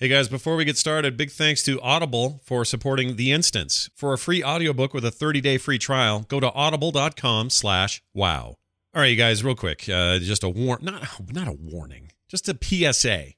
Hey 0.00 0.08
guys, 0.08 0.28
before 0.30 0.56
we 0.56 0.64
get 0.64 0.78
started, 0.78 1.18
big 1.18 1.30
thanks 1.30 1.62
to 1.64 1.78
Audible 1.82 2.40
for 2.42 2.64
supporting 2.64 3.16
The 3.16 3.32
Instance. 3.32 3.90
For 3.94 4.14
a 4.14 4.18
free 4.18 4.42
audiobook 4.42 4.94
with 4.94 5.04
a 5.04 5.10
30-day 5.10 5.58
free 5.58 5.78
trial, 5.78 6.24
go 6.26 6.40
to 6.40 6.50
audible.com 6.52 7.50
slash 7.50 8.02
wow. 8.14 8.56
All 8.94 9.02
right, 9.02 9.08
you 9.08 9.16
guys, 9.16 9.44
real 9.44 9.54
quick, 9.54 9.90
uh, 9.90 10.18
just 10.18 10.42
a 10.42 10.48
war 10.48 10.78
not 10.80 11.06
not 11.30 11.48
a 11.48 11.52
warning, 11.52 12.12
just 12.30 12.48
a 12.48 12.56
PSA. 12.58 13.34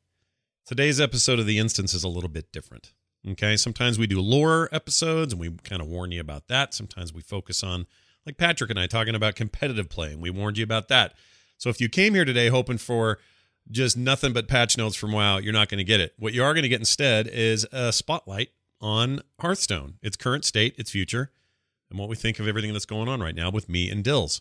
Today's 0.65 1.01
episode 1.01 1.41
of 1.41 1.47
The 1.47 1.59
Instance 1.59 1.95
is 1.95 2.05
a 2.05 2.09
little 2.09 2.31
bit 2.31 2.53
different. 2.53 2.93
Okay, 3.29 3.57
sometimes 3.57 3.99
we 3.99 4.07
do 4.07 4.21
lore 4.21 4.69
episodes 4.71 5.33
and 5.33 5.41
we 5.41 5.51
kind 5.65 5.83
of 5.83 5.89
warn 5.89 6.13
you 6.13 6.21
about 6.21 6.47
that. 6.47 6.75
Sometimes 6.75 7.13
we 7.13 7.23
focus 7.23 7.65
on, 7.65 7.89
like 8.25 8.37
Patrick 8.37 8.71
and 8.71 8.79
I 8.79 8.87
talking 8.87 9.17
about 9.17 9.35
competitive 9.35 9.89
play, 9.89 10.13
and 10.13 10.23
we 10.23 10.31
warned 10.31 10.59
you 10.59 10.65
about 10.65 10.87
that. 10.87 11.15
So 11.59 11.71
if 11.71 11.81
you 11.81 11.89
came 11.89 12.15
here 12.15 12.25
today 12.25 12.51
hoping 12.51 12.79
for 12.79 13.19
just 13.71 13.97
nothing 13.97 14.33
but 14.33 14.49
patch 14.49 14.77
notes 14.77 14.97
from 14.97 15.13
WoW, 15.13 15.39
you're 15.39 15.53
not 15.53 15.69
going 15.69 15.79
to 15.79 15.85
get 15.85 16.01
it. 16.01 16.15
What 16.19 16.33
you 16.33 16.43
are 16.43 16.53
going 16.53 16.63
to 16.63 16.69
get 16.69 16.81
instead 16.81 17.27
is 17.27 17.67
a 17.73 17.93
spotlight 17.93 18.51
on 18.81 19.21
Hearthstone, 19.41 19.95
its 20.03 20.17
current 20.17 20.45
state, 20.45 20.75
its 20.79 20.91
future, 20.91 21.31
and 21.91 21.99
what 21.99 22.09
we 22.09 22.17
think 22.17 22.39
of 22.39 22.49
everything 22.49 22.73
that's 22.73 22.87
going 22.87 23.09
on 23.09 23.21
right 23.21 23.35
now 23.35 23.51
with 23.51 23.69
me 23.69 23.89
and 23.89 24.03
Dills. 24.03 24.41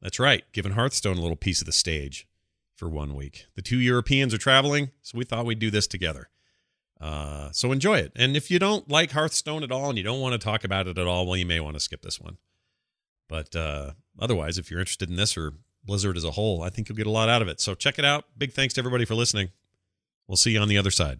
That's 0.00 0.18
right, 0.18 0.44
giving 0.52 0.72
Hearthstone 0.72 1.18
a 1.18 1.20
little 1.20 1.36
piece 1.36 1.60
of 1.60 1.66
the 1.66 1.72
stage 1.72 2.26
for 2.74 2.88
one 2.88 3.14
week. 3.14 3.46
The 3.56 3.62
two 3.62 3.78
Europeans 3.78 4.32
are 4.32 4.38
traveling, 4.38 4.90
so 5.02 5.18
we 5.18 5.24
thought 5.24 5.44
we'd 5.44 5.58
do 5.58 5.70
this 5.70 5.86
together. 5.86 6.30
Uh, 7.00 7.50
so 7.52 7.72
enjoy 7.72 7.98
it. 7.98 8.12
And 8.14 8.36
if 8.36 8.50
you 8.50 8.58
don't 8.58 8.88
like 8.88 9.12
Hearthstone 9.12 9.62
at 9.62 9.72
all 9.72 9.88
and 9.88 9.98
you 9.98 10.04
don't 10.04 10.20
want 10.20 10.32
to 10.32 10.38
talk 10.38 10.64
about 10.64 10.86
it 10.86 10.98
at 10.98 11.06
all, 11.06 11.26
well, 11.26 11.36
you 11.36 11.46
may 11.46 11.60
want 11.60 11.74
to 11.74 11.80
skip 11.80 12.02
this 12.02 12.20
one. 12.20 12.38
But 13.28 13.54
uh, 13.56 13.92
otherwise, 14.18 14.58
if 14.58 14.70
you're 14.70 14.80
interested 14.80 15.08
in 15.08 15.16
this 15.16 15.36
or 15.36 15.54
Blizzard 15.90 16.16
as 16.16 16.22
a 16.22 16.30
whole, 16.30 16.62
I 16.62 16.70
think 16.70 16.88
you'll 16.88 16.94
get 16.94 17.08
a 17.08 17.10
lot 17.10 17.28
out 17.28 17.42
of 17.42 17.48
it. 17.48 17.60
So 17.60 17.74
check 17.74 17.98
it 17.98 18.04
out. 18.04 18.24
Big 18.38 18.52
thanks 18.52 18.74
to 18.74 18.80
everybody 18.80 19.04
for 19.04 19.16
listening. 19.16 19.48
We'll 20.28 20.36
see 20.36 20.52
you 20.52 20.60
on 20.60 20.68
the 20.68 20.78
other 20.78 20.92
side. 20.92 21.18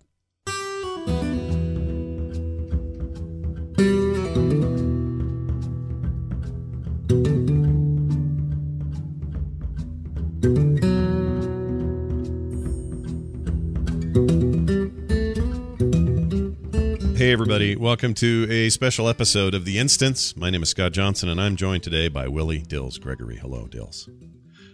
Hey, 17.17 17.33
everybody. 17.33 17.75
Welcome 17.75 18.15
to 18.15 18.47
a 18.49 18.71
special 18.71 19.09
episode 19.09 19.55
of 19.55 19.65
The 19.65 19.81
Instance. 19.81 20.37
My 20.37 20.49
name 20.49 20.63
is 20.63 20.69
Scott 20.69 20.93
Johnson, 20.93 21.29
and 21.29 21.41
I'm 21.41 21.57
joined 21.57 21.83
today 21.83 22.07
by 22.07 22.29
Willie 22.29 22.61
Dills 22.61 22.99
Gregory. 22.99 23.37
Hello, 23.37 23.67
Dills. 23.67 24.09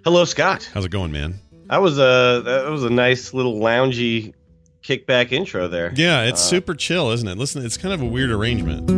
Hello, 0.06 0.24
Scott. 0.24 0.70
How's 0.72 0.84
it 0.84 0.92
going, 0.92 1.10
man? 1.10 1.34
That 1.64 1.78
was 1.78 1.98
a 1.98 2.40
that 2.44 2.68
was 2.70 2.84
a 2.84 2.90
nice 2.90 3.34
little 3.34 3.58
loungy 3.58 4.34
kickback 4.80 5.32
intro 5.32 5.66
there. 5.66 5.92
Yeah, 5.96 6.22
it's 6.22 6.40
uh, 6.42 6.44
super 6.44 6.76
chill, 6.76 7.10
isn't 7.10 7.26
it? 7.26 7.36
Listen, 7.36 7.66
it's 7.66 7.76
kind 7.76 7.92
of 7.92 8.00
a 8.00 8.04
weird 8.04 8.30
arrangement. 8.30 8.88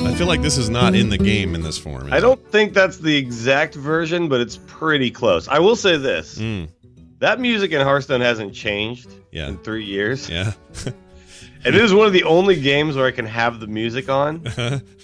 I 0.00 0.14
feel 0.14 0.26
like 0.26 0.40
this 0.40 0.56
is 0.56 0.70
not 0.70 0.94
in 0.94 1.10
the 1.10 1.18
game 1.18 1.54
in 1.54 1.60
this 1.60 1.76
form. 1.76 2.10
I 2.14 2.18
don't 2.18 2.40
it? 2.40 2.50
think 2.50 2.72
that's 2.72 2.96
the 2.96 3.14
exact 3.14 3.74
version, 3.74 4.30
but 4.30 4.40
it's 4.40 4.58
pretty 4.66 5.10
close. 5.10 5.48
I 5.48 5.58
will 5.58 5.76
say 5.76 5.98
this. 5.98 6.38
Mm. 6.38 6.70
That 7.18 7.38
music 7.38 7.72
in 7.72 7.82
Hearthstone 7.82 8.22
hasn't 8.22 8.54
changed 8.54 9.12
yeah. 9.32 9.48
in 9.48 9.58
three 9.58 9.84
years. 9.84 10.30
Yeah. 10.30 10.54
And 11.64 11.74
it 11.74 11.82
is 11.82 11.92
one 11.92 12.06
of 12.06 12.12
the 12.12 12.22
only 12.22 12.60
games 12.60 12.94
where 12.94 13.06
I 13.06 13.10
can 13.10 13.26
have 13.26 13.58
the 13.58 13.66
music 13.66 14.08
on 14.08 14.46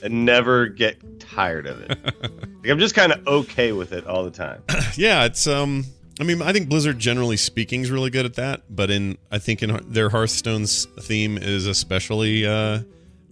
and 0.03 0.25
never 0.25 0.69
get 0.69 1.19
tired 1.19 1.67
of 1.67 1.81
it. 1.81 1.99
like, 2.63 2.71
I'm 2.71 2.79
just 2.79 2.95
kind 2.95 3.13
of 3.13 3.27
okay 3.27 3.73
with 3.73 3.93
it 3.93 4.07
all 4.07 4.25
the 4.25 4.31
time. 4.31 4.63
yeah, 4.97 5.25
it's 5.25 5.47
um. 5.47 5.85
I 6.21 6.25
mean, 6.25 6.43
I 6.43 6.53
think 6.53 6.69
Blizzard, 6.69 6.99
generally 6.99 7.39
speaking, 7.39 7.81
is 7.81 7.91
really 7.91 8.11
good 8.11 8.27
at 8.27 8.35
that. 8.35 8.63
But 8.69 8.91
in, 8.91 9.17
I 9.31 9.39
think 9.39 9.63
in 9.63 9.81
their 9.91 10.11
Hearthstone's 10.11 10.85
theme 11.01 11.39
is 11.39 11.67
especially 11.67 12.47
uh, 12.47 12.81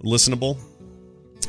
listenable. 0.03 0.59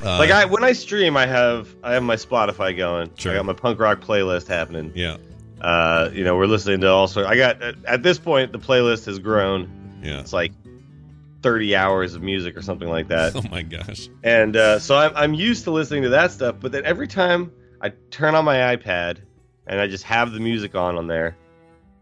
Uh, 0.03 0.17
like 0.17 0.29
I, 0.29 0.45
when 0.45 0.63
I 0.63 0.73
stream, 0.73 1.15
I 1.15 1.25
have 1.25 1.73
I 1.83 1.93
have 1.93 2.03
my 2.03 2.15
Spotify 2.15 2.75
going. 2.75 3.11
Sure. 3.15 3.31
I 3.31 3.35
got 3.35 3.45
my 3.45 3.53
punk 3.53 3.79
rock 3.79 4.01
playlist 4.01 4.47
happening. 4.47 4.91
Yeah. 4.93 5.17
Uh, 5.59 6.09
you 6.11 6.23
know, 6.23 6.35
we're 6.35 6.47
listening 6.47 6.81
to 6.81 6.89
all 6.89 7.07
sorts. 7.07 7.29
I 7.29 7.37
got 7.37 7.61
at 7.61 8.03
this 8.03 8.17
point 8.17 8.51
the 8.51 8.59
playlist 8.59 9.05
has 9.05 9.19
grown. 9.19 9.99
Yeah. 10.03 10.19
It's 10.19 10.33
like 10.33 10.51
30 11.43 11.75
hours 11.75 12.15
of 12.15 12.23
music 12.23 12.57
or 12.57 12.61
something 12.61 12.89
like 12.89 13.07
that. 13.09 13.35
Oh 13.41 13.43
my 13.49 13.61
gosh. 13.61 14.09
And 14.23 14.55
uh, 14.55 14.79
so 14.79 14.95
I'm, 14.97 15.11
I'm 15.15 15.33
used 15.33 15.63
to 15.65 15.71
listening 15.71 16.03
to 16.03 16.09
that 16.09 16.31
stuff, 16.31 16.55
but 16.59 16.71
then 16.71 16.85
every 16.85 17.07
time 17.07 17.51
I 17.81 17.89
turn 18.11 18.35
on 18.35 18.45
my 18.45 18.75
iPad 18.75 19.19
and 19.65 19.79
I 19.79 19.87
just 19.87 20.03
have 20.03 20.31
the 20.31 20.39
music 20.39 20.75
on 20.75 20.97
on 20.97 21.07
there, 21.07 21.35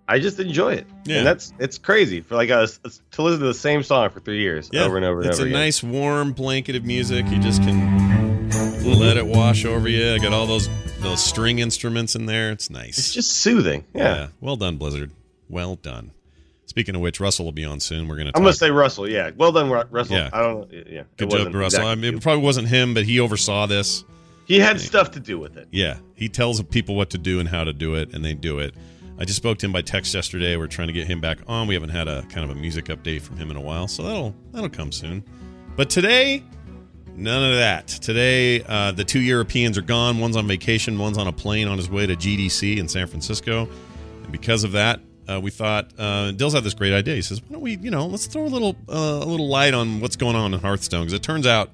I 0.07 0.19
just 0.19 0.39
enjoy 0.39 0.73
it. 0.73 0.87
Yeah. 1.05 1.19
And 1.19 1.27
that's 1.27 1.53
it's 1.59 1.77
crazy 1.77 2.21
for 2.21 2.35
like 2.35 2.49
us 2.49 2.79
to 3.11 3.21
listen 3.21 3.39
to 3.39 3.45
the 3.45 3.53
same 3.53 3.83
song 3.83 4.09
for 4.09 4.19
three 4.19 4.41
years 4.41 4.69
yeah. 4.73 4.81
over 4.81 4.97
and 4.97 5.05
over 5.05 5.21
and 5.21 5.29
it's 5.29 5.39
over. 5.39 5.47
It's 5.47 5.53
a 5.53 5.57
again. 5.57 5.65
nice 5.65 5.83
warm 5.83 6.33
blanket 6.33 6.75
of 6.75 6.83
music. 6.83 7.27
You 7.27 7.39
just 7.39 7.61
can 7.61 8.49
let 8.83 9.17
it 9.17 9.25
wash 9.25 9.65
over 9.65 9.87
you. 9.87 10.13
I 10.13 10.17
got 10.17 10.33
all 10.33 10.47
those 10.47 10.67
those 10.99 11.23
string 11.23 11.59
instruments 11.59 12.15
in 12.15 12.25
there. 12.25 12.51
It's 12.51 12.69
nice. 12.69 12.97
It's 12.97 13.13
just 13.13 13.31
soothing. 13.31 13.85
Yeah. 13.93 14.15
yeah. 14.15 14.27
Well 14.41 14.55
done, 14.55 14.77
Blizzard. 14.77 15.11
Well 15.47 15.75
done. 15.75 16.11
Speaking 16.65 16.93
of 16.95 17.01
which, 17.01 17.19
Russell 17.19 17.45
will 17.45 17.51
be 17.51 17.65
on 17.65 17.79
soon. 17.79 18.07
We're 18.07 18.17
gonna. 18.17 18.31
I'm 18.35 18.43
gonna 18.43 18.53
say 18.53 18.69
Russell. 18.69 19.09
Yeah, 19.09 19.31
well 19.35 19.51
done, 19.51 19.69
Russell. 19.69 20.15
Yeah. 20.15 20.29
I 20.31 20.41
don't. 20.41 20.71
Yeah, 20.71 21.03
good 21.17 21.29
job, 21.29 21.47
Russell. 21.47 21.65
Exactly 21.65 21.89
I 21.89 21.95
mean, 21.95 22.15
it 22.15 22.21
probably 22.21 22.43
wasn't 22.43 22.67
him, 22.67 22.93
but 22.93 23.05
he 23.05 23.19
oversaw 23.19 23.65
this. 23.65 24.03
He 24.49 24.59
had 24.59 24.81
stuff 24.81 25.11
to 25.11 25.19
do 25.19 25.37
with 25.37 25.57
it. 25.57 25.67
Yeah, 25.69 25.99
he 26.15 26.27
tells 26.27 26.59
people 26.63 26.95
what 26.95 27.11
to 27.11 27.19
do 27.19 27.39
and 27.39 27.47
how 27.47 27.63
to 27.65 27.71
do 27.71 27.93
it, 27.93 28.15
and 28.15 28.25
they 28.25 28.33
do 28.33 28.57
it. 28.57 28.73
I 29.19 29.25
just 29.25 29.37
spoke 29.37 29.59
to 29.59 29.67
him 29.67 29.71
by 29.71 29.83
text 29.83 30.11
yesterday. 30.11 30.57
We're 30.57 30.65
trying 30.65 30.87
to 30.87 30.93
get 30.93 31.05
him 31.05 31.21
back 31.21 31.37
on. 31.45 31.67
We 31.67 31.75
haven't 31.75 31.91
had 31.91 32.07
a 32.07 32.23
kind 32.23 32.43
of 32.43 32.49
a 32.49 32.55
music 32.55 32.85
update 32.85 33.21
from 33.21 33.37
him 33.37 33.51
in 33.51 33.57
a 33.57 33.61
while, 33.61 33.87
so 33.87 34.01
that'll 34.01 34.33
that'll 34.51 34.69
come 34.69 34.91
soon. 34.91 35.23
But 35.75 35.91
today, 35.91 36.43
none 37.15 37.51
of 37.51 37.57
that. 37.57 37.89
Today, 37.89 38.63
uh, 38.63 38.91
the 38.91 39.03
two 39.03 39.19
Europeans 39.19 39.77
are 39.77 39.83
gone. 39.83 40.17
One's 40.17 40.35
on 40.35 40.47
vacation. 40.47 40.97
One's 40.97 41.19
on 41.19 41.27
a 41.27 41.31
plane 41.31 41.67
on 41.67 41.77
his 41.77 41.87
way 41.87 42.07
to 42.07 42.15
GDC 42.15 42.77
in 42.77 42.87
San 42.87 43.05
Francisco. 43.05 43.69
And 44.23 44.31
because 44.31 44.63
of 44.63 44.71
that, 44.71 44.99
uh, 45.27 45.39
we 45.39 45.51
thought 45.51 45.91
uh, 45.99 46.31
Dill's 46.31 46.55
had 46.55 46.63
this 46.63 46.73
great 46.73 46.93
idea. 46.93 47.13
He 47.13 47.21
says, 47.21 47.39
"Why 47.43 47.49
don't 47.51 47.61
we, 47.61 47.77
you 47.77 47.91
know, 47.91 48.07
let's 48.07 48.25
throw 48.25 48.45
a 48.45 48.47
little 48.47 48.75
uh, 48.89 49.19
a 49.21 49.27
little 49.27 49.47
light 49.47 49.75
on 49.75 49.99
what's 49.99 50.15
going 50.15 50.35
on 50.35 50.55
in 50.55 50.59
Hearthstone?" 50.59 51.01
Because 51.01 51.13
it 51.13 51.21
turns 51.21 51.45
out 51.45 51.69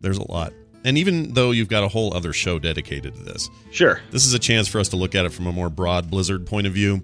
there's 0.00 0.18
a 0.18 0.28
lot. 0.28 0.52
And 0.84 0.96
even 0.96 1.34
though 1.34 1.50
you've 1.50 1.68
got 1.68 1.82
a 1.82 1.88
whole 1.88 2.14
other 2.14 2.32
show 2.32 2.58
dedicated 2.58 3.14
to 3.14 3.22
this, 3.22 3.50
sure, 3.70 4.00
this 4.10 4.24
is 4.24 4.32
a 4.32 4.38
chance 4.38 4.68
for 4.68 4.78
us 4.78 4.88
to 4.90 4.96
look 4.96 5.14
at 5.14 5.24
it 5.24 5.32
from 5.32 5.46
a 5.46 5.52
more 5.52 5.68
broad 5.68 6.10
Blizzard 6.10 6.46
point 6.46 6.66
of 6.66 6.72
view. 6.72 7.02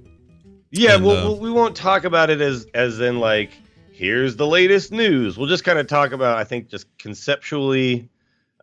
Yeah, 0.71 0.97
and, 0.97 1.05
well, 1.05 1.33
uh, 1.33 1.37
we 1.37 1.51
won't 1.51 1.77
talk 1.77 2.05
about 2.05 2.31
it 2.31 2.41
as 2.41 2.67
as 2.75 3.01
in 3.01 3.19
like 3.19 3.51
here's 3.95 4.37
the 4.37 4.47
latest 4.47 4.91
news. 4.91 5.39
We'll 5.39 5.49
just 5.49 5.65
kind 5.65 5.79
of 5.79 5.87
talk 5.87 6.13
about, 6.13 6.37
I 6.37 6.45
think, 6.45 6.69
just 6.69 6.87
conceptually 6.99 8.09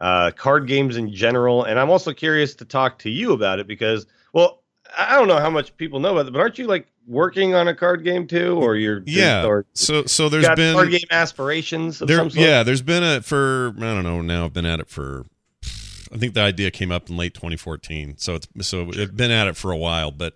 uh, 0.01 0.31
card 0.31 0.67
games 0.67 0.97
in 0.97 1.13
general. 1.13 1.63
And 1.63 1.79
I'm 1.79 1.89
also 1.89 2.13
curious 2.13 2.53
to 2.55 2.65
talk 2.65 2.99
to 2.99 3.09
you 3.09 3.31
about 3.31 3.59
it 3.59 3.67
because, 3.67 4.05
well, 4.33 4.61
I 4.97 5.15
don't 5.15 5.29
know 5.29 5.39
how 5.39 5.49
much 5.49 5.75
people 5.77 6.01
know 6.01 6.11
about 6.11 6.27
it, 6.27 6.33
but 6.33 6.41
aren't 6.41 6.59
you 6.59 6.67
like 6.67 6.90
working 7.07 7.53
on 7.53 7.67
a 7.67 7.75
card 7.75 8.03
game 8.03 8.27
too, 8.27 8.57
or 8.57 8.75
you're 8.75 9.01
yeah. 9.05 9.45
Or 9.45 9.65
so 9.73 10.05
so 10.05 10.29
there's 10.29 10.47
been 10.55 10.75
card 10.75 10.91
game 10.91 11.07
aspirations. 11.11 11.99
there, 11.99 12.25
yeah, 12.27 12.63
there's 12.63 12.81
been 12.81 13.03
a 13.03 13.21
for 13.21 13.73
I 13.77 13.81
don't 13.81 14.03
know 14.03 14.21
now. 14.21 14.45
I've 14.45 14.53
been 14.53 14.65
at 14.65 14.79
it 14.79 14.89
for. 14.89 15.25
I 16.13 16.17
think 16.17 16.33
the 16.33 16.41
idea 16.41 16.71
came 16.71 16.91
up 16.91 17.09
in 17.09 17.15
late 17.15 17.33
2014, 17.33 18.17
so 18.17 18.35
it's 18.35 18.47
so. 18.61 18.89
I've 18.89 19.15
been 19.15 19.31
at 19.31 19.47
it 19.47 19.55
for 19.55 19.71
a 19.71 19.77
while, 19.77 20.11
but 20.11 20.35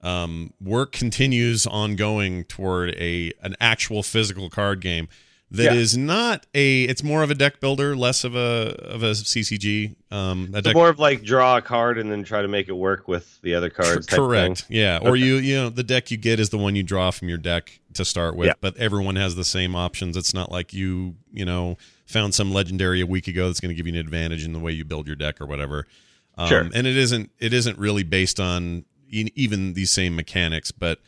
um, 0.00 0.52
work 0.60 0.92
continues 0.92 1.66
ongoing 1.66 2.44
toward 2.44 2.94
a 2.94 3.32
an 3.42 3.56
actual 3.60 4.02
physical 4.02 4.48
card 4.48 4.80
game 4.80 5.08
that 5.50 5.64
yeah. 5.64 5.72
is 5.72 5.96
not 5.96 6.46
a 6.54 6.82
it's 6.84 7.02
more 7.02 7.22
of 7.22 7.30
a 7.30 7.34
deck 7.34 7.60
builder 7.60 7.96
less 7.96 8.24
of 8.24 8.34
a 8.34 8.76
of 8.82 9.02
a 9.02 9.12
ccg 9.12 9.94
um 10.10 10.50
a 10.52 10.60
deck, 10.60 10.74
more 10.74 10.90
of 10.90 10.98
like 10.98 11.22
draw 11.22 11.56
a 11.56 11.62
card 11.62 11.98
and 11.98 12.10
then 12.12 12.22
try 12.22 12.42
to 12.42 12.48
make 12.48 12.68
it 12.68 12.72
work 12.72 13.08
with 13.08 13.40
the 13.42 13.54
other 13.54 13.70
cards 13.70 14.06
correct 14.06 14.66
yeah 14.68 14.98
okay. 14.98 15.08
or 15.08 15.16
you 15.16 15.36
you 15.36 15.56
know 15.56 15.70
the 15.70 15.82
deck 15.82 16.10
you 16.10 16.16
get 16.16 16.38
is 16.38 16.50
the 16.50 16.58
one 16.58 16.76
you 16.76 16.82
draw 16.82 17.10
from 17.10 17.28
your 17.28 17.38
deck 17.38 17.80
to 17.94 18.04
start 18.04 18.36
with 18.36 18.48
yeah. 18.48 18.54
but 18.60 18.76
everyone 18.76 19.16
has 19.16 19.36
the 19.36 19.44
same 19.44 19.74
options 19.74 20.16
it's 20.16 20.34
not 20.34 20.52
like 20.52 20.74
you 20.74 21.14
you 21.32 21.44
know 21.44 21.76
found 22.06 22.34
some 22.34 22.52
legendary 22.52 23.00
a 23.00 23.06
week 23.06 23.26
ago 23.26 23.46
that's 23.46 23.60
going 23.60 23.70
to 23.70 23.74
give 23.74 23.86
you 23.86 23.92
an 23.92 23.98
advantage 23.98 24.44
in 24.44 24.52
the 24.52 24.58
way 24.58 24.72
you 24.72 24.84
build 24.84 25.06
your 25.06 25.16
deck 25.16 25.40
or 25.40 25.46
whatever 25.46 25.86
um, 26.36 26.48
sure. 26.48 26.60
and 26.60 26.86
it 26.86 26.96
isn't 26.96 27.30
it 27.38 27.52
isn't 27.54 27.78
really 27.78 28.02
based 28.02 28.38
on 28.38 28.84
even 29.10 29.72
these 29.72 29.90
same 29.90 30.14
mechanics 30.14 30.70
but 30.70 31.00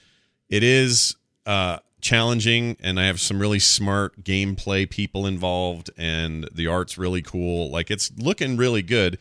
it 0.49 0.63
is 0.63 1.17
uh 1.45 1.79
challenging 2.01 2.77
and 2.81 2.99
I 2.99 3.07
have 3.07 3.21
some 3.21 3.41
really 3.41 3.59
smart 3.59 4.23
gameplay 4.23 4.89
people 4.89 5.27
involved 5.27 5.91
and 5.97 6.49
the 6.53 6.67
art's 6.67 6.99
really 6.99 7.23
cool. 7.23 7.71
Like 7.71 7.91
it's 7.91 8.11
looking 8.17 8.57
really 8.57 8.83
good, 8.83 9.19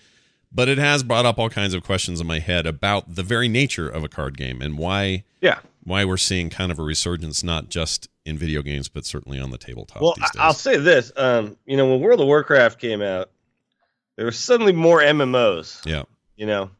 but 0.52 0.68
it 0.70 0.78
has 0.78 1.04
brought 1.04 1.26
up 1.26 1.40
all 1.40 1.50
kinds 1.50 1.74
of 1.74 1.84
questions 1.84 2.20
in 2.20 2.28
my 2.28 2.40
head 2.40 2.66
about 2.66 3.16
the 3.16 3.24
very 3.24 3.48
nature 3.48 3.88
of 3.90 4.04
a 4.04 4.10
card 4.10 4.38
game 4.38 4.62
and 4.62 4.78
why 4.78 5.24
yeah 5.42 5.60
why 5.84 6.06
we're 6.06 6.18
seeing 6.18 6.50
kind 6.50 6.72
of 6.72 6.80
a 6.80 6.84
resurgence 6.84 7.44
not 7.44 7.70
just 7.70 8.10
in 8.26 8.38
video 8.38 8.62
games 8.62 8.90
but 8.90 9.06
certainly 9.06 9.40
on 9.40 9.52
the 9.52 9.58
tabletop. 9.58 10.02
Well, 10.02 10.16
I'll 10.38 10.54
say 10.54 10.78
this, 10.78 11.12
um, 11.16 11.58
you 11.66 11.78
know, 11.78 11.90
when 11.90 12.02
World 12.02 12.22
of 12.22 12.28
Warcraft 12.28 12.80
came 12.80 13.02
out, 13.02 13.32
there 14.16 14.26
were 14.26 14.32
suddenly 14.32 14.74
more 14.74 15.00
MMOs. 15.00 15.86
Yeah. 15.86 16.04
You 16.36 16.46
know, 16.46 16.72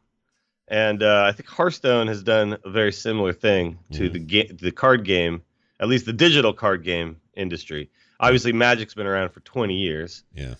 and 0.68 1.02
uh, 1.02 1.24
I 1.26 1.32
think 1.32 1.48
Hearthstone 1.48 2.06
has 2.06 2.22
done 2.22 2.56
a 2.64 2.70
very 2.70 2.92
similar 2.92 3.32
thing 3.32 3.78
to 3.92 4.08
mm. 4.08 4.12
the 4.12 4.18
ga- 4.20 4.52
the 4.52 4.70
card 4.70 5.04
game 5.04 5.42
at 5.80 5.88
least 5.88 6.06
the 6.06 6.12
digital 6.12 6.52
card 6.52 6.84
game 6.84 7.16
industry. 7.34 7.90
Obviously, 8.20 8.52
Magic's 8.52 8.94
been 8.94 9.06
around 9.06 9.30
for 9.30 9.40
20 9.40 9.74
years. 9.74 10.22
Yeah. 10.34 10.54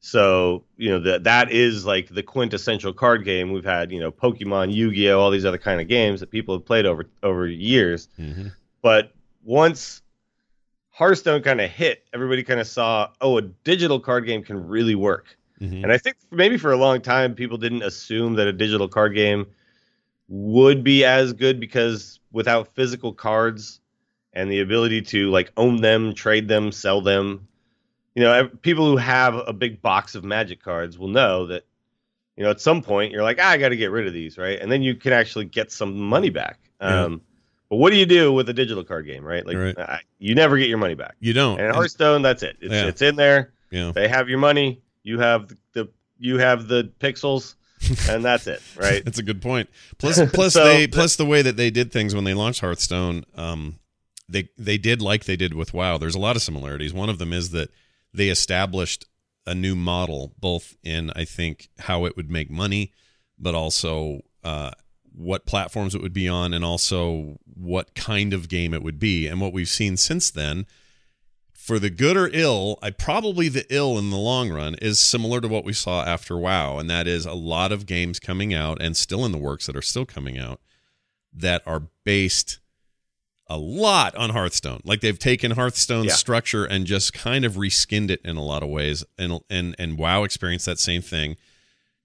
So 0.00 0.64
you 0.76 0.90
know 0.90 0.98
that 0.98 1.22
that 1.24 1.52
is 1.52 1.86
like 1.86 2.08
the 2.08 2.24
quintessential 2.24 2.92
card 2.92 3.24
game. 3.24 3.52
We've 3.52 3.64
had 3.64 3.92
you 3.92 4.00
know 4.00 4.10
Pokemon, 4.10 4.74
Yu-Gi-Oh, 4.74 5.20
all 5.20 5.30
these 5.30 5.44
other 5.44 5.58
kind 5.58 5.80
of 5.80 5.86
games 5.86 6.18
that 6.18 6.30
people 6.30 6.56
have 6.56 6.66
played 6.66 6.86
over 6.86 7.08
over 7.22 7.46
years. 7.46 8.08
Mm-hmm. 8.18 8.48
But 8.82 9.12
once 9.44 10.02
Hearthstone 10.90 11.42
kind 11.42 11.60
of 11.60 11.70
hit, 11.70 12.04
everybody 12.12 12.42
kind 12.42 12.58
of 12.58 12.66
saw, 12.66 13.10
oh, 13.20 13.38
a 13.38 13.42
digital 13.42 14.00
card 14.00 14.26
game 14.26 14.42
can 14.42 14.66
really 14.66 14.96
work. 14.96 15.38
Mm-hmm. 15.60 15.84
And 15.84 15.92
I 15.92 15.98
think 15.98 16.16
maybe 16.32 16.58
for 16.58 16.72
a 16.72 16.76
long 16.76 17.00
time 17.00 17.36
people 17.36 17.56
didn't 17.56 17.82
assume 17.82 18.34
that 18.34 18.48
a 18.48 18.52
digital 18.52 18.88
card 18.88 19.14
game 19.14 19.46
would 20.28 20.82
be 20.82 21.04
as 21.04 21.32
good 21.32 21.60
because 21.60 22.18
without 22.32 22.74
physical 22.74 23.12
cards, 23.12 23.80
and 24.32 24.50
the 24.50 24.60
ability 24.60 25.02
to 25.02 25.30
like 25.30 25.52
own 25.56 25.80
them, 25.80 26.14
trade 26.14 26.48
them, 26.48 26.72
sell 26.72 27.00
them. 27.00 27.48
You 28.14 28.22
know, 28.22 28.48
people 28.60 28.86
who 28.86 28.96
have 28.96 29.34
a 29.34 29.52
big 29.52 29.80
box 29.80 30.14
of 30.14 30.24
magic 30.24 30.62
cards 30.62 30.98
will 30.98 31.08
know 31.08 31.46
that 31.46 31.64
you 32.36 32.44
know 32.44 32.50
at 32.50 32.60
some 32.60 32.82
point 32.82 33.12
you're 33.12 33.22
like, 33.22 33.38
ah, 33.40 33.50
I 33.50 33.56
got 33.56 33.70
to 33.70 33.76
get 33.76 33.90
rid 33.90 34.06
of 34.06 34.12
these, 34.12 34.38
right? 34.38 34.58
And 34.58 34.70
then 34.70 34.82
you 34.82 34.94
can 34.94 35.12
actually 35.12 35.46
get 35.46 35.72
some 35.72 35.98
money 35.98 36.30
back. 36.30 36.58
Yeah. 36.80 37.04
Um, 37.04 37.22
but 37.70 37.76
what 37.76 37.90
do 37.90 37.96
you 37.96 38.04
do 38.04 38.32
with 38.32 38.50
a 38.50 38.52
digital 38.52 38.84
card 38.84 39.06
game, 39.06 39.24
right? 39.24 39.46
Like 39.46 39.56
right. 39.56 40.00
You 40.18 40.34
never 40.34 40.58
get 40.58 40.68
your 40.68 40.76
money 40.76 40.94
back. 40.94 41.16
You 41.20 41.32
don't. 41.32 41.58
And 41.58 41.74
Hearthstone, 41.74 42.20
that's 42.20 42.42
it. 42.42 42.58
It's, 42.60 42.70
yeah. 42.70 42.86
it's 42.86 43.00
in 43.00 43.16
there. 43.16 43.54
Yeah. 43.70 43.92
They 43.94 44.08
have 44.08 44.28
your 44.28 44.38
money. 44.38 44.82
You 45.02 45.20
have 45.20 45.48
the, 45.48 45.56
the 45.72 45.88
you 46.18 46.38
have 46.38 46.68
the 46.68 46.92
pixels. 47.00 47.54
and 48.08 48.24
that's 48.24 48.46
it, 48.46 48.62
right? 48.76 49.04
that's 49.04 49.18
a 49.18 49.24
good 49.24 49.42
point. 49.42 49.68
Plus, 49.98 50.20
plus 50.32 50.52
so, 50.54 50.64
they 50.64 50.86
plus 50.86 51.16
the 51.16 51.24
way 51.24 51.42
that 51.42 51.56
they 51.56 51.70
did 51.70 51.90
things 51.90 52.14
when 52.14 52.22
they 52.24 52.34
launched 52.34 52.60
Hearthstone. 52.60 53.24
Um, 53.34 53.78
they 54.32 54.48
they 54.58 54.78
did 54.78 55.00
like 55.00 55.24
they 55.24 55.36
did 55.36 55.54
with 55.54 55.74
WoW. 55.74 55.98
There's 55.98 56.14
a 56.14 56.20
lot 56.20 56.36
of 56.36 56.42
similarities. 56.42 56.92
One 56.92 57.08
of 57.08 57.18
them 57.18 57.32
is 57.32 57.50
that 57.50 57.70
they 58.12 58.28
established 58.28 59.06
a 59.46 59.54
new 59.54 59.74
model, 59.74 60.34
both 60.38 60.76
in 60.82 61.10
I 61.14 61.24
think 61.24 61.68
how 61.80 62.04
it 62.04 62.16
would 62.16 62.30
make 62.30 62.50
money, 62.50 62.92
but 63.38 63.54
also 63.54 64.22
uh, 64.44 64.72
what 65.14 65.46
platforms 65.46 65.94
it 65.94 66.02
would 66.02 66.12
be 66.12 66.28
on, 66.28 66.52
and 66.52 66.64
also 66.64 67.38
what 67.44 67.94
kind 67.94 68.32
of 68.32 68.48
game 68.48 68.74
it 68.74 68.82
would 68.82 68.98
be. 68.98 69.26
And 69.26 69.40
what 69.40 69.52
we've 69.52 69.68
seen 69.68 69.96
since 69.96 70.30
then, 70.30 70.66
for 71.52 71.78
the 71.78 71.90
good 71.90 72.16
or 72.16 72.30
ill, 72.32 72.78
I 72.82 72.90
probably 72.90 73.48
the 73.48 73.66
ill 73.68 73.98
in 73.98 74.10
the 74.10 74.16
long 74.16 74.50
run 74.50 74.74
is 74.76 74.98
similar 74.98 75.40
to 75.40 75.48
what 75.48 75.64
we 75.64 75.72
saw 75.72 76.04
after 76.04 76.38
WoW, 76.38 76.78
and 76.78 76.88
that 76.90 77.06
is 77.06 77.26
a 77.26 77.34
lot 77.34 77.72
of 77.72 77.86
games 77.86 78.18
coming 78.18 78.54
out 78.54 78.80
and 78.80 78.96
still 78.96 79.24
in 79.24 79.32
the 79.32 79.38
works 79.38 79.66
that 79.66 79.76
are 79.76 79.82
still 79.82 80.06
coming 80.06 80.38
out 80.38 80.60
that 81.32 81.62
are 81.66 81.88
based 82.04 82.58
a 83.52 83.58
lot 83.58 84.16
on 84.16 84.30
Hearthstone. 84.30 84.80
Like 84.82 85.02
they've 85.02 85.18
taken 85.18 85.52
Hearthstone's 85.52 86.06
yeah. 86.06 86.14
structure 86.14 86.64
and 86.64 86.86
just 86.86 87.12
kind 87.12 87.44
of 87.44 87.54
reskinned 87.54 88.10
it 88.10 88.22
in 88.24 88.36
a 88.36 88.42
lot 88.42 88.62
of 88.62 88.70
ways. 88.70 89.04
And 89.18 89.40
and 89.50 89.76
and 89.78 89.98
WoW 89.98 90.24
experienced 90.24 90.66
that 90.66 90.78
same 90.78 91.02
thing 91.02 91.36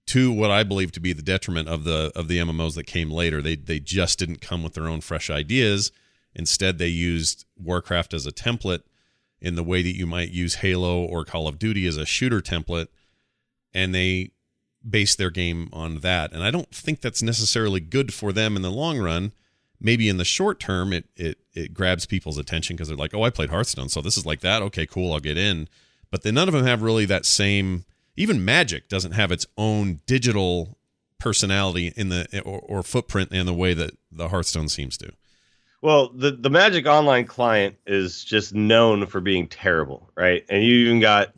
to 0.06 0.30
what 0.30 0.50
I 0.50 0.62
believe 0.62 0.92
to 0.92 1.00
be 1.00 1.14
the 1.14 1.22
detriment 1.22 1.68
of 1.68 1.84
the 1.84 2.12
of 2.14 2.28
the 2.28 2.38
MMOs 2.38 2.74
that 2.74 2.86
came 2.86 3.10
later. 3.10 3.40
They 3.40 3.56
they 3.56 3.80
just 3.80 4.18
didn't 4.18 4.42
come 4.42 4.62
with 4.62 4.74
their 4.74 4.88
own 4.88 5.00
fresh 5.00 5.30
ideas. 5.30 5.90
Instead, 6.34 6.76
they 6.76 6.88
used 6.88 7.46
Warcraft 7.56 8.12
as 8.12 8.26
a 8.26 8.30
template 8.30 8.82
in 9.40 9.54
the 9.54 9.64
way 9.64 9.82
that 9.82 9.96
you 9.96 10.06
might 10.06 10.30
use 10.30 10.56
Halo 10.56 11.02
or 11.02 11.24
Call 11.24 11.48
of 11.48 11.58
Duty 11.58 11.86
as 11.86 11.96
a 11.96 12.04
shooter 12.04 12.40
template, 12.40 12.88
and 13.72 13.94
they 13.94 14.32
based 14.88 15.16
their 15.16 15.30
game 15.30 15.70
on 15.72 16.00
that. 16.00 16.32
And 16.32 16.42
I 16.42 16.50
don't 16.50 16.70
think 16.70 17.00
that's 17.00 17.22
necessarily 17.22 17.80
good 17.80 18.12
for 18.12 18.32
them 18.32 18.54
in 18.54 18.62
the 18.62 18.70
long 18.70 18.98
run 18.98 19.32
maybe 19.80 20.08
in 20.08 20.16
the 20.16 20.24
short 20.24 20.60
term 20.60 20.92
it 20.92 21.06
it 21.16 21.38
it 21.54 21.74
grabs 21.74 22.06
people's 22.06 22.38
attention 22.38 22.76
because 22.76 22.88
they're 22.88 22.96
like, 22.96 23.14
oh, 23.14 23.22
I 23.22 23.30
played 23.30 23.50
Hearthstone, 23.50 23.88
so 23.88 24.00
this 24.00 24.16
is 24.16 24.26
like 24.26 24.40
that. 24.40 24.62
Okay, 24.62 24.86
cool, 24.86 25.12
I'll 25.12 25.20
get 25.20 25.36
in. 25.36 25.68
But 26.10 26.22
then 26.22 26.34
none 26.34 26.48
of 26.48 26.54
them 26.54 26.64
have 26.64 26.82
really 26.82 27.04
that 27.06 27.26
same. 27.26 27.84
Even 28.16 28.44
Magic 28.44 28.88
doesn't 28.88 29.12
have 29.12 29.30
its 29.30 29.46
own 29.56 30.00
digital 30.06 30.78
personality 31.18 31.92
in 31.96 32.08
the 32.08 32.42
or, 32.44 32.60
or 32.60 32.82
footprint 32.82 33.32
in 33.32 33.46
the 33.46 33.54
way 33.54 33.74
that 33.74 33.92
the 34.10 34.28
Hearthstone 34.28 34.68
seems 34.68 34.96
to. 34.98 35.12
Well, 35.80 36.08
the 36.08 36.32
the 36.32 36.50
Magic 36.50 36.86
Online 36.86 37.24
client 37.24 37.76
is 37.86 38.24
just 38.24 38.54
known 38.54 39.06
for 39.06 39.20
being 39.20 39.46
terrible, 39.46 40.10
right? 40.16 40.44
And 40.48 40.64
you 40.64 40.74
even 40.86 41.00
got 41.00 41.32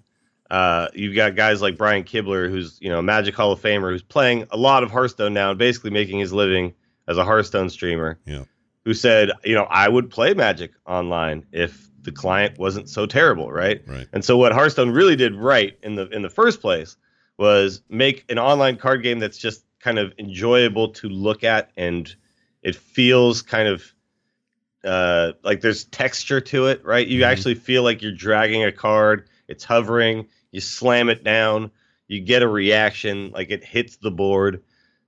uh, 0.50 0.88
you've 0.94 1.14
got 1.14 1.36
guys 1.36 1.60
like 1.60 1.76
Brian 1.76 2.04
Kibler, 2.04 2.48
who's 2.48 2.78
you 2.80 2.88
know 2.88 3.02
Magic 3.02 3.34
Hall 3.34 3.52
of 3.52 3.60
Famer, 3.60 3.90
who's 3.90 4.02
playing 4.02 4.46
a 4.50 4.56
lot 4.56 4.82
of 4.82 4.90
Hearthstone 4.90 5.34
now 5.34 5.50
and 5.50 5.58
basically 5.58 5.90
making 5.90 6.18
his 6.18 6.32
living 6.32 6.72
as 7.10 7.18
a 7.18 7.24
Hearthstone 7.24 7.68
streamer 7.68 8.18
yeah. 8.24 8.44
who 8.84 8.94
said, 8.94 9.32
you 9.44 9.54
know, 9.54 9.64
I 9.64 9.88
would 9.88 10.10
play 10.10 10.32
Magic 10.32 10.70
online 10.86 11.44
if 11.50 11.90
the 12.02 12.12
client 12.12 12.56
wasn't 12.56 12.88
so 12.88 13.04
terrible, 13.04 13.50
right? 13.50 13.82
Right. 13.86 14.06
And 14.12 14.24
so 14.24 14.36
what 14.36 14.52
Hearthstone 14.52 14.90
really 14.90 15.16
did 15.16 15.34
right 15.34 15.76
in 15.82 15.96
the 15.96 16.08
in 16.08 16.22
the 16.22 16.30
first 16.30 16.60
place 16.60 16.96
was 17.36 17.82
make 17.88 18.24
an 18.30 18.38
online 18.38 18.76
card 18.76 19.02
game 19.02 19.18
that's 19.18 19.38
just 19.38 19.64
kind 19.80 19.98
of 19.98 20.12
enjoyable 20.18 20.90
to 20.90 21.08
look 21.08 21.42
at 21.42 21.70
and 21.76 22.14
it 22.62 22.76
feels 22.76 23.42
kind 23.42 23.66
of 23.66 23.92
uh, 24.84 25.32
like 25.42 25.60
there's 25.60 25.84
texture 25.84 26.40
to 26.40 26.66
it, 26.66 26.84
right? 26.84 27.06
You 27.06 27.22
mm-hmm. 27.22 27.32
actually 27.32 27.54
feel 27.56 27.82
like 27.82 28.02
you're 28.02 28.12
dragging 28.12 28.62
a 28.64 28.72
card, 28.72 29.28
it's 29.48 29.64
hovering, 29.64 30.28
you 30.52 30.60
slam 30.60 31.08
it 31.08 31.24
down, 31.24 31.70
you 32.06 32.20
get 32.20 32.42
a 32.42 32.48
reaction, 32.48 33.30
like 33.32 33.50
it 33.50 33.64
hits 33.64 33.96
the 33.96 34.10
board 34.10 34.62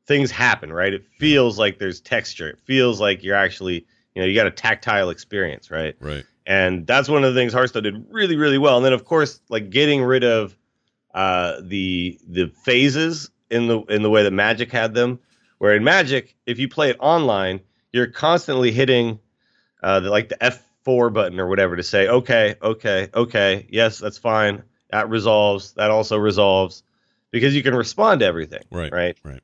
things 0.07 0.31
happen, 0.31 0.73
right? 0.73 0.93
It 0.93 1.05
feels 1.19 1.59
like 1.59 1.79
there's 1.79 2.01
texture. 2.01 2.49
It 2.49 2.59
feels 2.65 3.01
like 3.01 3.23
you're 3.23 3.37
actually, 3.37 3.87
you 4.15 4.23
know, 4.23 4.27
you 4.27 4.35
got 4.35 4.47
a 4.47 4.51
tactile 4.51 5.11
experience, 5.11 5.71
right? 5.71 5.95
Right. 6.01 6.25
And 6.47 6.87
that's 6.87 7.09
one 7.09 7.25
of 7.25 7.33
the 7.33 7.41
things 7.41 7.53
Hearthstone 7.53 7.85
did 7.85 8.07
really, 8.11 8.37
really 8.37 8.59
well. 8.59 8.77
And 8.77 8.85
then 8.85 8.93
of 8.93 9.05
course, 9.05 9.41
like 9.49 9.71
getting 9.71 10.03
rid 10.03 10.25
of 10.25 10.57
uh, 11.15 11.61
the 11.63 12.19
the 12.27 12.49
phases 12.65 13.31
in 13.51 13.69
the 13.69 13.81
in 13.83 14.03
the 14.03 14.11
way 14.11 14.25
that 14.25 14.33
Magic 14.33 14.73
had 14.73 14.95
them. 14.95 15.21
Where 15.59 15.77
in 15.77 15.85
Magic, 15.85 16.35
if 16.47 16.59
you 16.59 16.69
play 16.69 16.91
it 16.91 16.97
online, 16.99 17.61
you're 17.93 18.09
constantly 18.09 18.73
hitting 18.73 19.21
uh, 19.81 20.01
the, 20.01 20.11
like 20.11 20.29
the 20.29 20.37
F4 20.85 21.13
button 21.13 21.39
or 21.39 21.47
whatever 21.47 21.77
to 21.77 21.85
say, 21.85 22.09
okay, 22.09 22.57
okay, 22.61 23.09
okay, 23.15 23.67
yes, 23.71 23.99
that's 23.99 24.19
fine. 24.19 24.65
That 24.91 25.09
resolves. 25.09 25.75
That 25.75 25.93
also 25.93 26.17
resolves 26.17 26.83
because 27.31 27.55
you 27.55 27.63
can 27.63 27.77
respond 27.77 28.21
to 28.21 28.27
everything. 28.27 28.65
Right. 28.73 28.93
Right. 28.93 29.17
Right. 29.23 29.43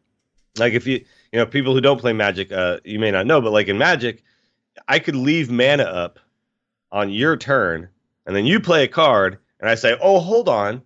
Like 0.56 0.72
if 0.72 0.86
you 0.86 1.04
you 1.32 1.38
know 1.38 1.46
people 1.46 1.74
who 1.74 1.80
don't 1.80 2.00
play 2.00 2.12
Magic, 2.12 2.52
uh, 2.52 2.78
you 2.84 2.98
may 2.98 3.10
not 3.10 3.26
know, 3.26 3.40
but 3.40 3.52
like 3.52 3.68
in 3.68 3.78
Magic, 3.78 4.22
I 4.86 4.98
could 4.98 5.16
leave 5.16 5.50
mana 5.50 5.84
up 5.84 6.18
on 6.90 7.10
your 7.10 7.36
turn, 7.36 7.88
and 8.26 8.34
then 8.34 8.46
you 8.46 8.60
play 8.60 8.84
a 8.84 8.88
card, 8.88 9.38
and 9.60 9.68
I 9.68 9.74
say, 9.74 9.96
"Oh, 10.00 10.20
hold 10.20 10.48
on." 10.48 10.82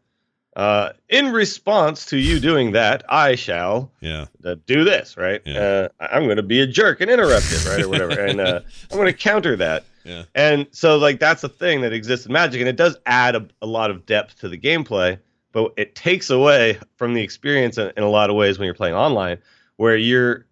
Uh, 0.55 0.93
in 1.09 1.33
response 1.33 2.05
to 2.05 2.19
you 2.19 2.39
doing 2.39 2.73
that, 2.73 3.03
I 3.09 3.37
shall 3.37 3.91
yeah 4.01 4.27
uh, 4.45 4.57
do 4.67 4.85
this 4.85 5.17
right. 5.17 5.41
Yeah. 5.47 5.59
Uh, 5.59 5.89
I'm 5.99 6.25
going 6.25 6.37
to 6.37 6.43
be 6.43 6.61
a 6.61 6.67
jerk 6.67 7.01
and 7.01 7.11
interrupt 7.11 7.51
it 7.51 7.65
right 7.67 7.81
or 7.81 7.89
whatever, 7.89 8.21
and 8.21 8.41
uh, 8.41 8.61
I'm 8.91 8.99
going 8.99 9.07
to 9.07 9.19
counter 9.19 9.57
that. 9.57 9.85
Yeah. 10.05 10.25
And 10.35 10.67
so 10.73 10.99
like 10.99 11.21
that's 11.21 11.43
a 11.45 11.49
thing 11.49 11.81
that 11.83 11.93
exists 11.93 12.27
in 12.27 12.33
Magic, 12.33 12.61
and 12.61 12.69
it 12.69 12.77
does 12.77 12.99
add 13.07 13.35
a, 13.35 13.47
a 13.63 13.67
lot 13.67 13.91
of 13.91 14.05
depth 14.05 14.41
to 14.41 14.49
the 14.49 14.59
gameplay, 14.59 15.19
but 15.53 15.73
it 15.77 15.95
takes 15.95 16.31
away 16.31 16.79
from 16.97 17.15
the 17.15 17.23
experience 17.23 17.79
in, 17.79 17.93
in 17.97 18.03
a 18.03 18.09
lot 18.09 18.31
of 18.31 18.37
ways 18.37 18.59
when 18.59 18.67
you're 18.67 18.75
playing 18.75 18.95
online 18.95 19.39
where 19.77 19.97
you're 19.97 20.47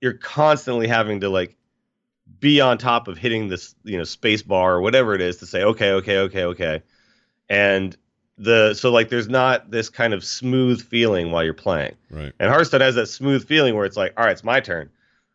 you're 0.00 0.14
constantly 0.14 0.86
having 0.86 1.20
to 1.20 1.28
like 1.28 1.56
be 2.38 2.60
on 2.60 2.78
top 2.78 3.08
of 3.08 3.18
hitting 3.18 3.48
this 3.48 3.74
you 3.84 3.98
know 3.98 4.04
space 4.04 4.42
bar 4.42 4.76
or 4.76 4.80
whatever 4.80 5.14
it 5.14 5.20
is 5.20 5.38
to 5.38 5.46
say 5.46 5.62
okay 5.62 5.92
okay 5.92 6.18
okay 6.18 6.44
okay. 6.44 6.82
And 7.48 7.96
the 8.38 8.74
so 8.74 8.90
like 8.90 9.08
there's 9.08 9.28
not 9.28 9.70
this 9.70 9.90
kind 9.90 10.14
of 10.14 10.24
smooth 10.24 10.80
feeling 10.82 11.30
while 11.30 11.44
you're 11.44 11.52
playing. 11.52 11.94
Right. 12.10 12.32
And 12.38 12.50
hearthstone 12.50 12.80
has 12.80 12.94
that 12.94 13.06
smooth 13.06 13.46
feeling 13.46 13.74
where 13.74 13.84
it's 13.84 13.96
like 13.96 14.14
all 14.16 14.24
right 14.24 14.32
it's 14.32 14.44
my 14.44 14.60
turn. 14.60 14.88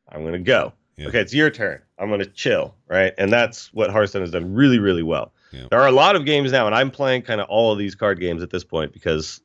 I'm 0.10 0.24
gonna 0.24 0.40
go. 0.40 0.74
Yeah. 0.98 1.08
okay 1.08 1.20
it's 1.20 1.34
your 1.34 1.52
turn. 1.52 1.82
I'm 2.00 2.10
gonna 2.10 2.26
chill 2.26 2.74
right? 2.88 3.14
And 3.18 3.32
that's 3.32 3.72
what 3.74 3.92
hearthstone 3.92 4.22
has 4.22 4.32
done 4.32 4.56
really 4.56 4.80
really 4.80 5.04
well 5.04 5.34
yeah. 5.56 5.68
there 5.70 5.80
are 5.80 5.88
a 5.88 5.92
lot 5.92 6.16
of 6.16 6.26
games 6.26 6.52
now 6.52 6.66
and 6.66 6.76
i'm 6.76 6.92
playing 6.92 7.22
kind 7.22 7.42
of 7.42 7.48
all 7.50 7.72
of 7.72 7.80
these 7.80 7.96
card 7.96 8.20
games 8.20 8.44
at 8.44 8.50
this 8.50 8.64
point 8.64 8.94
because 8.94 9.42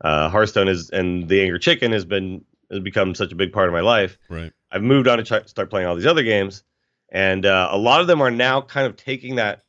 uh, 0.00 0.28
hearthstone 0.28 0.68
is 0.68 0.90
and 0.90 1.28
the 1.28 1.42
angry 1.42 1.58
chicken 1.58 1.92
has 1.92 2.04
been 2.04 2.44
has 2.70 2.80
become 2.80 3.14
such 3.14 3.32
a 3.32 3.34
big 3.34 3.52
part 3.52 3.68
of 3.68 3.72
my 3.72 3.80
life. 3.80 4.18
Right. 4.28 4.52
I've 4.70 4.82
moved 4.82 5.08
on 5.08 5.18
to 5.18 5.24
ch- 5.24 5.48
start 5.48 5.70
playing 5.70 5.86
all 5.86 5.96
these 5.96 6.06
other 6.06 6.22
games, 6.22 6.62
and 7.08 7.44
uh, 7.46 7.68
a 7.70 7.78
lot 7.78 8.00
of 8.00 8.06
them 8.06 8.20
are 8.20 8.30
now 8.30 8.60
kind 8.60 8.86
of 8.86 8.96
taking 8.96 9.36
that 9.36 9.62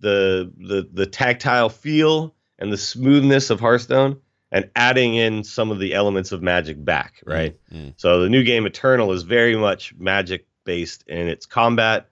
the 0.00 0.52
the 0.56 0.88
the 0.92 1.06
tactile 1.06 1.68
feel 1.68 2.34
and 2.58 2.72
the 2.72 2.78
smoothness 2.78 3.50
of 3.50 3.60
Hearthstone 3.60 4.20
and 4.52 4.70
adding 4.74 5.14
in 5.14 5.44
some 5.44 5.70
of 5.70 5.78
the 5.78 5.94
elements 5.94 6.32
of 6.32 6.42
Magic 6.42 6.82
back, 6.82 7.22
mm, 7.26 7.32
right? 7.32 7.56
Mm-hmm. 7.72 7.90
So 7.96 8.22
the 8.22 8.28
new 8.28 8.42
game 8.42 8.66
Eternal 8.66 9.12
is 9.12 9.22
very 9.22 9.56
much 9.56 9.94
Magic 9.96 10.46
based 10.64 11.04
in 11.06 11.28
its 11.28 11.46
combat 11.46 12.08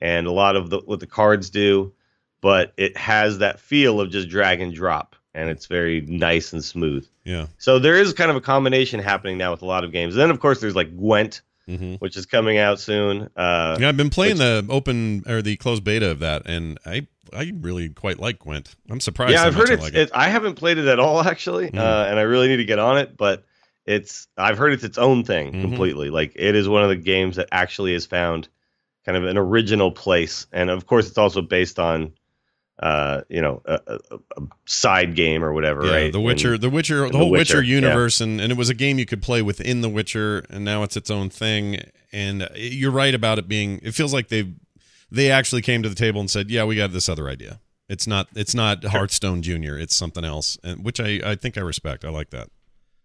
and 0.00 0.26
a 0.26 0.32
lot 0.32 0.54
of 0.54 0.70
the, 0.70 0.78
what 0.78 1.00
the 1.00 1.06
cards 1.06 1.50
do, 1.50 1.92
but 2.40 2.72
it 2.76 2.96
has 2.96 3.38
that 3.38 3.60
feel 3.60 4.00
of 4.00 4.10
just 4.10 4.28
drag 4.28 4.60
and 4.60 4.72
drop 4.72 5.16
and 5.34 5.50
it's 5.50 5.66
very 5.66 6.00
nice 6.00 6.52
and 6.52 6.64
smooth. 6.64 7.06
Yeah. 7.24 7.46
So 7.58 7.78
there 7.78 7.94
is 7.94 8.12
kind 8.12 8.30
of 8.30 8.36
a 8.36 8.40
combination 8.40 9.00
happening 9.00 9.38
now 9.38 9.52
with 9.52 9.62
a 9.62 9.66
lot 9.66 9.84
of 9.84 9.92
games. 9.92 10.14
And 10.14 10.20
then 10.20 10.30
of 10.30 10.40
course 10.40 10.60
there's 10.60 10.74
like 10.74 10.96
Gwent, 10.96 11.42
mm-hmm. 11.68 11.94
which 11.94 12.16
is 12.16 12.26
coming 12.26 12.58
out 12.58 12.80
soon. 12.80 13.28
Uh, 13.36 13.76
yeah, 13.78 13.88
I've 13.88 13.96
been 13.96 14.10
playing 14.10 14.34
which, 14.34 14.38
the 14.38 14.66
open 14.68 15.22
or 15.28 15.42
the 15.42 15.56
closed 15.56 15.84
beta 15.84 16.10
of 16.10 16.20
that, 16.20 16.42
and 16.46 16.78
I 16.84 17.06
I 17.32 17.52
really 17.54 17.90
quite 17.90 18.18
like 18.18 18.40
Gwent. 18.40 18.74
I'm 18.90 19.00
surprised. 19.00 19.32
Yeah, 19.32 19.44
I've 19.44 19.54
heard 19.54 19.70
it's, 19.70 19.82
I, 19.82 19.84
like 19.84 19.94
it. 19.94 20.10
I 20.14 20.28
haven't 20.28 20.54
played 20.54 20.78
it 20.78 20.86
at 20.86 20.98
all 20.98 21.22
actually, 21.22 21.70
mm. 21.70 21.78
uh, 21.78 22.06
and 22.08 22.18
I 22.18 22.22
really 22.22 22.48
need 22.48 22.56
to 22.56 22.64
get 22.64 22.78
on 22.78 22.98
it. 22.98 23.16
But 23.16 23.44
it's 23.86 24.26
I've 24.36 24.58
heard 24.58 24.72
it's 24.72 24.84
its 24.84 24.98
own 24.98 25.24
thing 25.24 25.52
mm-hmm. 25.52 25.60
completely. 25.60 26.10
Like 26.10 26.32
it 26.34 26.54
is 26.54 26.68
one 26.68 26.82
of 26.82 26.88
the 26.88 26.96
games 26.96 27.36
that 27.36 27.48
actually 27.52 27.92
has 27.92 28.06
found 28.06 28.48
kind 29.04 29.16
of 29.16 29.24
an 29.24 29.38
original 29.38 29.92
place, 29.92 30.46
and 30.52 30.70
of 30.70 30.86
course 30.86 31.08
it's 31.08 31.18
also 31.18 31.42
based 31.42 31.78
on 31.78 32.12
uh, 32.78 33.22
you 33.28 33.42
know, 33.42 33.60
a, 33.64 33.80
a, 33.86 33.98
a, 34.36 34.42
side 34.66 35.16
game 35.16 35.42
or 35.42 35.52
whatever, 35.52 35.84
yeah, 35.84 35.92
right? 35.92 36.12
The 36.12 36.20
Witcher, 36.20 36.54
and, 36.54 36.62
the 36.62 36.70
Witcher, 36.70 37.08
the 37.10 37.18
whole 37.18 37.30
Witcher, 37.30 37.58
Witcher 37.58 37.62
universe, 37.62 38.20
yeah. 38.20 38.26
and, 38.26 38.40
and 38.40 38.52
it 38.52 38.58
was 38.58 38.68
a 38.68 38.74
game 38.74 38.98
you 38.98 39.06
could 39.06 39.22
play 39.22 39.42
within 39.42 39.80
the 39.80 39.88
Witcher, 39.88 40.44
and 40.48 40.64
now 40.64 40.84
it's 40.84 40.96
its 40.96 41.10
own 41.10 41.28
thing. 41.28 41.80
And 42.12 42.48
you're 42.54 42.92
right 42.92 43.14
about 43.14 43.38
it 43.38 43.48
being. 43.48 43.80
It 43.82 43.92
feels 43.92 44.14
like 44.14 44.28
they 44.28 44.52
they 45.10 45.30
actually 45.30 45.62
came 45.62 45.82
to 45.82 45.88
the 45.88 45.94
table 45.94 46.20
and 46.20 46.30
said, 46.30 46.50
"Yeah, 46.50 46.64
we 46.64 46.76
got 46.76 46.92
this 46.92 47.08
other 47.08 47.28
idea. 47.28 47.60
It's 47.88 48.06
not 48.06 48.28
it's 48.34 48.54
not 48.54 48.84
Hearthstone 48.84 49.42
Junior. 49.42 49.76
It's 49.76 49.96
something 49.96 50.24
else," 50.24 50.56
and 50.62 50.84
which 50.84 51.00
I 51.00 51.20
I 51.24 51.34
think 51.34 51.58
I 51.58 51.62
respect. 51.62 52.04
I 52.04 52.10
like 52.10 52.30
that. 52.30 52.48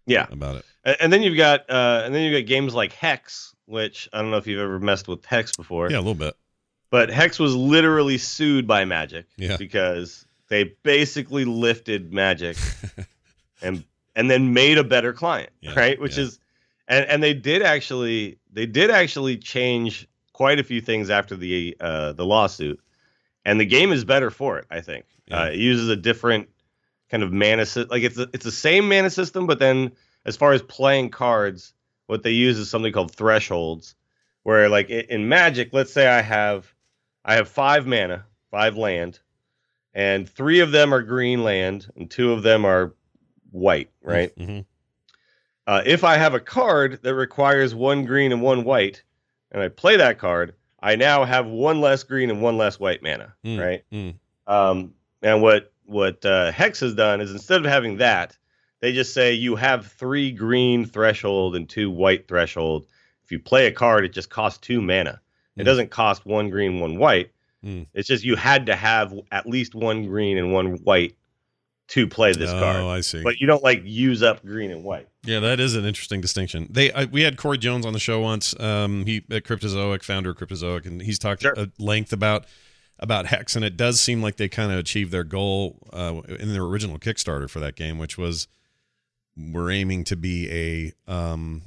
Yeah, 0.06 0.26
about 0.30 0.56
it. 0.56 0.64
And, 0.84 0.96
and 1.00 1.12
then 1.12 1.22
you've 1.22 1.36
got 1.36 1.68
uh, 1.68 2.02
and 2.04 2.14
then 2.14 2.22
you've 2.22 2.40
got 2.40 2.48
games 2.48 2.74
like 2.74 2.92
Hex, 2.92 3.54
which 3.66 4.08
I 4.12 4.22
don't 4.22 4.30
know 4.30 4.36
if 4.36 4.46
you've 4.46 4.60
ever 4.60 4.78
messed 4.78 5.08
with 5.08 5.24
Hex 5.24 5.56
before. 5.56 5.90
Yeah, 5.90 5.96
a 5.96 5.98
little 5.98 6.14
bit 6.14 6.36
but 6.94 7.10
Hex 7.10 7.40
was 7.40 7.56
literally 7.56 8.18
sued 8.18 8.68
by 8.68 8.84
Magic 8.84 9.26
yeah. 9.36 9.56
because 9.56 10.24
they 10.46 10.76
basically 10.84 11.44
lifted 11.44 12.12
Magic 12.12 12.56
and 13.62 13.84
and 14.14 14.30
then 14.30 14.54
made 14.54 14.78
a 14.78 14.84
better 14.84 15.12
client, 15.12 15.50
yeah, 15.60 15.74
right? 15.74 16.00
Which 16.00 16.16
yeah. 16.16 16.22
is 16.22 16.38
and 16.86 17.04
and 17.06 17.20
they 17.20 17.34
did 17.34 17.62
actually 17.62 18.38
they 18.52 18.66
did 18.66 18.92
actually 18.92 19.38
change 19.38 20.06
quite 20.32 20.60
a 20.60 20.62
few 20.62 20.80
things 20.80 21.10
after 21.10 21.34
the 21.34 21.76
uh, 21.80 22.12
the 22.12 22.24
lawsuit, 22.24 22.78
and 23.44 23.58
the 23.58 23.66
game 23.66 23.90
is 23.90 24.04
better 24.04 24.30
for 24.30 24.58
it. 24.58 24.66
I 24.70 24.80
think 24.80 25.04
uh, 25.32 25.50
it 25.52 25.58
uses 25.58 25.88
a 25.88 25.96
different 25.96 26.48
kind 27.10 27.24
of 27.24 27.32
mana 27.32 27.66
system. 27.66 27.88
Like 27.90 28.04
it's 28.04 28.18
a, 28.18 28.28
it's 28.32 28.44
the 28.44 28.52
same 28.52 28.88
mana 28.88 29.10
system, 29.10 29.48
but 29.48 29.58
then 29.58 29.90
as 30.26 30.36
far 30.36 30.52
as 30.52 30.62
playing 30.62 31.10
cards, 31.10 31.72
what 32.06 32.22
they 32.22 32.30
use 32.30 32.56
is 32.56 32.70
something 32.70 32.92
called 32.92 33.10
thresholds, 33.10 33.96
where 34.44 34.68
like 34.68 34.90
in 34.90 35.28
Magic, 35.28 35.70
let's 35.72 35.92
say 35.92 36.06
I 36.06 36.22
have 36.22 36.72
I 37.24 37.34
have 37.34 37.48
five 37.48 37.86
mana, 37.86 38.26
five 38.50 38.76
land, 38.76 39.20
and 39.94 40.28
three 40.28 40.60
of 40.60 40.72
them 40.72 40.92
are 40.92 41.02
green 41.02 41.42
land, 41.42 41.88
and 41.96 42.10
two 42.10 42.32
of 42.32 42.42
them 42.42 42.64
are 42.64 42.94
white, 43.50 43.90
right? 44.02 44.36
Mm-hmm. 44.36 44.60
Uh, 45.66 45.82
if 45.86 46.04
I 46.04 46.16
have 46.16 46.34
a 46.34 46.40
card 46.40 47.00
that 47.02 47.14
requires 47.14 47.74
one 47.74 48.04
green 48.04 48.32
and 48.32 48.42
one 48.42 48.64
white, 48.64 49.02
and 49.50 49.62
I 49.62 49.68
play 49.68 49.96
that 49.96 50.18
card, 50.18 50.54
I 50.80 50.96
now 50.96 51.24
have 51.24 51.46
one 51.46 51.80
less 51.80 52.02
green 52.02 52.30
and 52.30 52.42
one 52.42 52.58
less 52.58 52.78
white 52.78 53.02
mana, 53.02 53.34
mm, 53.44 53.58
right? 53.58 53.82
Mm. 53.90 54.14
Um, 54.46 54.94
and 55.22 55.40
what 55.40 55.72
what 55.86 56.24
uh, 56.26 56.52
Hex 56.52 56.80
has 56.80 56.94
done 56.94 57.20
is 57.20 57.30
instead 57.30 57.64
of 57.64 57.70
having 57.70 57.98
that, 57.98 58.36
they 58.80 58.92
just 58.92 59.14
say 59.14 59.32
you 59.32 59.56
have 59.56 59.86
three 59.86 60.30
green 60.32 60.84
threshold 60.84 61.56
and 61.56 61.68
two 61.68 61.90
white 61.90 62.28
threshold. 62.28 62.86
If 63.24 63.32
you 63.32 63.38
play 63.38 63.66
a 63.66 63.72
card, 63.72 64.04
it 64.04 64.12
just 64.12 64.28
costs 64.28 64.58
two 64.58 64.82
mana. 64.82 65.20
It 65.56 65.62
mm. 65.62 65.64
doesn't 65.64 65.90
cost 65.90 66.26
one 66.26 66.50
green, 66.50 66.80
one 66.80 66.98
white. 66.98 67.30
Mm. 67.64 67.86
It's 67.94 68.08
just 68.08 68.24
you 68.24 68.36
had 68.36 68.66
to 68.66 68.76
have 68.76 69.14
at 69.32 69.46
least 69.46 69.74
one 69.74 70.06
green 70.06 70.36
and 70.38 70.52
one 70.52 70.76
white 70.78 71.16
to 71.88 72.06
play 72.06 72.32
this 72.32 72.50
oh, 72.50 72.60
card. 72.60 72.76
Oh, 72.76 72.88
I 72.88 73.00
see. 73.00 73.22
But 73.22 73.40
you 73.40 73.46
don't 73.46 73.62
like 73.62 73.82
use 73.84 74.22
up 74.22 74.44
green 74.44 74.70
and 74.70 74.84
white. 74.84 75.08
Yeah, 75.24 75.40
that 75.40 75.60
is 75.60 75.74
an 75.74 75.84
interesting 75.84 76.20
distinction. 76.20 76.66
They 76.70 76.92
I, 76.92 77.04
we 77.04 77.22
had 77.22 77.36
Cory 77.36 77.58
Jones 77.58 77.86
on 77.86 77.92
the 77.92 77.98
show 77.98 78.20
once. 78.20 78.58
Um, 78.58 79.04
he 79.06 79.24
at 79.30 79.44
Cryptozoic, 79.44 80.02
founder 80.02 80.30
of 80.30 80.36
Cryptozoic, 80.36 80.86
and 80.86 81.02
he's 81.02 81.18
talked 81.18 81.42
sure. 81.42 81.58
at 81.58 81.70
length 81.78 82.12
about 82.12 82.46
about 82.98 83.26
Hex, 83.26 83.56
and 83.56 83.64
it 83.64 83.76
does 83.76 84.00
seem 84.00 84.22
like 84.22 84.36
they 84.36 84.48
kind 84.48 84.72
of 84.72 84.78
achieved 84.78 85.12
their 85.12 85.24
goal 85.24 85.78
uh, 85.92 86.20
in 86.38 86.52
their 86.52 86.62
original 86.62 86.98
Kickstarter 86.98 87.50
for 87.50 87.60
that 87.60 87.76
game, 87.76 87.98
which 87.98 88.16
was 88.16 88.48
we're 89.36 89.70
aiming 89.70 90.04
to 90.04 90.16
be 90.16 90.92
a 91.08 91.12
um, 91.12 91.62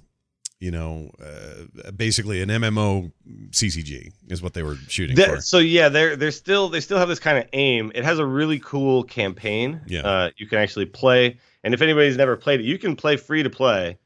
you 0.59 0.71
know, 0.71 1.11
uh, 1.23 1.91
basically 1.91 2.41
an 2.41 2.49
MMO 2.49 3.11
CCG 3.51 4.11
is 4.29 4.41
what 4.41 4.53
they 4.53 4.63
were 4.63 4.75
shooting 4.87 5.15
that, 5.17 5.29
for. 5.29 5.41
So 5.41 5.59
yeah, 5.59 5.89
they're 5.89 6.15
they're 6.15 6.31
still 6.31 6.69
they 6.69 6.79
still 6.79 6.97
have 6.97 7.07
this 7.07 7.19
kind 7.19 7.37
of 7.37 7.45
aim. 7.53 7.91
It 7.93 8.03
has 8.03 8.19
a 8.19 8.25
really 8.25 8.59
cool 8.59 9.03
campaign. 9.03 9.81
Yeah, 9.85 10.01
uh, 10.01 10.29
you 10.37 10.47
can 10.47 10.57
actually 10.59 10.87
play, 10.87 11.37
and 11.63 11.73
if 11.73 11.81
anybody's 11.81 12.17
never 12.17 12.35
played 12.35 12.59
it, 12.59 12.65
you 12.65 12.79
can 12.79 12.95
play 12.95 13.17
free 13.17 13.43
to 13.43 13.49
play, 13.49 13.97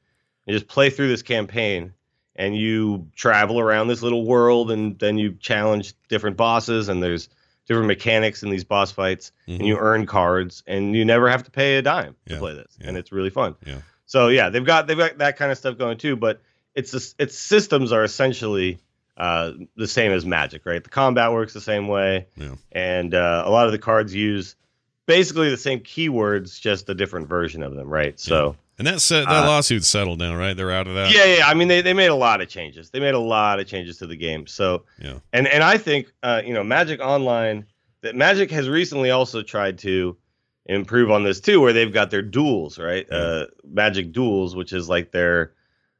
and 0.45 0.53
just 0.53 0.67
play 0.67 0.89
through 0.89 1.07
this 1.07 1.21
campaign, 1.21 1.93
and 2.35 2.55
you 2.55 3.07
travel 3.15 3.59
around 3.59 3.87
this 3.87 4.01
little 4.01 4.25
world, 4.25 4.71
and 4.71 4.99
then 4.99 5.17
you 5.17 5.33
challenge 5.33 5.93
different 6.09 6.35
bosses, 6.35 6.89
and 6.89 7.01
there's 7.01 7.29
different 7.65 7.87
mechanics 7.87 8.43
in 8.43 8.49
these 8.49 8.65
boss 8.65 8.91
fights, 8.91 9.31
mm-hmm. 9.47 9.59
and 9.59 9.67
you 9.67 9.77
earn 9.77 10.05
cards, 10.05 10.63
and 10.67 10.93
you 10.95 11.05
never 11.05 11.29
have 11.29 11.43
to 11.43 11.51
pay 11.51 11.77
a 11.77 11.81
dime 11.81 12.13
yeah. 12.25 12.33
to 12.33 12.39
play 12.41 12.53
this, 12.53 12.77
yeah. 12.81 12.89
and 12.89 12.97
it's 12.97 13.13
really 13.13 13.29
fun. 13.29 13.55
Yeah. 13.65 13.79
So 14.11 14.27
yeah, 14.27 14.49
they've 14.49 14.65
got 14.65 14.87
they've 14.87 14.97
got 14.97 15.19
that 15.19 15.37
kind 15.37 15.53
of 15.53 15.57
stuff 15.57 15.77
going 15.77 15.97
too, 15.97 16.17
but 16.17 16.41
it's 16.75 16.93
a, 16.93 17.23
its 17.23 17.37
systems 17.39 17.93
are 17.93 18.03
essentially 18.03 18.77
uh, 19.15 19.53
the 19.77 19.87
same 19.87 20.11
as 20.11 20.25
Magic, 20.25 20.65
right? 20.65 20.83
The 20.83 20.89
combat 20.89 21.31
works 21.31 21.53
the 21.53 21.61
same 21.61 21.87
way, 21.87 22.27
yeah. 22.35 22.55
and 22.73 23.15
uh, 23.15 23.43
a 23.45 23.49
lot 23.49 23.67
of 23.67 23.71
the 23.71 23.77
cards 23.77 24.13
use 24.13 24.57
basically 25.05 25.49
the 25.49 25.55
same 25.55 25.79
keywords, 25.79 26.59
just 26.59 26.89
a 26.89 26.93
different 26.93 27.29
version 27.29 27.63
of 27.63 27.73
them, 27.73 27.87
right? 27.87 28.19
So. 28.19 28.47
Yeah. 28.47 28.53
And 28.79 28.87
that 28.87 28.99
set, 28.99 29.27
that 29.27 29.45
uh, 29.45 29.47
lawsuit's 29.47 29.87
settled 29.87 30.19
now, 30.19 30.35
right? 30.35 30.57
They're 30.57 30.71
out 30.71 30.87
of 30.87 30.95
that. 30.95 31.13
Yeah, 31.13 31.37
yeah. 31.37 31.47
I 31.47 31.53
mean, 31.53 31.67
they, 31.67 31.81
they 31.81 31.93
made 31.93 32.07
a 32.07 32.15
lot 32.15 32.41
of 32.41 32.49
changes. 32.49 32.89
They 32.89 32.99
made 32.99 33.13
a 33.13 33.19
lot 33.19 33.59
of 33.59 33.67
changes 33.67 33.97
to 33.99 34.07
the 34.07 34.15
game. 34.17 34.47
So 34.47 34.83
yeah. 34.99 35.19
And 35.31 35.47
and 35.47 35.63
I 35.63 35.77
think 35.77 36.11
uh, 36.23 36.41
you 36.43 36.53
know 36.53 36.63
Magic 36.63 36.99
Online 36.99 37.65
that 38.01 38.15
Magic 38.15 38.49
has 38.51 38.67
recently 38.67 39.11
also 39.11 39.41
tried 39.43 39.77
to 39.79 40.17
improve 40.65 41.11
on 41.11 41.23
this 41.23 41.39
too, 41.39 41.59
where 41.61 41.73
they've 41.73 41.93
got 41.93 42.11
their 42.11 42.21
duels, 42.21 42.77
right? 42.77 43.05
Yeah. 43.11 43.17
Uh, 43.17 43.45
Magic 43.63 44.11
Duels, 44.11 44.55
which 44.55 44.73
is 44.73 44.89
like 44.89 45.11
their 45.11 45.53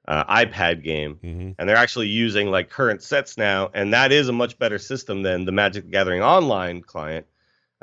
uh, 0.07 0.23
iPad 0.25 0.83
game, 0.83 1.19
mm-hmm. 1.23 1.51
and 1.57 1.69
they're 1.69 1.77
actually 1.77 2.07
using 2.07 2.47
like 2.47 2.69
current 2.69 3.01
sets 3.01 3.37
now, 3.37 3.69
and 3.73 3.93
that 3.93 4.11
is 4.11 4.29
a 4.29 4.33
much 4.33 4.57
better 4.59 4.79
system 4.79 5.23
than 5.23 5.45
the 5.45 5.51
Magic 5.51 5.85
the 5.85 5.91
Gathering 5.91 6.21
Online 6.21 6.81
client, 6.81 7.25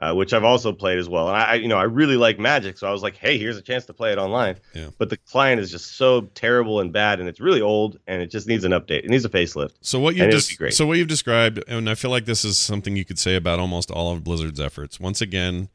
uh, 0.01 0.15
which 0.15 0.33
I've 0.33 0.45
also 0.45 0.73
played 0.73 0.99
as 0.99 1.09
well. 1.09 1.29
And 1.29 1.37
I, 1.37 1.55
you 1.55 1.69
know, 1.69 1.79
I 1.79 1.85
really 1.85 2.17
like 2.17 2.39
Magic, 2.39 2.77
so 2.79 2.89
I 2.89 2.91
was 2.91 3.03
like, 3.03 3.17
hey, 3.17 3.39
here's 3.39 3.57
a 3.57 3.63
chance 3.63 3.87
to 3.87 3.95
play 3.95 4.13
it 4.13 4.19
online. 4.19 4.57
Yeah. 4.75 4.89
But 4.99 5.11
the 5.11 5.17
client 5.17 5.61
is 5.61 5.71
just 5.71 5.97
so 5.97 6.23
terrible 6.35 6.81
and 6.81 6.93
bad, 6.93 7.21
and 7.21 7.29
it's 7.29 7.41
really 7.41 7.63
old, 7.63 7.99
and 8.07 8.21
it 8.21 8.31
just 8.31 8.47
needs 8.47 8.65
an 8.65 8.73
update. 8.73 9.05
It 9.05 9.11
needs 9.11 9.25
a 9.25 9.31
facelift. 9.31 9.75
So 9.81 9.99
what 10.01 10.17
you 10.17 10.29
just 10.31 10.57
so 10.75 10.87
what 10.87 10.99
you've 10.99 11.09
described, 11.09 11.63
and 11.69 11.89
I 11.89 11.95
feel 11.95 12.11
like 12.11 12.25
this 12.25 12.45
is 12.45 12.59
something 12.59 12.97
you 12.97 13.05
could 13.05 13.19
say 13.19 13.37
about 13.37 13.59
almost 13.59 13.91
all 13.91 14.13
of 14.13 14.25
Blizzard's 14.25 14.61
efforts. 14.61 14.99
Once 14.99 15.21
again 15.21 15.69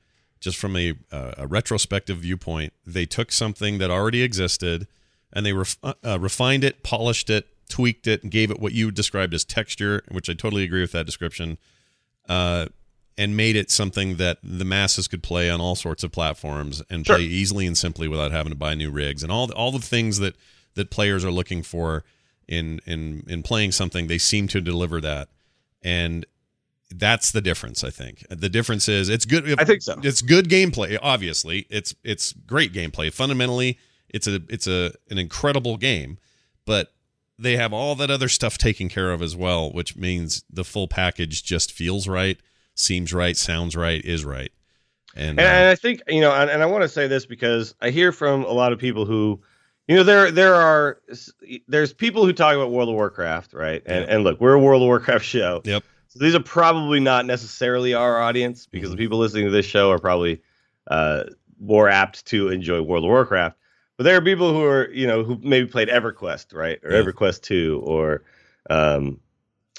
just 0.44 0.58
from 0.58 0.76
a, 0.76 0.94
uh, 1.12 1.32
a 1.38 1.48
retrospective 1.48 2.18
viewpoint, 2.18 2.74
they 2.86 3.06
took 3.06 3.32
something 3.32 3.78
that 3.78 3.90
already 3.90 4.22
existed 4.22 4.88
and 5.32 5.46
they 5.46 5.54
ref- 5.54 5.78
uh, 5.82 5.94
uh, 6.06 6.20
refined 6.20 6.66
it, 6.66 6.84
polished 6.84 7.30
it, 7.30 7.48
tweaked 7.70 8.08
it, 8.08 8.24
and 8.24 8.32
gave 8.32 8.52
it 8.52 8.60
what 8.60 8.74
you 8.74 8.92
described 8.92 9.34
as 9.34 9.46
texture, 9.46 10.04
which 10.12 10.30
I 10.30 10.34
totally 10.34 10.64
agree 10.64 10.82
with 10.82 10.92
that 10.92 11.06
description, 11.06 11.58
uh, 12.28 12.66
and 13.18 13.38
made 13.38 13.56
it 13.56 13.72
something 13.72 14.18
that 14.18 14.40
the 14.44 14.66
masses 14.66 15.08
could 15.08 15.24
play 15.24 15.50
on 15.50 15.62
all 15.62 15.76
sorts 15.76 16.04
of 16.04 16.12
platforms 16.12 16.84
and 16.90 17.06
sure. 17.06 17.16
play 17.16 17.26
easily 17.26 17.66
and 17.66 17.78
simply 17.78 18.10
without 18.10 18.32
having 18.32 18.52
to 18.52 18.58
buy 18.58 18.74
new 18.74 18.92
rigs 18.92 19.24
and 19.24 19.32
all 19.32 19.48
the, 19.48 19.54
all 19.54 19.72
the 19.72 19.80
things 19.80 20.20
that 20.20 20.36
that 20.76 20.90
players 20.90 21.24
are 21.24 21.32
looking 21.32 21.64
for 21.64 22.04
in 22.50 22.82
in 22.86 23.24
in 23.30 23.44
playing 23.44 23.72
something. 23.72 24.08
They 24.08 24.18
seem 24.18 24.48
to 24.50 24.60
deliver 24.60 25.00
that, 25.00 25.30
and 25.82 26.26
that's 27.00 27.32
the 27.32 27.42
difference 27.42 27.84
i 27.84 27.90
think. 27.90 28.26
The 28.30 28.50
difference 28.50 28.88
is 28.88 29.10
it's 29.10 29.26
good 29.26 29.60
i 29.60 29.64
think 29.64 29.82
so. 29.82 30.00
it's 30.04 30.22
good 30.22 30.50
gameplay 30.50 30.98
obviously. 31.02 31.66
It's 31.70 31.96
it's 32.04 32.34
great 32.34 32.74
gameplay. 32.74 33.12
Fundamentally 33.12 33.78
it's 34.10 34.28
a 34.28 34.42
it's 34.48 34.68
a 34.68 34.94
an 35.10 35.18
incredible 35.18 35.76
game 35.78 36.18
but 36.66 36.94
they 37.38 37.58
have 37.58 37.74
all 37.74 37.96
that 37.96 38.12
other 38.12 38.30
stuff 38.30 38.58
taken 38.58 38.88
care 38.88 39.12
of 39.12 39.22
as 39.22 39.36
well 39.36 39.72
which 39.72 39.96
means 39.96 40.44
the 40.50 40.64
full 40.64 40.88
package 40.88 41.44
just 41.44 41.72
feels 41.72 42.08
right 42.08 42.38
seems 42.76 43.14
right 43.14 43.36
sounds 43.36 43.76
right 43.76 44.04
is 44.06 44.24
right. 44.24 44.52
And, 45.16 45.40
and, 45.40 45.42
uh, 45.42 45.44
and 45.44 45.70
i 45.70 45.76
think 45.76 46.02
you 46.08 46.22
know 46.22 46.32
and, 46.32 46.50
and 46.50 46.64
i 46.64 46.66
want 46.66 46.84
to 46.84 46.90
say 46.90 47.08
this 47.08 47.26
because 47.26 47.76
i 47.82 47.90
hear 47.90 48.12
from 48.12 48.46
a 48.46 48.52
lot 48.52 48.72
of 48.72 48.80
people 48.80 49.06
who 49.06 49.42
you 49.88 49.96
know 49.96 50.04
there 50.04 50.32
there 50.32 50.56
are 50.56 51.00
there's 51.68 51.94
people 51.94 52.26
who 52.26 52.34
talk 52.34 52.56
about 52.56 52.72
world 52.72 52.90
of 52.90 52.96
warcraft 52.96 53.54
right? 53.54 53.84
And 53.86 54.06
yeah. 54.06 54.16
and 54.16 54.24
look 54.24 54.40
we're 54.40 54.54
a 54.54 54.60
world 54.60 54.82
of 54.82 54.88
warcraft 54.88 55.26
show. 55.26 55.62
Yep 55.66 55.84
So 56.14 56.20
these 56.20 56.36
are 56.36 56.40
probably 56.40 57.00
not 57.00 57.26
necessarily 57.26 57.96
our 57.96 58.22
audience 58.22 58.68
because 58.68 58.90
mm-hmm. 58.90 58.98
the 58.98 59.04
people 59.04 59.18
listening 59.18 59.46
to 59.46 59.52
this 59.52 59.66
show 59.66 59.90
are 59.90 59.98
probably 59.98 60.44
uh, 60.86 61.24
more 61.60 61.90
apt 61.90 62.28
to 62.28 62.50
enjoy 62.50 62.84
World 62.84 63.04
of 63.04 63.10
Warcraft. 63.10 63.58
But 63.98 64.04
there 64.04 64.16
are 64.16 64.22
people 64.22 64.54
who 64.54 64.64
are, 64.64 64.92
you 64.92 65.08
know, 65.08 65.24
who 65.24 65.40
maybe 65.42 65.66
played 65.66 65.88
EverQuest, 65.88 66.54
right, 66.54 66.80
or 66.84 66.92
yeah. 66.92 67.02
EverQuest 67.02 67.42
Two, 67.42 67.82
or, 67.84 68.22
um, 68.70 69.20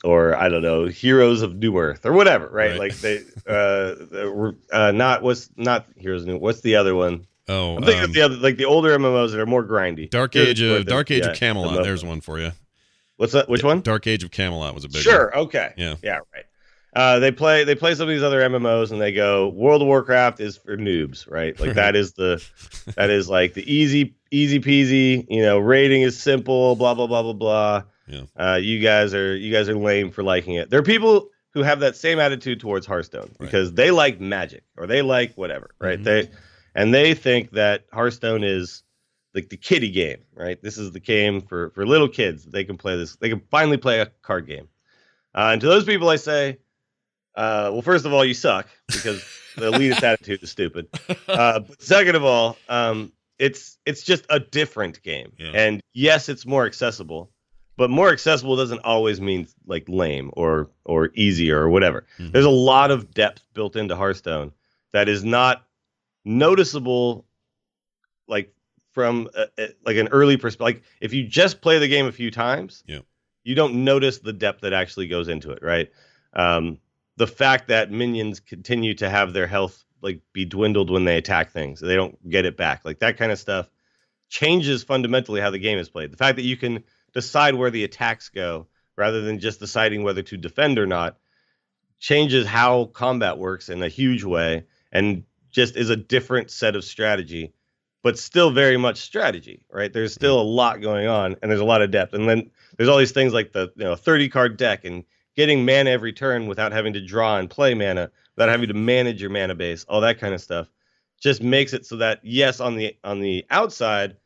or 0.02 0.34
I 0.34 0.48
don't 0.48 0.62
know, 0.62 0.86
Heroes 0.86 1.42
of 1.42 1.52
Newerth, 1.52 2.04
or 2.04 2.12
whatever, 2.12 2.48
right? 2.48 2.70
right. 2.70 2.80
Like 2.80 2.96
they, 2.96 3.22
uh, 3.46 4.52
uh, 4.72 4.90
not 4.90 5.22
what's 5.22 5.50
not 5.56 5.86
Heroes 5.96 6.22
of 6.22 6.28
New. 6.28 6.38
What's 6.38 6.62
the 6.62 6.74
other 6.74 6.96
one? 6.96 7.28
Oh, 7.48 7.76
I'm 7.76 7.84
thinking 7.84 8.04
um, 8.04 8.12
the 8.12 8.22
other, 8.22 8.36
like 8.36 8.56
the 8.56 8.64
older 8.64 8.96
MMOs 8.98 9.30
that 9.30 9.40
are 9.40 9.46
more 9.46 9.62
grindy. 9.62 10.10
Dark 10.10 10.34
Age 10.34 10.60
of 10.62 10.86
Dark 10.86 11.12
Age 11.12 11.22
yeah, 11.24 11.30
of 11.30 11.36
Camelot. 11.36 11.84
There's 11.84 12.04
one 12.04 12.20
for 12.20 12.40
you. 12.40 12.50
What's 13.24 13.32
that? 13.32 13.48
Which 13.48 13.64
one? 13.64 13.80
Dark 13.80 14.06
Age 14.06 14.22
of 14.22 14.30
Camelot 14.30 14.74
was 14.74 14.84
a 14.84 14.88
big. 14.90 15.00
Sure. 15.00 15.30
One. 15.34 15.46
Okay. 15.46 15.72
Yeah. 15.78 15.94
Yeah. 16.02 16.18
Right. 16.34 16.44
Uh, 16.94 17.20
they 17.20 17.32
play 17.32 17.64
they 17.64 17.74
play 17.74 17.94
some 17.94 18.02
of 18.02 18.14
these 18.14 18.22
other 18.22 18.38
MMOs 18.42 18.92
and 18.92 19.00
they 19.00 19.12
go 19.12 19.48
World 19.48 19.80
of 19.80 19.88
Warcraft 19.88 20.40
is 20.40 20.58
for 20.58 20.76
noobs, 20.76 21.28
right? 21.28 21.58
Like 21.58 21.72
that 21.72 21.96
is 21.96 22.12
the 22.12 22.44
that 22.96 23.08
is 23.08 23.30
like 23.30 23.54
the 23.54 23.64
easy 23.72 24.14
easy 24.30 24.60
peasy. 24.60 25.24
You 25.30 25.40
know, 25.40 25.58
rating 25.58 26.02
is 26.02 26.20
simple. 26.20 26.76
Blah 26.76 26.92
blah 26.92 27.06
blah 27.06 27.22
blah 27.22 27.32
blah. 27.32 27.82
Yeah. 28.06 28.24
Uh, 28.36 28.56
you 28.56 28.80
guys 28.80 29.14
are 29.14 29.34
you 29.34 29.50
guys 29.50 29.70
are 29.70 29.74
lame 29.74 30.10
for 30.10 30.22
liking 30.22 30.56
it. 30.56 30.68
There 30.68 30.78
are 30.78 30.84
people 30.84 31.30
who 31.54 31.62
have 31.62 31.80
that 31.80 31.96
same 31.96 32.18
attitude 32.18 32.60
towards 32.60 32.84
Hearthstone 32.84 33.34
because 33.40 33.72
they 33.72 33.90
like 33.90 34.20
Magic 34.20 34.64
or 34.76 34.86
they 34.86 35.00
like 35.00 35.34
whatever, 35.34 35.70
right? 35.80 35.94
Mm-hmm. 35.94 36.04
They 36.04 36.30
and 36.74 36.92
they 36.92 37.14
think 37.14 37.52
that 37.52 37.86
Hearthstone 37.90 38.44
is 38.44 38.83
like 39.34 39.48
the 39.48 39.56
kiddie 39.56 39.90
game, 39.90 40.18
right? 40.34 40.62
This 40.62 40.78
is 40.78 40.92
the 40.92 41.00
game 41.00 41.42
for 41.42 41.70
for 41.70 41.86
little 41.86 42.08
kids. 42.08 42.44
They 42.44 42.64
can 42.64 42.76
play 42.76 42.96
this. 42.96 43.16
They 43.16 43.28
can 43.28 43.42
finally 43.50 43.76
play 43.76 44.00
a 44.00 44.06
card 44.22 44.46
game. 44.46 44.68
Uh, 45.34 45.50
and 45.52 45.60
to 45.60 45.66
those 45.66 45.84
people, 45.84 46.08
I 46.08 46.16
say, 46.16 46.58
uh, 47.34 47.70
well, 47.72 47.82
first 47.82 48.06
of 48.06 48.12
all, 48.12 48.24
you 48.24 48.34
suck 48.34 48.68
because 48.86 49.24
the 49.56 49.72
elitist 49.72 50.02
attitude 50.02 50.42
is 50.42 50.50
stupid. 50.50 50.88
Uh, 51.26 51.60
but 51.60 51.82
second 51.82 52.14
of 52.14 52.24
all, 52.24 52.56
um, 52.68 53.12
it's 53.38 53.78
it's 53.84 54.02
just 54.02 54.24
a 54.30 54.38
different 54.38 55.02
game, 55.02 55.32
yeah. 55.36 55.50
and 55.52 55.80
yes, 55.92 56.28
it's 56.28 56.46
more 56.46 56.64
accessible, 56.66 57.32
but 57.76 57.90
more 57.90 58.10
accessible 58.10 58.56
doesn't 58.56 58.84
always 58.84 59.20
mean 59.20 59.48
like 59.66 59.88
lame 59.88 60.30
or 60.34 60.70
or 60.84 61.10
easier 61.14 61.60
or 61.60 61.68
whatever. 61.68 62.06
Mm-hmm. 62.18 62.30
There's 62.30 62.44
a 62.44 62.50
lot 62.50 62.92
of 62.92 63.12
depth 63.12 63.42
built 63.54 63.74
into 63.74 63.96
Hearthstone 63.96 64.52
that 64.92 65.08
is 65.08 65.24
not 65.24 65.66
noticeable, 66.24 67.26
like 68.28 68.53
from 68.94 69.28
a, 69.34 69.46
a, 69.58 69.68
like 69.84 69.96
an 69.96 70.08
early 70.08 70.36
perspective. 70.36 70.76
Like 70.76 70.82
if 71.00 71.12
you 71.12 71.26
just 71.26 71.60
play 71.60 71.78
the 71.78 71.88
game 71.88 72.06
a 72.06 72.12
few 72.12 72.30
times, 72.30 72.82
yeah. 72.86 73.00
you 73.42 73.54
don't 73.54 73.84
notice 73.84 74.18
the 74.18 74.32
depth 74.32 74.62
that 74.62 74.72
actually 74.72 75.08
goes 75.08 75.28
into 75.28 75.50
it, 75.50 75.62
right? 75.62 75.90
Um, 76.32 76.78
the 77.16 77.26
fact 77.26 77.68
that 77.68 77.90
minions 77.90 78.40
continue 78.40 78.94
to 78.94 79.10
have 79.10 79.32
their 79.32 79.46
health 79.46 79.84
like 80.00 80.20
be 80.32 80.44
dwindled 80.44 80.90
when 80.90 81.04
they 81.04 81.16
attack 81.16 81.50
things, 81.50 81.80
they 81.80 81.96
don't 81.96 82.30
get 82.30 82.44
it 82.44 82.56
back, 82.56 82.84
like 82.84 83.00
that 83.00 83.16
kind 83.16 83.32
of 83.32 83.38
stuff 83.38 83.68
changes 84.28 84.82
fundamentally 84.82 85.40
how 85.40 85.50
the 85.50 85.58
game 85.58 85.78
is 85.78 85.88
played. 85.88 86.12
The 86.12 86.16
fact 86.16 86.36
that 86.36 86.42
you 86.42 86.56
can 86.56 86.84
decide 87.12 87.54
where 87.54 87.70
the 87.70 87.84
attacks 87.84 88.28
go 88.28 88.66
rather 88.96 89.20
than 89.20 89.38
just 89.38 89.60
deciding 89.60 90.02
whether 90.02 90.22
to 90.22 90.36
defend 90.36 90.78
or 90.78 90.86
not 90.86 91.18
changes 91.98 92.46
how 92.46 92.86
combat 92.86 93.38
works 93.38 93.68
in 93.68 93.82
a 93.82 93.88
huge 93.88 94.24
way 94.24 94.64
and 94.92 95.24
just 95.50 95.76
is 95.76 95.90
a 95.90 95.96
different 95.96 96.50
set 96.50 96.76
of 96.76 96.84
strategy 96.84 97.52
but 98.04 98.16
still 98.16 98.52
very 98.52 98.76
much 98.76 98.98
strategy 98.98 99.64
right 99.72 99.92
there's 99.92 100.14
still 100.14 100.40
a 100.40 100.42
lot 100.42 100.80
going 100.80 101.08
on 101.08 101.34
and 101.42 101.50
there's 101.50 101.60
a 101.60 101.64
lot 101.64 101.82
of 101.82 101.90
depth 101.90 102.14
and 102.14 102.28
then 102.28 102.48
there's 102.76 102.88
all 102.88 102.98
these 102.98 103.10
things 103.10 103.32
like 103.32 103.52
the 103.52 103.72
you 103.74 103.84
know 103.84 103.96
30 103.96 104.28
card 104.28 104.56
deck 104.56 104.84
and 104.84 105.04
getting 105.36 105.64
mana 105.64 105.90
every 105.90 106.12
turn 106.12 106.46
without 106.46 106.72
having 106.72 106.92
to 106.92 107.04
draw 107.04 107.38
and 107.38 107.50
play 107.50 107.74
mana, 107.74 108.10
without 108.36 108.48
having 108.48 108.68
to 108.68 108.74
manage 108.74 109.20
your 109.20 109.30
mana 109.30 109.54
base, 109.54 109.84
all 109.84 110.00
that 110.00 110.18
kind 110.18 110.34
of 110.34 110.40
stuff, 110.40 110.70
just 111.20 111.42
makes 111.42 111.72
it 111.72 111.86
so 111.86 111.96
that 111.96 112.20
yes, 112.22 112.60
on 112.60 112.76
the 112.76 112.96
on 113.04 113.20
the 113.20 113.44
outside, 113.50 114.16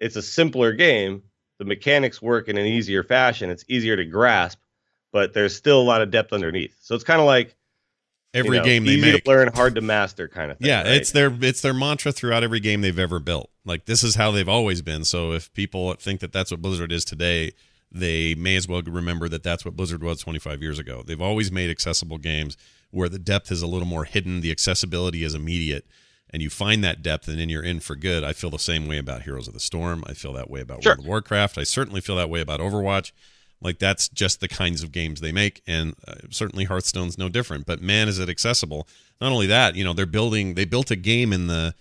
it's 0.00 0.16
a 0.16 0.22
simpler 0.22 0.72
game. 0.72 1.22
The 1.58 1.64
mechanics 1.64 2.20
work 2.20 2.48
in 2.48 2.58
an 2.58 2.66
easier 2.66 3.02
fashion. 3.02 3.50
It's 3.50 3.64
easier 3.68 3.96
to 3.96 4.04
grasp, 4.04 4.58
but 5.12 5.32
there's 5.32 5.56
still 5.56 5.80
a 5.80 5.82
lot 5.82 6.02
of 6.02 6.10
depth 6.10 6.32
underneath. 6.32 6.76
So 6.80 6.94
it's 6.94 7.04
kind 7.04 7.20
of 7.20 7.26
like 7.26 7.56
every 8.36 8.56
you 8.56 8.62
know, 8.62 8.64
game 8.64 8.84
they 8.84 8.92
easy 8.92 9.12
make. 9.12 9.24
to 9.24 9.30
learn, 9.30 9.48
hard 9.52 9.74
to 9.74 9.80
master, 9.80 10.28
kind 10.28 10.50
of 10.50 10.58
thing. 10.58 10.68
Yeah, 10.68 10.82
right? 10.82 10.92
it's 10.92 11.12
their 11.12 11.32
it's 11.40 11.60
their 11.60 11.74
mantra 11.74 12.12
throughout 12.12 12.44
every 12.44 12.60
game 12.60 12.80
they've 12.80 12.98
ever 12.98 13.18
built. 13.18 13.50
Like 13.64 13.86
this 13.86 14.02
is 14.04 14.14
how 14.14 14.30
they've 14.30 14.48
always 14.48 14.82
been. 14.82 15.04
So 15.04 15.32
if 15.32 15.52
people 15.54 15.92
think 15.94 16.20
that 16.20 16.32
that's 16.32 16.50
what 16.50 16.62
Blizzard 16.62 16.92
is 16.92 17.04
today, 17.04 17.52
they 17.90 18.34
may 18.34 18.56
as 18.56 18.68
well 18.68 18.82
remember 18.82 19.28
that 19.28 19.42
that's 19.42 19.64
what 19.64 19.76
Blizzard 19.76 20.02
was 20.02 20.20
25 20.20 20.62
years 20.62 20.78
ago. 20.78 21.02
They've 21.04 21.20
always 21.20 21.50
made 21.50 21.70
accessible 21.70 22.18
games 22.18 22.56
where 22.90 23.08
the 23.08 23.18
depth 23.18 23.50
is 23.50 23.62
a 23.62 23.66
little 23.66 23.88
more 23.88 24.04
hidden, 24.04 24.40
the 24.40 24.50
accessibility 24.50 25.24
is 25.24 25.34
immediate, 25.34 25.86
and 26.30 26.42
you 26.42 26.50
find 26.50 26.84
that 26.84 27.02
depth 27.02 27.28
and 27.28 27.38
then 27.38 27.48
you're 27.48 27.62
in 27.62 27.80
for 27.80 27.96
good. 27.96 28.22
I 28.24 28.32
feel 28.32 28.50
the 28.50 28.58
same 28.58 28.86
way 28.86 28.98
about 28.98 29.22
Heroes 29.22 29.48
of 29.48 29.54
the 29.54 29.60
Storm. 29.60 30.04
I 30.06 30.14
feel 30.14 30.32
that 30.34 30.50
way 30.50 30.60
about 30.60 30.82
sure. 30.82 30.92
World 30.92 31.00
of 31.00 31.06
Warcraft. 31.06 31.58
I 31.58 31.64
certainly 31.64 32.00
feel 32.00 32.16
that 32.16 32.30
way 32.30 32.40
about 32.40 32.60
Overwatch. 32.60 33.12
Like 33.62 33.78
that's 33.78 34.08
just 34.08 34.40
the 34.40 34.48
kinds 34.48 34.82
of 34.82 34.92
games 34.92 35.20
they 35.20 35.32
make, 35.32 35.62
and 35.66 35.94
uh, 36.06 36.14
certainly 36.30 36.64
Hearthstone's 36.64 37.16
no 37.16 37.28
different. 37.28 37.66
But 37.66 37.80
man, 37.80 38.06
is 38.08 38.18
it 38.18 38.28
accessible? 38.28 38.86
Not 39.20 39.32
only 39.32 39.46
that, 39.46 39.76
you 39.76 39.84
know, 39.84 39.94
they're 39.94 40.06
building. 40.06 40.54
They 40.54 40.66
built 40.66 40.90
a 40.90 40.96
game 40.96 41.32
in 41.32 41.46
the 41.46 41.74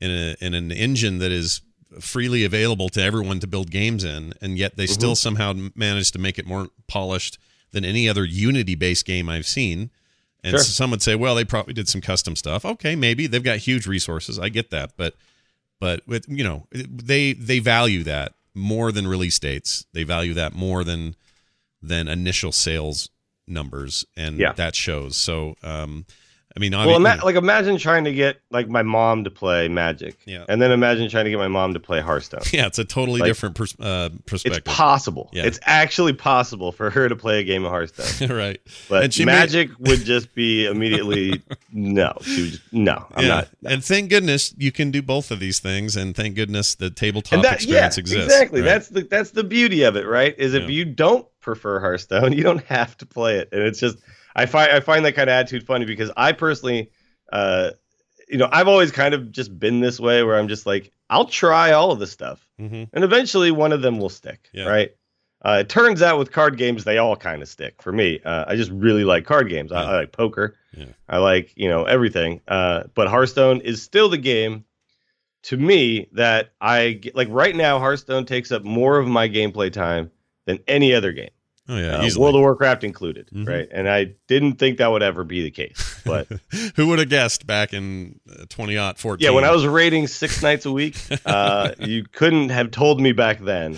in 0.00 0.10
a 0.10 0.36
in 0.40 0.54
an 0.54 0.70
engine 0.70 1.18
that 1.18 1.32
is 1.32 1.62
freely 2.00 2.44
available 2.44 2.88
to 2.90 3.02
everyone 3.02 3.40
to 3.40 3.46
build 3.46 3.70
games 3.70 4.04
in, 4.04 4.34
and 4.42 4.58
yet 4.58 4.76
they 4.76 4.84
mm-hmm. 4.84 4.92
still 4.92 5.16
somehow 5.16 5.54
managed 5.74 6.12
to 6.12 6.18
make 6.18 6.38
it 6.38 6.46
more 6.46 6.68
polished 6.86 7.38
than 7.72 7.84
any 7.84 8.08
other 8.08 8.24
Unity 8.24 8.74
based 8.74 9.06
game 9.06 9.28
I've 9.28 9.46
seen. 9.46 9.90
And 10.44 10.52
sure. 10.52 10.60
some 10.60 10.90
would 10.92 11.02
say, 11.02 11.14
well, 11.14 11.34
they 11.34 11.44
probably 11.44 11.74
did 11.74 11.88
some 11.88 12.00
custom 12.00 12.36
stuff. 12.36 12.64
Okay, 12.64 12.94
maybe 12.94 13.26
they've 13.26 13.42
got 13.42 13.58
huge 13.58 13.86
resources. 13.86 14.38
I 14.38 14.48
get 14.48 14.70
that, 14.70 14.92
but 14.96 15.14
but 15.80 16.06
with 16.06 16.26
you 16.28 16.44
know 16.44 16.66
they 16.72 17.32
they 17.32 17.58
value 17.58 18.02
that 18.04 18.34
more 18.56 18.90
than 18.90 19.06
release 19.06 19.38
dates. 19.38 19.86
They 19.92 20.02
value 20.02 20.34
that 20.34 20.54
more 20.54 20.82
than 20.82 21.14
than 21.82 22.08
initial 22.08 22.50
sales 22.50 23.10
numbers, 23.46 24.04
and 24.16 24.38
yeah. 24.38 24.52
that 24.52 24.74
shows. 24.74 25.16
So 25.16 25.54
um, 25.62 26.06
I 26.56 26.58
mean, 26.58 26.72
well, 26.72 26.96
ima- 26.96 27.20
like 27.22 27.36
imagine 27.36 27.76
trying 27.76 28.04
to 28.04 28.14
get 28.14 28.40
like 28.50 28.66
my 28.66 28.82
mom 28.82 29.24
to 29.24 29.30
play 29.30 29.68
Magic, 29.68 30.16
yeah, 30.24 30.46
and 30.48 30.62
then 30.62 30.72
imagine 30.72 31.10
trying 31.10 31.26
to 31.26 31.30
get 31.30 31.38
my 31.38 31.48
mom 31.48 31.74
to 31.74 31.80
play 31.80 32.00
Hearthstone. 32.00 32.40
Yeah, 32.50 32.66
it's 32.66 32.78
a 32.78 32.84
totally 32.84 33.20
like, 33.20 33.28
different 33.28 33.56
pers- 33.56 33.78
uh, 33.78 34.08
perspective. 34.24 34.62
It's 34.66 34.76
possible. 34.76 35.28
Yeah. 35.34 35.44
It's 35.44 35.58
actually 35.64 36.14
possible 36.14 36.72
for 36.72 36.88
her 36.88 37.10
to 37.10 37.16
play 37.16 37.40
a 37.40 37.44
game 37.44 37.66
of 37.66 37.72
Hearthstone. 37.72 38.30
right, 38.34 38.58
but 38.88 39.18
Magic 39.18 39.68
may- 39.78 39.90
would 39.90 40.06
just 40.06 40.34
be 40.34 40.64
immediately 40.64 41.42
no. 41.72 42.14
She 42.22 42.42
would 42.42 42.50
just, 42.52 42.72
no, 42.72 43.06
I'm 43.14 43.24
yeah. 43.24 43.28
not. 43.28 43.48
No. 43.60 43.70
And 43.70 43.84
thank 43.84 44.08
goodness 44.08 44.54
you 44.56 44.72
can 44.72 44.90
do 44.90 45.02
both 45.02 45.30
of 45.30 45.40
these 45.40 45.58
things, 45.58 45.94
and 45.94 46.16
thank 46.16 46.36
goodness 46.36 46.74
the 46.74 46.88
tabletop 46.88 47.42
that, 47.42 47.56
experience 47.56 47.98
yeah, 47.98 48.00
exists. 48.00 48.32
Exactly. 48.32 48.62
Right? 48.62 48.66
That's 48.66 48.88
the 48.88 49.02
that's 49.02 49.32
the 49.32 49.44
beauty 49.44 49.82
of 49.82 49.96
it, 49.96 50.06
right? 50.06 50.34
Is 50.38 50.54
if 50.54 50.62
yeah. 50.62 50.68
you 50.70 50.84
don't 50.86 51.26
prefer 51.40 51.80
Hearthstone, 51.80 52.32
you 52.36 52.42
don't 52.42 52.64
have 52.64 52.96
to 52.96 53.04
play 53.04 53.36
it, 53.40 53.50
and 53.52 53.60
it's 53.60 53.78
just. 53.78 53.98
I 54.36 54.46
find 54.46 54.70
I 54.70 54.78
find 54.78 55.04
that 55.04 55.14
kind 55.14 55.28
of 55.28 55.34
attitude 55.34 55.66
funny 55.66 55.84
because 55.86 56.12
I 56.16 56.30
personally 56.32 56.90
uh, 57.32 57.70
you 58.28 58.38
know, 58.38 58.48
I've 58.50 58.68
always 58.68 58.90
kind 58.90 59.14
of 59.14 59.30
just 59.30 59.56
been 59.56 59.80
this 59.80 60.00
way 60.00 60.22
where 60.22 60.36
I'm 60.36 60.48
just 60.48 60.66
like, 60.66 60.92
I'll 61.08 61.26
try 61.26 61.72
all 61.72 61.92
of 61.92 61.98
the 61.98 62.06
stuff, 62.06 62.46
mm-hmm. 62.60 62.84
and 62.92 63.04
eventually 63.04 63.50
one 63.50 63.72
of 63.72 63.82
them 63.82 63.98
will 63.98 64.08
stick, 64.08 64.48
yeah. 64.52 64.64
right? 64.64 64.90
Uh, 65.44 65.58
it 65.60 65.68
turns 65.68 66.02
out 66.02 66.18
with 66.18 66.32
card 66.32 66.56
games, 66.56 66.82
they 66.82 66.98
all 66.98 67.14
kind 67.14 67.42
of 67.42 67.48
stick 67.48 67.80
for 67.80 67.92
me. 67.92 68.20
Uh, 68.24 68.46
I 68.48 68.56
just 68.56 68.70
really 68.72 69.04
like 69.04 69.24
card 69.24 69.48
games. 69.48 69.70
Yeah. 69.70 69.82
I, 69.82 69.84
I, 69.84 69.96
like 69.98 70.12
poker. 70.12 70.56
Yeah. 70.76 70.86
I 71.08 71.18
like 71.18 71.52
you 71.56 71.68
know 71.68 71.84
everything. 71.84 72.40
Uh, 72.48 72.84
but 72.94 73.08
Hearthstone 73.08 73.60
is 73.60 73.82
still 73.82 74.08
the 74.08 74.18
game 74.18 74.64
to 75.44 75.56
me 75.56 76.08
that 76.12 76.50
I 76.60 76.92
get, 76.92 77.14
like 77.14 77.28
right 77.30 77.54
now. 77.54 77.78
Hearthstone 77.78 78.26
takes 78.26 78.50
up 78.50 78.64
more 78.64 78.98
of 78.98 79.06
my 79.06 79.28
gameplay 79.28 79.72
time 79.72 80.10
than 80.46 80.58
any 80.66 80.94
other 80.94 81.12
game. 81.12 81.30
Oh 81.68 81.76
yeah, 81.76 81.96
uh, 81.96 82.10
World 82.16 82.36
of 82.36 82.40
Warcraft 82.42 82.84
included, 82.84 83.26
mm-hmm. 83.28 83.44
right? 83.44 83.68
And 83.72 83.88
I 83.88 84.14
didn't 84.28 84.54
think 84.54 84.78
that 84.78 84.90
would 84.90 85.02
ever 85.02 85.24
be 85.24 85.42
the 85.42 85.50
case, 85.50 86.00
but 86.04 86.28
who 86.76 86.86
would 86.88 87.00
have 87.00 87.08
guessed 87.08 87.46
back 87.46 87.72
in 87.72 88.20
uh, 88.30 88.44
twenty 88.48 88.76
fourteen? 88.96 89.24
Yeah, 89.24 89.34
when 89.34 89.44
I 89.44 89.50
was 89.50 89.66
raiding 89.66 90.06
six 90.06 90.42
nights 90.42 90.64
a 90.64 90.72
week, 90.72 90.96
uh, 91.26 91.72
you 91.78 92.04
couldn't 92.04 92.50
have 92.50 92.70
told 92.70 93.00
me 93.00 93.12
back 93.12 93.40
then 93.40 93.76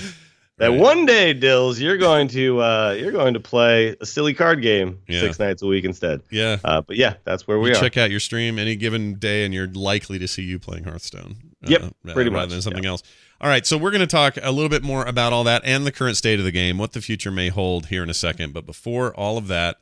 that 0.58 0.70
right. 0.70 0.80
one 0.80 1.06
day, 1.06 1.32
Dills, 1.32 1.78
you're 1.78 1.96
going 1.96 2.26
to 2.28 2.60
uh, 2.60 2.96
you're 2.98 3.12
going 3.12 3.34
to 3.34 3.40
play 3.40 3.96
a 4.00 4.06
silly 4.06 4.34
card 4.34 4.60
game 4.60 5.00
yeah. 5.06 5.20
six 5.20 5.38
nights 5.38 5.62
a 5.62 5.66
week 5.66 5.84
instead. 5.84 6.20
Yeah, 6.30 6.58
uh, 6.64 6.80
but 6.80 6.96
yeah, 6.96 7.14
that's 7.24 7.46
where 7.46 7.58
we 7.58 7.70
you 7.70 7.76
are. 7.76 7.80
Check 7.80 7.96
out 7.96 8.10
your 8.10 8.20
stream 8.20 8.58
any 8.58 8.74
given 8.74 9.14
day, 9.14 9.44
and 9.44 9.54
you're 9.54 9.68
likely 9.68 10.18
to 10.18 10.26
see 10.26 10.42
you 10.42 10.58
playing 10.58 10.84
Hearthstone. 10.84 11.36
Yep, 11.62 11.94
pretty 12.04 12.30
rather 12.30 12.30
much 12.30 12.50
than 12.50 12.62
something 12.62 12.82
yeah. 12.82 12.90
else. 12.90 13.02
All 13.40 13.48
right, 13.48 13.64
so 13.64 13.78
we're 13.78 13.92
going 13.92 14.00
to 14.00 14.06
talk 14.08 14.36
a 14.42 14.50
little 14.50 14.68
bit 14.68 14.82
more 14.82 15.04
about 15.04 15.32
all 15.32 15.44
that 15.44 15.62
and 15.64 15.86
the 15.86 15.92
current 15.92 16.16
state 16.16 16.40
of 16.40 16.44
the 16.44 16.50
game, 16.50 16.76
what 16.76 16.90
the 16.90 17.00
future 17.00 17.30
may 17.30 17.50
hold 17.50 17.86
here 17.86 18.02
in 18.02 18.10
a 18.10 18.14
second. 18.14 18.52
But 18.52 18.66
before 18.66 19.14
all 19.14 19.38
of 19.38 19.46
that, 19.46 19.76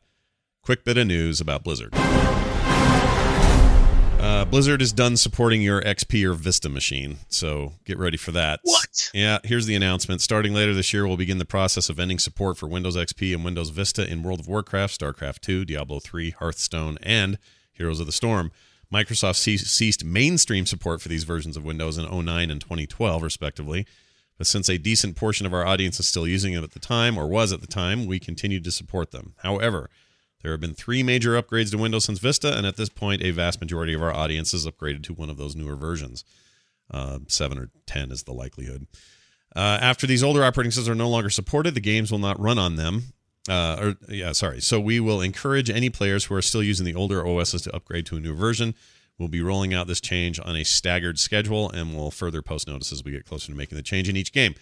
quick 0.62 0.84
bit 0.84 0.98
of 0.98 1.06
news 1.06 1.40
about 1.40 1.64
Blizzard. 1.64 1.94
Uh, 4.20 4.44
Blizzard 4.44 4.82
is 4.82 4.92
done 4.92 5.16
supporting 5.16 5.62
your 5.62 5.80
XP 5.80 6.22
or 6.28 6.34
Vista 6.34 6.68
machine, 6.68 7.16
so 7.28 7.72
get 7.86 7.98
ready 7.98 8.18
for 8.18 8.30
that. 8.32 8.60
What? 8.62 9.10
Yeah, 9.14 9.38
here's 9.42 9.64
the 9.64 9.74
announcement. 9.74 10.20
Starting 10.20 10.52
later 10.52 10.74
this 10.74 10.92
year, 10.92 11.06
we'll 11.06 11.16
begin 11.16 11.38
the 11.38 11.46
process 11.46 11.88
of 11.88 11.98
ending 11.98 12.18
support 12.18 12.58
for 12.58 12.66
Windows 12.66 12.94
XP 12.94 13.34
and 13.34 13.42
Windows 13.42 13.70
Vista 13.70 14.06
in 14.06 14.22
World 14.22 14.40
of 14.40 14.48
Warcraft, 14.48 15.00
StarCraft 15.00 15.40
2, 15.40 15.64
Diablo 15.64 15.98
3, 15.98 16.32
Hearthstone, 16.32 16.98
and 17.02 17.38
Heroes 17.72 18.00
of 18.00 18.06
the 18.06 18.12
Storm. 18.12 18.52
Microsoft 18.92 19.36
ceased 19.36 20.04
mainstream 20.04 20.66
support 20.66 21.00
for 21.00 21.08
these 21.08 21.24
versions 21.24 21.56
of 21.56 21.64
Windows 21.64 21.98
in 21.98 22.04
09 22.04 22.50
and 22.50 22.60
2012, 22.60 23.22
respectively. 23.22 23.86
But 24.38 24.46
since 24.46 24.68
a 24.68 24.78
decent 24.78 25.16
portion 25.16 25.46
of 25.46 25.54
our 25.54 25.66
audience 25.66 25.98
is 25.98 26.06
still 26.06 26.26
using 26.26 26.54
them 26.54 26.62
at 26.62 26.72
the 26.72 26.78
time, 26.78 27.18
or 27.18 27.26
was 27.26 27.52
at 27.52 27.60
the 27.60 27.66
time, 27.66 28.06
we 28.06 28.18
continued 28.20 28.64
to 28.64 28.70
support 28.70 29.10
them. 29.10 29.34
However, 29.38 29.90
there 30.42 30.52
have 30.52 30.60
been 30.60 30.74
three 30.74 31.02
major 31.02 31.40
upgrades 31.40 31.70
to 31.70 31.78
Windows 31.78 32.04
since 32.04 32.18
Vista, 32.18 32.56
and 32.56 32.66
at 32.66 32.76
this 32.76 32.88
point, 32.88 33.22
a 33.22 33.30
vast 33.30 33.60
majority 33.60 33.94
of 33.94 34.02
our 34.02 34.12
audience 34.12 34.52
is 34.52 34.66
upgraded 34.66 35.02
to 35.04 35.14
one 35.14 35.30
of 35.30 35.38
those 35.38 35.56
newer 35.56 35.76
versions. 35.76 36.24
Uh, 36.90 37.18
7 37.26 37.58
or 37.58 37.70
10 37.86 38.12
is 38.12 38.22
the 38.22 38.32
likelihood. 38.32 38.86
Uh, 39.56 39.78
after 39.80 40.06
these 40.06 40.22
older 40.22 40.44
operating 40.44 40.70
systems 40.70 40.88
are 40.88 40.94
no 40.94 41.08
longer 41.08 41.30
supported, 41.30 41.74
the 41.74 41.80
games 41.80 42.12
will 42.12 42.18
not 42.18 42.38
run 42.38 42.58
on 42.58 42.76
them. 42.76 43.14
Uh, 43.48 43.76
or 43.80 43.96
yeah, 44.08 44.32
sorry. 44.32 44.60
So 44.60 44.80
we 44.80 45.00
will 45.00 45.20
encourage 45.20 45.70
any 45.70 45.90
players 45.90 46.24
who 46.24 46.34
are 46.34 46.42
still 46.42 46.62
using 46.62 46.84
the 46.84 46.94
older 46.94 47.26
OSs 47.26 47.62
to 47.62 47.74
upgrade 47.74 48.06
to 48.06 48.16
a 48.16 48.20
new 48.20 48.34
version. 48.34 48.74
We'll 49.18 49.28
be 49.28 49.40
rolling 49.40 49.72
out 49.72 49.86
this 49.86 50.00
change 50.00 50.38
on 50.38 50.56
a 50.56 50.64
staggered 50.64 51.18
schedule, 51.18 51.70
and 51.70 51.96
we'll 51.96 52.10
further 52.10 52.42
post 52.42 52.68
notice 52.68 52.92
as 52.92 53.02
we 53.02 53.12
get 53.12 53.24
closer 53.24 53.50
to 53.50 53.56
making 53.56 53.76
the 53.76 53.82
change 53.82 54.08
in 54.08 54.16
each 54.16 54.32
game. 54.32 54.54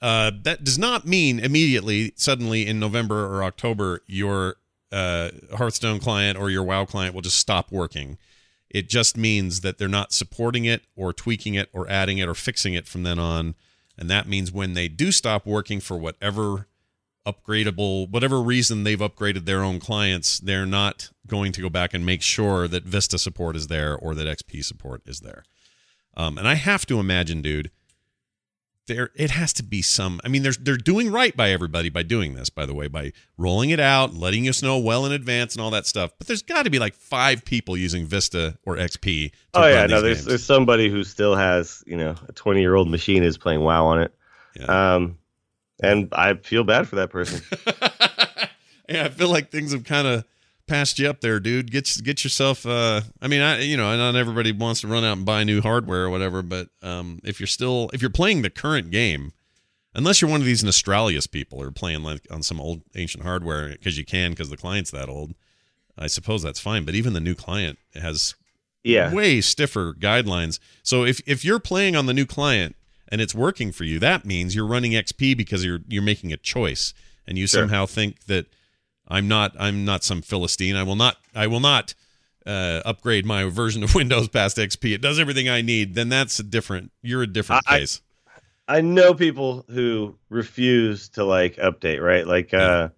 Uh, 0.00 0.32
that 0.42 0.64
does 0.64 0.78
not 0.78 1.06
mean 1.06 1.38
immediately, 1.38 2.12
suddenly 2.16 2.66
in 2.66 2.80
November 2.80 3.26
or 3.26 3.44
October, 3.44 4.00
your 4.06 4.56
uh, 4.90 5.30
Hearthstone 5.56 6.00
client 6.00 6.36
or 6.36 6.50
your 6.50 6.64
WoW 6.64 6.84
client 6.84 7.14
will 7.14 7.22
just 7.22 7.38
stop 7.38 7.70
working. 7.70 8.18
It 8.68 8.88
just 8.88 9.16
means 9.16 9.60
that 9.60 9.78
they're 9.78 9.86
not 9.86 10.12
supporting 10.12 10.64
it 10.64 10.82
or 10.96 11.12
tweaking 11.12 11.54
it 11.54 11.68
or 11.72 11.88
adding 11.88 12.18
it 12.18 12.28
or 12.28 12.34
fixing 12.34 12.74
it 12.74 12.88
from 12.88 13.04
then 13.04 13.18
on. 13.18 13.54
And 13.96 14.10
that 14.10 14.26
means 14.26 14.50
when 14.50 14.74
they 14.74 14.88
do 14.88 15.12
stop 15.12 15.46
working 15.46 15.78
for 15.78 15.96
whatever 15.96 16.66
upgradable, 17.26 18.10
whatever 18.10 18.40
reason 18.40 18.84
they've 18.84 18.98
upgraded 18.98 19.44
their 19.44 19.62
own 19.62 19.78
clients, 19.78 20.38
they're 20.38 20.66
not 20.66 21.10
going 21.26 21.52
to 21.52 21.62
go 21.62 21.68
back 21.68 21.94
and 21.94 22.04
make 22.04 22.22
sure 22.22 22.66
that 22.68 22.84
Vista 22.84 23.18
support 23.18 23.56
is 23.56 23.68
there 23.68 23.96
or 23.96 24.14
that 24.14 24.26
XP 24.26 24.64
support 24.64 25.02
is 25.06 25.20
there. 25.20 25.44
Um, 26.16 26.36
and 26.36 26.46
I 26.46 26.54
have 26.54 26.84
to 26.86 27.00
imagine, 27.00 27.40
dude, 27.42 27.70
there 28.86 29.10
it 29.14 29.30
has 29.30 29.52
to 29.54 29.62
be 29.62 29.80
some. 29.80 30.20
I 30.24 30.28
mean, 30.28 30.42
they're 30.42 30.54
they're 30.60 30.76
doing 30.76 31.10
right 31.10 31.36
by 31.36 31.50
everybody 31.50 31.88
by 31.88 32.02
doing 32.02 32.34
this. 32.34 32.50
By 32.50 32.66
the 32.66 32.74
way, 32.74 32.88
by 32.88 33.12
rolling 33.38 33.70
it 33.70 33.78
out, 33.78 34.12
letting 34.12 34.48
us 34.48 34.60
know 34.60 34.78
well 34.78 35.06
in 35.06 35.12
advance, 35.12 35.54
and 35.54 35.62
all 35.62 35.70
that 35.70 35.86
stuff. 35.86 36.10
But 36.18 36.26
there's 36.26 36.42
got 36.42 36.64
to 36.64 36.70
be 36.70 36.80
like 36.80 36.94
five 36.94 37.44
people 37.44 37.76
using 37.76 38.06
Vista 38.06 38.58
or 38.64 38.76
XP. 38.76 39.30
oh 39.54 39.66
yeah, 39.66 39.86
no, 39.86 40.02
there's 40.02 40.18
games. 40.18 40.26
there's 40.26 40.44
somebody 40.44 40.90
who 40.90 41.04
still 41.04 41.36
has 41.36 41.84
you 41.86 41.96
know 41.96 42.16
a 42.28 42.32
20 42.32 42.60
year 42.60 42.74
old 42.74 42.90
machine 42.90 43.22
is 43.22 43.38
playing 43.38 43.60
WoW 43.60 43.86
on 43.86 44.02
it. 44.02 44.14
Yeah. 44.56 44.94
Um, 44.94 45.18
and 45.80 46.08
I 46.12 46.34
feel 46.34 46.64
bad 46.64 46.88
for 46.88 46.96
that 46.96 47.10
person. 47.10 47.40
yeah, 48.88 49.04
I 49.04 49.08
feel 49.08 49.28
like 49.28 49.50
things 49.50 49.72
have 49.72 49.84
kind 49.84 50.06
of 50.06 50.24
passed 50.66 50.98
you 50.98 51.08
up 51.08 51.20
there, 51.20 51.40
dude. 51.40 51.70
Get 51.70 51.98
get 52.02 52.24
yourself. 52.24 52.66
Uh, 52.66 53.02
I 53.20 53.28
mean, 53.28 53.40
I 53.40 53.60
you 53.60 53.76
know, 53.76 53.96
not 53.96 54.16
everybody 54.16 54.52
wants 54.52 54.80
to 54.82 54.88
run 54.88 55.04
out 55.04 55.16
and 55.16 55.26
buy 55.26 55.44
new 55.44 55.60
hardware 55.60 56.04
or 56.04 56.10
whatever, 56.10 56.42
but 56.42 56.68
um, 56.82 57.20
if 57.24 57.40
you're 57.40 57.46
still 57.46 57.90
if 57.92 58.00
you're 58.00 58.10
playing 58.10 58.42
the 58.42 58.50
current 58.50 58.90
game, 58.90 59.32
unless 59.94 60.20
you're 60.20 60.30
one 60.30 60.40
of 60.40 60.46
these 60.46 60.62
Nostalrius 60.62 61.30
people 61.30 61.60
or 61.60 61.70
playing 61.70 62.02
like 62.02 62.26
on 62.30 62.42
some 62.42 62.60
old 62.60 62.82
ancient 62.94 63.24
hardware 63.24 63.70
because 63.70 63.98
you 63.98 64.04
can 64.04 64.30
because 64.30 64.50
the 64.50 64.56
client's 64.56 64.90
that 64.90 65.08
old, 65.08 65.34
I 65.96 66.06
suppose 66.06 66.42
that's 66.42 66.60
fine. 66.60 66.84
But 66.84 66.94
even 66.94 67.12
the 67.12 67.20
new 67.20 67.34
client 67.34 67.78
has 67.94 68.34
yeah 68.82 69.12
way 69.12 69.40
stiffer 69.40 69.94
guidelines. 69.94 70.58
So 70.82 71.04
if 71.04 71.20
if 71.26 71.44
you're 71.44 71.60
playing 71.60 71.96
on 71.96 72.06
the 72.06 72.14
new 72.14 72.26
client 72.26 72.76
and 73.12 73.20
it's 73.20 73.34
working 73.34 73.70
for 73.72 73.84
you, 73.84 73.98
that 73.98 74.24
means 74.24 74.56
you're 74.56 74.66
running 74.66 74.92
XP 74.92 75.36
because 75.36 75.64
you're 75.64 75.80
you're 75.86 76.02
making 76.02 76.32
a 76.32 76.36
choice, 76.38 76.94
and 77.26 77.36
you 77.36 77.46
sure. 77.46 77.60
somehow 77.60 77.84
think 77.84 78.24
that 78.24 78.46
I'm 79.06 79.28
not 79.28 79.54
I'm 79.60 79.84
not 79.84 80.02
some 80.02 80.22
philistine. 80.22 80.74
I 80.74 80.82
will 80.82 80.96
not 80.96 81.18
I 81.34 81.46
will 81.46 81.60
not 81.60 81.94
uh, 82.46 82.80
upgrade 82.86 83.26
my 83.26 83.44
version 83.44 83.82
of 83.82 83.94
Windows 83.94 84.28
past 84.28 84.56
XP. 84.56 84.94
It 84.94 85.02
does 85.02 85.20
everything 85.20 85.48
I 85.48 85.60
need. 85.60 85.94
Then 85.94 86.08
that's 86.08 86.38
a 86.38 86.42
different. 86.42 86.90
You're 87.02 87.22
a 87.22 87.26
different 87.26 87.62
I, 87.66 87.80
case. 87.80 88.00
I, 88.66 88.78
I 88.78 88.80
know 88.80 89.12
people 89.12 89.66
who 89.68 90.16
refuse 90.30 91.10
to 91.10 91.24
like 91.24 91.56
update. 91.56 92.00
Right, 92.00 92.26
like 92.26 92.54
uh, 92.54 92.88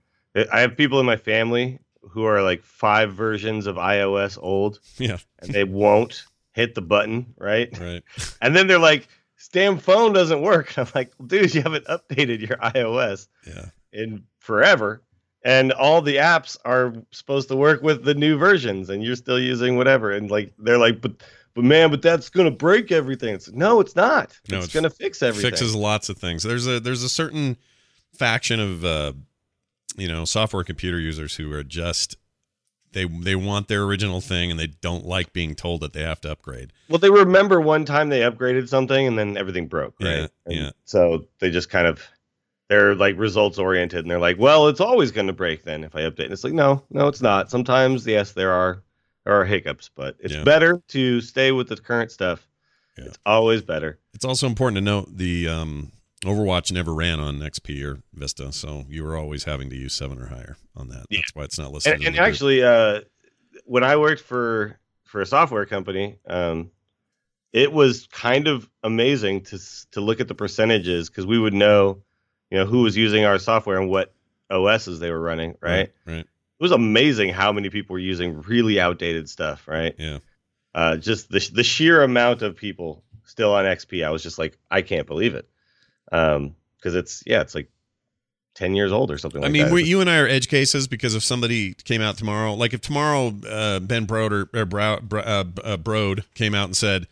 I 0.52 0.60
have 0.60 0.76
people 0.76 1.00
in 1.00 1.06
my 1.06 1.16
family 1.16 1.80
who 2.08 2.24
are 2.24 2.40
like 2.40 2.62
five 2.62 3.14
versions 3.14 3.66
of 3.66 3.74
iOS 3.74 4.38
old. 4.40 4.78
Yeah, 4.98 5.18
and 5.40 5.52
they 5.52 5.64
won't 5.64 6.24
hit 6.52 6.76
the 6.76 6.82
button. 6.82 7.34
Right. 7.36 7.76
Right. 7.78 8.02
And 8.40 8.54
then 8.54 8.68
they're 8.68 8.78
like 8.78 9.08
damn 9.48 9.78
phone 9.78 10.12
doesn't 10.12 10.42
work. 10.42 10.76
I'm 10.78 10.86
like, 10.94 11.12
dude, 11.26 11.54
you 11.54 11.62
haven't 11.62 11.86
updated 11.86 12.46
your 12.46 12.58
iOS 12.58 13.28
yeah. 13.46 13.66
in 13.92 14.24
forever. 14.38 15.02
And 15.46 15.72
all 15.72 16.00
the 16.00 16.16
apps 16.16 16.56
are 16.64 16.94
supposed 17.10 17.48
to 17.48 17.56
work 17.56 17.82
with 17.82 18.04
the 18.04 18.14
new 18.14 18.38
versions, 18.38 18.88
and 18.88 19.02
you're 19.02 19.14
still 19.14 19.38
using 19.38 19.76
whatever. 19.76 20.10
And 20.10 20.30
like 20.30 20.54
they're 20.58 20.78
like, 20.78 21.02
but 21.02 21.22
but 21.52 21.64
man, 21.64 21.90
but 21.90 22.00
that's 22.00 22.30
gonna 22.30 22.50
break 22.50 22.90
everything. 22.90 23.34
It's 23.34 23.50
no, 23.52 23.80
it's 23.80 23.94
not. 23.94 24.38
No, 24.48 24.56
it's, 24.56 24.66
it's 24.66 24.74
gonna 24.74 24.88
fix 24.88 25.22
everything. 25.22 25.50
Fixes 25.50 25.74
lots 25.74 26.08
of 26.08 26.16
things. 26.16 26.44
There's 26.44 26.66
a 26.66 26.80
there's 26.80 27.02
a 27.02 27.10
certain 27.10 27.58
faction 28.14 28.58
of 28.58 28.84
uh, 28.86 29.12
you 29.96 30.08
know 30.08 30.24
software 30.24 30.64
computer 30.64 30.98
users 30.98 31.36
who 31.36 31.52
are 31.52 31.62
just 31.62 32.16
they 32.94 33.04
they 33.04 33.34
want 33.36 33.68
their 33.68 33.82
original 33.82 34.20
thing 34.20 34.50
and 34.50 34.58
they 34.58 34.68
don't 34.68 35.04
like 35.04 35.32
being 35.32 35.54
told 35.54 35.82
that 35.82 35.92
they 35.92 36.02
have 36.02 36.20
to 36.22 36.32
upgrade. 36.32 36.72
Well, 36.88 36.98
they 36.98 37.10
remember 37.10 37.60
one 37.60 37.84
time 37.84 38.08
they 38.08 38.20
upgraded 38.20 38.68
something 38.68 39.06
and 39.06 39.18
then 39.18 39.36
everything 39.36 39.66
broke, 39.66 39.94
right? 40.00 40.30
Yeah. 40.46 40.62
yeah. 40.62 40.70
So 40.84 41.26
they 41.40 41.50
just 41.50 41.68
kind 41.68 41.86
of 41.86 42.02
they're 42.68 42.94
like 42.94 43.18
results 43.18 43.58
oriented 43.58 44.00
and 44.00 44.10
they're 44.10 44.18
like, 44.18 44.38
well, 44.38 44.68
it's 44.68 44.80
always 44.80 45.10
going 45.10 45.26
to 45.26 45.32
break 45.32 45.64
then 45.64 45.84
if 45.84 45.94
I 45.94 46.00
update. 46.00 46.24
And 46.24 46.32
it's 46.32 46.44
like, 46.44 46.54
no, 46.54 46.82
no, 46.90 47.08
it's 47.08 47.20
not. 47.20 47.50
Sometimes, 47.50 48.06
yes, 48.06 48.32
there 48.32 48.52
are 48.52 48.82
there 49.24 49.38
are 49.38 49.44
hiccups, 49.44 49.90
but 49.94 50.16
it's 50.20 50.34
yeah. 50.34 50.44
better 50.44 50.82
to 50.88 51.20
stay 51.20 51.52
with 51.52 51.68
the 51.68 51.76
current 51.76 52.10
stuff. 52.10 52.46
Yeah. 52.96 53.06
It's 53.06 53.18
always 53.26 53.62
better. 53.62 53.98
It's 54.14 54.24
also 54.24 54.46
important 54.46 54.76
to 54.76 54.80
note 54.80 55.16
the 55.16 55.48
um, 55.48 55.92
Overwatch 56.24 56.72
never 56.72 56.94
ran 56.94 57.20
on 57.20 57.38
XP 57.38 57.84
or 57.84 58.00
Vista, 58.12 58.52
so 58.52 58.84
you 58.88 59.04
were 59.04 59.16
always 59.16 59.44
having 59.44 59.70
to 59.70 59.76
use 59.76 59.94
seven 59.94 60.20
or 60.20 60.26
higher 60.26 60.56
on 60.76 60.88
that. 60.88 61.06
Yeah. 61.10 61.18
That's 61.18 61.34
why 61.34 61.44
it's 61.44 61.58
not 61.58 61.72
listed. 61.72 61.94
And, 61.94 62.04
and 62.04 62.18
actually, 62.18 62.62
uh, 62.62 63.00
when 63.64 63.84
I 63.84 63.96
worked 63.96 64.22
for 64.22 64.78
for 65.04 65.20
a 65.20 65.26
software 65.26 65.66
company, 65.66 66.18
um, 66.26 66.70
it 67.52 67.72
was 67.72 68.08
kind 68.08 68.48
of 68.48 68.68
amazing 68.82 69.42
to 69.42 69.58
to 69.92 70.00
look 70.00 70.20
at 70.20 70.28
the 70.28 70.34
percentages 70.34 71.08
because 71.08 71.26
we 71.26 71.38
would 71.38 71.54
know, 71.54 72.02
you 72.50 72.58
know, 72.58 72.66
who 72.66 72.82
was 72.82 72.96
using 72.96 73.24
our 73.24 73.38
software 73.38 73.80
and 73.80 73.90
what 73.90 74.12
OSs 74.50 74.98
they 74.98 75.10
were 75.10 75.20
running. 75.20 75.56
Right. 75.60 75.92
Right. 76.06 76.16
right. 76.16 76.20
It 76.20 76.62
was 76.62 76.72
amazing 76.72 77.30
how 77.30 77.52
many 77.52 77.70
people 77.70 77.94
were 77.94 78.00
using 78.00 78.42
really 78.42 78.80
outdated 78.80 79.28
stuff. 79.28 79.68
Right. 79.68 79.94
Yeah. 79.98 80.18
Uh, 80.74 80.96
just 80.96 81.30
the 81.30 81.50
the 81.52 81.64
sheer 81.64 82.02
amount 82.02 82.42
of 82.42 82.56
people 82.56 83.04
still 83.24 83.54
on 83.54 83.64
XP, 83.64 84.04
I 84.04 84.10
was 84.10 84.22
just 84.22 84.38
like, 84.38 84.58
I 84.70 84.82
can't 84.82 85.06
believe 85.06 85.34
it 85.34 85.48
um 86.14 86.54
because 86.76 86.94
it's 86.94 87.22
yeah 87.26 87.40
it's 87.40 87.54
like 87.54 87.68
10 88.54 88.74
years 88.74 88.92
old 88.92 89.10
or 89.10 89.18
something 89.18 89.40
like 89.42 89.48
I 89.48 89.52
mean, 89.52 89.86
you 89.86 90.00
and 90.00 90.08
I 90.08 90.18
are 90.18 90.28
edge 90.28 90.48
cases 90.48 90.86
because 90.86 91.14
if 91.14 91.24
somebody 91.24 91.74
came 91.74 92.00
out 92.00 92.16
tomorrow, 92.16 92.54
like 92.54 92.72
if 92.72 92.80
tomorrow 92.80 93.34
uh, 93.48 93.80
Ben 93.80 94.04
Broder, 94.04 94.48
or 94.54 94.64
Brow, 94.64 94.94
uh, 94.94 95.16
uh, 95.16 95.76
Brode 95.76 96.22
came 96.34 96.54
out 96.54 96.66
and 96.66 96.76
said, 96.76 97.08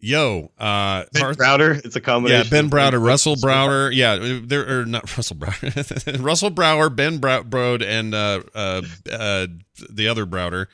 Yo, 0.00 0.50
uh, 0.58 1.04
Ben 1.12 1.34
Browder, 1.34 1.84
it's 1.84 1.96
a 1.96 2.00
combination. 2.00 2.44
Yeah, 2.44 2.50
Ben 2.50 2.70
Browder, 2.70 3.04
Russell 3.04 3.34
Browder, 3.34 3.92
yeah, 3.92 4.16
there 4.44 4.80
are 4.80 4.86
not 4.86 5.16
Russell 5.16 5.36
Browder, 5.36 6.22
Russell 6.24 6.50
Brower, 6.50 6.88
Ben 6.88 7.18
Brow- 7.18 7.42
Brode, 7.42 7.82
and 7.82 8.14
uh, 8.14 8.42
uh, 8.54 8.82
uh, 9.10 9.46
the 9.90 10.06
other 10.06 10.24
Browder 10.24 10.66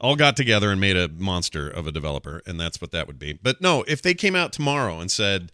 all 0.00 0.16
got 0.16 0.36
together 0.36 0.70
and 0.70 0.80
made 0.80 0.96
a 0.98 1.08
monster 1.08 1.68
of 1.68 1.86
a 1.86 1.92
developer, 1.92 2.42
and 2.46 2.60
that's 2.60 2.80
what 2.80 2.92
that 2.92 3.06
would 3.06 3.18
be. 3.18 3.32
But 3.32 3.60
no, 3.62 3.84
if 3.88 4.02
they 4.02 4.14
came 4.14 4.34
out 4.34 4.52
tomorrow 4.52 5.00
and 5.00 5.10
said, 5.10 5.50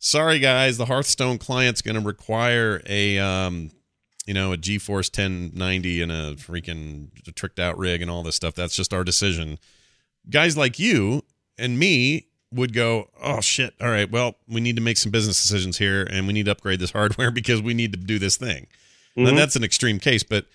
sorry 0.00 0.40
guys, 0.40 0.78
the 0.78 0.86
Hearthstone 0.86 1.38
client's 1.38 1.82
going 1.82 1.94
to 1.94 2.04
require 2.04 2.82
a 2.86 3.18
um, 3.18 3.70
you 4.26 4.34
know, 4.34 4.52
a 4.52 4.56
GeForce 4.56 5.16
1090 5.16 6.02
and 6.02 6.12
a 6.12 6.34
freaking 6.34 7.08
tricked 7.34 7.58
out 7.58 7.78
rig 7.78 8.02
and 8.02 8.10
all 8.10 8.22
this 8.22 8.36
stuff. 8.36 8.54
That's 8.54 8.74
just 8.74 8.92
our 8.92 9.04
decision. 9.04 9.58
Guys 10.28 10.56
like 10.56 10.78
you 10.78 11.22
and 11.58 11.78
me 11.78 12.26
would 12.52 12.72
go, 12.74 13.10
"Oh 13.22 13.40
shit. 13.40 13.74
All 13.80 13.88
right, 13.88 14.10
well, 14.10 14.36
we 14.48 14.60
need 14.60 14.76
to 14.76 14.82
make 14.82 14.96
some 14.96 15.12
business 15.12 15.40
decisions 15.40 15.78
here 15.78 16.02
and 16.10 16.26
we 16.26 16.32
need 16.32 16.46
to 16.46 16.52
upgrade 16.52 16.80
this 16.80 16.90
hardware 16.92 17.30
because 17.30 17.62
we 17.62 17.74
need 17.74 17.92
to 17.92 17.98
do 17.98 18.18
this 18.18 18.36
thing." 18.36 18.66
Mm-hmm. 19.16 19.26
And 19.26 19.38
that's 19.38 19.56
an 19.56 19.64
extreme 19.64 19.98
case, 19.98 20.22
but 20.22 20.46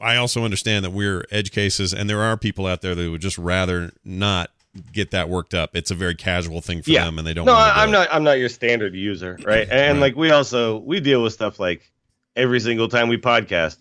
I 0.00 0.16
also 0.16 0.44
understand 0.44 0.84
that 0.84 0.90
we're 0.90 1.24
edge 1.30 1.50
cases 1.50 1.94
and 1.94 2.08
there 2.08 2.20
are 2.20 2.36
people 2.36 2.66
out 2.66 2.82
there 2.82 2.94
that 2.94 3.10
would 3.10 3.22
just 3.22 3.38
rather 3.38 3.92
not 4.04 4.50
get 4.92 5.10
that 5.12 5.28
worked 5.28 5.54
up. 5.54 5.70
It's 5.74 5.90
a 5.90 5.94
very 5.94 6.14
casual 6.14 6.60
thing 6.60 6.82
for 6.82 6.90
yeah. 6.90 7.04
them, 7.04 7.18
and 7.18 7.26
they 7.26 7.34
don't. 7.34 7.46
No, 7.46 7.54
I'm 7.54 7.90
not. 7.90 8.08
I'm 8.10 8.24
not 8.24 8.38
your 8.38 8.48
standard 8.48 8.94
user, 8.94 9.38
right? 9.44 9.68
And 9.78 9.98
right. 9.98 10.08
like 10.08 10.16
we 10.16 10.30
also 10.30 10.78
we 10.78 11.00
deal 11.00 11.22
with 11.22 11.32
stuff 11.32 11.60
like 11.60 11.90
every 12.36 12.60
single 12.60 12.88
time 12.88 13.08
we 13.08 13.18
podcast. 13.18 13.76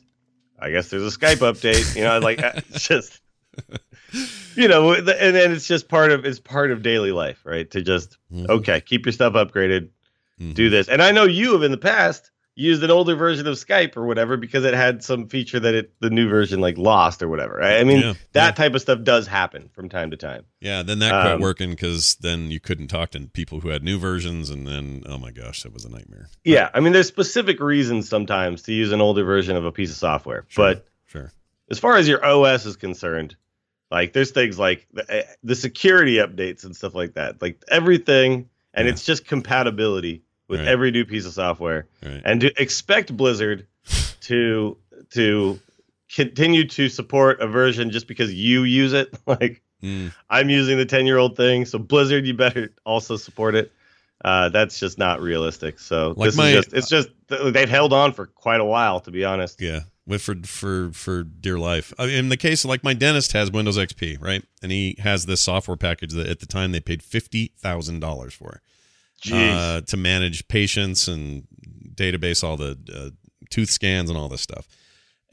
I 0.60 0.72
guess 0.72 0.90
there's 0.90 1.04
a 1.04 1.18
Skype 1.18 1.38
update. 1.38 1.96
You 1.96 2.04
know, 2.04 2.20
like 2.20 2.40
just 2.72 3.22
you 4.56 4.68
know, 4.68 4.94
and 4.94 5.08
then 5.08 5.52
it's 5.52 5.68
just 5.68 5.88
part 5.88 6.12
of 6.12 6.26
it's 6.26 6.40
part 6.40 6.72
of 6.72 6.82
daily 6.82 7.12
life, 7.12 7.42
right? 7.46 7.70
To 7.72 7.82
just 7.82 8.18
mm-hmm. 8.32 8.50
okay, 8.50 8.82
keep 8.82 9.06
your 9.06 9.14
stuff 9.14 9.34
upgraded, 9.34 9.90
mm-hmm. 10.40 10.54
do 10.54 10.70
this. 10.70 10.88
And 10.88 11.02
I 11.02 11.12
know 11.12 11.24
you 11.24 11.54
have 11.54 11.64
in 11.64 11.72
the 11.72 11.78
past 11.78 12.32
used 12.58 12.84
an 12.84 12.90
older 12.90 13.16
version 13.16 13.46
of 13.46 13.54
Skype 13.54 13.96
or 13.96 14.06
whatever 14.06 14.36
because 14.36 14.66
it 14.66 14.74
had 14.74 15.04
some 15.04 15.28
feature 15.28 15.60
that 15.60 15.76
it 15.76 15.92
the 16.00 16.10
new 16.10 16.28
version 16.28 16.60
like 16.60 16.78
lost 16.78 17.22
or 17.22 17.30
whatever. 17.30 17.58
Right? 17.58 17.80
I 17.80 17.84
mean, 17.84 18.02
yeah, 18.02 18.14
that 18.34 18.48
yeah. 18.48 18.52
type 18.52 18.74
of 18.74 18.82
stuff 18.82 19.04
does 19.04 19.28
happen 19.28 19.70
from 19.74 19.90
time 19.90 20.12
to 20.12 20.18
time. 20.18 20.44
Yeah, 20.60 20.82
then 20.82 21.00
that 21.00 21.22
quit 21.22 21.34
um, 21.36 21.42
working 21.42 21.70
because 21.70 22.16
then 22.16 22.50
you 22.50 22.60
couldn't 22.60 22.88
talk 22.88 23.12
to 23.12 23.20
people 23.28 23.60
who 23.60 23.70
had 23.70 23.84
new 23.84 24.00
versions, 24.00 24.50
and 24.50 24.68
then 24.68 25.04
oh 25.06 25.20
my 25.20 25.32
gosh, 25.32 25.64
that 25.64 25.72
was 25.72 25.86
a 25.86 25.90
nightmare. 25.90 26.30
Yeah, 26.44 26.70
I 26.74 26.80
mean, 26.80 26.94
there's 26.94 27.08
specific 27.08 27.60
reasons 27.60 28.10
sometimes 28.10 28.64
to 28.64 28.74
use 28.74 28.92
an 28.92 29.02
older 29.02 29.24
version 29.24 29.56
of 29.56 29.64
a 29.64 29.72
piece 29.72 29.92
of 29.92 29.98
software, 29.98 30.46
sure, 30.48 30.74
but 30.74 30.88
sure. 31.06 31.32
As 31.70 31.80
far 31.80 31.98
as 31.98 32.08
your 32.08 32.26
OS 32.26 32.66
is 32.66 32.76
concerned, 32.76 33.36
like 33.92 34.14
there's 34.14 34.32
things 34.32 34.58
like 34.58 34.88
the, 34.94 35.06
eh, 35.10 35.24
the 35.44 35.56
security 35.56 36.16
updates 36.16 36.66
and 36.66 36.76
stuff 36.76 36.96
like 36.96 37.14
that, 37.14 37.40
like 37.40 37.62
everything, 37.70 38.50
and 38.74 38.88
yeah. 38.88 38.94
it's 38.94 39.06
just 39.06 39.26
compatibility 39.26 40.24
with 40.48 40.60
right. 40.60 40.68
every 40.68 40.92
new 40.92 41.06
piece 41.06 41.26
of 41.26 41.34
software, 41.34 41.88
right. 42.04 42.22
and 42.26 42.42
to 42.42 42.62
expect 42.62 43.16
Blizzard 43.16 43.68
to 44.22 44.78
to 45.12 45.60
continue 46.14 46.68
to 46.68 46.90
support 46.90 47.42
a 47.42 47.48
version 47.48 47.92
just 47.92 48.08
because 48.08 48.34
you 48.34 48.64
use 48.64 48.94
it. 48.94 49.14
Like 49.28 49.62
mm. 49.84 50.14
I'm 50.30 50.50
using 50.50 50.78
the 50.78 50.86
10 50.86 51.06
year 51.06 51.18
old 51.18 51.36
thing, 51.36 51.66
so 51.66 51.78
Blizzard, 51.80 52.26
you 52.26 52.34
better 52.34 52.74
also 52.86 53.18
support 53.18 53.56
it. 53.56 53.74
Uh, 54.24 54.50
that's 54.50 54.80
just 54.80 54.98
not 54.98 55.22
realistic. 55.22 55.80
So 55.80 56.14
like 56.16 56.30
this 56.30 56.38
my, 56.38 56.50
is 56.50 56.56
just 56.56 56.74
it's 56.74 56.90
just 56.90 57.10
they've 57.52 57.70
held 57.70 57.94
on 57.94 58.14
for 58.14 58.28
quite 58.28 58.62
a 58.62 58.66
while, 58.66 59.00
to 59.02 59.12
be 59.12 59.26
honest. 59.26 59.62
Yeah, 59.62 59.82
with 60.08 60.22
for 60.22 60.36
for 60.44 60.92
for 60.94 61.24
dear 61.24 61.60
life. 61.60 61.94
In 62.00 62.30
the 62.30 62.38
case, 62.38 62.66
like 62.66 62.84
my 62.84 62.94
dentist 62.94 63.34
has 63.34 63.52
Windows 63.52 63.78
XP, 63.78 64.22
right, 64.22 64.44
and 64.64 64.72
he 64.72 64.96
has 65.00 65.26
this 65.26 65.42
software 65.42 65.78
package 65.78 66.14
that 66.14 66.28
at 66.28 66.40
the 66.40 66.48
time 66.48 66.72
they 66.72 66.80
paid 66.80 67.04
fifty 67.04 67.52
thousand 67.58 68.00
dollars 68.00 68.34
for 68.34 68.62
uh, 69.32 69.82
to 69.82 69.98
manage 69.98 70.48
patients 70.48 71.08
and 71.08 71.48
database 71.94 72.44
all 72.44 72.58
the 72.58 72.78
uh, 72.94 73.10
tooth 73.50 73.70
scans 73.70 74.10
and 74.10 74.18
all 74.18 74.30
this 74.30 74.42
stuff. 74.42 74.68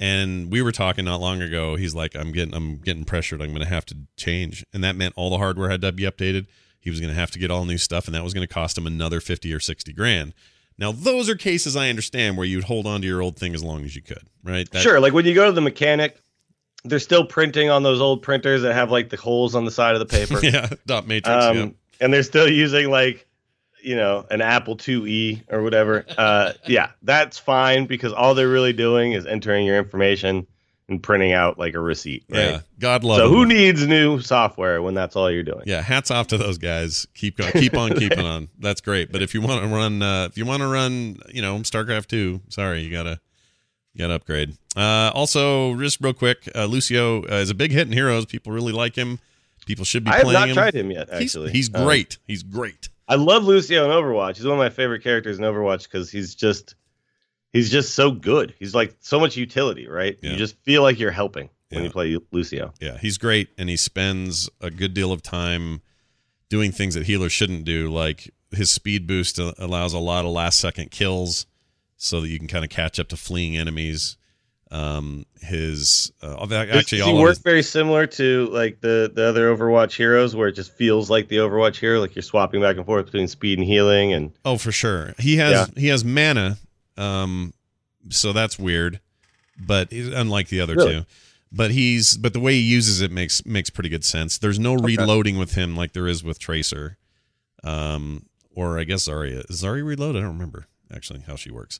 And 0.00 0.50
we 0.50 0.60
were 0.60 0.72
talking 0.72 1.04
not 1.04 1.20
long 1.20 1.40
ago. 1.40 1.76
He's 1.76 1.94
like, 1.94 2.16
"I'm 2.16 2.32
getting, 2.32 2.52
I'm 2.52 2.78
getting 2.78 3.04
pressured. 3.04 3.40
I'm 3.40 3.50
going 3.50 3.62
to 3.62 3.68
have 3.68 3.86
to 3.86 3.96
change," 4.16 4.64
and 4.72 4.82
that 4.82 4.96
meant 4.96 5.14
all 5.16 5.30
the 5.30 5.38
hardware 5.38 5.70
had 5.70 5.82
to 5.82 5.92
be 5.92 6.02
updated. 6.02 6.46
He 6.80 6.90
was 6.90 7.00
going 7.00 7.12
to 7.12 7.18
have 7.18 7.30
to 7.30 7.38
get 7.38 7.50
all 7.50 7.64
new 7.64 7.78
stuff, 7.78 8.06
and 8.06 8.14
that 8.14 8.24
was 8.24 8.34
going 8.34 8.46
to 8.46 8.52
cost 8.52 8.76
him 8.76 8.86
another 8.86 9.20
fifty 9.20 9.52
or 9.52 9.60
sixty 9.60 9.92
grand. 9.92 10.34
Now, 10.76 10.90
those 10.90 11.28
are 11.28 11.36
cases 11.36 11.76
I 11.76 11.88
understand 11.88 12.36
where 12.36 12.46
you'd 12.46 12.64
hold 12.64 12.86
on 12.86 13.02
to 13.02 13.06
your 13.06 13.22
old 13.22 13.36
thing 13.36 13.54
as 13.54 13.62
long 13.62 13.84
as 13.84 13.94
you 13.94 14.02
could, 14.02 14.26
right? 14.42 14.68
That, 14.72 14.82
sure. 14.82 14.98
Like 14.98 15.12
when 15.12 15.24
you 15.24 15.34
go 15.34 15.46
to 15.46 15.52
the 15.52 15.60
mechanic, 15.60 16.20
they're 16.84 16.98
still 16.98 17.24
printing 17.24 17.70
on 17.70 17.84
those 17.84 18.00
old 18.00 18.22
printers 18.22 18.62
that 18.62 18.74
have 18.74 18.90
like 18.90 19.10
the 19.10 19.16
holes 19.16 19.54
on 19.54 19.64
the 19.64 19.70
side 19.70 19.94
of 19.94 20.00
the 20.00 20.06
paper. 20.06 20.40
yeah, 20.42 20.68
dot 20.86 21.06
matrix. 21.06 21.44
Um, 21.44 21.56
yeah. 21.56 21.68
And 22.00 22.12
they're 22.12 22.24
still 22.24 22.48
using 22.48 22.90
like 22.90 23.26
you 23.84 23.96
know 23.96 24.26
an 24.30 24.40
Apple 24.40 24.76
IIe 24.76 25.42
or 25.48 25.62
whatever, 25.62 26.04
uh, 26.16 26.52
yeah, 26.66 26.90
that's 27.02 27.38
fine 27.38 27.86
because 27.86 28.12
all 28.12 28.34
they're 28.34 28.48
really 28.48 28.72
doing 28.72 29.12
is 29.12 29.26
entering 29.26 29.66
your 29.66 29.78
information 29.78 30.46
and 30.88 31.02
printing 31.02 31.32
out 31.32 31.58
like 31.58 31.74
a 31.74 31.80
receipt. 31.80 32.24
Right? 32.28 32.38
Yeah, 32.38 32.60
God 32.78 33.04
love. 33.04 33.18
So 33.18 33.28
them. 33.28 33.36
who 33.36 33.46
needs 33.46 33.86
new 33.86 34.20
software 34.20 34.82
when 34.82 34.94
that's 34.94 35.16
all 35.16 35.30
you're 35.30 35.42
doing? 35.42 35.62
Yeah, 35.66 35.80
hats 35.82 36.10
off 36.10 36.28
to 36.28 36.38
those 36.38 36.58
guys. 36.58 37.06
Keep 37.14 37.38
going, 37.38 37.52
keep 37.52 37.76
on 37.76 37.94
keeping 37.94 38.24
on. 38.24 38.48
That's 38.58 38.80
great. 38.80 39.12
But 39.12 39.22
if 39.22 39.34
you 39.34 39.40
want 39.40 39.62
to 39.62 39.68
run, 39.68 40.02
uh, 40.02 40.26
if 40.30 40.36
you 40.36 40.44
want 40.44 40.62
to 40.62 40.68
run, 40.68 41.18
you 41.32 41.42
know, 41.42 41.58
StarCraft 41.58 42.06
two, 42.06 42.40
sorry, 42.48 42.82
you 42.82 42.90
gotta. 42.90 43.20
You 43.92 44.00
gotta 44.00 44.14
upgrade. 44.14 44.56
Uh, 44.74 45.12
also, 45.14 45.76
just 45.76 46.00
real 46.00 46.12
quick, 46.12 46.48
uh, 46.52 46.64
Lucio 46.64 47.22
uh, 47.22 47.36
is 47.36 47.50
a 47.50 47.54
big 47.54 47.70
hit 47.70 47.86
in 47.86 47.92
Heroes. 47.92 48.26
People 48.26 48.50
really 48.50 48.72
like 48.72 48.96
him. 48.96 49.20
People 49.66 49.84
should 49.84 50.02
be 50.02 50.10
I 50.10 50.20
him. 50.20 50.26
Have 50.26 50.48
not 50.48 50.54
tried 50.54 50.74
him 50.74 50.90
yet. 50.90 51.10
Actually, 51.10 51.52
he's, 51.52 51.68
he's 51.68 51.68
great. 51.68 52.18
he's 52.26 52.42
great. 52.42 52.88
I 53.06 53.16
love 53.16 53.44
Lucio 53.44 53.84
in 53.84 53.90
Overwatch. 53.90 54.36
He's 54.36 54.44
one 54.44 54.54
of 54.54 54.58
my 54.58 54.70
favorite 54.70 55.02
characters 55.02 55.38
in 55.38 55.44
Overwatch 55.44 55.84
because 55.84 56.10
he's 56.10 56.34
just 56.34 56.74
he's 57.52 57.70
just 57.70 57.94
so 57.94 58.10
good. 58.10 58.54
He's 58.58 58.74
like 58.74 58.96
so 59.00 59.20
much 59.20 59.36
utility, 59.36 59.88
right? 59.88 60.18
Yeah. 60.22 60.32
You 60.32 60.36
just 60.36 60.56
feel 60.62 60.82
like 60.82 60.98
you're 60.98 61.10
helping 61.10 61.50
when 61.70 61.80
yeah. 61.80 61.86
you 61.86 61.90
play 61.90 62.18
Lucio. 62.32 62.72
Yeah, 62.80 62.98
he's 62.98 63.18
great, 63.18 63.48
and 63.58 63.68
he 63.68 63.76
spends 63.76 64.48
a 64.60 64.70
good 64.70 64.94
deal 64.94 65.12
of 65.12 65.22
time 65.22 65.82
doing 66.48 66.72
things 66.72 66.94
that 66.94 67.06
healers 67.06 67.32
shouldn't 67.32 67.64
do. 67.64 67.90
Like 67.90 68.32
his 68.50 68.70
speed 68.70 69.06
boost 69.06 69.38
allows 69.38 69.92
a 69.92 69.98
lot 69.98 70.24
of 70.24 70.30
last 70.30 70.58
second 70.58 70.90
kills, 70.90 71.46
so 71.96 72.20
that 72.20 72.28
you 72.28 72.38
can 72.38 72.48
kind 72.48 72.64
of 72.64 72.70
catch 72.70 72.98
up 72.98 73.08
to 73.08 73.16
fleeing 73.16 73.56
enemies 73.56 74.16
um 74.74 75.24
his 75.40 76.10
uh, 76.20 76.34
actually 76.50 76.98
Does 76.98 77.06
he 77.06 77.12
work 77.14 77.28
his, 77.28 77.38
very 77.38 77.62
similar 77.62 78.08
to 78.08 78.48
like 78.50 78.80
the 78.80 79.10
the 79.14 79.24
other 79.24 79.54
overwatch 79.54 79.96
heroes 79.96 80.34
where 80.34 80.48
it 80.48 80.54
just 80.54 80.74
feels 80.74 81.08
like 81.08 81.28
the 81.28 81.36
overwatch 81.36 81.76
hero 81.76 82.00
like 82.00 82.16
you're 82.16 82.24
swapping 82.24 82.60
back 82.60 82.76
and 82.76 82.84
forth 82.84 83.06
between 83.06 83.28
speed 83.28 83.58
and 83.58 83.66
healing 83.66 84.12
and 84.12 84.32
oh 84.44 84.58
for 84.58 84.72
sure. 84.72 85.14
He 85.18 85.36
has 85.36 85.52
yeah. 85.52 85.80
he 85.80 85.88
has 85.88 86.04
mana 86.04 86.58
um 86.96 87.54
so 88.10 88.32
that's 88.32 88.58
weird 88.58 89.00
but 89.56 89.92
he's 89.92 90.08
unlike 90.08 90.48
the 90.48 90.60
other 90.60 90.74
really? 90.74 91.00
two. 91.00 91.06
But 91.52 91.70
he's 91.70 92.16
but 92.16 92.32
the 92.32 92.40
way 92.40 92.54
he 92.54 92.60
uses 92.60 93.00
it 93.00 93.12
makes 93.12 93.46
makes 93.46 93.70
pretty 93.70 93.88
good 93.88 94.04
sense. 94.04 94.38
There's 94.38 94.58
no 94.58 94.74
okay. 94.74 94.96
reloading 94.96 95.38
with 95.38 95.54
him 95.54 95.76
like 95.76 95.92
there 95.92 96.08
is 96.08 96.24
with 96.24 96.40
tracer 96.40 96.98
um 97.62 98.26
or 98.56 98.78
i 98.78 98.82
guess 98.82 99.06
zarya. 99.06 99.48
Is 99.48 99.62
zarya 99.62 99.86
reload? 99.86 100.16
I 100.16 100.20
don't 100.20 100.32
remember 100.32 100.66
actually 100.92 101.20
how 101.20 101.36
she 101.36 101.52
works. 101.52 101.78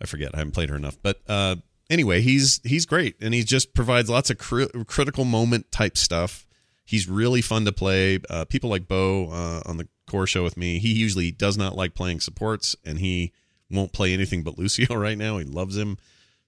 I 0.00 0.06
forget. 0.06 0.32
I 0.34 0.38
haven't 0.38 0.52
played 0.52 0.70
her 0.70 0.76
enough. 0.76 0.98
But 1.02 1.20
uh 1.28 1.56
anyway, 1.90 2.20
he's 2.20 2.60
he's 2.64 2.86
great, 2.86 3.16
and 3.20 3.34
he 3.34 3.42
just 3.42 3.74
provides 3.74 4.08
lots 4.10 4.30
of 4.30 4.38
cri- 4.38 4.68
critical 4.86 5.24
moment 5.24 5.70
type 5.70 5.96
stuff. 5.96 6.46
He's 6.84 7.08
really 7.08 7.42
fun 7.42 7.64
to 7.66 7.72
play. 7.72 8.18
Uh, 8.30 8.44
people 8.44 8.70
like 8.70 8.88
Bo 8.88 9.30
uh, 9.30 9.62
on 9.66 9.76
the 9.76 9.88
core 10.08 10.26
show 10.26 10.42
with 10.42 10.56
me. 10.56 10.78
He 10.78 10.92
usually 10.92 11.30
does 11.30 11.58
not 11.58 11.76
like 11.76 11.94
playing 11.94 12.20
supports, 12.20 12.74
and 12.84 12.98
he 12.98 13.32
won't 13.70 13.92
play 13.92 14.12
anything 14.12 14.42
but 14.42 14.58
Lucio 14.58 14.94
right 14.96 15.18
now. 15.18 15.38
He 15.38 15.44
loves 15.44 15.76
him, 15.76 15.98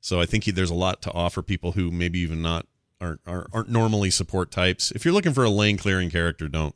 so 0.00 0.20
I 0.20 0.26
think 0.26 0.44
he, 0.44 0.50
there's 0.50 0.70
a 0.70 0.74
lot 0.74 1.02
to 1.02 1.12
offer 1.12 1.42
people 1.42 1.72
who 1.72 1.90
maybe 1.90 2.20
even 2.20 2.40
not 2.42 2.66
aren't, 3.00 3.20
aren't 3.26 3.48
aren't 3.52 3.68
normally 3.70 4.10
support 4.10 4.50
types. 4.50 4.90
If 4.92 5.04
you're 5.04 5.14
looking 5.14 5.34
for 5.34 5.44
a 5.44 5.50
lane 5.50 5.76
clearing 5.76 6.10
character, 6.10 6.48
don't 6.48 6.74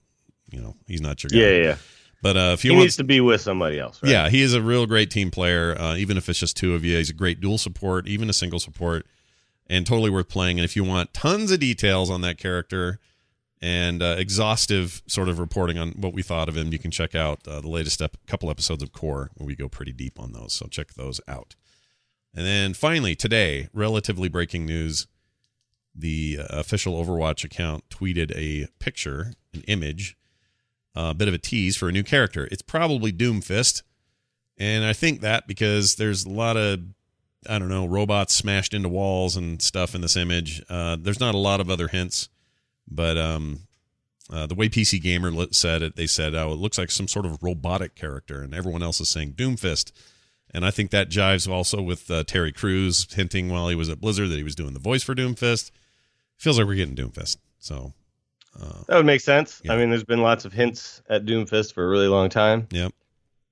you 0.51 0.61
know 0.61 0.77
he's 0.87 1.01
not 1.01 1.23
your 1.23 1.31
guy. 1.31 1.39
Yeah, 1.39 1.63
yeah. 1.63 1.77
But 2.25 2.39
uh, 2.39 2.51
if 2.55 2.63
he, 2.63 2.71
he 2.71 2.75
wants, 2.75 2.85
needs 2.85 2.97
to 2.97 3.05
be 3.05 3.21
with 3.21 3.43
somebody 3.43 3.79
else, 3.79 4.03
right? 4.03 4.11
yeah, 4.11 4.31
he 4.31 4.41
is 4.41 4.55
a 4.55 4.63
real 4.63 4.87
great 4.87 5.11
team 5.11 5.31
player. 5.31 5.79
Uh, 5.79 5.95
even 5.97 6.17
if 6.17 6.27
it's 6.27 6.39
just 6.39 6.57
two 6.57 6.75
of 6.75 6.83
you, 6.83 6.97
he's 6.97 7.11
a 7.11 7.13
great 7.13 7.39
dual 7.39 7.59
support, 7.59 8.09
even 8.09 8.31
a 8.31 8.33
single 8.33 8.59
support, 8.59 9.05
and 9.67 9.87
totally 9.87 10.09
worth 10.09 10.31
playing. 10.31 10.59
And 10.59 10.65
if 10.65 10.75
you 10.75 10.85
want 10.85 11.13
tons 11.13 11.53
of 11.53 11.61
details 11.61 12.09
on 12.09 12.23
that 12.23 12.39
character 12.39 12.99
and 13.61 14.03
uh, 14.03 14.17
exhaustive 14.17 15.03
sort 15.07 15.29
of 15.29 15.39
reporting 15.39 15.77
on 15.77 15.91
what 15.99 16.15
we 16.15 16.23
thought 16.23 16.49
of 16.49 16.57
him, 16.57 16.73
you 16.73 16.79
can 16.79 16.91
check 16.91 17.15
out 17.15 17.47
uh, 17.47 17.61
the 17.61 17.69
latest 17.69 18.01
ep- 18.01 18.17
couple 18.27 18.49
episodes 18.49 18.83
of 18.83 18.91
Core 18.91 19.29
where 19.35 19.47
we 19.47 19.55
go 19.55 19.69
pretty 19.69 19.93
deep 19.93 20.19
on 20.19 20.33
those. 20.33 20.55
So 20.55 20.65
check 20.67 20.95
those 20.95 21.21
out. 21.29 21.57
And 22.35 22.47
then 22.47 22.73
finally, 22.73 23.15
today, 23.15 23.69
relatively 23.75 24.31
breaking 24.31 24.65
news: 24.65 25.09
the 25.95 26.39
uh, 26.41 26.47
official 26.49 26.95
Overwatch 27.05 27.45
account 27.45 27.91
tweeted 27.91 28.33
a 28.35 28.69
picture, 28.79 29.35
an 29.53 29.61
image 29.69 30.17
a 30.95 31.15
bit 31.15 31.29
of 31.29 31.35
a 31.35 31.39
tease 31.39 31.77
for 31.77 31.89
a 31.89 31.93
new 31.93 32.03
character. 32.03 32.49
It's 32.51 32.63
probably 32.63 33.13
Doomfist, 33.13 33.83
and 34.59 34.85
I 34.85 34.93
think 34.93 35.21
that 35.21 35.47
because 35.47 35.97
there's 35.97 36.25
a 36.25 36.31
lot 36.31 36.57
of 36.57 36.81
I 37.49 37.59
don't 37.59 37.69
know 37.69 37.87
robots 37.87 38.35
smashed 38.35 38.75
into 38.75 38.89
walls 38.89 39.37
and 39.37 39.61
stuff 39.61 39.95
in 39.95 40.01
this 40.01 40.17
image. 40.17 40.63
Uh, 40.69 40.97
there's 40.99 41.21
not 41.21 41.35
a 41.35 41.39
lot 41.39 41.61
of 41.61 41.69
other 41.69 41.89
hints, 41.89 42.29
but 42.89 43.19
um, 43.19 43.61
uh, 44.31 44.47
the 44.47 44.55
way 44.55 44.69
PC 44.69 45.03
Gamer 45.03 45.33
said 45.53 45.83
it, 45.83 45.97
they 45.97 46.07
said, 46.07 46.35
"Oh, 46.35 46.53
it 46.53 46.59
looks 46.59 46.79
like 46.79 46.91
some 46.91 47.09
sort 47.09 47.27
of 47.27 47.43
robotic 47.43 47.95
character," 47.95 48.41
and 48.41 48.55
everyone 48.55 48.83
else 48.83 49.01
is 49.01 49.09
saying 49.09 49.33
Doomfist. 49.33 49.93
And 50.53 50.65
I 50.65 50.71
think 50.71 50.93
that 50.93 51.11
jives 51.11 51.49
also 51.51 51.83
with 51.83 52.09
uh, 52.11 52.23
Terry 52.23 52.53
Crews 52.53 53.13
hinting 53.13 53.51
while 53.51 53.69
he 53.69 53.75
was 53.75 53.89
at 53.89 54.01
Blizzard 54.01 54.31
that 54.31 54.37
he 54.37 54.45
was 54.45 54.55
doing 54.55 54.73
the 54.73 54.79
voice 54.79 55.03
for 55.03 55.15
Doomfist. 55.15 55.73
Feels 56.39 56.59
like 56.59 56.67
we're 56.69 56.77
getting 56.77 56.95
Doomfist. 56.95 57.39
So 57.59 57.93
uh, 58.61 58.83
that 58.87 58.97
would 58.97 59.07
make 59.07 59.21
sense. 59.21 59.61
Yeah. 59.65 59.75
I 59.75 59.77
mean, 59.77 59.91
there's 59.91 60.05
been 60.05 60.23
lots 60.23 60.45
of 60.45 60.53
hints 60.53 61.03
at 61.09 61.25
Doomfist 61.25 61.73
for 61.75 61.85
a 61.85 61.89
really 61.89 62.09
long 62.09 62.29
time. 62.29 62.69
Yep. 62.71 62.93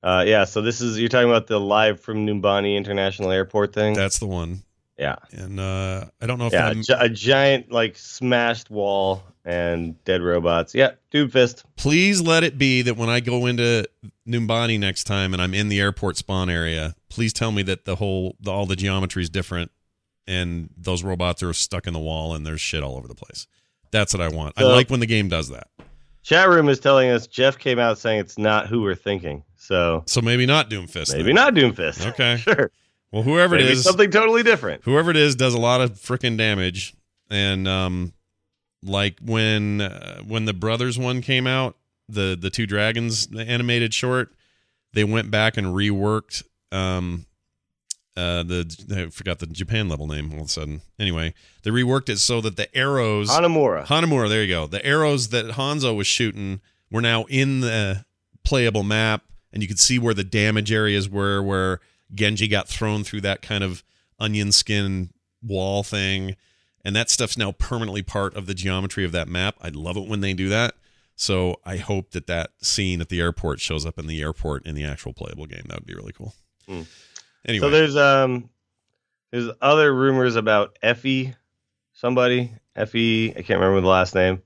Uh, 0.02 0.24
yeah. 0.26 0.44
So 0.44 0.62
this 0.62 0.80
is 0.80 0.98
you're 0.98 1.08
talking 1.08 1.28
about 1.28 1.46
the 1.46 1.60
live 1.60 2.00
from 2.00 2.26
Numbani 2.26 2.76
International 2.76 3.30
Airport 3.30 3.72
thing. 3.72 3.94
That's 3.94 4.18
the 4.18 4.26
one. 4.26 4.62
Yeah. 4.98 5.16
And 5.32 5.58
uh, 5.58 6.06
I 6.20 6.26
don't 6.26 6.38
know 6.38 6.46
if 6.46 6.52
yeah, 6.52 6.72
a 6.98 7.08
giant 7.08 7.72
like 7.72 7.96
smashed 7.96 8.70
wall 8.70 9.24
and 9.44 10.02
dead 10.04 10.22
robots. 10.22 10.74
Yeah, 10.74 10.92
Doomfist. 11.12 11.64
Please 11.76 12.20
let 12.20 12.44
it 12.44 12.58
be 12.58 12.82
that 12.82 12.96
when 12.96 13.08
I 13.08 13.20
go 13.20 13.46
into 13.46 13.88
Numbani 14.26 14.78
next 14.78 15.04
time 15.04 15.32
and 15.32 15.42
I'm 15.42 15.54
in 15.54 15.68
the 15.68 15.80
airport 15.80 16.16
spawn 16.16 16.48
area, 16.48 16.94
please 17.08 17.32
tell 17.32 17.52
me 17.52 17.62
that 17.62 17.84
the 17.84 17.96
whole 17.96 18.36
the, 18.40 18.50
all 18.50 18.66
the 18.66 18.76
geometry 18.76 19.22
is 19.22 19.30
different 19.30 19.70
and 20.26 20.70
those 20.76 21.02
robots 21.02 21.42
are 21.42 21.52
stuck 21.52 21.86
in 21.86 21.92
the 21.92 21.98
wall 21.98 22.34
and 22.34 22.46
there's 22.46 22.60
shit 22.60 22.82
all 22.82 22.96
over 22.96 23.08
the 23.08 23.14
place. 23.14 23.46
That's 23.92 24.12
what 24.12 24.20
I 24.20 24.28
want. 24.28 24.58
So, 24.58 24.68
I 24.68 24.72
like 24.72 24.90
when 24.90 25.00
the 25.00 25.06
game 25.06 25.28
does 25.28 25.48
that. 25.50 25.68
Chat 26.22 26.48
room 26.48 26.68
is 26.68 26.80
telling 26.80 27.10
us 27.10 27.26
Jeff 27.26 27.58
came 27.58 27.78
out 27.78 27.98
saying 27.98 28.20
it's 28.20 28.38
not 28.38 28.66
who 28.66 28.82
we're 28.82 28.94
thinking. 28.94 29.44
So 29.56 30.02
so 30.06 30.20
maybe 30.20 30.46
not 30.46 30.70
Doomfist. 30.70 31.12
Maybe 31.12 31.24
then. 31.24 31.34
not 31.34 31.54
Doomfist. 31.54 32.06
Okay, 32.10 32.36
sure. 32.36 32.70
Well, 33.12 33.22
whoever 33.22 33.56
maybe 33.56 33.68
it 33.68 33.72
is, 33.72 33.84
something 33.84 34.10
totally 34.10 34.42
different. 34.42 34.82
Whoever 34.84 35.10
it 35.10 35.16
is 35.16 35.36
does 35.36 35.54
a 35.54 35.60
lot 35.60 35.80
of 35.80 35.92
freaking 35.92 36.38
damage, 36.38 36.94
and 37.30 37.68
um, 37.68 38.14
like 38.82 39.18
when 39.20 39.80
uh, 39.82 40.22
when 40.22 40.46
the 40.46 40.54
brothers 40.54 40.98
one 40.98 41.20
came 41.20 41.46
out, 41.46 41.76
the 42.08 42.36
the 42.40 42.50
two 42.50 42.66
dragons 42.66 43.26
the 43.26 43.42
animated 43.42 43.92
short, 43.92 44.34
they 44.94 45.04
went 45.04 45.30
back 45.30 45.56
and 45.56 45.68
reworked 45.68 46.42
um 46.70 47.26
uh 48.16 48.42
the 48.42 49.06
I 49.06 49.10
forgot 49.10 49.38
the 49.38 49.46
Japan 49.46 49.88
level 49.88 50.06
name 50.06 50.32
all 50.32 50.40
of 50.40 50.46
a 50.46 50.48
sudden. 50.48 50.82
Anyway, 50.98 51.34
they 51.62 51.70
reworked 51.70 52.08
it 52.08 52.18
so 52.18 52.40
that 52.40 52.56
the 52.56 52.74
arrows 52.76 53.30
Hanamura. 53.30 53.86
Hanamura, 53.86 54.28
there 54.28 54.42
you 54.42 54.48
go. 54.48 54.66
The 54.66 54.84
arrows 54.84 55.28
that 55.28 55.52
Hanzo 55.52 55.96
was 55.96 56.06
shooting 56.06 56.60
were 56.90 57.02
now 57.02 57.24
in 57.24 57.60
the 57.60 58.04
playable 58.44 58.82
map 58.82 59.22
and 59.52 59.62
you 59.62 59.68
could 59.68 59.78
see 59.78 59.98
where 59.98 60.14
the 60.14 60.24
damage 60.24 60.72
areas 60.72 61.08
were 61.08 61.42
where 61.42 61.80
Genji 62.14 62.48
got 62.48 62.68
thrown 62.68 63.04
through 63.04 63.22
that 63.22 63.40
kind 63.42 63.64
of 63.64 63.82
onion 64.18 64.52
skin 64.52 65.10
wall 65.42 65.82
thing 65.82 66.36
and 66.84 66.94
that 66.96 67.10
stuff's 67.10 67.38
now 67.38 67.52
permanently 67.52 68.02
part 68.02 68.36
of 68.36 68.46
the 68.46 68.54
geometry 68.54 69.04
of 69.04 69.12
that 69.12 69.28
map. 69.28 69.56
I 69.60 69.68
love 69.68 69.96
it 69.96 70.08
when 70.08 70.20
they 70.20 70.34
do 70.34 70.48
that. 70.48 70.74
So 71.14 71.60
I 71.64 71.76
hope 71.76 72.10
that 72.12 72.26
that 72.26 72.50
scene 72.60 73.00
at 73.00 73.08
the 73.08 73.20
airport 73.20 73.60
shows 73.60 73.86
up 73.86 73.98
in 73.98 74.06
the 74.06 74.20
airport 74.20 74.66
in 74.66 74.74
the 74.74 74.84
actual 74.84 75.12
playable 75.12 75.46
game. 75.46 75.64
That 75.68 75.78
would 75.78 75.86
be 75.86 75.94
really 75.94 76.12
cool. 76.12 76.34
Mm. 76.68 76.86
Anyway, 77.46 77.66
so 77.66 77.70
there's 77.70 77.96
um 77.96 78.48
there's 79.30 79.50
other 79.60 79.94
rumors 79.94 80.36
about 80.36 80.78
Effie, 80.82 81.34
somebody 81.92 82.52
Effie. 82.76 83.30
I 83.30 83.42
can't 83.42 83.60
remember 83.60 83.80
the 83.80 83.88
last 83.88 84.14
name. 84.14 84.42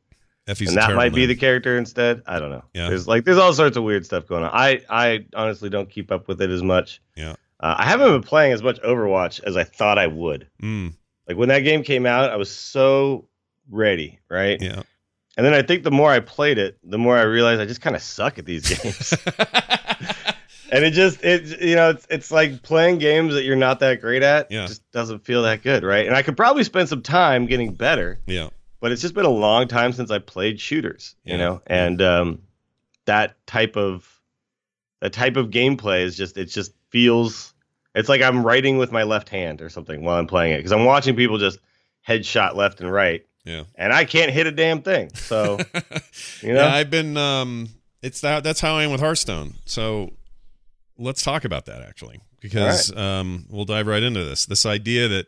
Effie's 0.49 0.69
and 0.69 0.77
that 0.77 0.95
might 0.95 1.13
be 1.13 1.27
the 1.27 1.35
character 1.35 1.77
instead. 1.77 2.23
I 2.27 2.39
don't 2.39 2.51
know. 2.51 2.63
Yeah. 2.73 2.89
There's 2.89 3.09
like 3.09 3.25
there's 3.25 3.39
all 3.39 3.53
sorts 3.53 3.77
of 3.77 3.83
weird 3.83 4.05
stuff 4.07 4.27
going 4.27 4.45
on. 4.45 4.51
I 4.53 4.83
I 4.89 5.27
honestly 5.35 5.69
don't 5.69 5.91
keep 5.91 6.13
up 6.13 6.29
with 6.29 6.41
it 6.41 6.51
as 6.51 6.63
much. 6.63 7.01
Yeah. 7.17 7.35
Uh, 7.59 7.75
I 7.79 7.85
haven't 7.85 8.13
been 8.13 8.23
playing 8.23 8.53
as 8.53 8.63
much 8.63 8.81
Overwatch 8.83 9.43
as 9.43 9.57
I 9.57 9.65
thought 9.65 9.99
I 9.99 10.07
would. 10.07 10.47
Mm. 10.63 10.95
Like 11.27 11.37
when 11.37 11.49
that 11.49 11.61
game 11.61 11.83
came 11.83 12.07
out, 12.07 12.31
I 12.31 12.37
was 12.37 12.51
so 12.51 13.27
ready, 13.71 14.21
right? 14.31 14.61
Yeah. 14.61 14.83
And 15.37 15.45
then 15.45 15.53
I 15.53 15.63
think 15.63 15.83
the 15.83 15.91
more 15.91 16.11
I 16.11 16.21
played 16.21 16.59
it, 16.59 16.79
the 16.85 16.99
more 16.99 17.17
I 17.19 17.23
realized 17.23 17.61
I 17.61 17.67
just 17.67 17.81
kind 17.81 17.97
of 17.97 18.03
suck 18.03 18.39
at 18.39 18.47
these 18.47 18.69
games. 18.83 19.15
and 20.71 20.85
it 20.85 20.93
just 20.93 21.25
it 21.25 21.61
you 21.61 21.77
know 21.77 21.91
it's 21.91 22.07
it's 22.11 22.31
like 22.31 22.63
playing 22.63 22.99
games 22.99 23.35
that 23.35 23.45
you're 23.45 23.57
not 23.57 23.81
that 23.81 24.01
great 24.01 24.23
at. 24.23 24.51
Yeah. 24.51 24.67
Just 24.67 24.89
doesn't 24.91 25.25
feel 25.25 25.43
that 25.43 25.63
good, 25.63 25.85
right? 25.85 26.07
And 26.07 26.15
I 26.15 26.23
could 26.23 26.37
probably 26.37 26.65
spend 26.65 26.89
some 26.89 27.03
time 27.03 27.47
getting 27.47 27.75
better. 27.75 28.21
Yeah. 28.27 28.51
But 28.81 28.93
it's 28.93 29.03
just 29.03 29.15
been 29.15 29.25
a 29.25 29.31
long 29.31 29.69
time 29.69 29.93
since 29.93 30.11
I 30.11 30.19
played 30.19 30.61
shooters, 30.61 31.17
you 31.25 31.39
know, 31.39 31.63
and 31.67 32.01
um, 32.03 32.43
that 33.07 33.35
type 33.47 33.77
of 33.77 34.09
that 35.01 35.13
type 35.13 35.37
of 35.37 35.51
gameplay 35.51 36.03
is 36.03 36.17
just 36.17 36.37
it 36.37 36.47
just 36.47 36.73
feels 36.91 37.55
it's 37.95 38.09
like 38.09 38.23
I'm 38.23 38.45
writing 38.45 38.77
with 38.77 38.93
my 38.93 39.05
left 39.05 39.29
hand 39.31 39.63
or 39.63 39.71
something 39.71 40.03
while 40.03 40.19
I'm 40.19 40.27
playing 40.27 40.53
it 40.53 40.59
because 40.59 40.73
I'm 40.73 40.85
watching 40.85 41.17
people 41.17 41.39
just 41.39 41.59
headshot 42.07 42.55
left 42.55 42.81
and 42.81 42.93
right. 42.93 43.27
Yeah. 43.45 43.63
And 43.77 43.93
I 43.93 44.05
can't 44.05 44.31
hit 44.31 44.47
a 44.47 44.53
damn 44.53 44.83
thing. 44.83 45.11
So, 45.15 45.59
you 46.43 46.53
know, 46.53 46.67
yeah, 46.67 46.75
I've 46.75 46.91
been, 46.91 47.17
um, 47.17 47.69
it's 48.03 48.21
that, 48.21 48.45
that's 48.45 48.61
how 48.61 48.75
I 48.75 48.83
am 48.83 48.91
with 48.91 49.01
Hearthstone. 49.01 49.55
So 49.65 50.13
let's 50.99 51.23
talk 51.23 51.45
about 51.45 51.67
that 51.67 51.83
actually, 51.83 52.21
because, 52.41 52.93
right. 52.93 53.01
um, 53.01 53.47
we'll 53.49 53.65
dive 53.65 53.87
right 53.87 54.03
into 54.03 54.25
this. 54.25 54.47
This 54.47 54.67
idea 54.67 55.09
that, 55.09 55.27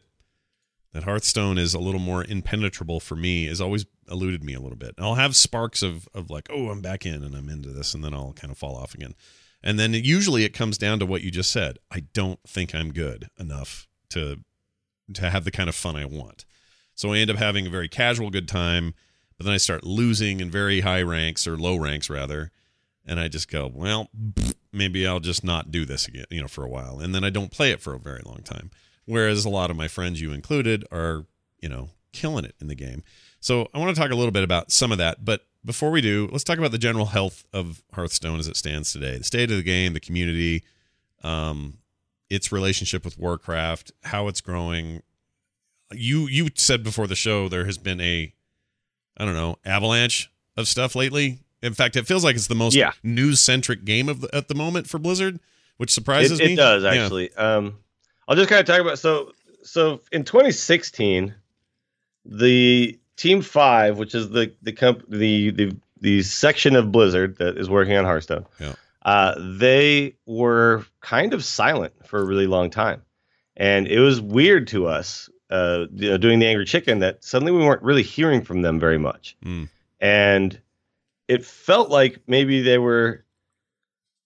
that 0.92 1.04
Hearthstone 1.04 1.59
is 1.59 1.74
a 1.74 1.78
little 1.78 2.00
more 2.00 2.24
impenetrable 2.24 2.98
for 2.98 3.14
me 3.14 3.46
has 3.46 3.61
always 3.61 3.85
eluded 4.11 4.42
me 4.42 4.54
a 4.54 4.61
little 4.61 4.78
bit. 4.78 4.94
I'll 4.98 5.16
have 5.16 5.37
sparks 5.37 5.83
of, 5.83 6.09
of 6.14 6.31
like, 6.31 6.48
oh, 6.50 6.70
I'm 6.70 6.81
back 6.81 7.04
in 7.04 7.22
and 7.22 7.35
I'm 7.35 7.48
into 7.48 7.68
this, 7.70 7.92
and 7.92 8.02
then 8.02 8.14
I'll 8.14 8.33
kind 8.33 8.50
of 8.50 8.57
fall 8.57 8.74
off 8.74 8.94
again. 8.94 9.14
And 9.62 9.78
then 9.78 9.92
usually 9.92 10.44
it 10.44 10.54
comes 10.54 10.78
down 10.78 10.98
to 11.00 11.07
what 11.07 11.22
you 11.22 11.31
just 11.31 11.50
said. 11.50 11.78
I 11.90 12.00
don't 12.14 12.40
think 12.46 12.74
I'm 12.74 12.92
good 12.92 13.28
enough 13.38 13.87
to 14.11 14.38
to 15.14 15.31
have 15.31 15.44
the 15.44 15.50
kind 15.50 15.68
of 15.68 15.74
fun 15.74 15.96
I 15.96 16.04
want. 16.04 16.44
So 16.94 17.12
I 17.12 17.18
end 17.18 17.31
up 17.31 17.37
having 17.37 17.66
a 17.66 17.70
very 17.70 17.88
casual 17.88 18.31
good 18.31 18.46
time, 18.46 18.94
but 19.37 19.44
then 19.44 19.54
I 19.54 19.59
start 19.59 19.85
losing 19.85 20.40
in 20.40 20.50
very 20.50 20.81
high 20.81 21.02
ranks 21.02 21.46
or 21.46 21.57
low 21.57 21.76
ranks 21.76 22.11
rather, 22.11 22.50
and 23.07 23.18
I 23.18 23.28
just 23.28 23.50
go, 23.50 23.70
well, 23.72 24.11
maybe 24.72 25.07
I'll 25.07 25.20
just 25.20 25.44
not 25.44 25.70
do 25.70 25.85
this 25.85 26.07
again, 26.07 26.26
you 26.31 26.40
know, 26.40 26.48
for 26.48 26.64
a 26.64 26.68
while. 26.68 27.00
And 27.00 27.14
then 27.14 27.24
I 27.24 27.31
don't 27.31 27.50
play 27.50 27.70
it 27.70 27.81
for 27.81 27.94
a 27.94 27.98
very 27.98 28.22
long 28.24 28.42
time. 28.42 28.70
Whereas 29.04 29.44
a 29.44 29.50
lot 29.50 29.70
of 29.70 29.76
my 29.76 29.88
friends 29.88 30.20
you 30.20 30.33
included 30.33 30.85
are, 30.92 31.26
you 31.61 31.68
know, 31.68 31.90
killing 32.12 32.44
it 32.44 32.54
in 32.61 32.68
the 32.68 32.74
game. 32.74 33.02
So 33.40 33.68
I 33.72 33.78
want 33.78 33.94
to 33.94 34.00
talk 34.00 34.11
a 34.11 34.14
little 34.14 34.33
bit 34.33 34.44
about 34.44 34.70
some 34.70 34.92
of 34.92 34.98
that, 34.98 35.24
but 35.24 35.46
before 35.64 35.90
we 35.90 36.00
do, 36.00 36.28
let's 36.31 36.44
talk 36.44 36.59
about 36.59 36.72
the 36.72 36.78
general 36.78 37.07
health 37.07 37.44
of 37.52 37.83
Hearthstone 37.92 38.38
as 38.38 38.48
it 38.48 38.57
stands 38.57 38.92
today. 38.92 39.18
The 39.18 39.24
state 39.24 39.50
of 39.50 39.57
the 39.57 39.62
game, 39.62 39.92
the 39.92 40.00
community, 40.00 40.64
um, 41.22 41.78
its 42.31 42.52
relationship 42.52 43.04
with 43.04 43.18
Warcraft, 43.18 43.92
how 44.04 44.28
it's 44.28 44.40
growing. 44.40 45.02
You 45.92 46.26
you 46.26 46.48
said 46.54 46.85
before 46.85 47.07
the 47.07 47.16
show 47.16 47.48
there 47.48 47.64
has 47.64 47.78
been 47.78 48.00
a 48.00 48.33
I 49.18 49.24
don't 49.24 49.35
know, 49.35 49.59
avalanche 49.64 50.31
of 50.57 50.68
stuff 50.68 50.94
lately. 50.94 51.40
In 51.62 51.75
fact, 51.75 51.97
it 51.97 52.07
feels 52.07 52.25
like 52.25 52.37
it's 52.37 52.47
the 52.47 52.55
most 52.55 52.75
yeah. 52.75 52.92
news 53.03 53.40
centric 53.40 53.85
game 53.85 54.09
of 54.09 54.21
the, 54.21 54.35
at 54.35 54.49
the 54.49 54.55
moment 54.55 54.88
for 54.88 54.99
Blizzard, 54.99 55.40
which 55.77 55.92
surprises 55.92 56.38
it, 56.38 56.47
me. 56.47 56.53
It 56.53 56.57
does 56.57 56.85
actually. 56.85 57.31
Yeah. 57.37 57.57
Um, 57.57 57.79
I'll 58.29 58.37
just 58.37 58.49
kind 58.49 58.61
of 58.61 58.66
talk 58.66 58.81
about 58.81 58.99
so 58.99 59.33
so 59.62 60.01
in 60.12 60.25
2016, 60.25 61.35
the 62.25 62.99
Team 63.16 63.42
Five, 63.42 63.99
which 63.99 64.14
is 64.14 64.31
the 64.31 64.53
the 64.62 64.73
comp 64.73 65.05
the 65.09 65.51
the 65.51 65.77
the 66.01 66.23
section 66.23 66.77
of 66.77 66.92
Blizzard 66.92 67.38
that 67.38 67.59
is 67.59 67.68
working 67.68 67.97
on 67.97 68.05
Hearthstone. 68.05 68.47
Yeah. 68.61 68.75
Uh, 69.03 69.35
they 69.38 70.14
were 70.27 70.85
kind 71.01 71.33
of 71.33 71.44
silent 71.44 71.94
for 72.07 72.21
a 72.21 72.25
really 72.25 72.47
long 72.47 72.71
time, 72.71 73.03
and 73.57 73.88
it 73.88 74.01
was 74.01 74.21
weird 74.21 74.68
to 74.68 74.87
us, 74.87 75.31
uh, 75.51 75.87
you 75.94 76.11
know, 76.11 76.18
doing 76.18 76.38
the 76.38 76.47
Angry 76.47 76.66
Chicken 76.66 76.99
that 76.99 77.25
suddenly 77.25 77.53
we 77.53 77.64
weren't 77.64 77.83
really 77.83 78.03
hearing 78.03 78.42
from 78.42 78.62
them 78.62 78.79
very 78.79 78.99
much, 78.99 79.37
mm. 79.44 79.68
and 80.01 80.61
it 81.28 81.44
felt 81.44 81.90
like 81.90 82.18
maybe 82.26 82.62
they 82.62 82.78
were 82.78 83.24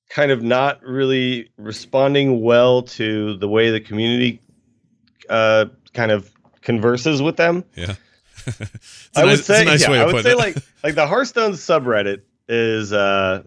kind 0.08 0.30
of 0.30 0.42
not 0.42 0.82
really 0.82 1.50
responding 1.56 2.42
well 2.42 2.82
to 2.82 3.36
the 3.38 3.48
way 3.48 3.70
the 3.70 3.80
community 3.80 4.40
uh, 5.28 5.66
kind 5.94 6.10
of 6.10 6.30
converses 6.60 7.20
with 7.20 7.36
them. 7.36 7.64
Yeah. 7.74 7.94
I 9.16 9.24
nice, 9.24 9.38
would 9.38 9.44
say, 9.44 9.64
nice 9.64 9.88
yeah, 9.88 10.02
I 10.02 10.12
would 10.12 10.24
say 10.24 10.34
like 10.34 10.56
like 10.84 10.94
the 10.94 11.06
Hearthstone 11.06 11.52
subreddit 11.52 12.22
is 12.48 12.92
uh 12.92 13.42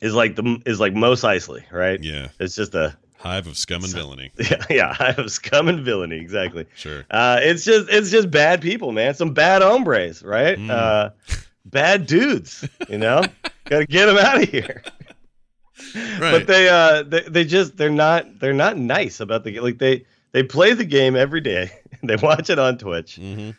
is 0.00 0.14
like 0.14 0.36
the 0.36 0.62
is 0.64 0.80
like 0.80 0.94
Mos 0.94 1.22
Eisley, 1.22 1.70
right? 1.70 2.02
Yeah, 2.02 2.28
it's 2.38 2.54
just 2.54 2.74
a 2.74 2.96
hive 3.18 3.46
of 3.46 3.56
scum 3.56 3.84
and 3.84 3.92
villainy. 3.92 4.32
Yeah, 4.38 4.64
yeah, 4.70 4.94
hive 4.94 5.18
of 5.18 5.30
scum 5.30 5.68
and 5.68 5.84
villainy, 5.84 6.16
exactly. 6.16 6.66
Sure. 6.74 7.04
Uh, 7.10 7.40
it's 7.42 7.64
just 7.64 7.88
it's 7.90 8.10
just 8.10 8.30
bad 8.30 8.62
people, 8.62 8.92
man. 8.92 9.14
Some 9.14 9.34
bad 9.34 9.60
hombres, 9.62 10.22
right? 10.22 10.58
Mm. 10.58 10.70
Uh, 10.70 11.10
bad 11.70 12.06
dudes, 12.06 12.68
you 12.88 12.98
know. 12.98 13.22
Got 13.64 13.80
to 13.80 13.86
get 13.86 14.06
them 14.06 14.18
out 14.18 14.42
of 14.42 14.48
here. 14.48 14.82
Right. 15.94 16.32
But 16.32 16.46
they 16.46 16.68
uh 16.68 17.02
they, 17.04 17.20
they 17.22 17.44
just 17.44 17.76
they're 17.76 17.88
not 17.90 18.38
they're 18.38 18.52
not 18.52 18.76
nice 18.76 19.20
about 19.20 19.44
the 19.44 19.60
like 19.60 19.78
they 19.78 20.04
they 20.32 20.42
play 20.42 20.74
the 20.74 20.84
game 20.84 21.16
every 21.16 21.40
day. 21.40 21.70
they 22.02 22.16
watch 22.16 22.50
it 22.50 22.58
on 22.58 22.78
Twitch. 22.78 23.18
Mm-hmm. 23.20 23.50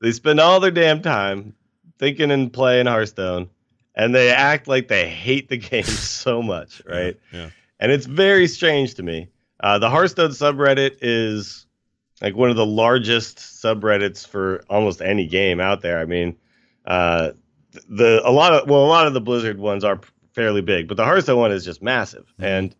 They 0.00 0.12
spend 0.12 0.40
all 0.40 0.60
their 0.60 0.70
damn 0.70 1.02
time 1.02 1.54
thinking 1.98 2.30
and 2.30 2.52
playing 2.52 2.86
Hearthstone, 2.86 3.48
and 3.94 4.14
they 4.14 4.30
act 4.30 4.68
like 4.68 4.88
they 4.88 5.08
hate 5.08 5.48
the 5.48 5.56
game 5.70 5.84
so 5.84 6.42
much, 6.42 6.82
right? 6.86 7.18
Yeah. 7.32 7.40
yeah. 7.40 7.50
And 7.80 7.92
it's 7.92 8.06
very 8.06 8.46
strange 8.46 8.94
to 8.94 9.02
me. 9.02 9.28
Uh, 9.60 9.78
the 9.78 9.90
Hearthstone 9.90 10.30
subreddit 10.30 10.98
is 11.00 11.66
like 12.22 12.36
one 12.36 12.50
of 12.50 12.56
the 12.56 12.66
largest 12.66 13.38
subreddits 13.38 14.26
for 14.26 14.62
almost 14.70 15.00
any 15.02 15.26
game 15.26 15.60
out 15.60 15.80
there. 15.80 15.98
I 15.98 16.04
mean, 16.04 16.36
uh, 16.86 17.32
the 17.88 18.20
a 18.24 18.30
lot 18.30 18.52
of 18.52 18.68
well, 18.68 18.84
a 18.84 18.86
lot 18.86 19.06
of 19.06 19.14
the 19.14 19.20
Blizzard 19.20 19.58
ones 19.58 19.84
are 19.84 20.00
fairly 20.32 20.62
big, 20.62 20.88
but 20.88 20.96
the 20.96 21.04
Hearthstone 21.04 21.38
one 21.38 21.52
is 21.52 21.64
just 21.64 21.82
massive, 21.82 22.26
mm-hmm. 22.34 22.44
and 22.44 22.76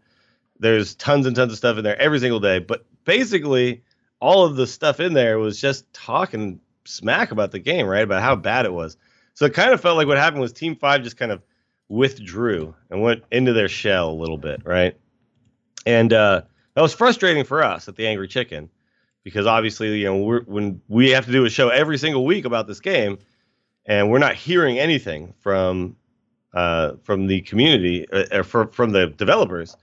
there's 0.58 0.94
tons 0.94 1.26
and 1.26 1.34
tons 1.34 1.52
of 1.52 1.58
stuff 1.58 1.78
in 1.78 1.84
there 1.84 2.00
every 2.00 2.18
single 2.18 2.40
day. 2.40 2.58
But 2.58 2.84
basically, 3.04 3.82
all 4.20 4.44
of 4.44 4.56
the 4.56 4.66
stuff 4.66 5.00
in 5.00 5.14
there 5.14 5.38
was 5.38 5.60
just 5.60 5.92
talking 5.92 6.60
smack 6.84 7.30
about 7.30 7.50
the 7.50 7.58
game, 7.58 7.86
right? 7.86 8.02
About 8.02 8.22
how 8.22 8.36
bad 8.36 8.66
it 8.66 8.72
was. 8.72 8.96
So 9.34 9.46
it 9.46 9.54
kind 9.54 9.72
of 9.72 9.80
felt 9.80 9.96
like 9.96 10.06
what 10.06 10.18
happened 10.18 10.40
was 10.40 10.52
Team 10.52 10.76
Five 10.76 11.02
just 11.02 11.16
kind 11.16 11.32
of 11.32 11.42
withdrew 11.88 12.74
and 12.90 13.02
went 13.02 13.24
into 13.30 13.52
their 13.52 13.68
shell 13.68 14.10
a 14.10 14.14
little 14.14 14.38
bit, 14.38 14.62
right? 14.64 14.96
And 15.86 16.12
uh, 16.12 16.42
that 16.74 16.82
was 16.82 16.94
frustrating 16.94 17.44
for 17.44 17.62
us 17.62 17.88
at 17.88 17.96
the 17.96 18.06
Angry 18.06 18.28
Chicken 18.28 18.70
because 19.22 19.46
obviously, 19.46 19.98
you 19.98 20.04
know, 20.04 20.40
when 20.46 20.80
we 20.88 21.10
have 21.10 21.26
to 21.26 21.32
do 21.32 21.44
a 21.44 21.50
show 21.50 21.68
every 21.68 21.98
single 21.98 22.24
week 22.24 22.44
about 22.44 22.66
this 22.66 22.80
game, 22.80 23.18
and 23.86 24.10
we're 24.10 24.18
not 24.18 24.34
hearing 24.34 24.78
anything 24.78 25.34
from 25.40 25.96
uh, 26.52 26.92
from 27.02 27.26
the 27.26 27.40
community 27.42 28.06
uh, 28.10 28.38
or 28.38 28.44
for, 28.44 28.66
from 28.68 28.90
the 28.90 29.08
developers, 29.08 29.76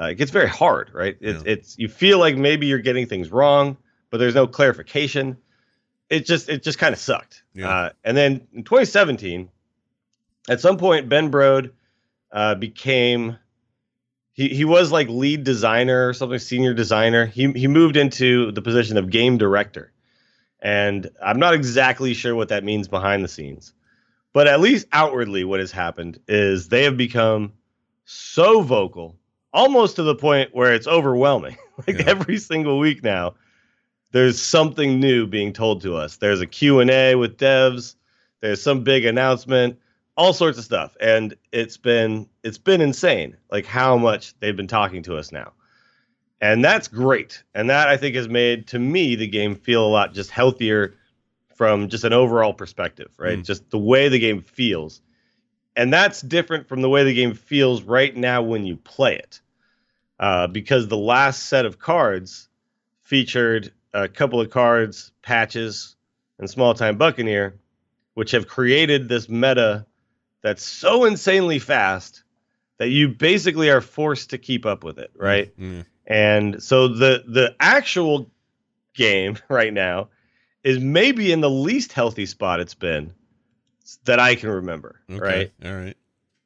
uh, 0.00 0.06
it 0.06 0.14
gets 0.14 0.30
very 0.30 0.48
hard, 0.48 0.90
right? 0.94 1.16
It's, 1.20 1.44
yeah. 1.44 1.52
it's 1.52 1.78
you 1.78 1.88
feel 1.88 2.18
like 2.18 2.36
maybe 2.36 2.66
you're 2.66 2.78
getting 2.78 3.06
things 3.06 3.30
wrong, 3.30 3.76
but 4.10 4.18
there's 4.18 4.34
no 4.34 4.46
clarification. 4.46 5.36
It 6.10 6.26
just 6.26 6.48
it 6.48 6.62
just 6.62 6.78
kind 6.78 6.92
of 6.92 6.98
sucked. 6.98 7.42
Yeah. 7.54 7.68
Uh, 7.68 7.90
and 8.04 8.16
then 8.16 8.46
in 8.52 8.64
2017, 8.64 9.48
at 10.48 10.60
some 10.60 10.76
point, 10.76 11.08
Ben 11.08 11.30
Brode 11.30 11.72
uh, 12.30 12.54
became 12.54 13.38
he 14.32 14.48
he 14.48 14.64
was 14.64 14.92
like 14.92 15.08
lead 15.08 15.44
designer 15.44 16.08
or 16.08 16.12
something, 16.12 16.38
senior 16.38 16.74
designer. 16.74 17.26
He 17.26 17.50
he 17.52 17.68
moved 17.68 17.96
into 17.96 18.52
the 18.52 18.62
position 18.62 18.96
of 18.96 19.10
game 19.10 19.38
director, 19.38 19.92
And 20.64 21.10
I'm 21.22 21.38
not 21.38 21.52
exactly 21.52 22.14
sure 22.14 22.34
what 22.34 22.48
that 22.48 22.64
means 22.64 22.88
behind 22.88 23.22
the 23.22 23.28
scenes. 23.28 23.74
But 24.32 24.48
at 24.48 24.60
least 24.60 24.86
outwardly, 24.92 25.44
what 25.44 25.60
has 25.60 25.70
happened 25.70 26.18
is 26.26 26.68
they 26.68 26.84
have 26.84 26.96
become 26.96 27.52
so 28.06 28.62
vocal, 28.62 29.14
almost 29.52 29.96
to 29.96 30.02
the 30.02 30.14
point 30.14 30.54
where 30.54 30.72
it's 30.72 30.88
overwhelming. 30.88 31.58
like 31.86 31.98
yeah. 31.98 32.04
every 32.06 32.38
single 32.38 32.78
week 32.78 33.04
now, 33.04 33.34
there's 34.12 34.40
something 34.40 34.98
new 34.98 35.26
being 35.26 35.52
told 35.52 35.82
to 35.82 35.96
us. 35.96 36.16
There's 36.16 36.40
a 36.40 36.46
Q&A 36.46 37.14
with 37.14 37.36
devs, 37.36 37.94
there's 38.40 38.62
some 38.62 38.82
big 38.82 39.04
announcement, 39.04 39.78
all 40.16 40.32
sorts 40.32 40.56
of 40.56 40.64
stuff. 40.64 40.96
And 40.98 41.34
it's 41.52 41.76
been 41.76 42.26
it's 42.42 42.58
been 42.58 42.80
insane 42.80 43.36
like 43.50 43.66
how 43.66 43.98
much 43.98 44.38
they've 44.40 44.56
been 44.56 44.66
talking 44.66 45.02
to 45.04 45.16
us 45.16 45.30
now. 45.30 45.52
And 46.44 46.62
that's 46.62 46.88
great. 46.88 47.42
And 47.54 47.70
that 47.70 47.88
I 47.88 47.96
think 47.96 48.16
has 48.16 48.28
made 48.28 48.66
to 48.68 48.78
me 48.78 49.14
the 49.16 49.26
game 49.26 49.54
feel 49.54 49.86
a 49.86 49.88
lot 49.88 50.12
just 50.12 50.30
healthier 50.30 50.94
from 51.54 51.88
just 51.88 52.04
an 52.04 52.12
overall 52.12 52.52
perspective, 52.52 53.10
right? 53.16 53.38
Mm. 53.38 53.46
Just 53.46 53.70
the 53.70 53.78
way 53.78 54.10
the 54.10 54.18
game 54.18 54.42
feels. 54.42 55.00
And 55.74 55.90
that's 55.90 56.20
different 56.20 56.68
from 56.68 56.82
the 56.82 56.90
way 56.90 57.02
the 57.02 57.14
game 57.14 57.32
feels 57.32 57.82
right 57.82 58.14
now 58.14 58.42
when 58.42 58.66
you 58.66 58.76
play 58.76 59.16
it. 59.16 59.40
Uh, 60.20 60.46
because 60.46 60.86
the 60.86 60.98
last 60.98 61.44
set 61.44 61.64
of 61.64 61.78
cards 61.78 62.50
featured 63.00 63.72
a 63.94 64.06
couple 64.06 64.38
of 64.38 64.50
cards, 64.50 65.12
patches, 65.22 65.96
and 66.38 66.50
small 66.50 66.74
time 66.74 66.98
Buccaneer, 66.98 67.58
which 68.12 68.32
have 68.32 68.48
created 68.48 69.08
this 69.08 69.30
meta 69.30 69.86
that's 70.42 70.62
so 70.62 71.06
insanely 71.06 71.58
fast 71.58 72.22
that 72.76 72.88
you 72.88 73.08
basically 73.08 73.70
are 73.70 73.80
forced 73.80 74.28
to 74.30 74.36
keep 74.36 74.66
up 74.66 74.84
with 74.84 74.98
it, 74.98 75.10
right? 75.16 75.58
Mm. 75.58 75.86
And 76.06 76.62
so 76.62 76.88
the 76.88 77.24
the 77.26 77.54
actual 77.60 78.30
game 78.94 79.38
right 79.48 79.72
now 79.72 80.08
is 80.62 80.80
maybe 80.80 81.32
in 81.32 81.40
the 81.40 81.50
least 81.50 81.92
healthy 81.92 82.26
spot 82.26 82.60
it's 82.60 82.74
been 82.74 83.12
that 84.04 84.18
I 84.18 84.34
can 84.34 84.50
remember. 84.50 85.00
Okay. 85.10 85.20
Right. 85.20 85.52
All 85.64 85.76
right. 85.76 85.96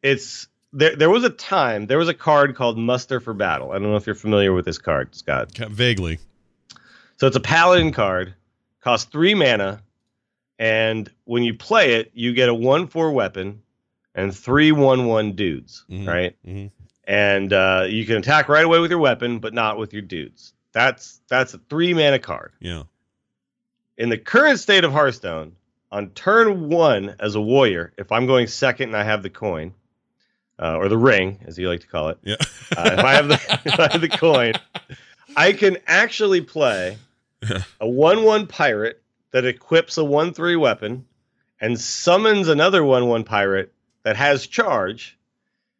It's 0.02 0.48
there. 0.72 0.96
There 0.96 1.10
was 1.10 1.24
a 1.24 1.30
time. 1.30 1.86
There 1.86 1.98
was 1.98 2.08
a 2.08 2.14
card 2.14 2.56
called 2.56 2.78
Muster 2.78 3.20
for 3.20 3.34
Battle. 3.34 3.70
I 3.70 3.74
don't 3.74 3.90
know 3.90 3.96
if 3.96 4.06
you're 4.06 4.14
familiar 4.14 4.52
with 4.52 4.64
this 4.64 4.78
card, 4.78 5.14
Scott. 5.14 5.56
Vaguely. 5.56 6.18
So 7.16 7.26
it's 7.26 7.36
a 7.36 7.40
paladin 7.40 7.92
card. 7.92 8.34
Costs 8.80 9.10
three 9.10 9.34
mana, 9.34 9.82
and 10.58 11.10
when 11.24 11.42
you 11.42 11.52
play 11.54 11.94
it, 11.94 12.12
you 12.14 12.32
get 12.32 12.48
a 12.48 12.54
one-four 12.54 13.10
weapon 13.10 13.62
and 14.14 14.34
three 14.34 14.70
one-one 14.70 15.32
dudes. 15.32 15.84
Mm-hmm. 15.90 16.08
Right. 16.08 16.36
Mm-hmm. 16.46 16.77
And 17.08 17.52
uh, 17.52 17.86
you 17.88 18.06
can 18.06 18.16
attack 18.16 18.48
right 18.48 18.64
away 18.64 18.78
with 18.78 18.90
your 18.90 19.00
weapon, 19.00 19.40
but 19.40 19.54
not 19.54 19.78
with 19.78 19.92
your 19.92 20.02
dudes. 20.02 20.52
That's 20.72 21.20
that's 21.28 21.54
a 21.54 21.58
three 21.58 21.94
mana 21.94 22.20
card. 22.20 22.52
Yeah 22.60 22.84
in 23.98 24.08
the 24.08 24.16
current 24.16 24.60
state 24.60 24.84
of 24.84 24.92
Hearthstone, 24.92 25.56
on 25.90 26.10
turn 26.10 26.68
one 26.68 27.16
as 27.18 27.34
a 27.34 27.40
warrior, 27.40 27.92
if 27.98 28.12
I'm 28.12 28.26
going 28.26 28.46
second 28.46 28.90
and 28.90 28.96
I 28.96 29.02
have 29.02 29.22
the 29.22 29.30
coin, 29.30 29.74
uh, 30.58 30.76
or 30.76 30.88
the 30.88 30.96
ring, 30.96 31.40
as 31.44 31.58
you 31.58 31.68
like 31.68 31.80
to 31.80 31.86
call 31.88 32.08
it, 32.10 32.18
yeah. 32.22 32.36
uh, 32.76 32.90
if 32.92 33.00
I 33.00 33.14
have 33.14 33.28
the 33.28 33.34
if 33.64 33.80
I 33.80 33.92
have 33.92 34.00
the 34.00 34.08
coin, 34.08 34.54
I 35.36 35.52
can 35.52 35.78
actually 35.86 36.40
play 36.40 36.96
a 37.80 37.88
one-one 37.88 38.46
pirate 38.46 39.02
that 39.32 39.44
equips 39.44 39.98
a 39.98 40.04
one-three 40.04 40.56
weapon 40.56 41.04
and 41.60 41.78
summons 41.78 42.48
another 42.48 42.84
one-one 42.84 43.24
pirate 43.24 43.72
that 44.04 44.16
has 44.16 44.46
charge, 44.46 45.17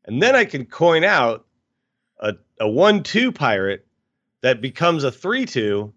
and 0.09 0.23
then 0.23 0.35
I 0.35 0.45
can 0.45 0.67
coin 0.67 1.05
out 1.05 1.47
a 2.19 2.35
a 2.61 2.69
one-two 2.69 3.31
pirate 3.31 3.87
that 4.41 4.61
becomes 4.61 5.05
a 5.05 5.13
three-two 5.13 5.93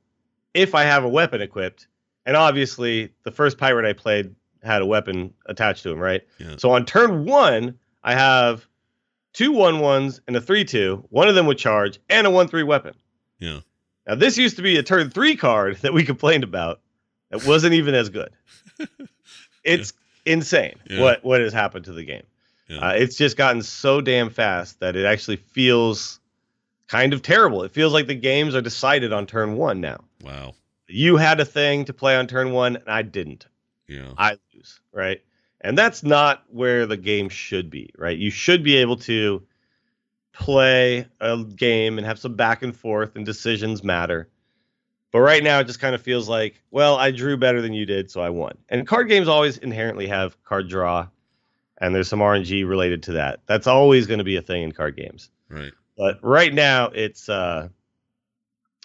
if 0.54 0.76
I 0.76 0.84
have 0.84 1.04
a 1.04 1.10
weapon 1.10 1.42
equipped 1.42 1.88
and 2.26 2.38
obviously 2.38 3.14
the 3.24 3.32
first 3.32 3.58
pirate 3.58 3.86
I 3.86 3.94
played 3.94 4.36
had 4.64 4.82
a 4.82 4.86
weapon 4.86 5.34
attached 5.48 5.82
to 5.84 5.92
him, 5.92 6.00
right? 6.00 6.22
Yeah. 6.38 6.56
So 6.58 6.72
on 6.72 6.86
turn 6.86 7.26
one, 7.26 7.80
I 8.04 8.14
have 8.14 8.68
two 9.34 9.52
one 9.52 9.80
ones 9.80 10.22
and 10.28 10.36
a 10.36 10.42
three 10.42 10.66
two. 10.66 11.06
One 11.10 11.28
of 11.28 11.36
them 11.36 11.48
would 11.48 11.58
charge 11.58 12.00
and 12.10 12.28
a 12.28 12.30
one 12.30 12.48
three 12.48 12.64
weapon. 12.64 12.94
Yeah. 13.40 13.62
Now 14.08 14.16
this 14.16 14.38
used 14.38 14.58
to 14.58 14.62
be 14.62 14.78
a 14.78 14.84
turn 14.84 15.10
three 15.10 15.36
card 15.36 15.78
that 15.78 15.94
we 15.94 16.04
complained 16.04 16.44
about. 16.44 16.82
That 17.32 17.46
wasn't 17.46 17.74
even 17.74 17.96
as 17.96 18.10
good. 18.10 18.30
It's 19.64 19.94
yeah. 20.26 20.34
insane 20.34 20.80
yeah. 20.90 21.02
what 21.02 21.24
what 21.24 21.40
has 21.40 21.54
happened 21.54 21.86
to 21.86 21.94
the 21.94 22.04
game. 22.04 22.24
Yeah. 22.72 22.90
Uh, 22.90 22.94
it's 22.94 23.18
just 23.18 23.38
gotten 23.38 23.62
so 23.62 24.02
damn 24.02 24.30
fast 24.30 24.80
that 24.80 24.96
it 24.96 25.06
actually 25.06 25.36
feels 25.36 26.20
kind 26.88 27.14
of 27.14 27.22
terrible. 27.22 27.64
It 27.64 27.72
feels 27.72 27.94
like 27.94 28.08
the 28.08 28.16
games 28.16 28.56
are 28.56 28.62
decided 28.62 29.14
on 29.14 29.26
turn 29.26 29.56
one 29.56 29.82
now. 29.82 30.04
Wow 30.24 30.54
you 30.92 31.18
had 31.18 31.40
a 31.40 31.46
thing 31.46 31.86
to 31.86 31.94
play 31.94 32.16
on 32.16 32.28
turn 32.28 32.52
one 32.52 32.76
and 32.76 32.90
I 32.90 33.02
didn't. 33.02 33.48
Yeah. 33.88 34.12
I 34.18 34.38
lose, 34.54 34.80
right? 34.94 35.22
And 35.62 35.78
that's 35.78 36.04
not 36.04 36.44
where 36.50 36.86
the 36.86 36.98
game 36.98 37.30
should 37.30 37.70
be, 37.70 37.92
right? 37.98 38.18
You 38.18 38.32
should 38.32 38.64
be 38.64 38.78
able 38.78 38.98
to 38.98 39.44
play 40.34 41.08
a 41.20 41.44
game 41.44 41.98
and 41.98 42.08
have 42.08 42.20
some 42.20 42.36
back 42.36 42.64
and 42.64 42.76
forth 42.76 43.16
and 43.16 43.26
decisions 43.26 43.84
matter. 43.84 44.30
But 45.12 45.20
right 45.20 45.44
now 45.44 45.60
it 45.60 45.68
just 45.68 45.80
kind 45.80 45.94
of 45.94 46.02
feels 46.02 46.30
like, 46.30 46.62
well, 46.72 46.96
I 46.96 47.12
drew 47.12 47.36
better 47.36 47.62
than 47.62 47.74
you 47.74 47.86
did, 47.86 48.10
so 48.10 48.22
I 48.22 48.30
won. 48.30 48.58
And 48.70 48.88
card 48.88 49.10
games 49.10 49.28
always 49.28 49.58
inherently 49.58 50.08
have 50.08 50.42
card 50.44 50.70
draw 50.70 51.08
and 51.82 51.94
there's 51.94 52.08
some 52.08 52.20
RNG 52.20 52.68
related 52.68 53.04
to 53.04 53.14
that. 53.14 53.42
That's 53.48 53.68
always 53.68 54.08
going 54.08 54.20
to 54.20 54.24
be 54.24 54.38
a 54.38 54.42
thing 54.42 54.64
in 54.64 54.72
card 54.72 54.96
games. 54.96 55.30
Right. 55.50 55.74
But 55.98 56.20
right 56.22 56.54
now 56.54 56.92
it's 56.94 57.28
uh 57.28 57.70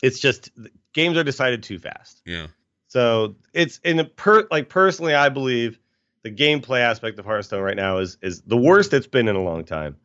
it's 0.02 0.18
just 0.18 0.50
games 0.92 1.16
are 1.16 1.24
decided 1.24 1.62
too 1.62 1.78
fast. 1.78 2.22
Yeah. 2.24 2.48
So 2.88 3.36
it's 3.52 3.78
in 3.84 3.98
the 3.98 4.04
per 4.04 4.48
like 4.50 4.68
personally, 4.68 5.14
I 5.14 5.28
believe 5.28 5.78
the 6.22 6.30
gameplay 6.30 6.80
aspect 6.80 7.18
of 7.18 7.24
Hearthstone 7.24 7.62
right 7.62 7.76
now 7.76 7.98
is 7.98 8.16
is 8.22 8.40
the 8.42 8.56
worst 8.56 8.92
it's 8.92 9.06
been 9.06 9.28
in 9.28 9.36
a 9.36 9.42
long 9.42 9.64
time. 9.64 9.96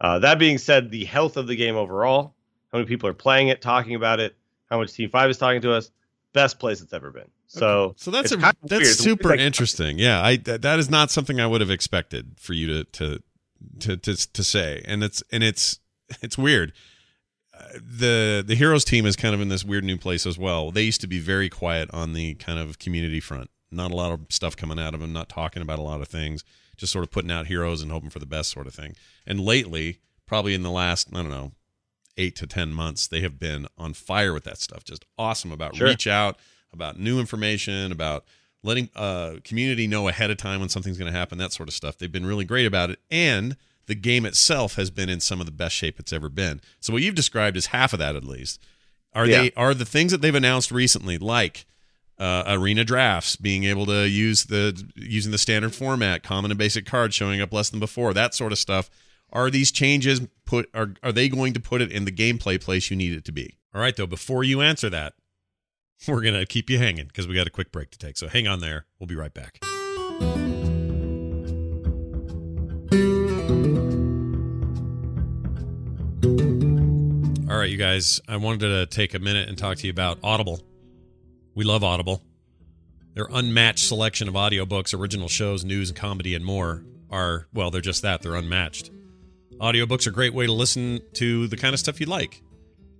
Uh, 0.00 0.18
that 0.18 0.38
being 0.40 0.58
said, 0.58 0.90
the 0.90 1.04
health 1.04 1.36
of 1.36 1.46
the 1.46 1.54
game 1.54 1.76
overall, 1.76 2.34
how 2.72 2.78
many 2.78 2.88
people 2.88 3.08
are 3.08 3.14
playing 3.14 3.48
it, 3.48 3.62
talking 3.62 3.94
about 3.94 4.18
it, 4.18 4.34
how 4.68 4.78
much 4.78 4.92
Team 4.92 5.08
Five 5.08 5.30
is 5.30 5.38
talking 5.38 5.62
to 5.62 5.72
us, 5.72 5.92
best 6.32 6.58
place 6.58 6.80
it's 6.80 6.92
ever 6.92 7.12
been. 7.12 7.30
So, 7.54 7.66
okay. 7.66 7.94
so 7.98 8.10
that's 8.10 8.32
a, 8.32 8.54
that's 8.62 8.94
super 8.94 9.30
like, 9.30 9.40
interesting. 9.40 9.98
Yeah, 9.98 10.22
I 10.22 10.36
that 10.36 10.78
is 10.78 10.88
not 10.88 11.10
something 11.10 11.38
I 11.38 11.46
would 11.46 11.60
have 11.60 11.70
expected 11.70 12.36
for 12.38 12.54
you 12.54 12.66
to 12.66 12.84
to 12.84 13.22
to 13.80 13.96
to, 13.96 14.32
to 14.32 14.44
say, 14.44 14.82
and 14.86 15.04
it's 15.04 15.22
and 15.30 15.44
it's 15.44 15.78
it's 16.22 16.38
weird 16.38 16.72
uh, 17.54 17.64
the 17.74 18.42
the 18.46 18.54
heroes 18.54 18.84
team 18.84 19.06
is 19.06 19.16
kind 19.16 19.34
of 19.34 19.40
in 19.40 19.48
this 19.48 19.64
weird 19.64 19.84
new 19.84 19.98
place 19.98 20.26
as 20.26 20.38
well. 20.38 20.70
They 20.70 20.82
used 20.82 21.00
to 21.02 21.06
be 21.06 21.18
very 21.18 21.48
quiet 21.48 21.90
on 21.92 22.12
the 22.12 22.34
kind 22.34 22.58
of 22.58 22.78
community 22.78 23.20
front. 23.20 23.50
Not 23.70 23.90
a 23.90 23.96
lot 23.96 24.12
of 24.12 24.20
stuff 24.30 24.56
coming 24.56 24.78
out 24.78 24.94
of 24.94 25.00
them. 25.00 25.12
Not 25.12 25.28
talking 25.28 25.62
about 25.62 25.78
a 25.78 25.82
lot 25.82 26.00
of 26.00 26.08
things. 26.08 26.44
Just 26.76 26.92
sort 26.92 27.04
of 27.04 27.10
putting 27.10 27.30
out 27.30 27.46
heroes 27.46 27.82
and 27.82 27.92
hoping 27.92 28.10
for 28.10 28.18
the 28.18 28.26
best 28.26 28.50
sort 28.50 28.66
of 28.66 28.74
thing. 28.74 28.94
And 29.26 29.40
lately, 29.40 29.98
probably 30.26 30.54
in 30.54 30.62
the 30.62 30.70
last 30.70 31.08
I 31.12 31.16
don't 31.16 31.30
know 31.30 31.52
eight 32.16 32.36
to 32.36 32.46
ten 32.46 32.72
months, 32.72 33.06
they 33.06 33.20
have 33.20 33.38
been 33.38 33.66
on 33.76 33.92
fire 33.92 34.32
with 34.32 34.44
that 34.44 34.58
stuff. 34.58 34.84
Just 34.84 35.04
awesome 35.18 35.52
about 35.52 35.76
sure. 35.76 35.88
reach 35.88 36.06
out, 36.06 36.38
about 36.72 36.98
new 36.98 37.20
information, 37.20 37.92
about 37.92 38.24
letting 38.62 38.88
uh 38.94 39.34
community 39.44 39.86
know 39.86 40.08
ahead 40.08 40.30
of 40.30 40.36
time 40.36 40.60
when 40.60 40.68
something's 40.68 40.98
going 40.98 41.10
to 41.12 41.18
happen. 41.18 41.38
That 41.38 41.52
sort 41.52 41.68
of 41.68 41.74
stuff. 41.74 41.98
They've 41.98 42.12
been 42.12 42.26
really 42.26 42.44
great 42.44 42.66
about 42.66 42.90
it 42.90 42.98
and 43.10 43.56
the 43.86 43.94
game 43.94 44.24
itself 44.24 44.76
has 44.76 44.90
been 44.90 45.08
in 45.08 45.20
some 45.20 45.40
of 45.40 45.46
the 45.46 45.52
best 45.52 45.74
shape 45.74 45.98
it's 45.98 46.12
ever 46.12 46.28
been. 46.28 46.60
So 46.80 46.92
what 46.92 47.02
you've 47.02 47.14
described 47.14 47.56
is 47.56 47.66
half 47.66 47.92
of 47.92 47.98
that 47.98 48.16
at 48.16 48.24
least. 48.24 48.62
Are 49.14 49.26
yeah. 49.26 49.42
they 49.42 49.52
are 49.56 49.74
the 49.74 49.84
things 49.84 50.12
that 50.12 50.22
they've 50.22 50.34
announced 50.34 50.70
recently 50.70 51.18
like 51.18 51.66
uh, 52.18 52.44
arena 52.46 52.84
drafts, 52.84 53.36
being 53.36 53.64
able 53.64 53.84
to 53.86 54.08
use 54.08 54.44
the 54.44 54.90
using 54.94 55.32
the 55.32 55.38
standard 55.38 55.74
format, 55.74 56.22
common 56.22 56.50
and 56.50 56.58
basic 56.58 56.86
cards 56.86 57.14
showing 57.14 57.40
up 57.40 57.52
less 57.52 57.68
than 57.68 57.80
before, 57.80 58.14
that 58.14 58.34
sort 58.34 58.52
of 58.52 58.58
stuff. 58.58 58.88
Are 59.32 59.50
these 59.50 59.70
changes 59.70 60.20
put 60.44 60.70
are 60.72 60.94
are 61.02 61.12
they 61.12 61.28
going 61.28 61.52
to 61.52 61.60
put 61.60 61.82
it 61.82 61.90
in 61.90 62.04
the 62.04 62.12
gameplay 62.12 62.62
place 62.62 62.90
you 62.90 62.96
need 62.96 63.12
it 63.12 63.24
to 63.26 63.32
be? 63.32 63.58
All 63.74 63.80
right, 63.80 63.96
though, 63.96 64.06
before 64.06 64.44
you 64.44 64.60
answer 64.60 64.88
that, 64.90 65.14
we're 66.08 66.22
gonna 66.22 66.46
keep 66.46 66.70
you 66.70 66.78
hanging 66.78 67.06
because 67.06 67.26
we 67.26 67.34
got 67.34 67.46
a 67.46 67.50
quick 67.50 67.72
break 67.72 67.90
to 67.90 67.98
take. 67.98 68.16
So 68.16 68.28
hang 68.28 68.48
on 68.48 68.60
there. 68.60 68.86
We'll 68.98 69.06
be 69.06 69.16
right 69.16 69.32
back. 69.32 69.58
All 77.50 77.58
right, 77.58 77.70
you 77.70 77.76
guys, 77.76 78.20
I 78.26 78.36
wanted 78.36 78.60
to 78.60 78.86
take 78.86 79.14
a 79.14 79.18
minute 79.18 79.48
and 79.48 79.58
talk 79.58 79.76
to 79.78 79.86
you 79.86 79.90
about 79.90 80.18
Audible. 80.22 80.60
We 81.54 81.64
love 81.64 81.84
Audible. 81.84 82.22
Their 83.14 83.28
unmatched 83.30 83.86
selection 83.86 84.26
of 84.26 84.34
audiobooks, 84.34 84.98
original 84.98 85.28
shows, 85.28 85.64
news 85.64 85.90
and 85.90 85.98
comedy, 85.98 86.34
and 86.34 86.44
more 86.44 86.82
are, 87.10 87.46
well, 87.52 87.70
they're 87.70 87.82
just 87.82 88.02
that. 88.02 88.22
They're 88.22 88.34
unmatched. 88.34 88.90
Audiobooks 89.58 90.06
are 90.06 90.10
a 90.10 90.14
great 90.14 90.32
way 90.32 90.46
to 90.46 90.52
listen 90.52 91.00
to 91.14 91.46
the 91.46 91.58
kind 91.58 91.74
of 91.74 91.78
stuff 91.78 92.00
you 92.00 92.06
like, 92.06 92.42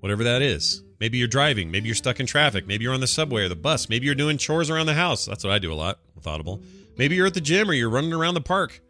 whatever 0.03 0.25
that 0.25 0.43
is. 0.43 0.83
Maybe 0.99 1.17
you're 1.17 1.29
driving, 1.29 1.71
maybe 1.71 1.87
you're 1.87 1.95
stuck 1.95 2.19
in 2.19 2.27
traffic, 2.27 2.67
maybe 2.67 2.83
you're 2.83 2.93
on 2.93 3.01
the 3.01 3.07
subway 3.07 3.45
or 3.45 3.49
the 3.49 3.55
bus, 3.55 3.89
maybe 3.89 4.07
you're 4.07 4.17
doing 4.17 4.37
chores 4.37 4.69
around 4.69 4.87
the 4.87 4.95
house. 4.95 5.27
That's 5.27 5.45
what 5.45 5.53
I 5.53 5.61
do 5.61 5.73
a 5.73 5.75
lot 5.75 6.01
with 6.17 6.27
Audible. 6.27 6.61
Maybe 6.97 7.15
you're 7.15 7.29
at 7.29 7.35
the 7.35 7.41
gym 7.41 7.71
or 7.71 7.73
you're 7.73 7.89
running 7.89 8.13
around 8.13 8.35
the 8.35 8.41
park, 8.41 8.81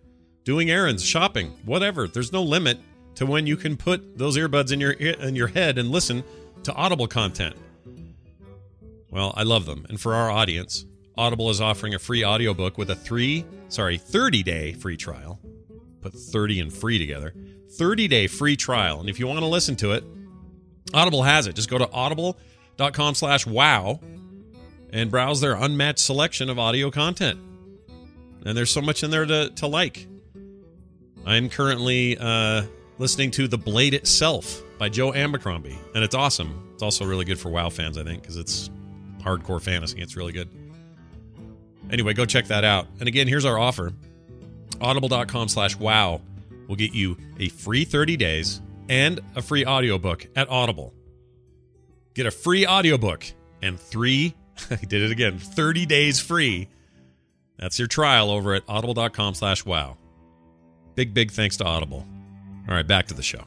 doing 0.44 0.70
errands, 0.70 1.04
shopping, 1.04 1.48
whatever. 1.66 2.08
There's 2.08 2.32
no 2.32 2.42
limit 2.42 2.78
to 3.16 3.26
when 3.26 3.46
you 3.46 3.58
can 3.58 3.76
put 3.76 4.16
those 4.16 4.38
earbuds 4.38 4.72
in 4.72 4.80
your 4.80 4.92
in 4.92 5.36
your 5.36 5.48
head 5.48 5.76
and 5.76 5.90
listen 5.90 6.24
to 6.62 6.72
Audible 6.72 7.06
content. 7.06 7.56
Well, 9.10 9.34
I 9.36 9.42
love 9.42 9.66
them, 9.66 9.84
and 9.90 10.00
for 10.00 10.14
our 10.14 10.30
audience, 10.30 10.86
Audible 11.18 11.50
is 11.50 11.60
offering 11.60 11.94
a 11.94 11.98
free 11.98 12.24
audiobook 12.24 12.78
with 12.78 12.88
a 12.88 12.96
three, 12.96 13.44
sorry, 13.68 13.98
30 13.98 14.42
day 14.42 14.72
free 14.72 14.96
trial. 14.96 15.38
Put 16.00 16.14
30 16.14 16.60
and 16.60 16.72
free 16.72 16.98
together. 16.98 17.34
30 17.72 18.08
day 18.08 18.26
free 18.26 18.56
trial. 18.56 19.00
And 19.00 19.10
if 19.10 19.20
you 19.20 19.26
want 19.26 19.40
to 19.40 19.46
listen 19.46 19.76
to 19.76 19.92
it, 19.92 20.04
Audible 20.94 21.22
has 21.22 21.46
it. 21.46 21.54
Just 21.54 21.70
go 21.70 21.78
to 21.78 21.90
audible.com 21.90 23.14
slash 23.14 23.46
wow 23.46 24.00
and 24.92 25.10
browse 25.10 25.40
their 25.40 25.54
unmatched 25.54 26.00
selection 26.00 26.50
of 26.50 26.58
audio 26.58 26.90
content. 26.90 27.40
And 28.44 28.56
there's 28.56 28.70
so 28.70 28.82
much 28.82 29.02
in 29.02 29.10
there 29.10 29.24
to, 29.24 29.50
to 29.50 29.66
like. 29.66 30.06
I'm 31.24 31.48
currently 31.48 32.18
uh, 32.18 32.62
listening 32.98 33.30
to 33.32 33.46
The 33.46 33.58
Blade 33.58 33.94
Itself 33.94 34.62
by 34.78 34.88
Joe 34.88 35.14
Abercrombie, 35.14 35.78
and 35.94 36.02
it's 36.02 36.14
awesome. 36.14 36.70
It's 36.74 36.82
also 36.82 37.04
really 37.04 37.24
good 37.24 37.38
for 37.38 37.48
WoW 37.50 37.68
fans, 37.68 37.96
I 37.96 38.02
think, 38.02 38.22
because 38.22 38.36
it's 38.36 38.70
hardcore 39.20 39.62
fantasy. 39.62 40.00
It's 40.00 40.16
really 40.16 40.32
good. 40.32 40.48
Anyway, 41.90 42.14
go 42.14 42.24
check 42.24 42.46
that 42.46 42.64
out. 42.64 42.88
And 42.98 43.08
again, 43.08 43.28
here's 43.28 43.44
our 43.44 43.58
offer. 43.58 43.92
Audible.com 44.80 45.48
slash 45.48 45.76
wow 45.76 46.20
will 46.66 46.76
get 46.76 46.92
you 46.92 47.16
a 47.38 47.48
free 47.50 47.84
30 47.84 48.16
days 48.16 48.60
and 48.92 49.20
a 49.34 49.40
free 49.40 49.64
audiobook 49.64 50.26
at 50.36 50.50
Audible. 50.50 50.92
Get 52.12 52.26
a 52.26 52.30
free 52.30 52.66
audiobook 52.66 53.24
and 53.62 53.80
three, 53.80 54.34
I 54.70 54.76
did 54.76 55.00
it 55.00 55.10
again, 55.10 55.38
30 55.38 55.86
days 55.86 56.20
free. 56.20 56.68
That's 57.56 57.78
your 57.78 57.88
trial 57.88 58.30
over 58.30 58.52
at 58.52 58.64
audible.com 58.68 59.32
slash 59.34 59.64
wow. 59.64 59.96
Big, 60.94 61.14
big 61.14 61.30
thanks 61.30 61.56
to 61.56 61.64
Audible. 61.64 62.06
All 62.68 62.74
right, 62.74 62.86
back 62.86 63.06
to 63.06 63.14
the 63.14 63.22
show. 63.22 63.42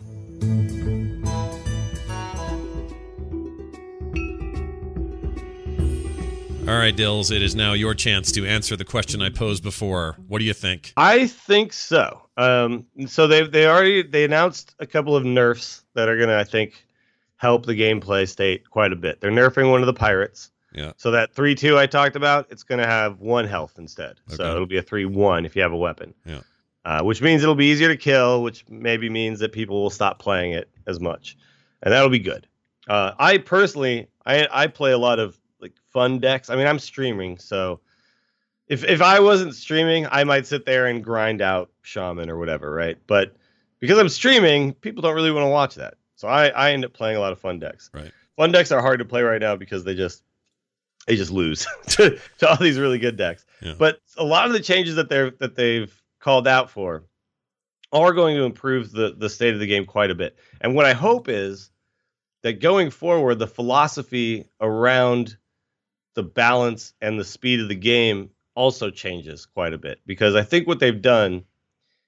All 6.67 6.79
right, 6.79 6.95
Dills, 6.95 7.29
it 7.29 7.43
is 7.43 7.55
now 7.55 7.73
your 7.73 7.93
chance 7.93 8.31
to 8.31 8.47
answer 8.47 8.75
the 8.75 8.83
question 8.83 9.21
I 9.21 9.29
posed 9.29 9.61
before. 9.61 10.17
What 10.27 10.39
do 10.39 10.45
you 10.45 10.53
think? 10.53 10.91
I 10.97 11.27
think 11.27 11.71
so. 11.71 12.24
Um, 12.37 12.85
so 13.07 13.27
they 13.27 13.47
they 13.47 13.67
already 13.67 14.03
they 14.03 14.25
announced 14.25 14.75
a 14.79 14.85
couple 14.85 15.15
of 15.15 15.23
nerfs 15.23 15.83
that 15.93 16.09
are 16.09 16.17
gonna 16.17 16.37
I 16.37 16.43
think 16.43 16.85
help 17.37 17.65
the 17.65 17.79
gameplay 17.79 18.27
state 18.27 18.69
quite 18.69 18.91
a 18.91 18.95
bit. 18.95 19.21
They're 19.21 19.31
nerfing 19.31 19.71
one 19.71 19.81
of 19.81 19.87
the 19.87 19.93
pirates. 19.93 20.51
Yeah. 20.73 20.91
So 20.97 21.11
that 21.11 21.33
three 21.33 21.55
two 21.55 21.77
I 21.77 21.85
talked 21.85 22.15
about, 22.15 22.47
it's 22.49 22.63
gonna 22.63 22.85
have 22.85 23.21
one 23.21 23.45
health 23.47 23.75
instead. 23.77 24.19
Okay. 24.27 24.35
So 24.35 24.51
it'll 24.51 24.65
be 24.65 24.77
a 24.77 24.81
three 24.81 25.05
one 25.05 25.45
if 25.45 25.55
you 25.55 25.61
have 25.61 25.71
a 25.71 25.77
weapon. 25.77 26.13
Yeah. 26.25 26.41
Uh, 26.83 27.01
which 27.01 27.21
means 27.21 27.41
it'll 27.41 27.55
be 27.55 27.65
easier 27.65 27.87
to 27.87 27.97
kill, 27.97 28.43
which 28.43 28.63
maybe 28.69 29.09
means 29.09 29.39
that 29.39 29.51
people 29.51 29.81
will 29.81 29.89
stop 29.89 30.19
playing 30.19 30.51
it 30.51 30.69
as 30.85 30.99
much, 30.99 31.35
and 31.81 31.91
that'll 31.91 32.09
be 32.09 32.19
good. 32.19 32.47
Uh, 32.87 33.13
I 33.17 33.37
personally, 33.39 34.07
I 34.25 34.47
I 34.51 34.67
play 34.67 34.91
a 34.91 34.97
lot 34.97 35.17
of 35.19 35.39
like 35.59 35.73
fun 35.91 36.19
decks. 36.19 36.49
I 36.49 36.55
mean, 36.55 36.67
I'm 36.67 36.77
streaming, 36.77 37.39
so 37.39 37.79
if 38.67 38.83
if 38.83 39.01
I 39.01 39.19
wasn't 39.19 39.55
streaming, 39.55 40.07
I 40.09 40.23
might 40.23 40.47
sit 40.47 40.65
there 40.65 40.87
and 40.87 41.03
grind 41.03 41.41
out 41.41 41.71
shaman 41.81 42.29
or 42.29 42.37
whatever, 42.37 42.71
right? 42.71 42.97
But 43.07 43.35
because 43.79 43.97
I'm 43.97 44.09
streaming, 44.09 44.73
people 44.73 45.01
don't 45.01 45.15
really 45.15 45.31
want 45.31 45.45
to 45.45 45.49
watch 45.49 45.75
that. 45.75 45.95
So 46.15 46.27
I 46.27 46.47
I 46.47 46.71
end 46.71 46.85
up 46.85 46.93
playing 46.93 47.17
a 47.17 47.19
lot 47.19 47.31
of 47.31 47.39
fun 47.39 47.59
decks. 47.59 47.89
Right. 47.93 48.11
Fun 48.37 48.51
decks 48.51 48.71
are 48.71 48.81
hard 48.81 48.99
to 48.99 49.05
play 49.05 49.21
right 49.21 49.41
now 49.41 49.55
because 49.55 49.83
they 49.83 49.95
just 49.95 50.23
they 51.07 51.15
just 51.15 51.31
lose 51.31 51.67
to, 51.87 52.19
to 52.39 52.49
all 52.49 52.57
these 52.57 52.79
really 52.79 52.99
good 52.99 53.17
decks. 53.17 53.45
Yeah. 53.61 53.75
But 53.77 53.99
a 54.17 54.23
lot 54.23 54.47
of 54.47 54.53
the 54.53 54.59
changes 54.59 54.95
that 54.95 55.09
they're 55.09 55.31
that 55.31 55.55
they've 55.55 55.93
called 56.19 56.47
out 56.47 56.69
for 56.69 57.03
are 57.91 58.13
going 58.13 58.35
to 58.35 58.43
improve 58.43 58.91
the 58.91 59.15
the 59.15 59.29
state 59.29 59.53
of 59.53 59.59
the 59.59 59.67
game 59.67 59.85
quite 59.85 60.11
a 60.11 60.15
bit. 60.15 60.37
And 60.59 60.75
what 60.75 60.85
I 60.85 60.93
hope 60.93 61.29
is 61.29 61.69
that 62.41 62.59
going 62.59 62.89
forward, 62.89 63.39
the 63.39 63.47
philosophy 63.47 64.47
around 64.59 65.37
the 66.15 66.23
balance 66.23 66.93
and 67.01 67.19
the 67.19 67.25
speed 67.25 67.59
of 67.59 67.67
the 67.67 67.75
game 67.75 68.29
also 68.55 68.89
changes 68.89 69.45
quite 69.45 69.73
a 69.73 69.77
bit 69.77 69.99
because 70.05 70.35
I 70.35 70.43
think 70.43 70.67
what 70.67 70.79
they've 70.79 71.01
done 71.01 71.43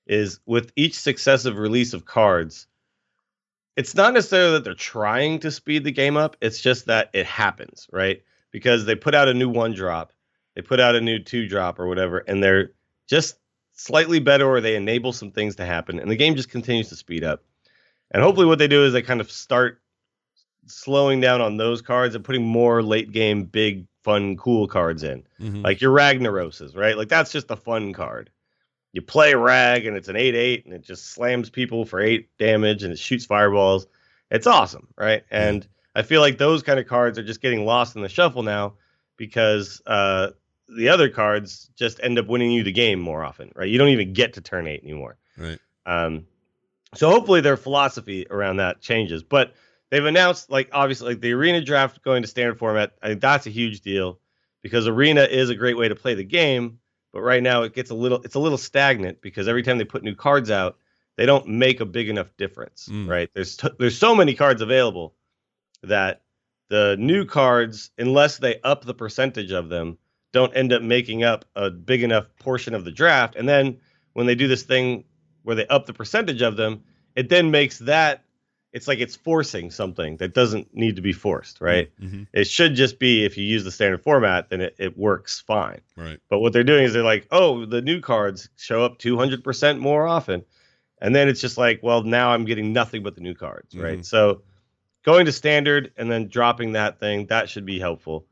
is 0.07 0.39
with 0.45 0.71
each 0.75 0.97
successive 0.99 1.57
release 1.57 1.93
of 1.93 2.05
cards, 2.05 2.67
it's 3.75 3.93
not 3.93 4.13
necessarily 4.13 4.53
that 4.53 4.63
they're 4.63 4.73
trying 4.73 5.39
to 5.39 5.51
speed 5.51 5.83
the 5.83 5.91
game 5.91 6.17
up, 6.17 6.35
it's 6.41 6.59
just 6.59 6.87
that 6.87 7.09
it 7.13 7.25
happens, 7.25 7.87
right? 7.91 8.23
Because 8.51 8.85
they 8.85 8.95
put 8.95 9.13
out 9.13 9.27
a 9.27 9.33
new 9.33 9.49
one 9.49 9.73
drop, 9.73 10.13
they 10.55 10.61
put 10.61 10.79
out 10.79 10.95
a 10.95 11.01
new 11.01 11.19
two 11.19 11.47
drop 11.47 11.79
or 11.79 11.87
whatever, 11.87 12.19
and 12.19 12.41
they're 12.41 12.71
just 13.07 13.37
slightly 13.73 14.19
better 14.19 14.47
or 14.47 14.61
they 14.61 14.75
enable 14.75 15.13
some 15.13 15.31
things 15.31 15.57
to 15.57 15.65
happen, 15.65 15.99
and 15.99 16.09
the 16.09 16.15
game 16.15 16.35
just 16.35 16.49
continues 16.49 16.89
to 16.89 16.95
speed 16.95 17.23
up. 17.23 17.43
And 18.09 18.23
hopefully, 18.23 18.47
what 18.47 18.57
they 18.57 18.67
do 18.67 18.85
is 18.85 18.93
they 18.93 19.01
kind 19.01 19.21
of 19.21 19.29
start 19.29 19.81
slowing 20.65 21.21
down 21.21 21.41
on 21.41 21.57
those 21.57 21.81
cards 21.81 22.15
and 22.15 22.23
putting 22.23 22.43
more 22.43 22.81
late 22.81 23.11
game, 23.11 23.43
big, 23.43 23.85
fun, 24.03 24.37
cool 24.37 24.67
cards 24.67 25.03
in 25.03 25.23
Mhm. 25.39 25.63
like 25.63 25.81
your 25.81 25.91
Ragnaroses, 25.93 26.75
right? 26.75 26.97
Like 26.97 27.09
that's 27.09 27.31
just 27.31 27.51
a 27.51 27.55
fun 27.55 27.93
card. 27.93 28.29
You 28.93 29.01
play 29.01 29.33
Rag 29.35 29.85
and 29.85 29.97
it's 29.97 30.07
an 30.07 30.15
8 30.15 30.33
8 30.33 30.65
and 30.65 30.73
it 30.73 30.81
just 30.81 31.11
slams 31.11 31.49
people 31.49 31.85
for 31.85 31.99
8 31.99 32.29
damage 32.37 32.83
and 32.83 32.93
it 32.93 32.99
shoots 32.99 33.25
fireballs. 33.25 33.87
It's 34.31 34.47
awesome, 34.47 34.87
right? 34.97 35.23
And 35.29 35.67
I 35.95 36.03
feel 36.03 36.21
like 36.21 36.37
those 36.37 36.63
kind 36.63 36.79
of 36.79 36.87
cards 36.87 37.17
are 37.19 37.23
just 37.23 37.41
getting 37.41 37.65
lost 37.65 37.95
in 37.95 38.01
the 38.01 38.09
shuffle 38.09 38.43
now 38.43 38.75
because 39.17 39.81
uh, 39.85 40.29
the 40.69 40.89
other 40.89 41.09
cards 41.09 41.69
just 41.75 41.99
end 42.01 42.19
up 42.19 42.27
winning 42.27 42.51
you 42.51 42.63
the 42.63 42.71
game 42.71 42.99
more 42.99 43.23
often, 43.23 43.51
right? 43.55 43.69
You 43.69 43.77
don't 43.77 43.89
even 43.89 44.13
get 44.13 44.33
to 44.33 44.41
turn 44.41 44.67
8 44.67 44.83
anymore. 44.83 45.17
Right. 45.37 45.59
Um, 45.85 46.27
so 46.95 47.09
hopefully 47.09 47.41
their 47.41 47.57
philosophy 47.57 48.25
around 48.29 48.57
that 48.57 48.81
changes. 48.81 49.23
But 49.23 49.53
they've 49.91 50.05
announced, 50.05 50.49
like, 50.49 50.69
obviously, 50.71 51.09
like 51.09 51.21
the 51.21 51.33
arena 51.33 51.61
draft 51.63 52.01
going 52.03 52.21
to 52.21 52.27
standard 52.27 52.57
format. 52.59 52.93
I 53.01 53.07
think 53.07 53.21
that's 53.21 53.47
a 53.47 53.51
huge 53.51 53.81
deal 53.81 54.19
because 54.63 54.87
arena 54.87 55.21
is 55.23 55.49
a 55.49 55.55
great 55.55 55.77
way 55.77 55.87
to 55.87 55.95
play 55.95 56.13
the 56.15 56.23
game. 56.23 56.79
But 57.13 57.21
right 57.21 57.41
now 57.41 57.63
it 57.63 57.73
gets 57.73 57.89
a 57.89 57.95
little, 57.95 58.21
it's 58.23 58.35
a 58.35 58.39
little 58.39 58.57
stagnant 58.57 59.21
because 59.21 59.47
every 59.47 59.63
time 59.63 59.77
they 59.77 59.85
put 59.85 60.03
new 60.03 60.13
cards 60.13 60.51
out, 60.51 60.77
they 61.15 61.25
don't 61.25 61.47
make 61.47 61.79
a 61.79 61.85
big 61.85 62.09
enough 62.09 62.35
difference, 62.37 62.87
Mm. 62.91 63.07
right? 63.07 63.29
There's 63.33 63.57
t- 63.57 63.69
there's 63.79 63.97
so 63.97 64.13
many 64.13 64.35
cards 64.35 64.61
available 64.61 65.15
that 65.83 66.21
the 66.69 66.95
new 66.99 67.25
cards, 67.25 67.91
unless 67.97 68.37
they 68.37 68.59
up 68.61 68.83
the 68.85 68.93
percentage 68.93 69.51
of 69.51 69.69
them, 69.69 69.97
don't 70.33 70.55
end 70.55 70.73
up 70.73 70.81
making 70.83 71.23
up 71.23 71.45
a 71.55 71.71
big 71.71 72.03
enough 72.03 72.27
portion 72.39 72.75
of 72.75 72.83
the 72.83 72.91
draft. 72.91 73.35
And 73.35 73.47
then 73.47 73.79
when 74.13 74.27
they 74.27 74.35
do 74.35 74.47
this 74.47 74.63
thing 74.63 75.05
where 75.43 75.55
they 75.55 75.65
up 75.67 75.85
the 75.85 75.93
percentage 75.93 76.41
of 76.41 76.57
them, 76.57 76.83
it 77.15 77.29
then 77.29 77.49
makes 77.49 77.79
that 77.79 78.25
it's 78.73 78.87
like 78.87 78.99
it's 78.99 79.15
forcing 79.15 79.71
something 79.71 80.17
that 80.17 80.33
doesn't 80.33 80.75
need 80.75 80.95
to 80.97 81.01
be 81.01 81.13
forced, 81.13 81.61
right? 81.61 81.89
Mhm. 82.01 82.27
It 82.33 82.47
should 82.47 82.75
just 82.75 82.99
be 82.99 83.23
if 83.25 83.37
you 83.37 83.43
use 83.45 83.63
the 83.63 83.71
standard 83.71 84.01
format, 84.03 84.49
then 84.49 84.61
it, 84.61 84.75
it 84.77 84.97
works 84.97 85.39
fine. 85.39 85.79
Right. 85.95 86.19
But 86.29 86.39
what 86.39 86.53
they're 86.53 86.63
doing 86.63 86.83
is 86.83 86.93
they're 86.93 87.03
like, 87.03 87.27
oh, 87.31 87.65
the 87.65 87.81
new 87.81 88.01
cards 88.01 88.49
show 88.57 88.83
up 88.83 88.99
200% 88.99 89.79
more 89.79 90.05
often. 90.05 90.43
And 90.99 91.15
then 91.15 91.29
it's 91.29 91.41
just 91.41 91.57
like, 91.57 91.79
well, 91.81 92.03
now 92.03 92.31
I'm 92.31 92.43
getting 92.45 92.73
nothing 92.73 93.03
but 93.03 93.15
the 93.15 93.21
new 93.21 93.33
cards, 93.35 93.73
right? 93.75 93.99
Mhm. 93.99 94.05
So 94.05 94.41
going 95.03 95.25
to 95.27 95.31
standard 95.31 95.91
and 95.95 96.11
then 96.11 96.27
dropping 96.27 96.73
that 96.73 96.99
thing, 96.99 97.27
that 97.27 97.49
should 97.49 97.65
be 97.65 97.79
helpful. 97.79 98.25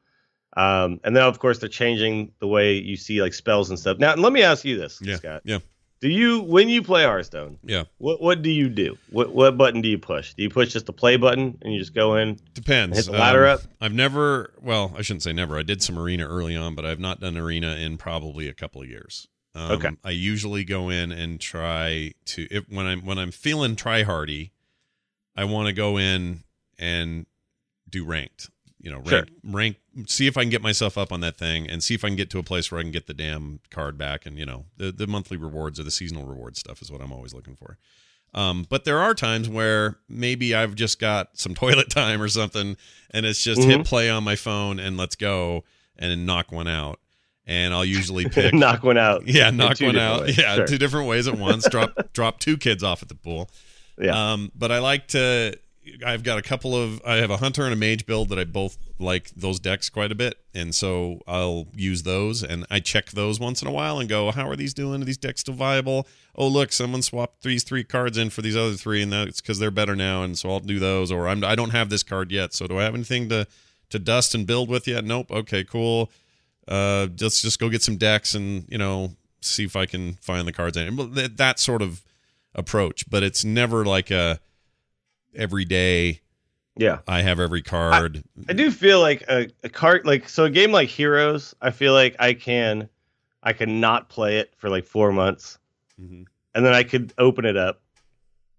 Um, 0.57 0.99
and 1.03 1.15
then, 1.15 1.23
of 1.23 1.39
course, 1.39 1.59
they're 1.59 1.69
changing 1.69 2.31
the 2.39 2.47
way 2.47 2.73
you 2.75 2.95
see 2.97 3.21
like 3.21 3.33
spells 3.33 3.69
and 3.69 3.79
stuff. 3.79 3.97
Now, 3.99 4.15
let 4.15 4.31
me 4.33 4.41
ask 4.41 4.63
you 4.65 4.77
this, 4.77 4.99
Yeah. 5.01 5.15
Scott. 5.17 5.41
Yeah. 5.45 5.59
Do 6.01 6.09
you, 6.09 6.41
when 6.41 6.69
you 6.69 6.83
play 6.83 7.03
Hearthstone, 7.03 7.57
Yeah. 7.63 7.85
what 7.97 8.21
what 8.21 8.41
do 8.41 8.51
you 8.51 8.69
do? 8.69 8.97
What 9.11 9.33
what 9.33 9.57
button 9.57 9.81
do 9.81 9.87
you 9.89 9.97
push? 9.97 10.33
Do 10.33 10.43
you 10.43 10.49
push 10.49 10.73
just 10.73 10.85
the 10.85 10.93
play 10.93 11.17
button 11.17 11.57
and 11.61 11.73
you 11.73 11.79
just 11.79 11.93
go 11.95 12.15
in? 12.17 12.37
Depends. 12.53 12.97
Hit 12.97 13.05
the 13.05 13.13
ladder 13.13 13.45
up? 13.47 13.61
I've 13.81 13.93
never, 13.93 14.51
well, 14.61 14.93
I 14.97 15.01
shouldn't 15.01 15.23
say 15.23 15.33
never. 15.33 15.57
I 15.57 15.63
did 15.63 15.81
some 15.81 15.97
arena 15.97 16.27
early 16.27 16.55
on, 16.55 16.75
but 16.75 16.85
I've 16.85 16.99
not 16.99 17.21
done 17.21 17.37
arena 17.37 17.75
in 17.75 17.97
probably 17.97 18.47
a 18.49 18.53
couple 18.53 18.81
of 18.81 18.89
years. 18.89 19.27
Um, 19.55 19.71
Okay. 19.71 19.89
I 20.03 20.09
usually 20.11 20.65
go 20.65 20.89
in 20.89 21.11
and 21.13 21.39
try 21.39 22.11
to 22.25 22.47
if 22.51 22.69
when 22.69 22.85
I'm 22.85 23.05
when 23.05 23.17
I'm 23.17 23.31
feeling 23.31 23.75
try 23.77 24.03
hardy, 24.03 24.51
I 25.35 25.45
want 25.45 25.67
to 25.67 25.73
go 25.73 25.97
in 25.97 26.43
and 26.77 27.25
do 27.89 28.03
ranked. 28.03 28.49
You 28.85 28.91
know, 28.91 28.97
rank, 28.99 29.09
Sure. 29.09 29.25
rank. 29.45 29.77
See 30.07 30.27
if 30.27 30.37
I 30.37 30.41
can 30.43 30.51
get 30.51 30.61
myself 30.61 30.95
up 30.97 31.11
on 31.11 31.19
that 31.21 31.37
thing, 31.37 31.67
and 31.67 31.83
see 31.83 31.95
if 31.95 32.05
I 32.05 32.07
can 32.07 32.15
get 32.15 32.29
to 32.29 32.39
a 32.39 32.43
place 32.43 32.71
where 32.71 32.79
I 32.79 32.83
can 32.83 32.91
get 32.91 33.07
the 33.07 33.13
damn 33.15 33.59
card 33.71 33.97
back. 33.97 34.25
And 34.27 34.37
you 34.37 34.45
know, 34.45 34.65
the 34.77 34.91
the 34.91 35.07
monthly 35.07 35.37
rewards 35.37 35.79
or 35.79 35.83
the 35.83 35.89
seasonal 35.91 36.25
reward 36.25 36.55
stuff 36.55 36.81
is 36.83 36.91
what 36.91 37.01
I'm 37.01 37.11
always 37.11 37.33
looking 37.33 37.55
for. 37.55 37.77
Um, 38.35 38.65
but 38.69 38.83
there 38.85 38.99
are 38.99 39.13
times 39.15 39.49
where 39.49 39.97
maybe 40.07 40.53
I've 40.53 40.75
just 40.75 40.99
got 40.99 41.29
some 41.37 41.55
toilet 41.63 41.89
time 41.89 42.21
or 42.21 42.27
something, 42.27 42.77
and 43.11 43.25
it's 43.25 43.43
just 43.43 43.63
hit 43.63 43.85
play 43.85 44.09
on 44.09 44.23
my 44.23 44.35
phone 44.35 44.79
and 44.79 44.97
let's 44.97 45.15
go 45.15 45.63
and 45.97 46.25
knock 46.25 46.51
one 46.51 46.67
out. 46.67 46.99
And 47.47 47.73
I'll 47.73 47.85
usually 47.85 48.27
pick 48.29 48.53
knock 48.53 48.83
one 48.83 48.97
out. 48.97 49.23
yeah, 49.27 49.49
knock 49.51 49.79
one 49.79 49.97
out. 49.97 50.21
ways. 50.21 50.37
Yeah, 50.37 50.55
Sure. 50.55 50.67
two 50.67 50.77
different 50.77 51.07
ways 51.07 51.27
at 51.27 51.37
once. 51.37 51.67
drop 51.69 52.13
drop 52.13 52.39
two 52.39 52.57
kids 52.57 52.83
off 52.83 53.01
at 53.01 53.07
the 53.09 53.15
pool. 53.15 53.49
Yeah. 53.99 54.33
Um, 54.33 54.51
but 54.53 54.71
I 54.71 54.77
like 54.79 55.07
to. 55.09 55.57
I've 56.05 56.23
got 56.23 56.37
a 56.37 56.41
couple 56.41 56.75
of. 56.75 57.01
I 57.05 57.15
have 57.15 57.29
a 57.29 57.37
hunter 57.37 57.63
and 57.63 57.73
a 57.73 57.75
mage 57.75 58.05
build 58.05 58.29
that 58.29 58.39
I 58.39 58.43
both 58.43 58.77
like 58.99 59.29
those 59.35 59.59
decks 59.59 59.89
quite 59.89 60.11
a 60.11 60.15
bit, 60.15 60.37
and 60.53 60.73
so 60.73 61.21
I'll 61.27 61.67
use 61.75 62.03
those 62.03 62.43
and 62.43 62.65
I 62.69 62.79
check 62.79 63.11
those 63.11 63.39
once 63.39 63.61
in 63.61 63.67
a 63.67 63.71
while 63.71 63.99
and 63.99 64.09
go, 64.09 64.31
how 64.31 64.47
are 64.49 64.55
these 64.55 64.73
doing? 64.73 65.01
Are 65.01 65.05
these 65.05 65.17
decks 65.17 65.41
still 65.41 65.53
viable? 65.53 66.07
Oh, 66.35 66.47
look, 66.47 66.71
someone 66.71 67.01
swapped 67.01 67.43
these 67.43 67.63
three 67.63 67.83
cards 67.83 68.17
in 68.17 68.29
for 68.29 68.41
these 68.41 68.57
other 68.57 68.73
three, 68.73 69.01
and 69.01 69.11
that's 69.11 69.41
because 69.41 69.59
they're 69.59 69.71
better 69.71 69.95
now, 69.95 70.23
and 70.23 70.37
so 70.37 70.49
I'll 70.49 70.59
do 70.59 70.79
those. 70.79 71.11
Or 71.11 71.27
I'm 71.27 71.43
I 71.43 71.55
don't 71.55 71.71
have 71.71 71.89
this 71.89 72.03
card 72.03 72.31
yet, 72.31 72.53
so 72.53 72.67
do 72.67 72.79
I 72.79 72.83
have 72.83 72.95
anything 72.95 73.29
to 73.29 73.47
to 73.89 73.99
dust 73.99 74.33
and 74.33 74.47
build 74.47 74.69
with 74.69 74.87
yet? 74.87 75.03
Nope. 75.03 75.31
Okay, 75.31 75.63
cool. 75.63 76.11
Uh, 76.67 77.07
let's 77.19 77.41
just 77.41 77.59
go 77.59 77.69
get 77.69 77.83
some 77.83 77.97
decks 77.97 78.33
and 78.33 78.65
you 78.69 78.77
know 78.77 79.15
see 79.41 79.63
if 79.63 79.75
I 79.75 79.85
can 79.85 80.13
find 80.15 80.47
the 80.47 80.53
cards 80.53 80.77
it. 80.77 81.13
That, 81.13 81.37
that 81.37 81.59
sort 81.59 81.81
of 81.81 82.03
approach, 82.55 83.09
but 83.09 83.21
it's 83.23 83.45
never 83.45 83.85
like 83.85 84.09
a 84.09 84.39
every 85.35 85.65
day. 85.65 86.21
Yeah, 86.77 86.99
I 87.07 87.21
have 87.21 87.39
every 87.39 87.61
card. 87.61 88.23
I, 88.47 88.51
I 88.51 88.53
do 88.53 88.69
feel 88.69 88.99
like 88.99 89.23
a, 89.29 89.47
a 89.63 89.69
card 89.69 90.05
like 90.05 90.27
so 90.27 90.45
a 90.45 90.49
game 90.49 90.71
like 90.71 90.89
Heroes. 90.89 91.55
I 91.61 91.71
feel 91.71 91.93
like 91.93 92.15
I 92.19 92.33
can, 92.33 92.89
I 93.43 93.53
can 93.53 93.79
not 93.79 94.09
play 94.09 94.39
it 94.39 94.53
for 94.57 94.69
like 94.69 94.85
four 94.85 95.11
months, 95.13 95.57
mm-hmm. 96.01 96.23
and 96.53 96.65
then 96.65 96.73
I 96.73 96.83
could 96.83 97.13
open 97.17 97.45
it 97.45 97.55
up, 97.55 97.81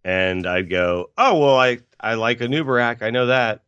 and 0.04 0.46
I'd 0.46 0.70
go, 0.70 1.10
oh 1.18 1.38
well, 1.38 1.58
I 1.58 1.78
I 2.00 2.14
like 2.14 2.38
Anub'arak. 2.38 3.02
I 3.02 3.10
know 3.10 3.26
that. 3.26 3.62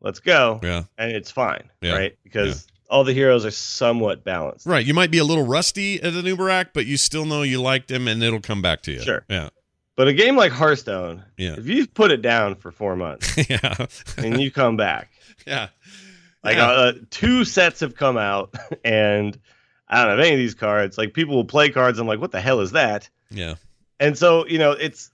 Let's 0.00 0.20
go. 0.20 0.60
Yeah, 0.62 0.84
and 0.96 1.12
it's 1.12 1.30
fine, 1.30 1.70
yeah. 1.82 1.92
right? 1.92 2.18
Because 2.24 2.66
all 2.88 3.04
the 3.04 3.12
heroes 3.12 3.44
are 3.44 3.50
somewhat 3.50 4.24
balanced. 4.24 4.66
Right. 4.66 4.84
You 4.84 4.94
might 4.94 5.10
be 5.10 5.18
a 5.18 5.24
little 5.24 5.44
rusty 5.44 6.00
at 6.02 6.12
Anub'arak, 6.12 6.68
but 6.72 6.86
you 6.86 6.96
still 6.96 7.24
know 7.24 7.42
you 7.42 7.60
liked 7.60 7.90
him 7.90 8.08
and 8.08 8.22
it'll 8.22 8.40
come 8.40 8.62
back 8.62 8.82
to 8.82 8.92
you. 8.92 9.02
Sure. 9.02 9.24
Yeah. 9.28 9.48
But 9.96 10.08
a 10.08 10.12
game 10.12 10.36
like 10.36 10.52
Hearthstone, 10.52 11.24
yeah. 11.38 11.54
if 11.56 11.66
you 11.66 11.86
put 11.86 12.10
it 12.10 12.20
down 12.20 12.54
for 12.54 12.70
four 12.70 12.96
months 12.96 13.36
yeah. 13.48 13.86
and 14.18 14.40
you 14.40 14.50
come 14.50 14.76
back. 14.76 15.10
Yeah. 15.46 15.68
Like 16.42 16.56
yeah. 16.56 16.66
Uh, 16.66 16.92
two 17.10 17.44
sets 17.44 17.78
have 17.78 17.94
come 17.94 18.16
out 18.16 18.52
and 18.84 19.38
I 19.86 20.00
don't 20.00 20.10
have 20.10 20.18
any 20.18 20.32
of 20.32 20.38
these 20.38 20.54
cards. 20.56 20.98
Like 20.98 21.14
people 21.14 21.36
will 21.36 21.44
play 21.44 21.68
cards. 21.70 22.00
I'm 22.00 22.08
like, 22.08 22.20
what 22.20 22.32
the 22.32 22.40
hell 22.40 22.58
is 22.58 22.72
that? 22.72 23.08
Yeah. 23.30 23.54
And 24.00 24.18
so, 24.18 24.44
you 24.46 24.58
know, 24.58 24.72
it's, 24.72 25.12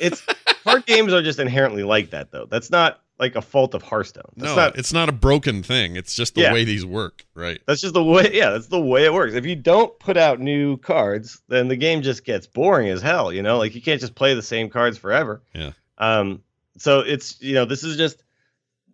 it's, 0.00 0.22
card 0.64 0.86
games 0.86 1.12
are 1.12 1.22
just 1.22 1.38
inherently 1.38 1.82
like 1.82 2.10
that 2.10 2.30
though. 2.30 2.46
That's 2.46 2.70
not 2.70 3.00
like 3.20 3.36
a 3.36 3.42
fault 3.42 3.74
of 3.74 3.82
Hearthstone. 3.82 4.32
That's 4.36 4.50
no, 4.50 4.56
not, 4.56 4.78
it's 4.78 4.92
not 4.92 5.08
a 5.08 5.12
broken 5.12 5.62
thing. 5.62 5.96
It's 5.96 6.16
just 6.16 6.34
the 6.34 6.42
yeah. 6.42 6.52
way 6.52 6.64
these 6.64 6.86
work, 6.86 7.26
right? 7.34 7.60
That's 7.66 7.82
just 7.82 7.94
the 7.94 8.02
way. 8.02 8.30
Yeah, 8.32 8.50
that's 8.50 8.68
the 8.68 8.80
way 8.80 9.04
it 9.04 9.12
works. 9.12 9.34
If 9.34 9.44
you 9.44 9.56
don't 9.56 9.96
put 9.98 10.16
out 10.16 10.40
new 10.40 10.78
cards, 10.78 11.42
then 11.48 11.68
the 11.68 11.76
game 11.76 12.00
just 12.00 12.24
gets 12.24 12.46
boring 12.46 12.88
as 12.88 13.02
hell. 13.02 13.32
You 13.32 13.42
know, 13.42 13.58
like 13.58 13.74
you 13.74 13.82
can't 13.82 14.00
just 14.00 14.14
play 14.14 14.34
the 14.34 14.42
same 14.42 14.70
cards 14.70 14.96
forever. 14.98 15.42
Yeah. 15.54 15.72
Um. 15.98 16.42
So 16.78 17.00
it's 17.00 17.40
you 17.42 17.54
know 17.54 17.66
this 17.66 17.84
is 17.84 17.98
just 17.98 18.24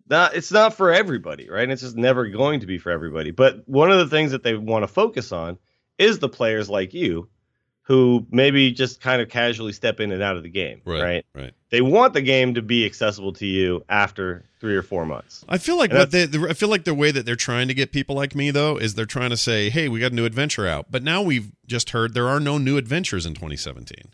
not 0.09 0.35
it's 0.35 0.51
not 0.51 0.73
for 0.73 0.91
everybody, 0.91 1.49
right? 1.49 1.63
And 1.63 1.71
it's 1.71 1.81
just 1.81 1.95
never 1.95 2.27
going 2.27 2.59
to 2.59 2.65
be 2.65 2.77
for 2.77 2.91
everybody. 2.91 3.31
But 3.31 3.67
one 3.67 3.91
of 3.91 3.97
the 3.97 4.07
things 4.07 4.31
that 4.31 4.43
they 4.43 4.55
want 4.55 4.83
to 4.83 4.87
focus 4.87 5.31
on 5.31 5.57
is 5.97 6.19
the 6.19 6.29
players 6.29 6.69
like 6.69 6.93
you 6.93 7.29
who 7.87 8.27
maybe 8.31 8.69
just 8.69 8.99
kind 8.99 9.21
of 9.21 9.29
casually 9.29 9.71
step 9.71 10.01
in 10.01 10.11
and 10.11 10.21
out 10.21 10.35
of 10.35 10.43
the 10.43 10.49
game, 10.49 10.81
right? 10.83 11.01
Right. 11.01 11.25
right. 11.33 11.53
They 11.69 11.79
want 11.79 12.13
the 12.13 12.21
game 12.21 12.53
to 12.55 12.61
be 12.61 12.85
accessible 12.85 13.31
to 13.33 13.45
you 13.45 13.81
after 13.87 14.43
three 14.59 14.75
or 14.75 14.81
four 14.81 15.05
months. 15.05 15.45
I 15.47 15.57
feel 15.57 15.77
like 15.77 15.93
what 15.93 16.11
they, 16.11 16.23
I 16.23 16.53
feel 16.53 16.67
like 16.67 16.83
the 16.83 16.93
way 16.93 17.11
that 17.11 17.25
they're 17.25 17.37
trying 17.37 17.69
to 17.69 17.73
get 17.73 17.93
people 17.93 18.13
like 18.13 18.35
me 18.35 18.51
though 18.51 18.75
is 18.75 18.95
they're 18.95 19.05
trying 19.05 19.29
to 19.29 19.37
say, 19.37 19.69
"Hey, 19.69 19.87
we 19.87 20.01
got 20.01 20.11
a 20.11 20.15
new 20.15 20.25
adventure 20.25 20.67
out," 20.67 20.87
but 20.91 21.01
now 21.01 21.21
we've 21.21 21.53
just 21.65 21.91
heard 21.91 22.13
there 22.13 22.27
are 22.27 22.41
no 22.41 22.57
new 22.57 22.75
adventures 22.75 23.25
in 23.25 23.33
2017. 23.33 24.11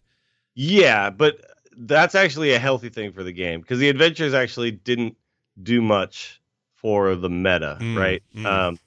Yeah, 0.53 1.09
but 1.09 1.43
that's 1.75 2.13
actually 2.13 2.53
a 2.53 2.59
healthy 2.59 2.89
thing 2.89 3.11
for 3.11 3.23
the 3.23 3.33
game 3.33 3.61
because 3.61 3.79
the 3.79 3.89
adventures 3.89 4.35
actually 4.35 4.69
didn't 4.69 5.17
do 5.63 5.81
much 5.81 6.39
for 6.75 7.15
the 7.15 7.29
meta, 7.29 7.79
mm, 7.81 7.97
right? 7.97 8.21
Mm. 8.35 8.45
Um, 8.45 8.79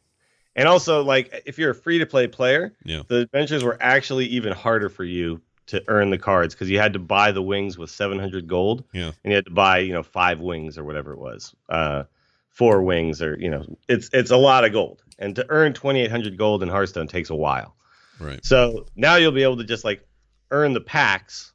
and 0.57 0.67
also, 0.67 1.05
like, 1.05 1.43
if 1.45 1.59
you're 1.59 1.71
a 1.71 1.75
free 1.75 1.99
to 1.99 2.07
play 2.07 2.27
player, 2.27 2.73
yeah. 2.83 3.03
the 3.07 3.19
adventures 3.19 3.63
were 3.63 3.77
actually 3.81 4.27
even 4.27 4.53
harder 4.53 4.89
for 4.89 5.05
you 5.05 5.43
to 5.67 5.83
earn 5.89 6.11
the 6.11 6.19
cards 6.19 6.55
because 6.55 6.71
you 6.71 6.79
had 6.79 6.95
to 6.95 6.99
buy 6.99 7.31
the 7.33 7.43
wings 7.43 7.77
with 7.77 7.91
700 7.91 8.47
gold. 8.47 8.85
Yeah. 8.93 9.13
And 9.23 9.33
you 9.33 9.35
had 9.35 9.45
to 9.45 9.51
buy, 9.51 9.79
you 9.79 9.93
know, 9.93 10.03
five 10.03 10.41
wings 10.41 10.79
or 10.79 10.85
whatever 10.85 11.13
it 11.13 11.19
was. 11.19 11.55
Uh, 11.69 12.05
four 12.49 12.83
wings 12.83 13.21
or, 13.21 13.37
you 13.39 13.51
know, 13.51 13.65
it's 13.87 14.09
it's 14.13 14.31
a 14.31 14.37
lot 14.37 14.65
of 14.65 14.73
gold. 14.73 15.03
And 15.19 15.37
to 15.37 15.45
earn 15.51 15.75
2800 15.75 16.39
gold 16.39 16.63
in 16.63 16.69
Hearthstone 16.69 17.07
takes 17.07 17.31
a 17.31 17.35
while. 17.35 17.77
Right. 18.19 18.43
So 18.45 18.87
now 18.97 19.17
you'll 19.17 19.33
be 19.33 19.43
able 19.43 19.59
to 19.59 19.65
just 19.65 19.85
like 19.85 20.07
earn 20.51 20.73
the 20.73 20.81
packs 20.81 21.53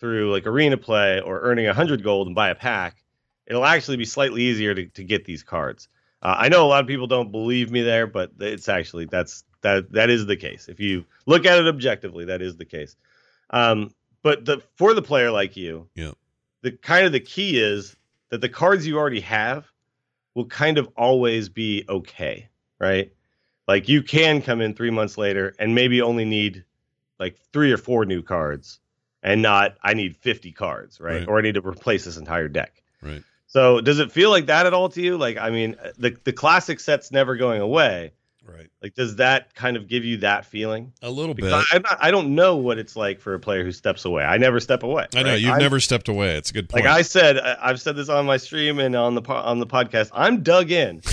through 0.00 0.32
like 0.32 0.46
arena 0.46 0.76
play 0.76 1.20
or 1.20 1.40
earning 1.40 1.66
100 1.66 2.02
gold 2.02 2.26
and 2.26 2.36
buy 2.36 2.50
a 2.50 2.54
pack. 2.54 2.96
It'll 3.46 3.64
actually 3.64 3.96
be 3.96 4.04
slightly 4.04 4.42
easier 4.42 4.74
to, 4.74 4.86
to 4.86 5.04
get 5.04 5.24
these 5.24 5.42
cards. 5.42 5.88
Uh, 6.24 6.34
I 6.38 6.48
know 6.48 6.64
a 6.64 6.68
lot 6.68 6.80
of 6.80 6.86
people 6.86 7.06
don't 7.06 7.30
believe 7.30 7.70
me 7.70 7.82
there, 7.82 8.06
but 8.06 8.32
it's 8.40 8.68
actually 8.68 9.04
that's 9.04 9.44
that 9.60 9.92
that 9.92 10.08
is 10.08 10.26
the 10.26 10.36
case. 10.36 10.68
If 10.68 10.80
you 10.80 11.04
look 11.26 11.44
at 11.44 11.58
it 11.58 11.68
objectively, 11.68 12.26
that 12.26 12.40
is 12.40 12.56
the 12.56 12.64
case. 12.64 12.96
Um, 13.50 13.92
but 14.22 14.44
the 14.44 14.62
for 14.76 14.94
the 14.94 15.02
player 15.02 15.30
like 15.30 15.56
you, 15.56 15.88
yeah, 15.94 16.12
the 16.62 16.72
kind 16.72 17.04
of 17.04 17.12
the 17.12 17.20
key 17.20 17.60
is 17.60 17.94
that 18.30 18.40
the 18.40 18.48
cards 18.48 18.86
you 18.86 18.96
already 18.96 19.20
have 19.20 19.66
will 20.34 20.46
kind 20.46 20.78
of 20.78 20.88
always 20.96 21.50
be 21.50 21.84
okay, 21.88 22.48
right? 22.78 23.12
Like 23.68 23.88
you 23.88 24.02
can 24.02 24.40
come 24.40 24.62
in 24.62 24.74
three 24.74 24.90
months 24.90 25.18
later 25.18 25.54
and 25.58 25.74
maybe 25.74 26.00
only 26.00 26.24
need 26.24 26.64
like 27.18 27.38
three 27.52 27.70
or 27.70 27.76
four 27.76 28.06
new 28.06 28.22
cards, 28.22 28.80
and 29.22 29.42
not 29.42 29.76
I 29.82 29.92
need 29.92 30.16
fifty 30.16 30.52
cards, 30.52 31.00
right? 31.00 31.18
right. 31.18 31.28
Or 31.28 31.38
I 31.38 31.42
need 31.42 31.56
to 31.56 31.66
replace 31.66 32.06
this 32.06 32.16
entire 32.16 32.48
deck, 32.48 32.82
right? 33.02 33.22
So 33.54 33.80
does 33.80 34.00
it 34.00 34.10
feel 34.10 34.30
like 34.30 34.46
that 34.46 34.66
at 34.66 34.74
all 34.74 34.88
to 34.88 35.00
you? 35.00 35.16
Like, 35.16 35.38
I 35.38 35.50
mean, 35.50 35.76
the 35.96 36.16
the 36.24 36.32
classic 36.32 36.80
set's 36.80 37.12
never 37.12 37.36
going 37.36 37.60
away. 37.60 38.12
Right. 38.44 38.66
Like, 38.82 38.94
does 38.94 39.16
that 39.16 39.54
kind 39.54 39.76
of 39.76 39.86
give 39.86 40.04
you 40.04 40.16
that 40.18 40.44
feeling? 40.44 40.92
A 41.02 41.10
little 41.10 41.34
because 41.34 41.64
bit. 41.72 41.86
I, 41.88 42.08
I 42.08 42.10
don't 42.10 42.34
know 42.34 42.56
what 42.56 42.78
it's 42.78 42.96
like 42.96 43.20
for 43.20 43.32
a 43.32 43.38
player 43.38 43.62
who 43.62 43.70
steps 43.70 44.04
away. 44.04 44.24
I 44.24 44.38
never 44.38 44.58
step 44.58 44.82
away. 44.82 45.06
I 45.14 45.22
know 45.22 45.30
right? 45.30 45.40
you've 45.40 45.52
I'm, 45.52 45.60
never 45.60 45.78
stepped 45.78 46.08
away. 46.08 46.34
It's 46.34 46.50
a 46.50 46.52
good 46.52 46.68
point. 46.68 46.84
Like 46.84 46.92
I 46.92 47.02
said, 47.02 47.38
I've 47.38 47.80
said 47.80 47.94
this 47.94 48.08
on 48.08 48.26
my 48.26 48.38
stream 48.38 48.80
and 48.80 48.96
on 48.96 49.14
the 49.14 49.22
on 49.22 49.60
the 49.60 49.66
podcast. 49.68 50.10
I'm 50.12 50.42
dug 50.42 50.72
in. 50.72 51.00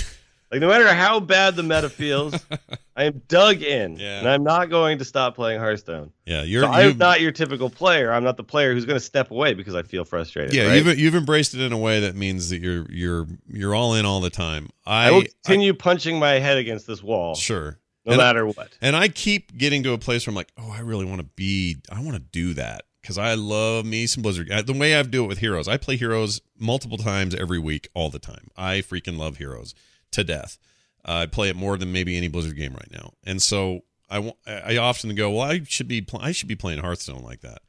Like 0.52 0.60
no 0.60 0.68
matter 0.68 0.92
how 0.92 1.18
bad 1.18 1.56
the 1.56 1.62
meta 1.62 1.88
feels, 1.88 2.34
I 2.96 3.04
am 3.04 3.22
dug 3.26 3.62
in, 3.62 3.96
yeah. 3.96 4.18
and 4.18 4.28
I'm 4.28 4.44
not 4.44 4.68
going 4.68 4.98
to 4.98 5.04
stop 5.04 5.34
playing 5.34 5.58
Hearthstone. 5.58 6.12
Yeah, 6.26 6.42
you're. 6.42 6.64
So 6.64 6.68
I'm 6.68 6.98
not 6.98 7.22
your 7.22 7.32
typical 7.32 7.70
player. 7.70 8.12
I'm 8.12 8.22
not 8.22 8.36
the 8.36 8.44
player 8.44 8.74
who's 8.74 8.84
going 8.84 8.98
to 8.98 9.04
step 9.04 9.30
away 9.30 9.54
because 9.54 9.74
I 9.74 9.82
feel 9.82 10.04
frustrated. 10.04 10.52
Yeah, 10.52 10.66
right? 10.66 10.84
you've 10.84 10.98
you've 10.98 11.14
embraced 11.14 11.54
it 11.54 11.62
in 11.62 11.72
a 11.72 11.78
way 11.78 12.00
that 12.00 12.16
means 12.16 12.50
that 12.50 12.60
you're 12.60 12.84
you're 12.90 13.26
you're 13.48 13.74
all 13.74 13.94
in 13.94 14.04
all 14.04 14.20
the 14.20 14.28
time. 14.28 14.68
I, 14.84 15.08
I 15.08 15.10
will 15.12 15.22
continue 15.22 15.72
I, 15.72 15.76
punching 15.76 16.18
my 16.18 16.32
head 16.32 16.58
against 16.58 16.86
this 16.86 17.02
wall. 17.02 17.34
Sure. 17.34 17.78
No 18.04 18.12
and 18.12 18.18
matter 18.18 18.46
what. 18.46 18.76
And 18.82 18.94
I 18.94 19.08
keep 19.08 19.56
getting 19.56 19.82
to 19.84 19.94
a 19.94 19.98
place 19.98 20.26
where 20.26 20.32
I'm 20.32 20.36
like, 20.36 20.52
oh, 20.58 20.70
I 20.70 20.80
really 20.80 21.06
want 21.06 21.22
to 21.22 21.26
be. 21.34 21.78
I 21.90 22.02
want 22.02 22.16
to 22.16 22.20
do 22.20 22.52
that 22.54 22.82
because 23.00 23.16
I 23.16 23.34
love 23.36 23.86
me 23.86 24.06
some 24.06 24.22
Blizzard. 24.22 24.50
Uh, 24.50 24.60
the 24.60 24.74
way 24.74 24.96
I 24.96 25.02
do 25.02 25.24
it 25.24 25.28
with 25.28 25.38
Heroes, 25.38 25.66
I 25.66 25.78
play 25.78 25.96
Heroes 25.96 26.42
multiple 26.58 26.98
times 26.98 27.34
every 27.34 27.58
week, 27.58 27.88
all 27.94 28.10
the 28.10 28.18
time. 28.18 28.48
I 28.54 28.78
freaking 28.80 29.16
love 29.16 29.38
Heroes 29.38 29.74
to 30.12 30.24
death. 30.24 30.58
Uh, 31.06 31.12
I 31.12 31.26
play 31.26 31.48
it 31.48 31.56
more 31.56 31.76
than 31.76 31.92
maybe 31.92 32.16
any 32.16 32.28
Blizzard 32.28 32.56
game 32.56 32.74
right 32.74 32.90
now, 32.90 33.12
and 33.24 33.42
so 33.42 33.80
I, 34.08 34.32
I 34.46 34.76
often 34.76 35.14
go, 35.14 35.30
well, 35.30 35.50
I 35.50 35.62
should 35.64 35.88
be 35.88 36.00
pl- 36.00 36.20
I 36.22 36.32
should 36.32 36.48
be 36.48 36.54
playing 36.54 36.80
Hearthstone 36.80 37.22
like 37.22 37.40
that, 37.40 37.62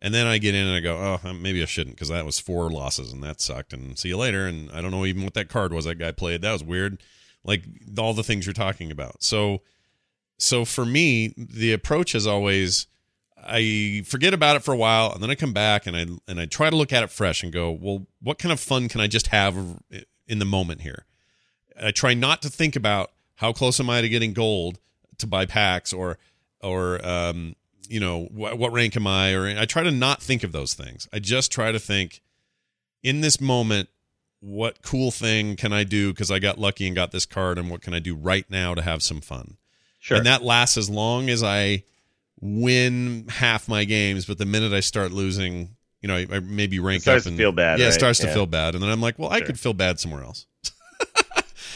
and 0.00 0.12
then 0.12 0.26
I 0.26 0.38
get 0.38 0.54
in 0.54 0.66
and 0.66 0.74
I 0.74 0.80
go, 0.80 1.20
oh, 1.24 1.32
maybe 1.32 1.62
I 1.62 1.66
shouldn't 1.66 1.96
because 1.96 2.08
that 2.08 2.26
was 2.26 2.40
four 2.40 2.70
losses 2.70 3.12
and 3.12 3.22
that 3.22 3.40
sucked, 3.40 3.72
and 3.72 3.98
see 3.98 4.08
you 4.08 4.16
later, 4.16 4.46
and 4.46 4.70
I 4.72 4.80
don't 4.80 4.90
know 4.90 5.06
even 5.06 5.22
what 5.22 5.34
that 5.34 5.48
card 5.48 5.72
was 5.72 5.84
that 5.84 5.96
guy 5.96 6.10
played. 6.10 6.42
That 6.42 6.52
was 6.52 6.64
weird, 6.64 7.00
like 7.44 7.64
all 7.98 8.14
the 8.14 8.24
things 8.24 8.46
you're 8.46 8.52
talking 8.52 8.90
about. 8.90 9.22
So, 9.22 9.62
so 10.38 10.64
for 10.64 10.84
me, 10.84 11.34
the 11.36 11.72
approach 11.72 12.14
is 12.14 12.26
always. 12.26 12.86
I 13.44 14.04
forget 14.06 14.34
about 14.34 14.54
it 14.54 14.62
for 14.62 14.72
a 14.72 14.76
while 14.76 15.10
and 15.12 15.20
then 15.20 15.28
I 15.28 15.34
come 15.34 15.52
back 15.52 15.88
and 15.88 15.96
I 15.96 16.06
and 16.28 16.38
I 16.38 16.46
try 16.46 16.70
to 16.70 16.76
look 16.76 16.92
at 16.92 17.02
it 17.02 17.10
fresh 17.10 17.42
and 17.42 17.52
go, 17.52 17.72
well, 17.72 18.06
what 18.20 18.38
kind 18.38 18.52
of 18.52 18.60
fun 18.60 18.88
can 18.88 19.00
I 19.00 19.08
just 19.08 19.26
have 19.28 19.56
in 20.28 20.38
the 20.38 20.44
moment 20.44 20.82
here? 20.82 21.06
I 21.80 21.90
try 21.90 22.14
not 22.14 22.42
to 22.42 22.48
think 22.48 22.76
about 22.76 23.12
how 23.36 23.52
close 23.52 23.80
am 23.80 23.90
I 23.90 24.00
to 24.00 24.08
getting 24.08 24.32
gold 24.32 24.78
to 25.18 25.26
buy 25.26 25.46
packs 25.46 25.92
or 25.92 26.18
or 26.60 27.04
um, 27.06 27.54
you 27.88 28.00
know 28.00 28.24
wh- 28.26 28.58
what 28.58 28.72
rank 28.72 28.96
am 28.96 29.06
I 29.06 29.32
or 29.32 29.46
I 29.46 29.64
try 29.64 29.82
to 29.82 29.90
not 29.90 30.22
think 30.22 30.42
of 30.42 30.52
those 30.52 30.74
things. 30.74 31.08
I 31.12 31.18
just 31.18 31.50
try 31.50 31.72
to 31.72 31.78
think 31.78 32.22
in 33.02 33.20
this 33.20 33.40
moment 33.40 33.88
what 34.40 34.82
cool 34.82 35.10
thing 35.10 35.56
can 35.56 35.72
I 35.72 35.84
do 35.84 36.12
because 36.12 36.30
I 36.30 36.38
got 36.40 36.58
lucky 36.58 36.86
and 36.86 36.96
got 36.96 37.12
this 37.12 37.26
card 37.26 37.58
and 37.58 37.70
what 37.70 37.80
can 37.80 37.94
I 37.94 38.00
do 38.00 38.14
right 38.14 38.44
now 38.50 38.74
to 38.74 38.82
have 38.82 39.02
some 39.02 39.20
fun. 39.20 39.56
Sure. 40.00 40.16
And 40.16 40.26
that 40.26 40.42
lasts 40.42 40.76
as 40.76 40.90
long 40.90 41.30
as 41.30 41.44
I 41.44 41.84
win 42.40 43.26
half 43.28 43.68
my 43.68 43.84
games, 43.84 44.26
but 44.26 44.38
the 44.38 44.44
minute 44.44 44.72
I 44.72 44.80
start 44.80 45.12
losing, 45.12 45.76
you 46.00 46.08
know, 46.08 46.16
I, 46.16 46.26
I 46.30 46.40
maybe 46.40 46.80
rank 46.80 47.06
up 47.06 47.24
and 47.24 47.36
feel 47.36 47.52
bad. 47.52 47.78
Yeah, 47.78 47.84
right? 47.84 47.90
it 47.90 47.94
starts 47.94 48.18
yeah. 48.18 48.26
to 48.26 48.34
feel 48.34 48.46
bad, 48.46 48.74
and 48.74 48.82
then 48.82 48.90
I'm 48.90 49.00
like, 49.00 49.16
well, 49.16 49.30
sure. 49.30 49.36
I 49.36 49.40
could 49.42 49.60
feel 49.60 49.74
bad 49.74 50.00
somewhere 50.00 50.24
else. 50.24 50.46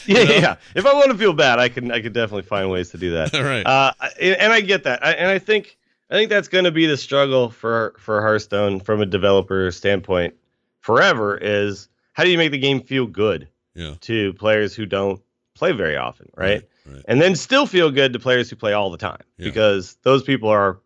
yeah, 0.19 0.25
know? 0.25 0.35
yeah. 0.35 0.57
If 0.75 0.87
I 0.87 0.95
want 0.95 1.11
to 1.11 1.19
feel 1.19 1.33
bad, 1.33 1.59
I 1.59 1.69
can 1.69 1.91
I 1.91 2.01
can 2.01 2.13
definitely 2.13 2.43
find 2.43 2.71
ways 2.71 2.91
to 2.91 2.99
do 2.99 3.13
that. 3.13 3.33
Right. 3.47 3.67
Uh, 3.67 3.93
and 4.21 4.53
I 4.53 4.61
get 4.61 4.85
that, 4.85 5.05
I, 5.05 5.13
and 5.13 5.29
I 5.29 5.39
think 5.39 5.77
I 6.11 6.15
think 6.15 6.31
that's 6.31 6.49
going 6.49 6.65
to 6.65 6.71
be 6.71 6.87
the 6.87 6.97
struggle 6.97 7.51
for 7.51 7.95
for 7.99 8.21
Hearthstone 8.21 8.81
from 8.81 9.01
a 9.01 9.07
developer 9.07 9.71
standpoint 9.71 10.35
forever. 10.81 11.37
Is 11.37 11.89
how 12.13 12.25
do 12.25 12.31
you 12.31 12.39
make 12.39 12.51
the 12.51 12.59
game 12.59 12.81
feel 12.81 13.07
good 13.07 13.49
yeah. 13.75 13.95
to 14.03 14.33
players 14.35 14.75
who 14.75 14.87
don't 14.87 15.21
play 15.55 15.73
very 15.73 15.97
often, 15.97 16.29
right? 16.37 16.67
Right, 16.87 16.95
right? 16.95 17.05
And 17.09 17.21
then 17.21 17.35
still 17.35 17.67
feel 17.67 17.91
good 17.91 18.13
to 18.13 18.19
players 18.19 18.51
who 18.51 18.57
play 18.57 18.73
all 18.73 18.91
the 18.91 18.99
time 18.99 19.23
yeah. 19.37 19.47
because 19.47 19.97
those 20.03 20.23
people 20.23 20.49
are, 20.49 20.81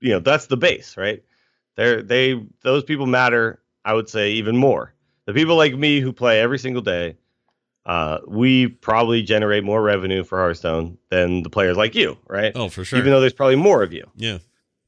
you 0.00 0.10
know, 0.10 0.20
that's 0.20 0.46
the 0.46 0.56
base, 0.56 0.96
right? 0.96 1.22
They're 1.76 2.02
they 2.02 2.44
those 2.62 2.84
people 2.84 3.06
matter. 3.06 3.60
I 3.84 3.94
would 3.94 4.08
say 4.08 4.32
even 4.32 4.56
more. 4.56 4.92
The 5.26 5.34
people 5.34 5.56
like 5.56 5.74
me 5.74 6.00
who 6.00 6.12
play 6.12 6.40
every 6.40 6.58
single 6.58 6.82
day 6.82 7.16
uh, 7.88 8.20
we 8.26 8.66
probably 8.68 9.22
generate 9.22 9.64
more 9.64 9.80
revenue 9.80 10.22
for 10.22 10.38
Hearthstone 10.38 10.98
than 11.08 11.42
the 11.42 11.48
players 11.48 11.78
like 11.78 11.94
you, 11.94 12.18
right? 12.28 12.52
Oh, 12.54 12.68
for 12.68 12.84
sure. 12.84 12.98
Even 12.98 13.10
though 13.10 13.20
there's 13.20 13.32
probably 13.32 13.56
more 13.56 13.82
of 13.82 13.94
you. 13.94 14.04
Yeah. 14.14 14.38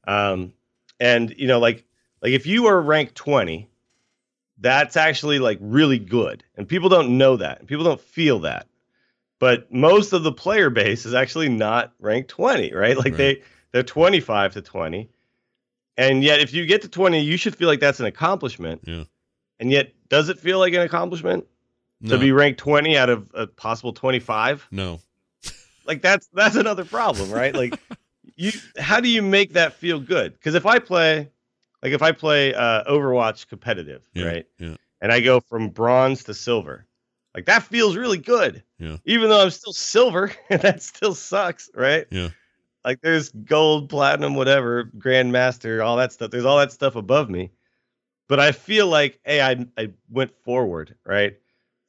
Um, 0.07 0.53
and 0.99 1.33
you 1.35 1.47
know, 1.47 1.59
like 1.59 1.83
like 2.21 2.33
if 2.33 2.45
you 2.45 2.67
are 2.67 2.79
ranked 2.79 3.15
20, 3.15 3.67
that's 4.59 4.95
actually 4.95 5.39
like 5.39 5.57
really 5.59 5.97
good, 5.97 6.43
and 6.55 6.69
people 6.69 6.89
don't 6.89 7.17
know 7.17 7.37
that, 7.37 7.59
and 7.59 7.67
people 7.67 7.83
don't 7.83 7.99
feel 7.99 8.39
that. 8.41 8.67
But 9.39 9.73
most 9.73 10.13
of 10.13 10.21
the 10.21 10.31
player 10.31 10.69
base 10.69 11.07
is 11.07 11.15
actually 11.15 11.49
not 11.49 11.93
ranked 11.99 12.29
20, 12.29 12.71
right? 12.71 12.95
Like 12.95 13.05
right. 13.05 13.17
they 13.17 13.41
they're 13.71 13.81
25 13.81 14.53
to 14.53 14.61
20. 14.61 15.09
And 15.97 16.23
yet 16.23 16.39
if 16.39 16.53
you 16.53 16.67
get 16.67 16.83
to 16.83 16.87
20, 16.87 17.19
you 17.19 17.37
should 17.37 17.55
feel 17.55 17.67
like 17.67 17.79
that's 17.79 17.99
an 17.99 18.05
accomplishment. 18.05 18.81
Yeah. 18.85 19.05
And 19.59 19.71
yet 19.71 19.93
does 20.09 20.29
it 20.29 20.39
feel 20.39 20.59
like 20.59 20.73
an 20.73 20.81
accomplishment? 20.81 21.47
No. 22.01 22.15
to 22.15 22.19
be 22.19 22.31
ranked 22.31 22.59
20 22.59 22.97
out 22.97 23.09
of 23.09 23.29
a 23.33 23.45
possible 23.47 23.93
25 23.93 24.67
no. 24.71 24.99
Like 25.85 26.01
that's 26.01 26.27
that's 26.33 26.55
another 26.55 26.85
problem 26.85 27.31
right? 27.31 27.53
Like 27.53 27.79
you 28.35 28.51
how 28.77 28.99
do 28.99 29.07
you 29.07 29.21
make 29.21 29.53
that 29.53 29.73
feel 29.73 29.99
good? 29.99 30.33
Because 30.33 30.55
if 30.55 30.65
i 30.65 30.79
play 30.79 31.29
like 31.83 31.93
if 31.93 32.01
i 32.01 32.11
play 32.11 32.53
uh 32.53 32.83
overwatch 32.91 33.47
competitive 33.47 34.07
yeah, 34.13 34.25
right? 34.25 34.45
yeah. 34.57 34.75
And 35.01 35.11
i 35.11 35.19
go 35.19 35.39
from 35.39 35.69
bronze 35.69 36.23
to 36.25 36.33
silver 36.33 36.87
like 37.35 37.45
that 37.45 37.63
feels 37.63 37.95
really 37.95 38.17
good. 38.17 38.63
Yeah. 38.79 38.97
Even 39.05 39.29
though 39.29 39.41
i'm 39.41 39.51
still 39.51 39.73
silver 39.73 40.31
and 40.49 40.61
that 40.61 40.81
still 40.81 41.13
sucks 41.13 41.69
right? 41.75 42.07
Yeah. 42.09 42.29
Like 42.83 43.01
there's 43.01 43.29
gold 43.29 43.89
platinum 43.89 44.33
whatever 44.33 44.85
grandmaster 44.97 45.85
all 45.85 45.97
that 45.97 46.13
stuff 46.13 46.31
there's 46.31 46.45
all 46.45 46.57
that 46.57 46.71
stuff 46.71 46.95
above 46.95 47.29
me. 47.29 47.51
But 48.27 48.39
i 48.39 48.51
feel 48.53 48.87
like 48.87 49.19
hey 49.23 49.41
i, 49.41 49.65
I 49.77 49.91
went 50.09 50.31
forward 50.43 50.95
right 51.05 51.37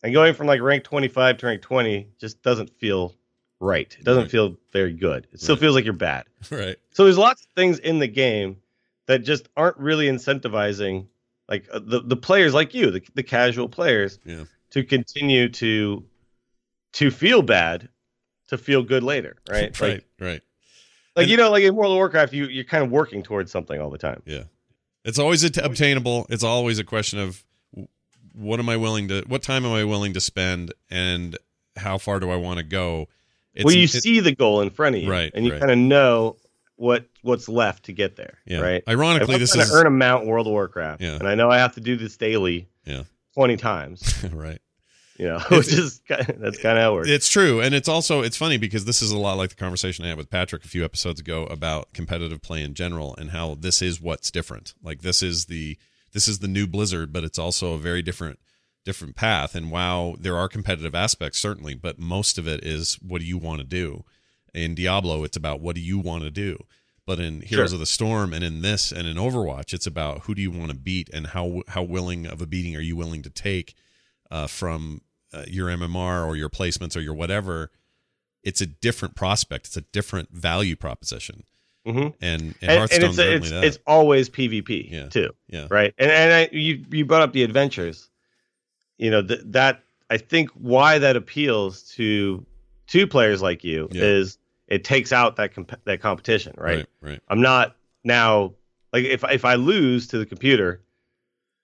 and 0.02 0.12
going 0.12 0.34
from 0.34 0.46
like 0.46 0.60
rank 0.60 0.84
25 0.84 1.38
to 1.38 1.46
rank 1.46 1.62
20 1.62 2.08
just 2.18 2.42
doesn't 2.42 2.70
feel 2.78 3.14
right. 3.60 3.96
It 3.98 4.04
doesn't 4.04 4.24
right. 4.24 4.30
feel 4.30 4.56
very 4.72 4.92
good. 4.92 5.26
It 5.32 5.40
still 5.40 5.56
right. 5.56 5.60
feels 5.60 5.74
like 5.74 5.84
you're 5.84 5.94
bad. 5.94 6.26
Right. 6.50 6.76
So 6.90 7.04
there's 7.04 7.18
lots 7.18 7.42
of 7.42 7.48
things 7.52 7.78
in 7.78 8.00
the 8.00 8.08
game 8.08 8.56
that 9.06 9.20
just 9.20 9.48
aren't 9.56 9.78
really 9.78 10.06
incentivizing 10.06 11.06
like 11.48 11.68
uh, 11.72 11.80
the 11.84 12.00
the 12.00 12.16
players 12.16 12.54
like 12.54 12.74
you, 12.74 12.90
the, 12.90 13.02
the 13.14 13.22
casual 13.22 13.68
players, 13.68 14.18
yeah. 14.24 14.44
to 14.70 14.82
continue 14.82 15.48
to 15.50 16.04
to 16.94 17.10
feel 17.10 17.42
bad 17.42 17.88
to 18.48 18.58
feel 18.58 18.82
good 18.82 19.02
later, 19.02 19.36
right? 19.48 19.78
right, 19.80 19.94
like, 19.94 20.06
right. 20.20 20.40
Like 21.14 21.24
and, 21.24 21.30
you 21.30 21.36
know, 21.36 21.50
like 21.50 21.62
in 21.62 21.74
World 21.74 21.92
of 21.92 21.96
Warcraft, 21.96 22.32
you 22.32 22.46
you're 22.46 22.64
kind 22.64 22.84
of 22.84 22.90
working 22.90 23.22
towards 23.22 23.52
something 23.52 23.80
all 23.80 23.90
the 23.90 23.98
time. 23.98 24.22
Yeah, 24.24 24.44
it's 25.04 25.18
always 25.18 25.44
obtainable. 25.44 26.26
It's 26.30 26.44
always 26.44 26.78
a 26.78 26.84
question 26.84 27.18
of 27.18 27.44
what 28.34 28.60
am 28.60 28.68
I 28.68 28.76
willing 28.76 29.08
to 29.08 29.22
what 29.26 29.42
time 29.42 29.64
am 29.64 29.72
I 29.72 29.84
willing 29.84 30.14
to 30.14 30.20
spend 30.20 30.72
and 30.90 31.36
how 31.76 31.98
far 31.98 32.20
do 32.20 32.30
I 32.30 32.36
want 32.36 32.58
to 32.58 32.62
go? 32.62 33.08
It's, 33.54 33.64
well, 33.64 33.74
you 33.74 33.84
it, 33.84 33.90
see 33.90 34.20
the 34.20 34.34
goal 34.34 34.60
in 34.62 34.70
front 34.70 34.96
of 34.96 35.02
you, 35.02 35.10
right? 35.10 35.30
And 35.34 35.44
you 35.44 35.52
right. 35.52 35.60
kind 35.60 35.70
of 35.70 35.78
know 35.78 36.36
what 36.76 37.06
what's 37.22 37.48
left 37.48 37.84
to 37.84 37.92
get 37.92 38.16
there, 38.16 38.38
yeah. 38.46 38.60
right? 38.60 38.82
Ironically, 38.88 39.38
this 39.38 39.54
is 39.54 39.72
earn 39.72 39.86
a 39.86 39.90
mount 39.90 40.26
World 40.26 40.46
of 40.46 40.52
Warcraft, 40.52 41.02
yeah. 41.02 41.16
and 41.16 41.28
I 41.28 41.34
know 41.34 41.50
I 41.50 41.58
have 41.58 41.74
to 41.74 41.80
do 41.80 41.96
this 41.96 42.16
daily, 42.16 42.68
yeah, 42.84 43.04
twenty 43.34 43.56
times, 43.56 44.24
right? 44.32 44.60
You 45.18 45.26
know, 45.28 45.38
which 45.50 45.72
is 45.72 46.00
that's 46.08 46.58
kind 46.58 46.78
of 46.78 46.82
how 46.82 46.92
it 46.92 46.94
works. 46.94 47.08
It's 47.08 47.28
true, 47.28 47.60
and 47.60 47.74
it's 47.74 47.88
also 47.88 48.22
it's 48.22 48.36
funny 48.36 48.56
because 48.56 48.84
this 48.84 49.02
is 49.02 49.10
a 49.10 49.18
lot 49.18 49.36
like 49.36 49.50
the 49.50 49.56
conversation 49.56 50.04
I 50.04 50.08
had 50.08 50.16
with 50.16 50.30
Patrick 50.30 50.64
a 50.64 50.68
few 50.68 50.84
episodes 50.84 51.20
ago 51.20 51.44
about 51.44 51.92
competitive 51.92 52.40
play 52.40 52.62
in 52.62 52.74
general 52.74 53.14
and 53.16 53.30
how 53.30 53.54
this 53.54 53.82
is 53.82 54.00
what's 54.00 54.30
different. 54.30 54.74
Like 54.82 55.02
this 55.02 55.22
is 55.22 55.46
the 55.46 55.76
this 56.12 56.28
is 56.28 56.38
the 56.40 56.48
new 56.48 56.66
Blizzard, 56.66 57.12
but 57.12 57.24
it's 57.24 57.38
also 57.38 57.74
a 57.74 57.78
very 57.78 58.02
different 58.02 58.38
different 58.84 59.14
path. 59.14 59.54
And 59.54 59.70
while 59.70 60.16
there 60.18 60.36
are 60.36 60.48
competitive 60.48 60.94
aspects, 60.94 61.38
certainly, 61.38 61.74
but 61.74 61.98
most 61.98 62.36
of 62.36 62.48
it 62.48 62.64
is 62.64 62.94
what 62.96 63.20
do 63.20 63.26
you 63.26 63.38
want 63.38 63.60
to 63.60 63.66
do? 63.66 64.04
In 64.52 64.74
Diablo, 64.74 65.24
it's 65.24 65.36
about 65.36 65.60
what 65.60 65.76
do 65.76 65.80
you 65.80 65.98
want 65.98 66.24
to 66.24 66.30
do? 66.30 66.64
But 67.06 67.18
in 67.18 67.40
Heroes 67.40 67.70
sure. 67.70 67.76
of 67.76 67.80
the 67.80 67.86
Storm 67.86 68.32
and 68.32 68.44
in 68.44 68.62
this 68.62 68.92
and 68.92 69.08
in 69.08 69.16
Overwatch, 69.16 69.72
it's 69.72 69.86
about 69.86 70.22
who 70.22 70.34
do 70.34 70.42
you 70.42 70.50
want 70.50 70.70
to 70.70 70.76
beat 70.76 71.08
and 71.12 71.28
how 71.28 71.62
how 71.68 71.82
willing 71.82 72.26
of 72.26 72.40
a 72.40 72.46
beating 72.46 72.76
are 72.76 72.80
you 72.80 72.96
willing 72.96 73.22
to 73.22 73.30
take 73.30 73.74
uh, 74.30 74.46
from 74.46 75.00
uh, 75.32 75.44
your 75.48 75.68
MMR 75.68 76.26
or 76.26 76.36
your 76.36 76.48
placements 76.48 76.96
or 76.96 77.00
your 77.00 77.14
whatever. 77.14 77.70
It's 78.42 78.60
a 78.60 78.66
different 78.66 79.14
prospect. 79.14 79.66
It's 79.66 79.76
a 79.76 79.82
different 79.82 80.30
value 80.30 80.76
proposition. 80.76 81.44
Mm-hmm. 81.86 81.98
And, 81.98 82.14
and, 82.20 82.54
and, 82.62 82.92
and 82.92 83.02
it's, 83.02 83.18
it's, 83.18 83.50
it's, 83.50 83.78
always 83.86 84.30
PvP 84.30 84.90
yeah. 84.90 85.08
too. 85.08 85.30
Yeah. 85.48 85.66
Right. 85.68 85.92
And 85.98 86.10
and 86.10 86.32
I, 86.32 86.48
you 86.52 86.84
you 86.90 87.04
brought 87.04 87.22
up 87.22 87.32
the 87.32 87.42
adventures 87.42 88.08
you 88.98 89.10
know 89.10 89.22
th- 89.22 89.40
that 89.46 89.82
I 90.08 90.18
think 90.18 90.50
why 90.50 90.98
that 90.98 91.16
appeals 91.16 91.82
to 91.94 92.46
two 92.86 93.06
players 93.06 93.42
like 93.42 93.64
you 93.64 93.88
yeah. 93.90 94.02
is 94.02 94.38
it 94.68 94.84
takes 94.84 95.12
out 95.12 95.36
that 95.36 95.54
comp- 95.54 95.84
that 95.84 96.00
competition, 96.00 96.54
right? 96.56 96.76
right? 96.76 96.86
Right. 97.00 97.20
I'm 97.28 97.40
not 97.40 97.76
now 98.04 98.54
like 98.92 99.04
if 99.04 99.24
if 99.24 99.44
I 99.44 99.56
lose 99.56 100.06
to 100.08 100.18
the 100.18 100.26
computer, 100.26 100.82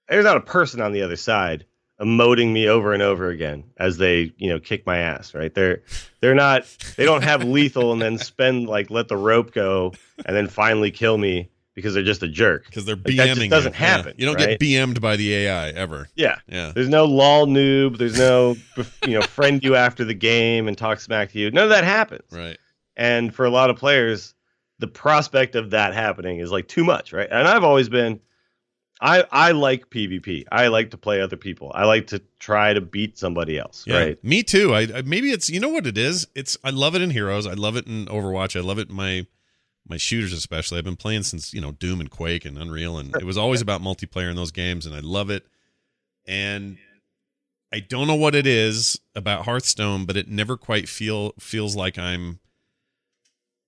there's 0.08 0.24
not 0.24 0.36
a 0.36 0.40
person 0.40 0.80
on 0.80 0.92
the 0.92 1.02
other 1.02 1.16
side 1.16 1.64
emoting 2.00 2.52
me 2.52 2.68
over 2.68 2.92
and 2.92 3.02
over 3.02 3.28
again 3.28 3.64
as 3.76 3.96
they 3.98 4.32
you 4.36 4.48
know 4.48 4.60
kick 4.60 4.86
my 4.86 4.98
ass 4.98 5.34
right 5.34 5.54
they're 5.54 5.82
they're 6.20 6.34
not 6.34 6.64
they 6.96 7.04
don't 7.04 7.24
have 7.24 7.42
lethal 7.56 7.92
and 7.92 8.00
then 8.00 8.16
spend 8.18 8.68
like 8.68 8.88
let 8.90 9.08
the 9.08 9.16
rope 9.16 9.52
go 9.52 9.92
and 10.24 10.36
then 10.36 10.46
finally 10.46 10.92
kill 10.92 11.18
me 11.18 11.48
because 11.78 11.94
they're 11.94 12.02
just 12.02 12.24
a 12.24 12.28
jerk. 12.28 12.66
Because 12.66 12.86
they're 12.86 12.96
like, 12.96 13.04
BMing. 13.04 13.16
That 13.16 13.36
just 13.36 13.50
doesn't 13.50 13.72
you. 13.74 13.78
happen. 13.78 14.06
Yeah. 14.08 14.14
You 14.16 14.26
don't 14.26 14.44
right? 14.44 14.58
get 14.58 14.60
BM'd 14.60 15.00
by 15.00 15.14
the 15.14 15.32
AI 15.32 15.68
ever. 15.68 16.08
Yeah. 16.16 16.40
Yeah. 16.48 16.72
There's 16.74 16.88
no 16.88 17.04
lol 17.04 17.46
noob. 17.46 17.98
There's 17.98 18.18
no 18.18 18.56
you 19.06 19.14
know 19.14 19.22
friend 19.22 19.62
you 19.62 19.76
after 19.76 20.04
the 20.04 20.12
game 20.12 20.66
and 20.66 20.76
talk 20.76 20.98
smack 20.98 21.30
to 21.32 21.38
you. 21.38 21.52
None 21.52 21.62
of 21.62 21.70
that 21.70 21.84
happens. 21.84 22.24
Right. 22.32 22.58
And 22.96 23.32
for 23.32 23.44
a 23.46 23.50
lot 23.50 23.70
of 23.70 23.76
players, 23.76 24.34
the 24.80 24.88
prospect 24.88 25.54
of 25.54 25.70
that 25.70 25.94
happening 25.94 26.40
is 26.40 26.50
like 26.50 26.66
too 26.66 26.82
much, 26.82 27.12
right? 27.12 27.28
And 27.30 27.46
I've 27.46 27.62
always 27.62 27.88
been. 27.88 28.18
I, 29.00 29.24
I 29.30 29.52
like 29.52 29.90
PvP. 29.90 30.44
I 30.50 30.68
like 30.68 30.90
to 30.90 30.98
play 30.98 31.20
other 31.20 31.36
people. 31.36 31.70
I 31.74 31.84
like 31.84 32.08
to 32.08 32.20
try 32.40 32.72
to 32.72 32.80
beat 32.80 33.16
somebody 33.16 33.58
else. 33.58 33.84
Yeah, 33.86 33.98
right. 33.98 34.24
Me 34.24 34.42
too. 34.42 34.74
I, 34.74 34.88
I 34.92 35.02
maybe 35.02 35.30
it's 35.30 35.48
you 35.48 35.60
know 35.60 35.68
what 35.68 35.86
it 35.86 35.96
is. 35.96 36.26
It's 36.34 36.56
I 36.64 36.70
love 36.70 36.94
it 36.94 37.02
in 37.02 37.10
Heroes. 37.10 37.46
I 37.46 37.54
love 37.54 37.76
it 37.76 37.86
in 37.86 38.06
Overwatch. 38.06 38.56
I 38.56 38.62
love 38.62 38.78
it 38.78 38.90
in 38.90 38.96
my 38.96 39.26
my 39.86 39.96
shooters 39.96 40.32
especially. 40.32 40.78
I've 40.78 40.84
been 40.84 40.96
playing 40.96 41.22
since 41.22 41.54
you 41.54 41.60
know 41.60 41.72
Doom 41.72 42.00
and 42.00 42.10
Quake 42.10 42.44
and 42.44 42.58
Unreal, 42.58 42.98
and 42.98 43.14
it 43.16 43.24
was 43.24 43.38
always 43.38 43.60
about 43.60 43.82
multiplayer 43.82 44.30
in 44.30 44.36
those 44.36 44.50
games, 44.52 44.84
and 44.84 44.94
I 44.94 45.00
love 45.00 45.30
it. 45.30 45.46
And 46.26 46.76
I 47.72 47.80
don't 47.80 48.06
know 48.06 48.14
what 48.14 48.34
it 48.34 48.46
is 48.46 48.98
about 49.14 49.44
Hearthstone, 49.44 50.06
but 50.06 50.16
it 50.16 50.28
never 50.28 50.56
quite 50.56 50.88
feel 50.88 51.34
feels 51.38 51.76
like 51.76 51.98
I'm 51.98 52.40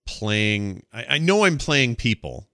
playing. 0.07 0.85
I, 0.93 1.05
I 1.11 1.19
know 1.19 1.45
I'm 1.45 1.59
playing 1.59 1.97
people. 1.97 2.49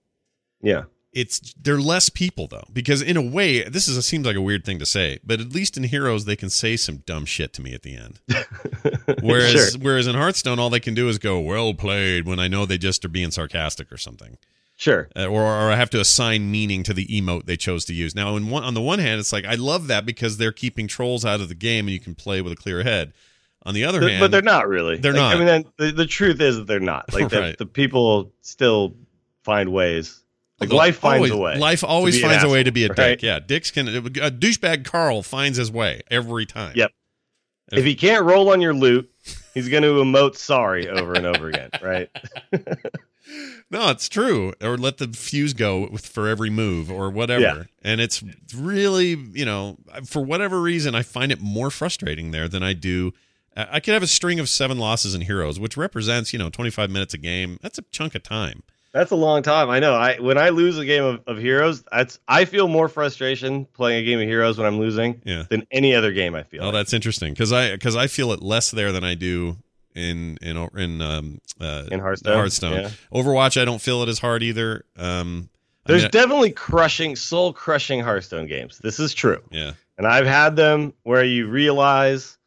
Yeah. 0.61 0.83
It's 1.13 1.53
they're 1.53 1.79
less 1.79 2.09
people 2.09 2.47
though, 2.47 2.65
because 2.71 3.01
in 3.01 3.17
a 3.17 3.21
way, 3.21 3.63
this 3.63 3.87
is 3.87 3.97
a, 3.97 4.03
seems 4.03 4.25
like 4.25 4.35
a 4.35 4.41
weird 4.41 4.65
thing 4.65 4.77
to 4.79 4.85
say, 4.85 5.19
but 5.23 5.39
at 5.39 5.53
least 5.53 5.77
in 5.77 5.83
Heroes 5.83 6.25
they 6.25 6.35
can 6.35 6.49
say 6.49 6.75
some 6.75 6.97
dumb 6.97 7.25
shit 7.25 7.53
to 7.53 7.61
me 7.61 7.73
at 7.73 7.81
the 7.81 7.95
end. 7.95 8.19
whereas 9.21 9.71
sure. 9.71 9.81
whereas 9.81 10.05
in 10.05 10.15
Hearthstone, 10.15 10.59
all 10.59 10.69
they 10.69 10.79
can 10.79 10.93
do 10.93 11.07
is 11.07 11.17
go 11.17 11.39
"well 11.39 11.73
played" 11.73 12.25
when 12.25 12.39
I 12.39 12.47
know 12.47 12.65
they 12.65 12.77
just 12.77 13.03
are 13.05 13.09
being 13.09 13.31
sarcastic 13.31 13.91
or 13.91 13.97
something. 13.97 14.37
Sure. 14.75 15.09
Uh, 15.15 15.25
or, 15.25 15.41
or 15.41 15.71
I 15.71 15.75
have 15.75 15.89
to 15.89 15.99
assign 15.99 16.51
meaning 16.51 16.83
to 16.83 16.93
the 16.93 17.07
emote 17.07 17.45
they 17.45 17.57
chose 17.57 17.83
to 17.85 17.95
use. 17.95 18.13
Now, 18.13 18.35
in 18.35 18.49
one, 18.49 18.63
on 18.63 18.75
the 18.75 18.81
one 18.81 18.99
hand, 18.99 19.19
it's 19.19 19.33
like 19.33 19.45
I 19.45 19.55
love 19.55 19.87
that 19.87 20.05
because 20.05 20.37
they're 20.37 20.51
keeping 20.51 20.87
trolls 20.87 21.25
out 21.25 21.41
of 21.41 21.49
the 21.49 21.55
game 21.55 21.87
and 21.87 21.93
you 21.93 21.99
can 21.99 22.13
play 22.13 22.41
with 22.41 22.53
a 22.53 22.55
clear 22.55 22.83
head. 22.83 23.13
On 23.63 23.73
the 23.73 23.83
other 23.83 23.99
but, 23.99 24.09
hand, 24.11 24.21
but 24.21 24.31
they're 24.31 24.41
not 24.41 24.67
really. 24.69 24.97
They're 24.97 25.13
like, 25.13 25.37
not. 25.37 25.41
I 25.41 25.57
mean, 25.57 25.65
the, 25.77 25.91
the 25.91 26.05
truth 26.05 26.39
is 26.39 26.57
that 26.57 26.67
they're 26.67 26.79
not. 26.79 27.11
Like 27.11 27.29
the, 27.29 27.55
the 27.57 27.65
people 27.65 28.31
still 28.41 28.95
find 29.43 29.73
ways 29.73 30.23
like 30.59 30.71
life 30.71 30.97
finds 30.97 31.17
always, 31.17 31.31
a 31.31 31.37
way. 31.37 31.57
Life 31.57 31.83
always 31.83 32.19
finds 32.19 32.43
a 32.43 32.49
way 32.49 32.63
to 32.63 32.71
be 32.71 32.85
a 32.85 32.89
right? 32.89 32.95
dick. 32.95 33.23
Yeah, 33.23 33.39
dicks 33.39 33.71
can. 33.71 33.87
A 33.87 34.01
douchebag 34.01 34.85
Carl 34.85 35.21
finds 35.21 35.57
his 35.57 35.71
way 35.71 36.01
every 36.09 36.45
time. 36.45 36.73
Yep. 36.75 36.91
If, 37.71 37.79
if 37.79 37.85
he 37.85 37.95
can't 37.95 38.23
roll 38.25 38.49
on 38.49 38.61
your 38.61 38.73
loot, 38.73 39.11
he's 39.53 39.69
going 39.69 39.83
to 39.83 39.89
emote 39.89 40.35
sorry 40.35 40.87
over 40.87 41.13
and 41.13 41.25
over 41.25 41.49
again. 41.49 41.69
Right. 41.81 42.09
no, 43.69 43.89
it's 43.89 44.09
true. 44.09 44.53
Or 44.61 44.77
let 44.77 44.97
the 44.97 45.07
fuse 45.09 45.53
go 45.53 45.87
with 45.89 46.05
for 46.05 46.27
every 46.27 46.49
move 46.49 46.89
or 46.89 47.09
whatever. 47.09 47.41
Yeah. 47.41 47.63
And 47.83 48.01
it's 48.01 48.23
really, 48.55 49.09
you 49.09 49.45
know, 49.45 49.77
for 50.05 50.23
whatever 50.23 50.61
reason, 50.61 50.95
I 50.95 51.03
find 51.03 51.31
it 51.31 51.39
more 51.39 51.69
frustrating 51.69 52.31
there 52.31 52.47
than 52.47 52.63
I 52.63 52.73
do. 52.73 53.13
Uh, 53.55 53.65
I 53.69 53.79
could 53.79 53.93
have 53.93 54.03
a 54.03 54.07
string 54.07 54.39
of 54.39 54.49
seven 54.49 54.79
losses 54.79 55.13
in 55.13 55.21
Heroes, 55.21 55.59
which 55.59 55.77
represents, 55.77 56.33
you 56.33 56.39
know, 56.39 56.49
25 56.49 56.89
minutes 56.89 57.13
a 57.13 57.17
game. 57.17 57.57
That's 57.61 57.77
a 57.77 57.83
chunk 57.83 58.15
of 58.15 58.23
time. 58.23 58.63
That's 58.93 59.11
a 59.11 59.15
long 59.15 59.43
time. 59.43 59.69
I 59.69 59.79
know. 59.79 59.93
I 59.93 60.19
when 60.19 60.37
I 60.37 60.49
lose 60.49 60.77
a 60.77 60.85
game 60.85 61.03
of, 61.03 61.21
of 61.27 61.37
Heroes, 61.37 61.83
that's 61.91 62.19
I 62.27 62.45
feel 62.45 62.67
more 62.67 62.87
frustration 62.89 63.65
playing 63.65 64.01
a 64.01 64.05
game 64.05 64.19
of 64.19 64.27
Heroes 64.27 64.57
when 64.57 64.65
I'm 64.65 64.79
losing 64.79 65.21
yeah. 65.23 65.43
than 65.49 65.67
any 65.71 65.93
other 65.93 66.11
game. 66.11 66.35
I 66.35 66.43
feel. 66.43 66.61
Oh, 66.61 66.65
like. 66.65 66.73
that's 66.73 66.93
interesting 66.93 67.33
because 67.33 67.51
I 67.51 67.71
because 67.71 67.95
I 67.95 68.07
feel 68.07 68.31
it 68.31 68.41
less 68.41 68.71
there 68.71 68.91
than 68.91 69.03
I 69.03 69.13
do 69.13 69.57
in 69.97 70.37
in 70.41 70.57
in 70.75 71.01
um 71.01 71.41
uh, 71.59 71.85
in 71.91 71.99
Hearthstone. 71.99 72.33
Hearthstone. 72.33 72.81
Yeah. 72.81 72.89
Overwatch, 73.13 73.59
I 73.59 73.65
don't 73.65 73.81
feel 73.81 74.03
it 74.03 74.09
as 74.09 74.19
hard 74.19 74.43
either. 74.43 74.85
Um, 74.95 75.49
There's 75.85 76.03
I 76.03 76.05
mean, 76.05 76.11
definitely 76.11 76.51
crushing, 76.51 77.15
soul 77.15 77.51
crushing 77.51 77.99
Hearthstone 77.99 78.47
games. 78.47 78.77
This 78.77 78.99
is 78.99 79.13
true. 79.13 79.41
Yeah. 79.51 79.73
And 79.97 80.05
I've 80.05 80.27
had 80.27 80.55
them 80.55 80.93
where 81.03 81.23
you 81.23 81.47
realize 81.47 82.37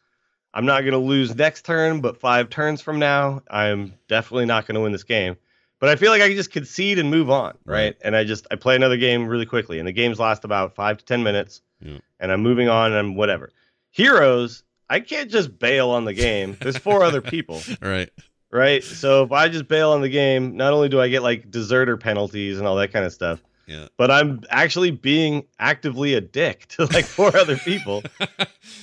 I'm 0.55 0.67
not 0.67 0.83
going 0.83 0.93
to 0.93 0.99
lose 0.99 1.35
next 1.35 1.65
turn, 1.65 2.01
but 2.01 2.19
five 2.19 2.51
turns 2.51 2.81
from 2.81 2.99
now, 2.99 3.43
I'm 3.51 3.95
definitely 4.09 4.47
not 4.47 4.67
going 4.67 4.77
to 4.77 4.81
win 4.81 4.93
this 4.93 5.05
game. 5.05 5.37
But 5.81 5.89
I 5.89 5.97
feel 5.97 6.13
like 6.13 6.23
I 6.23 6.29
can 6.29 6.37
just 6.37 6.53
concede 6.53 6.99
and 6.99 7.11
move 7.11 7.31
on, 7.31 7.57
right? 7.65 7.97
And 8.03 8.15
I 8.15 8.25
just 8.25 8.47
I 8.51 8.57
play 8.57 8.77
another 8.77 8.99
game 8.99 9.27
really 9.27 9.47
quickly, 9.47 9.79
and 9.79 9.89
the 9.89 9.93
games 9.93 10.19
last 10.19 10.45
about 10.45 10.75
five 10.75 10.99
to 10.99 11.05
ten 11.05 11.23
minutes, 11.23 11.63
yeah. 11.81 11.99
and 12.21 12.31
I'm 12.31 12.43
moving 12.43 12.69
on 12.69 12.93
and 12.93 13.17
whatever. 13.17 13.51
Heroes, 13.91 14.63
I 14.89 15.01
can't 15.01 15.31
just 15.31 15.59
bail 15.59 15.91
on 15.91 16.05
the 16.05 16.13
game. 16.13 16.57
There's 16.61 16.77
four 16.77 17.03
other 17.03 17.23
people, 17.23 17.63
right? 17.81 18.11
Right. 18.53 18.85
So 18.85 19.23
if 19.25 19.33
I 19.33 19.49
just 19.49 19.69
bail 19.69 19.91
on 19.91 20.03
the 20.03 20.09
game, 20.09 20.57
not 20.57 20.73
only 20.73 20.89
do 20.89 21.01
I 21.01 21.09
get 21.09 21.23
like 21.23 21.51
deserter 21.51 21.97
penalties 21.97 22.59
and 22.59 22.67
all 22.67 22.77
that 22.77 22.93
kind 22.93 23.05
of 23.05 23.13
stuff, 23.13 23.43
yeah. 23.71 23.87
But 23.97 24.11
I'm 24.11 24.43
actually 24.51 24.91
being 24.91 25.45
actively 25.61 26.15
a 26.15 26.21
dick 26.21 26.67
to 26.71 26.87
like 26.87 27.05
four 27.05 27.35
other 27.37 27.57
people. 27.57 28.03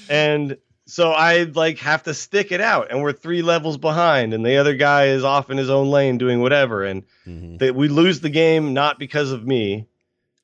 And 0.10 0.58
so 0.88 1.12
I 1.12 1.44
like 1.44 1.80
have 1.80 2.04
to 2.04 2.14
stick 2.14 2.52
it 2.54 2.62
out 2.62 2.88
and 2.90 3.02
we're 3.02 3.12
three 3.12 3.42
levels 3.42 3.78
behind 3.78 4.34
and 4.34 4.46
the 4.46 4.56
other 4.56 4.74
guy 4.74 5.08
is 5.08 5.24
off 5.24 5.50
in 5.50 5.58
his 5.58 5.70
own 5.70 5.92
lane 5.92 6.18
doing 6.18 6.42
whatever 6.42 6.86
and 6.86 7.04
mm-hmm. 7.26 7.58
that 7.58 7.76
we 7.76 7.90
lose 7.90 8.22
the 8.22 8.30
game 8.30 8.74
not 8.74 8.98
because 8.98 9.32
of 9.32 9.46
me. 9.46 9.86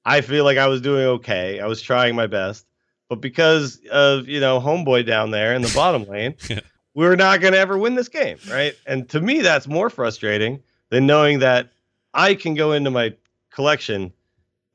I 0.06 0.20
feel 0.20 0.44
like 0.44 0.58
I 0.58 0.68
was 0.68 0.82
doing 0.82 1.06
okay. 1.06 1.62
I 1.62 1.66
was 1.68 1.82
trying 1.82 2.16
my 2.16 2.28
best. 2.28 2.66
But 3.08 3.22
because 3.22 3.80
of, 3.90 4.28
you 4.28 4.42
know, 4.42 4.60
homeboy 4.60 5.06
down 5.06 5.32
there 5.32 5.56
in 5.56 5.62
the 5.62 5.72
bottom 5.76 6.04
lane, 6.04 6.36
yeah. 6.50 6.60
we're 6.94 7.16
not 7.16 7.40
going 7.40 7.54
to 7.54 7.60
ever 7.60 7.78
win 7.78 7.96
this 7.96 8.10
game, 8.10 8.38
right? 8.50 8.74
And 8.86 9.08
to 9.10 9.22
me 9.22 9.42
that's 9.42 9.68
more 9.68 9.90
frustrating 9.90 10.62
than 10.90 11.08
knowing 11.08 11.40
that 11.40 11.72
I 12.14 12.36
can 12.36 12.54
go 12.54 12.74
into 12.74 12.92
my 12.92 13.16
collection 13.50 14.12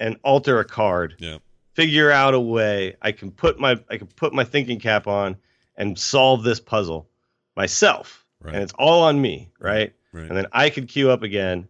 and 0.01 0.16
alter 0.23 0.61
a 0.61 0.64
card. 0.64 1.16
Yeah. 1.19 1.39
Figure 1.75 2.11
out 2.11 2.33
a 2.33 2.41
way 2.41 2.97
I 3.03 3.12
can 3.12 3.31
put 3.31 3.61
my 3.61 3.79
I 3.91 3.99
can 3.99 4.07
put 4.07 4.33
my 4.33 4.45
thinking 4.45 4.81
cap 4.81 5.07
on 5.07 5.37
and 5.79 5.99
solve 5.99 6.43
this 6.43 6.61
puzzle 6.61 7.09
myself. 7.57 8.26
Right. 8.43 8.55
And 8.55 8.62
it's 8.62 8.74
all 8.74 9.05
on 9.05 9.20
me, 9.20 9.49
right? 9.59 9.95
right? 10.12 10.29
And 10.29 10.37
then 10.37 10.47
I 10.53 10.68
could 10.68 10.89
queue 10.89 11.11
up 11.11 11.22
again 11.22 11.66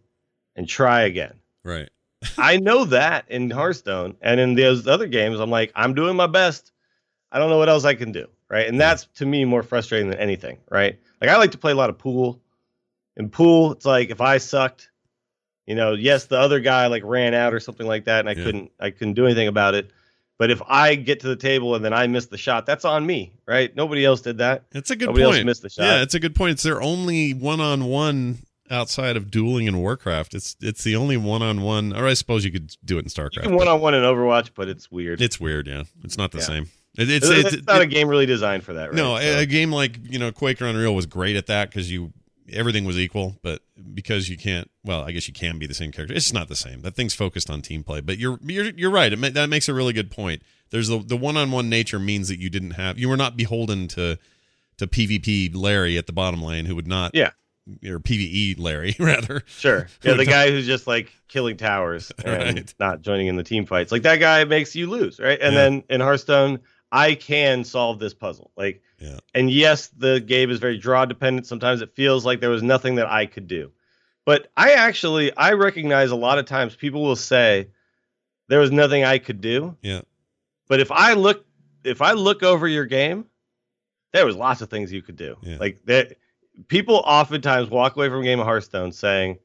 and 0.55 0.67
try 0.67 1.03
again. 1.03 1.39
Right. 1.63 1.89
I 2.37 2.57
know 2.57 2.83
that 2.85 3.25
in 3.29 3.49
Hearthstone 3.49 4.17
and 4.21 4.41
in 4.41 4.55
those 4.55 4.87
other 4.87 5.07
games, 5.07 5.39
I'm 5.39 5.49
like, 5.49 5.71
I'm 5.75 5.93
doing 5.93 6.17
my 6.17 6.27
best. 6.27 6.73
I 7.31 7.39
don't 7.39 7.49
know 7.49 7.57
what 7.57 7.69
else 7.69 7.85
I 7.85 7.93
can 7.93 8.11
do. 8.11 8.27
Right. 8.49 8.67
And 8.67 8.81
that's 8.81 9.05
to 9.15 9.25
me 9.25 9.45
more 9.45 9.63
frustrating 9.63 10.09
than 10.09 10.19
anything. 10.19 10.57
Right. 10.69 10.99
Like 11.21 11.29
I 11.29 11.37
like 11.37 11.51
to 11.51 11.57
play 11.57 11.71
a 11.71 11.75
lot 11.75 11.89
of 11.89 11.97
pool. 11.97 12.41
In 13.15 13.29
pool, 13.29 13.73
it's 13.73 13.85
like 13.85 14.09
if 14.09 14.21
I 14.21 14.37
sucked, 14.37 14.89
you 15.67 15.75
know, 15.75 15.93
yes, 15.93 16.25
the 16.25 16.39
other 16.39 16.59
guy 16.59 16.87
like 16.87 17.03
ran 17.05 17.33
out 17.33 17.53
or 17.53 17.59
something 17.59 17.85
like 17.85 18.05
that, 18.05 18.21
and 18.21 18.29
I 18.29 18.31
yeah. 18.31 18.43
couldn't 18.43 18.71
I 18.79 18.89
couldn't 18.89 19.13
do 19.13 19.25
anything 19.25 19.47
about 19.47 19.75
it. 19.75 19.91
But 20.39 20.51
if 20.51 20.61
I 20.65 20.95
get 20.95 21.19
to 21.19 21.27
the 21.27 21.35
table 21.35 21.75
and 21.75 21.83
then 21.83 21.93
I 21.93 22.07
miss 22.07 22.27
the 22.27 22.37
shot, 22.37 22.65
that's 22.65 22.85
on 22.85 23.05
me, 23.05 23.33
right? 23.45 23.75
Nobody 23.75 24.05
else 24.05 24.21
did 24.21 24.37
that. 24.37 24.63
It's 24.71 24.89
a 24.89 24.95
good 24.95 25.07
Nobody 25.07 25.25
point. 25.25 25.35
else 25.35 25.45
missed 25.45 25.61
the 25.63 25.69
shot. 25.69 25.83
Yeah, 25.83 26.01
it's 26.01 26.13
a 26.13 26.19
good 26.19 26.33
point. 26.33 26.53
It's 26.53 26.63
their 26.63 26.81
only 26.81 27.33
one 27.33 27.59
on 27.59 27.83
one 27.83 28.37
outside 28.71 29.17
of 29.17 29.29
dueling 29.29 29.67
in 29.67 29.77
Warcraft. 29.79 30.33
It's 30.33 30.55
it's 30.61 30.81
the 30.85 30.95
only 30.95 31.17
one 31.17 31.41
on 31.41 31.61
one. 31.61 31.93
Or 31.93 32.07
I 32.07 32.13
suppose 32.13 32.45
you 32.45 32.51
could 32.51 32.73
do 32.85 32.97
it 32.97 33.01
in 33.01 33.09
Starcraft. 33.09 33.53
One 33.53 33.67
on 33.67 33.81
one 33.81 33.93
in 33.93 34.01
Overwatch, 34.03 34.51
but 34.55 34.69
it's 34.69 34.89
weird. 34.89 35.21
It's 35.21 35.41
weird. 35.41 35.67
Yeah, 35.67 35.83
it's 36.05 36.17
not 36.17 36.31
the 36.31 36.37
yeah. 36.37 36.43
same. 36.45 36.69
It, 36.97 37.09
it's, 37.09 37.29
it's, 37.29 37.53
it's, 37.53 37.67
not 37.67 37.81
it, 37.81 37.83
a 37.83 37.87
game 37.87 38.07
really 38.07 38.25
designed 38.25 38.63
for 38.63 38.73
that. 38.73 38.87
Right? 38.87 38.95
No, 38.95 39.19
so. 39.19 39.21
a, 39.21 39.39
a 39.39 39.45
game 39.45 39.73
like 39.73 39.99
you 40.09 40.19
know 40.19 40.31
Quake 40.31 40.61
or 40.61 40.67
Unreal 40.67 40.95
was 40.95 41.05
great 41.05 41.35
at 41.35 41.47
that 41.47 41.69
because 41.69 41.91
you 41.91 42.13
everything 42.53 42.85
was 42.85 42.97
equal, 42.97 43.37
but 43.41 43.61
because 43.93 44.29
you 44.29 44.37
can't, 44.37 44.69
well, 44.83 45.01
I 45.01 45.11
guess 45.11 45.27
you 45.27 45.33
can 45.33 45.59
be 45.59 45.67
the 45.67 45.73
same 45.73 45.91
character. 45.91 46.15
It's 46.15 46.33
not 46.33 46.47
the 46.47 46.55
same. 46.55 46.81
That 46.81 46.95
thing's 46.95 47.13
focused 47.13 47.49
on 47.49 47.61
team 47.61 47.83
play. 47.83 48.01
But 48.01 48.17
you're 48.17 48.39
you're 48.43 48.65
you're 48.65 48.91
right. 48.91 49.17
Ma- 49.17 49.29
that 49.29 49.49
makes 49.49 49.69
a 49.69 49.73
really 49.73 49.93
good 49.93 50.11
point. 50.11 50.41
There's 50.71 50.87
the 50.87 50.99
the 50.99 51.17
one 51.17 51.37
on 51.37 51.51
one 51.51 51.69
nature 51.69 51.99
means 51.99 52.27
that 52.29 52.39
you 52.39 52.49
didn't 52.49 52.71
have 52.71 52.97
you 52.99 53.09
were 53.09 53.17
not 53.17 53.37
beholden 53.37 53.87
to 53.89 54.17
to 54.77 54.87
PvP 54.87 55.55
Larry 55.55 55.97
at 55.97 56.07
the 56.07 56.13
bottom 56.13 56.41
lane 56.41 56.65
who 56.65 56.75
would 56.75 56.87
not 56.87 57.13
yeah 57.13 57.31
or 57.85 57.99
PVE 57.99 58.59
Larry 58.59 58.95
rather. 58.99 59.43
Sure. 59.45 59.87
Yeah, 60.03 60.13
the 60.13 60.25
guy 60.25 60.49
who's 60.49 60.65
just 60.65 60.87
like 60.87 61.11
killing 61.27 61.57
towers 61.57 62.11
and 62.25 62.55
right. 62.57 62.73
not 62.79 63.01
joining 63.01 63.27
in 63.27 63.35
the 63.35 63.43
team 63.43 63.65
fights. 63.65 63.91
Like 63.91 64.03
that 64.03 64.17
guy 64.17 64.43
makes 64.45 64.75
you 64.75 64.89
lose, 64.89 65.19
right? 65.19 65.39
And 65.39 65.53
yeah. 65.53 65.61
then 65.61 65.83
in 65.89 66.01
Hearthstone, 66.01 66.59
I 66.91 67.15
can 67.15 67.63
solve 67.63 67.99
this 67.99 68.13
puzzle. 68.13 68.51
Like 68.55 68.81
yeah. 68.99 69.19
And 69.33 69.49
yes, 69.49 69.87
the 69.87 70.19
game 70.19 70.49
is 70.49 70.59
very 70.59 70.77
draw 70.77 71.05
dependent. 71.05 71.47
Sometimes 71.47 71.81
it 71.81 71.95
feels 71.95 72.25
like 72.25 72.41
there 72.41 72.49
was 72.49 72.63
nothing 72.63 72.95
that 72.95 73.07
I 73.07 73.25
could 73.25 73.47
do. 73.47 73.71
But 74.25 74.51
I 74.55 74.73
actually 74.73 75.35
I 75.35 75.53
recognize 75.53 76.11
a 76.11 76.15
lot 76.15 76.37
of 76.37 76.45
times 76.45 76.75
people 76.75 77.01
will 77.01 77.15
say 77.15 77.69
there 78.47 78.59
was 78.59 78.71
nothing 78.71 79.03
I 79.03 79.17
could 79.17 79.41
do. 79.41 79.75
Yeah. 79.81 80.01
But 80.67 80.79
if 80.79 80.91
I 80.91 81.13
look 81.13 81.45
if 81.83 82.01
I 82.01 82.11
look 82.11 82.43
over 82.43 82.67
your 82.67 82.85
game, 82.85 83.25
there 84.11 84.25
was 84.25 84.35
lots 84.35 84.61
of 84.61 84.69
things 84.69 84.91
you 84.91 85.01
could 85.01 85.15
do. 85.15 85.37
Yeah. 85.41 85.57
Like 85.59 85.79
that 85.85 86.17
people 86.67 86.97
oftentimes 86.97 87.69
walk 87.69 87.95
away 87.95 88.09
from 88.09 88.19
a 88.19 88.23
game 88.23 88.39
of 88.39 88.45
Hearthstone 88.45 88.91
saying, 88.91 89.39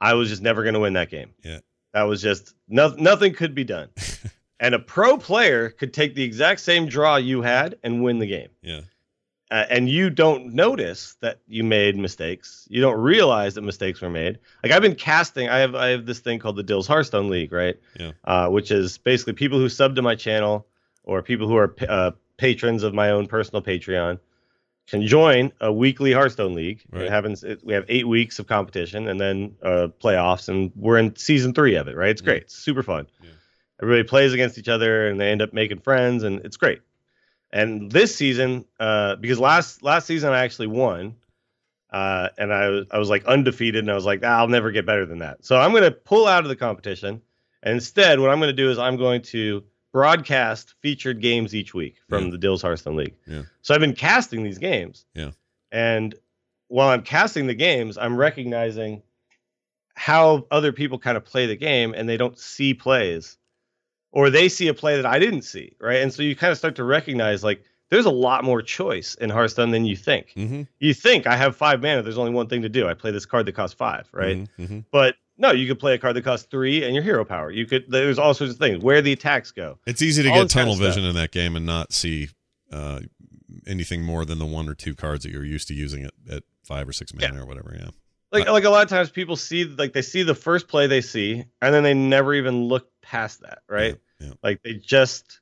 I 0.00 0.14
was 0.14 0.28
just 0.28 0.42
never 0.42 0.62
going 0.62 0.74
to 0.74 0.80
win 0.80 0.94
that 0.94 1.10
game. 1.10 1.34
Yeah. 1.42 1.58
That 1.92 2.04
was 2.04 2.22
just 2.22 2.54
no, 2.68 2.88
nothing 2.96 3.34
could 3.34 3.54
be 3.54 3.64
done. 3.64 3.90
and 4.60 4.74
a 4.74 4.78
pro 4.78 5.18
player 5.18 5.68
could 5.70 5.92
take 5.92 6.14
the 6.14 6.22
exact 6.22 6.60
same 6.60 6.86
draw 6.86 7.16
you 7.16 7.42
had 7.42 7.76
and 7.82 8.02
win 8.02 8.18
the 8.18 8.26
game. 8.26 8.48
Yeah 8.62 8.82
uh, 9.52 9.66
and 9.68 9.86
you 9.86 10.08
don't 10.08 10.54
notice 10.54 11.14
that 11.20 11.40
you 11.46 11.62
made 11.62 11.94
mistakes. 11.94 12.66
You 12.70 12.80
don't 12.80 12.98
realize 12.98 13.54
that 13.54 13.62
mistakes 13.62 14.00
were 14.00 14.08
made. 14.08 14.38
Like 14.62 14.72
I've 14.72 14.80
been 14.80 14.94
casting. 14.94 15.50
I 15.50 15.58
have 15.58 15.74
I 15.74 15.88
have 15.88 16.06
this 16.06 16.20
thing 16.20 16.38
called 16.38 16.56
the 16.56 16.62
Dills 16.62 16.86
Hearthstone 16.86 17.28
League, 17.28 17.52
right? 17.52 17.78
Yeah. 18.00 18.12
Uh, 18.24 18.48
which 18.48 18.70
is 18.70 18.96
basically 18.96 19.34
people 19.34 19.58
who 19.58 19.68
sub 19.68 19.94
to 19.96 20.02
my 20.02 20.14
channel 20.14 20.66
or 21.04 21.22
people 21.22 21.46
who 21.46 21.56
are 21.56 21.76
uh, 21.86 22.12
patrons 22.38 22.82
of 22.82 22.94
my 22.94 23.10
own 23.10 23.26
personal 23.26 23.60
Patreon 23.60 24.18
can 24.88 25.06
join 25.06 25.52
a 25.60 25.70
weekly 25.70 26.12
Hearthstone 26.12 26.54
League. 26.54 26.82
Right. 26.90 27.04
It 27.04 27.10
happens. 27.10 27.44
It, 27.44 27.62
we 27.62 27.74
have 27.74 27.84
eight 27.90 28.08
weeks 28.08 28.38
of 28.38 28.46
competition 28.46 29.06
and 29.06 29.20
then 29.20 29.54
uh, 29.62 29.88
playoffs, 30.02 30.48
and 30.48 30.72
we're 30.74 30.96
in 30.96 31.14
season 31.16 31.52
three 31.52 31.74
of 31.74 31.88
it. 31.88 31.96
Right? 31.96 32.10
It's 32.10 32.22
great. 32.22 32.44
It's 32.44 32.56
super 32.56 32.82
fun. 32.82 33.06
Yeah. 33.22 33.28
Everybody 33.82 34.08
plays 34.08 34.32
against 34.32 34.56
each 34.56 34.68
other, 34.68 35.08
and 35.08 35.20
they 35.20 35.30
end 35.30 35.42
up 35.42 35.52
making 35.52 35.80
friends, 35.80 36.22
and 36.22 36.40
it's 36.46 36.56
great. 36.56 36.80
And 37.52 37.92
this 37.92 38.14
season, 38.14 38.64
uh, 38.80 39.16
because 39.16 39.38
last 39.38 39.82
last 39.82 40.06
season 40.06 40.32
I 40.32 40.44
actually 40.44 40.68
won, 40.68 41.16
uh, 41.90 42.28
and 42.38 42.52
I 42.52 42.68
was 42.68 42.86
I 42.90 42.98
was 42.98 43.10
like 43.10 43.26
undefeated, 43.26 43.84
and 43.84 43.90
I 43.90 43.94
was 43.94 44.06
like, 44.06 44.20
ah, 44.24 44.38
I'll 44.38 44.48
never 44.48 44.70
get 44.70 44.86
better 44.86 45.04
than 45.04 45.18
that. 45.18 45.44
So 45.44 45.58
I'm 45.58 45.72
going 45.72 45.82
to 45.82 45.90
pull 45.90 46.26
out 46.26 46.44
of 46.44 46.48
the 46.48 46.56
competition, 46.56 47.20
and 47.62 47.74
instead, 47.74 48.20
what 48.20 48.30
I'm 48.30 48.38
going 48.38 48.48
to 48.48 48.62
do 48.62 48.70
is 48.70 48.78
I'm 48.78 48.96
going 48.96 49.22
to 49.22 49.64
broadcast 49.92 50.74
featured 50.80 51.20
games 51.20 51.54
each 51.54 51.74
week 51.74 51.96
from 52.08 52.24
yeah. 52.24 52.30
the 52.30 52.38
Dills 52.38 52.62
Hearthstone 52.62 52.96
League. 52.96 53.14
Yeah. 53.26 53.42
So 53.60 53.74
I've 53.74 53.80
been 53.80 53.94
casting 53.94 54.42
these 54.42 54.58
games. 54.58 55.04
Yeah. 55.14 55.32
And 55.70 56.14
while 56.68 56.88
I'm 56.88 57.02
casting 57.02 57.46
the 57.46 57.54
games, 57.54 57.98
I'm 57.98 58.16
recognizing 58.16 59.02
how 59.94 60.46
other 60.50 60.72
people 60.72 60.98
kind 60.98 61.18
of 61.18 61.24
play 61.26 61.44
the 61.46 61.56
game, 61.56 61.92
and 61.94 62.08
they 62.08 62.16
don't 62.16 62.38
see 62.38 62.72
plays 62.72 63.36
or 64.12 64.30
they 64.30 64.48
see 64.48 64.68
a 64.68 64.74
play 64.74 64.96
that 64.96 65.06
I 65.06 65.18
didn't 65.18 65.42
see, 65.42 65.74
right? 65.80 66.00
And 66.00 66.12
so 66.12 66.22
you 66.22 66.36
kind 66.36 66.52
of 66.52 66.58
start 66.58 66.76
to 66.76 66.84
recognize 66.84 67.42
like 67.42 67.64
there's 67.90 68.06
a 68.06 68.10
lot 68.10 68.44
more 68.44 68.62
choice 68.62 69.14
in 69.16 69.28
Hearthstone 69.28 69.70
than 69.70 69.84
you 69.84 69.96
think. 69.96 70.32
Mm-hmm. 70.36 70.62
You 70.78 70.94
think 70.94 71.26
I 71.26 71.36
have 71.36 71.56
five 71.56 71.82
mana, 71.82 72.02
there's 72.02 72.18
only 72.18 72.32
one 72.32 72.48
thing 72.48 72.62
to 72.62 72.68
do. 72.68 72.88
I 72.88 72.94
play 72.94 73.10
this 73.10 73.26
card 73.26 73.46
that 73.46 73.52
costs 73.52 73.74
five, 73.74 74.08
right? 74.12 74.38
Mm-hmm. 74.38 74.62
mm-hmm. 74.62 74.78
But 74.90 75.16
no, 75.38 75.50
you 75.50 75.66
could 75.66 75.78
play 75.78 75.94
a 75.94 75.98
card 75.98 76.14
that 76.16 76.24
costs 76.24 76.46
three 76.50 76.84
and 76.84 76.94
your 76.94 77.02
hero 77.02 77.24
power. 77.24 77.50
You 77.50 77.66
could 77.66 77.90
there's 77.90 78.18
all 78.18 78.34
sorts 78.34 78.52
of 78.52 78.58
things 78.58 78.82
where 78.82 79.02
the 79.02 79.12
attacks 79.12 79.50
go. 79.50 79.78
It's 79.86 80.02
easy 80.02 80.22
to 80.22 80.28
all 80.30 80.42
get 80.42 80.50
tunnel 80.50 80.76
vision 80.76 81.04
in 81.04 81.14
that 81.16 81.32
game 81.32 81.56
and 81.56 81.66
not 81.66 81.92
see 81.92 82.28
uh, 82.70 83.00
anything 83.66 84.02
more 84.02 84.24
than 84.24 84.38
the 84.38 84.46
one 84.46 84.68
or 84.68 84.74
two 84.74 84.94
cards 84.94 85.24
that 85.24 85.32
you're 85.32 85.44
used 85.44 85.68
to 85.68 85.74
using 85.74 86.04
at, 86.04 86.12
at 86.30 86.42
five 86.64 86.88
or 86.88 86.92
six 86.92 87.12
mana 87.14 87.34
yeah. 87.34 87.40
or 87.40 87.46
whatever. 87.46 87.74
Yeah. 87.78 87.88
Like 88.30 88.48
like 88.48 88.64
a 88.64 88.70
lot 88.70 88.82
of 88.82 88.88
times 88.88 89.10
people 89.10 89.36
see 89.36 89.64
like 89.64 89.92
they 89.92 90.02
see 90.02 90.22
the 90.22 90.34
first 90.34 90.68
play 90.68 90.86
they 90.86 91.02
see 91.02 91.44
and 91.60 91.74
then 91.74 91.82
they 91.82 91.92
never 91.94 92.34
even 92.34 92.64
look 92.64 92.88
past 93.02 93.40
that, 93.40 93.60
right? 93.68 93.98
Yeah, 94.18 94.28
yeah. 94.28 94.34
Like 94.42 94.62
they 94.62 94.74
just 94.74 95.40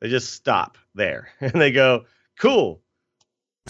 they 0.00 0.08
just 0.08 0.32
stop 0.32 0.78
there 0.94 1.28
and 1.40 1.52
they 1.52 1.72
go, 1.72 2.04
"Cool, 2.38 2.80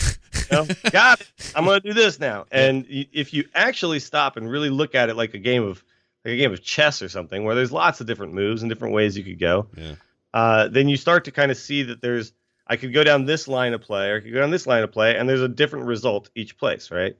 you 0.00 0.06
know, 0.50 0.66
got 0.90 1.20
it. 1.20 1.28
I'm 1.54 1.64
gonna 1.64 1.80
do 1.80 1.92
this 1.92 2.18
now." 2.18 2.46
And 2.50 2.86
if 2.88 3.32
you 3.32 3.44
actually 3.54 4.00
stop 4.00 4.36
and 4.36 4.50
really 4.50 4.70
look 4.70 4.94
at 4.94 5.08
it 5.08 5.14
like 5.16 5.34
a 5.34 5.38
game 5.38 5.62
of 5.62 5.82
like 6.24 6.34
a 6.34 6.36
game 6.36 6.52
of 6.52 6.62
chess 6.62 7.02
or 7.02 7.08
something, 7.08 7.44
where 7.44 7.54
there's 7.54 7.72
lots 7.72 8.00
of 8.00 8.06
different 8.06 8.34
moves 8.34 8.62
and 8.62 8.70
different 8.70 8.94
ways 8.94 9.16
you 9.16 9.24
could 9.24 9.38
go, 9.38 9.68
yeah. 9.76 9.94
uh, 10.34 10.68
then 10.68 10.88
you 10.88 10.96
start 10.96 11.24
to 11.24 11.30
kind 11.30 11.50
of 11.50 11.56
see 11.56 11.84
that 11.84 12.00
there's 12.00 12.32
I 12.66 12.76
could 12.76 12.92
go 12.92 13.02
down 13.02 13.24
this 13.24 13.48
line 13.48 13.72
of 13.72 13.80
play 13.80 14.10
or 14.10 14.16
I 14.16 14.20
could 14.20 14.32
go 14.32 14.40
down 14.40 14.50
this 14.50 14.66
line 14.66 14.82
of 14.82 14.92
play, 14.92 15.16
and 15.16 15.28
there's 15.28 15.40
a 15.40 15.48
different 15.48 15.86
result 15.86 16.30
each 16.34 16.58
place, 16.58 16.90
right? 16.90 17.16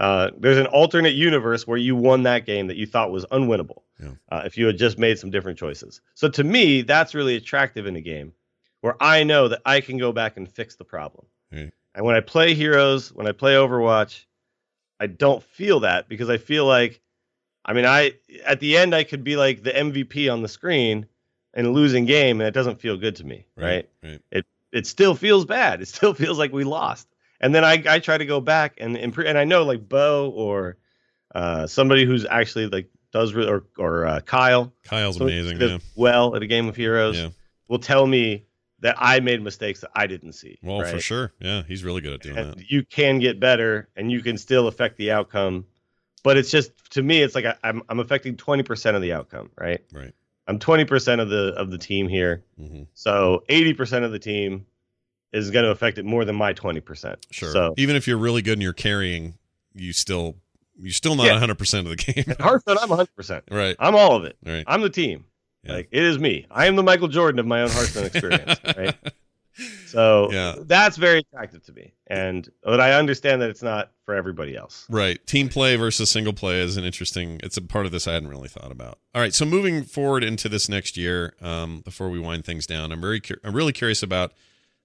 Uh, 0.00 0.30
there's 0.38 0.58
an 0.58 0.66
alternate 0.66 1.14
universe 1.14 1.66
where 1.66 1.78
you 1.78 1.94
won 1.94 2.22
that 2.22 2.46
game 2.46 2.66
that 2.66 2.76
you 2.76 2.86
thought 2.86 3.12
was 3.12 3.26
unwinnable 3.26 3.82
yeah. 4.00 4.12
uh, 4.30 4.42
if 4.44 4.56
you 4.56 4.66
had 4.66 4.78
just 4.78 4.98
made 4.98 5.18
some 5.18 5.30
different 5.30 5.58
choices. 5.58 6.00
So 6.14 6.28
to 6.30 6.44
me, 6.44 6.82
that's 6.82 7.14
really 7.14 7.36
attractive 7.36 7.86
in 7.86 7.96
a 7.96 8.00
game 8.00 8.32
where 8.80 8.96
I 9.00 9.22
know 9.22 9.48
that 9.48 9.60
I 9.66 9.80
can 9.80 9.98
go 9.98 10.10
back 10.12 10.36
and 10.36 10.50
fix 10.50 10.76
the 10.76 10.84
problem. 10.84 11.26
And 11.94 12.06
when 12.06 12.16
I 12.16 12.20
play 12.20 12.54
Heroes, 12.54 13.12
when 13.12 13.26
I 13.26 13.32
play 13.32 13.54
Overwatch, 13.54 14.24
I 14.98 15.06
don't 15.06 15.42
feel 15.42 15.80
that 15.80 16.08
because 16.08 16.30
I 16.30 16.38
feel 16.38 16.64
like, 16.64 17.00
I 17.64 17.72
mean, 17.72 17.84
I 17.84 18.14
at 18.44 18.60
the 18.60 18.76
end 18.76 18.94
I 18.94 19.04
could 19.04 19.24
be 19.24 19.36
like 19.36 19.62
the 19.62 19.72
MVP 19.72 20.32
on 20.32 20.42
the 20.42 20.48
screen 20.48 21.06
in 21.54 21.66
a 21.66 21.70
losing 21.70 22.06
game, 22.06 22.40
and 22.40 22.48
it 22.48 22.54
doesn't 22.54 22.80
feel 22.80 22.96
good 22.96 23.16
to 23.16 23.24
me, 23.24 23.46
right? 23.56 23.64
right? 23.64 23.88
right. 24.02 24.20
It 24.30 24.46
it 24.72 24.86
still 24.86 25.14
feels 25.14 25.44
bad. 25.44 25.82
It 25.82 25.88
still 25.88 26.14
feels 26.22 26.38
like 26.38 26.52
we 26.52 26.64
lost 26.64 27.08
and 27.42 27.54
then 27.54 27.64
I 27.64 27.82
I 27.88 27.98
try 27.98 28.16
to 28.16 28.24
go 28.26 28.40
back 28.40 28.74
and 28.78 28.96
and 28.96 29.36
I 29.38 29.44
know 29.44 29.64
like 29.64 29.88
Bo 29.88 30.30
or 30.30 30.76
uh, 31.34 31.66
somebody 31.66 32.04
who's 32.04 32.24
actually 32.24 32.68
like 32.68 32.88
does 33.12 33.34
re- 33.34 33.46
or 33.46 33.64
or 33.76 34.06
uh, 34.06 34.20
Kyle. 34.20 34.72
Kyle's 34.84 35.20
amazing. 35.20 35.60
Yeah. 35.60 35.78
Well, 35.94 36.34
at 36.36 36.42
a 36.42 36.46
game 36.46 36.68
of 36.68 36.76
heroes, 36.76 37.18
Yeah. 37.18 37.28
will 37.68 37.78
tell 37.78 38.06
me 38.06 38.44
that 38.80 38.96
I 38.98 39.20
made 39.20 39.40
mistakes 39.42 39.80
that 39.80 39.90
I 39.94 40.06
didn't 40.06 40.32
see. 40.32 40.58
Well, 40.62 40.84
for 40.84 40.98
sure. 40.98 41.32
Yeah, 41.40 41.62
he's 41.68 41.84
really 41.84 42.00
good 42.00 42.14
at 42.14 42.20
doing 42.20 42.36
And 42.38 42.54
that. 42.54 42.70
you 42.70 42.84
can 42.84 43.18
get 43.20 43.38
better, 43.38 43.88
and 43.96 44.10
you 44.10 44.22
can 44.22 44.36
still 44.38 44.66
affect 44.66 44.96
the 44.96 45.10
outcome. 45.12 45.66
But 46.24 46.36
it's 46.36 46.50
just 46.50 46.70
to 46.92 47.02
me, 47.02 47.20
it's 47.22 47.34
like 47.34 47.44
I, 47.44 47.56
I'm 47.64 47.82
I'm 47.88 48.00
affecting 48.00 48.36
twenty 48.36 48.62
percent 48.62 48.96
of 48.96 49.02
the 49.02 49.12
outcome, 49.12 49.50
right? 49.58 49.80
Right. 49.92 50.12
I'm 50.46 50.58
twenty 50.58 50.84
percent 50.84 51.20
of 51.20 51.28
the 51.28 51.54
of 51.56 51.70
the 51.70 51.78
team 51.78 52.08
here, 52.08 52.44
hmm 52.58 52.82
so 52.94 53.44
eighty 53.48 53.74
percent 53.74 54.04
of 54.04 54.12
the 54.12 54.18
team 54.18 54.66
is 55.32 55.50
going 55.50 55.64
to 55.64 55.70
affect 55.70 55.98
it 55.98 56.04
more 56.04 56.24
than 56.24 56.36
my 56.36 56.52
twenty 56.52 56.80
percent. 56.80 57.26
Sure. 57.30 57.50
So 57.52 57.74
Even 57.76 57.96
if 57.96 58.06
you're 58.06 58.18
really 58.18 58.42
good 58.42 58.54
and 58.54 58.62
you're 58.62 58.72
carrying, 58.72 59.34
you 59.74 59.92
still 59.92 60.36
you're 60.78 60.92
still 60.92 61.14
not 61.16 61.24
Yeah. 61.26 61.32
100 61.32 61.58
percent 61.58 61.86
of 61.86 61.96
the 61.96 62.12
game. 62.12 62.24
at 62.28 62.40
Hearthstone, 62.40 62.78
I'm 62.80 62.88
hundred 62.88 63.14
percent. 63.16 63.44
right. 63.50 63.76
I'm 63.78 63.94
all 63.94 64.16
of 64.16 64.24
it. 64.24 64.36
Right. 64.44 64.64
I'm 64.66 64.80
the 64.82 64.90
team. 64.90 65.24
Yeah. 65.64 65.74
Like 65.74 65.88
it 65.92 66.02
is 66.02 66.18
me. 66.18 66.46
I 66.50 66.66
am 66.66 66.76
the 66.76 66.82
Michael 66.82 67.08
Jordan 67.08 67.38
of 67.38 67.46
my 67.46 67.62
own 67.62 67.70
Hearthstone 67.70 68.06
experience. 68.06 68.58
right. 68.76 68.94
So 69.86 70.32
Yeah. 70.32 70.54
that's 70.60 70.96
very 70.96 71.18
attractive 71.18 71.62
to 71.64 71.72
me, 71.72 71.92
and 72.06 72.48
but 72.64 72.80
I 72.80 72.94
understand 72.94 73.42
that 73.42 73.50
it's 73.50 73.62
not 73.62 73.90
for 74.06 74.14
everybody 74.14 74.56
else. 74.56 74.86
Right. 74.88 75.24
Team 75.26 75.50
play 75.50 75.76
versus 75.76 76.08
single 76.08 76.32
play 76.32 76.60
is 76.60 76.78
an 76.78 76.84
interesting. 76.84 77.38
It's 77.42 77.58
a 77.58 77.62
part 77.62 77.84
of 77.84 77.92
this 77.92 78.08
I 78.08 78.14
hadn't 78.14 78.30
really 78.30 78.48
thought 78.48 78.72
about. 78.72 78.98
All 79.14 79.20
right. 79.20 79.34
So 79.34 79.44
moving 79.44 79.84
forward 79.84 80.24
into 80.24 80.48
this 80.48 80.68
next 80.70 80.96
year, 80.96 81.34
um, 81.42 81.80
before 81.80 82.08
we 82.08 82.18
wind 82.18 82.46
things 82.46 82.66
down, 82.66 82.90
I'm 82.92 83.00
very, 83.02 83.20
I'm 83.44 83.54
really 83.54 83.74
curious 83.74 84.02
about 84.02 84.32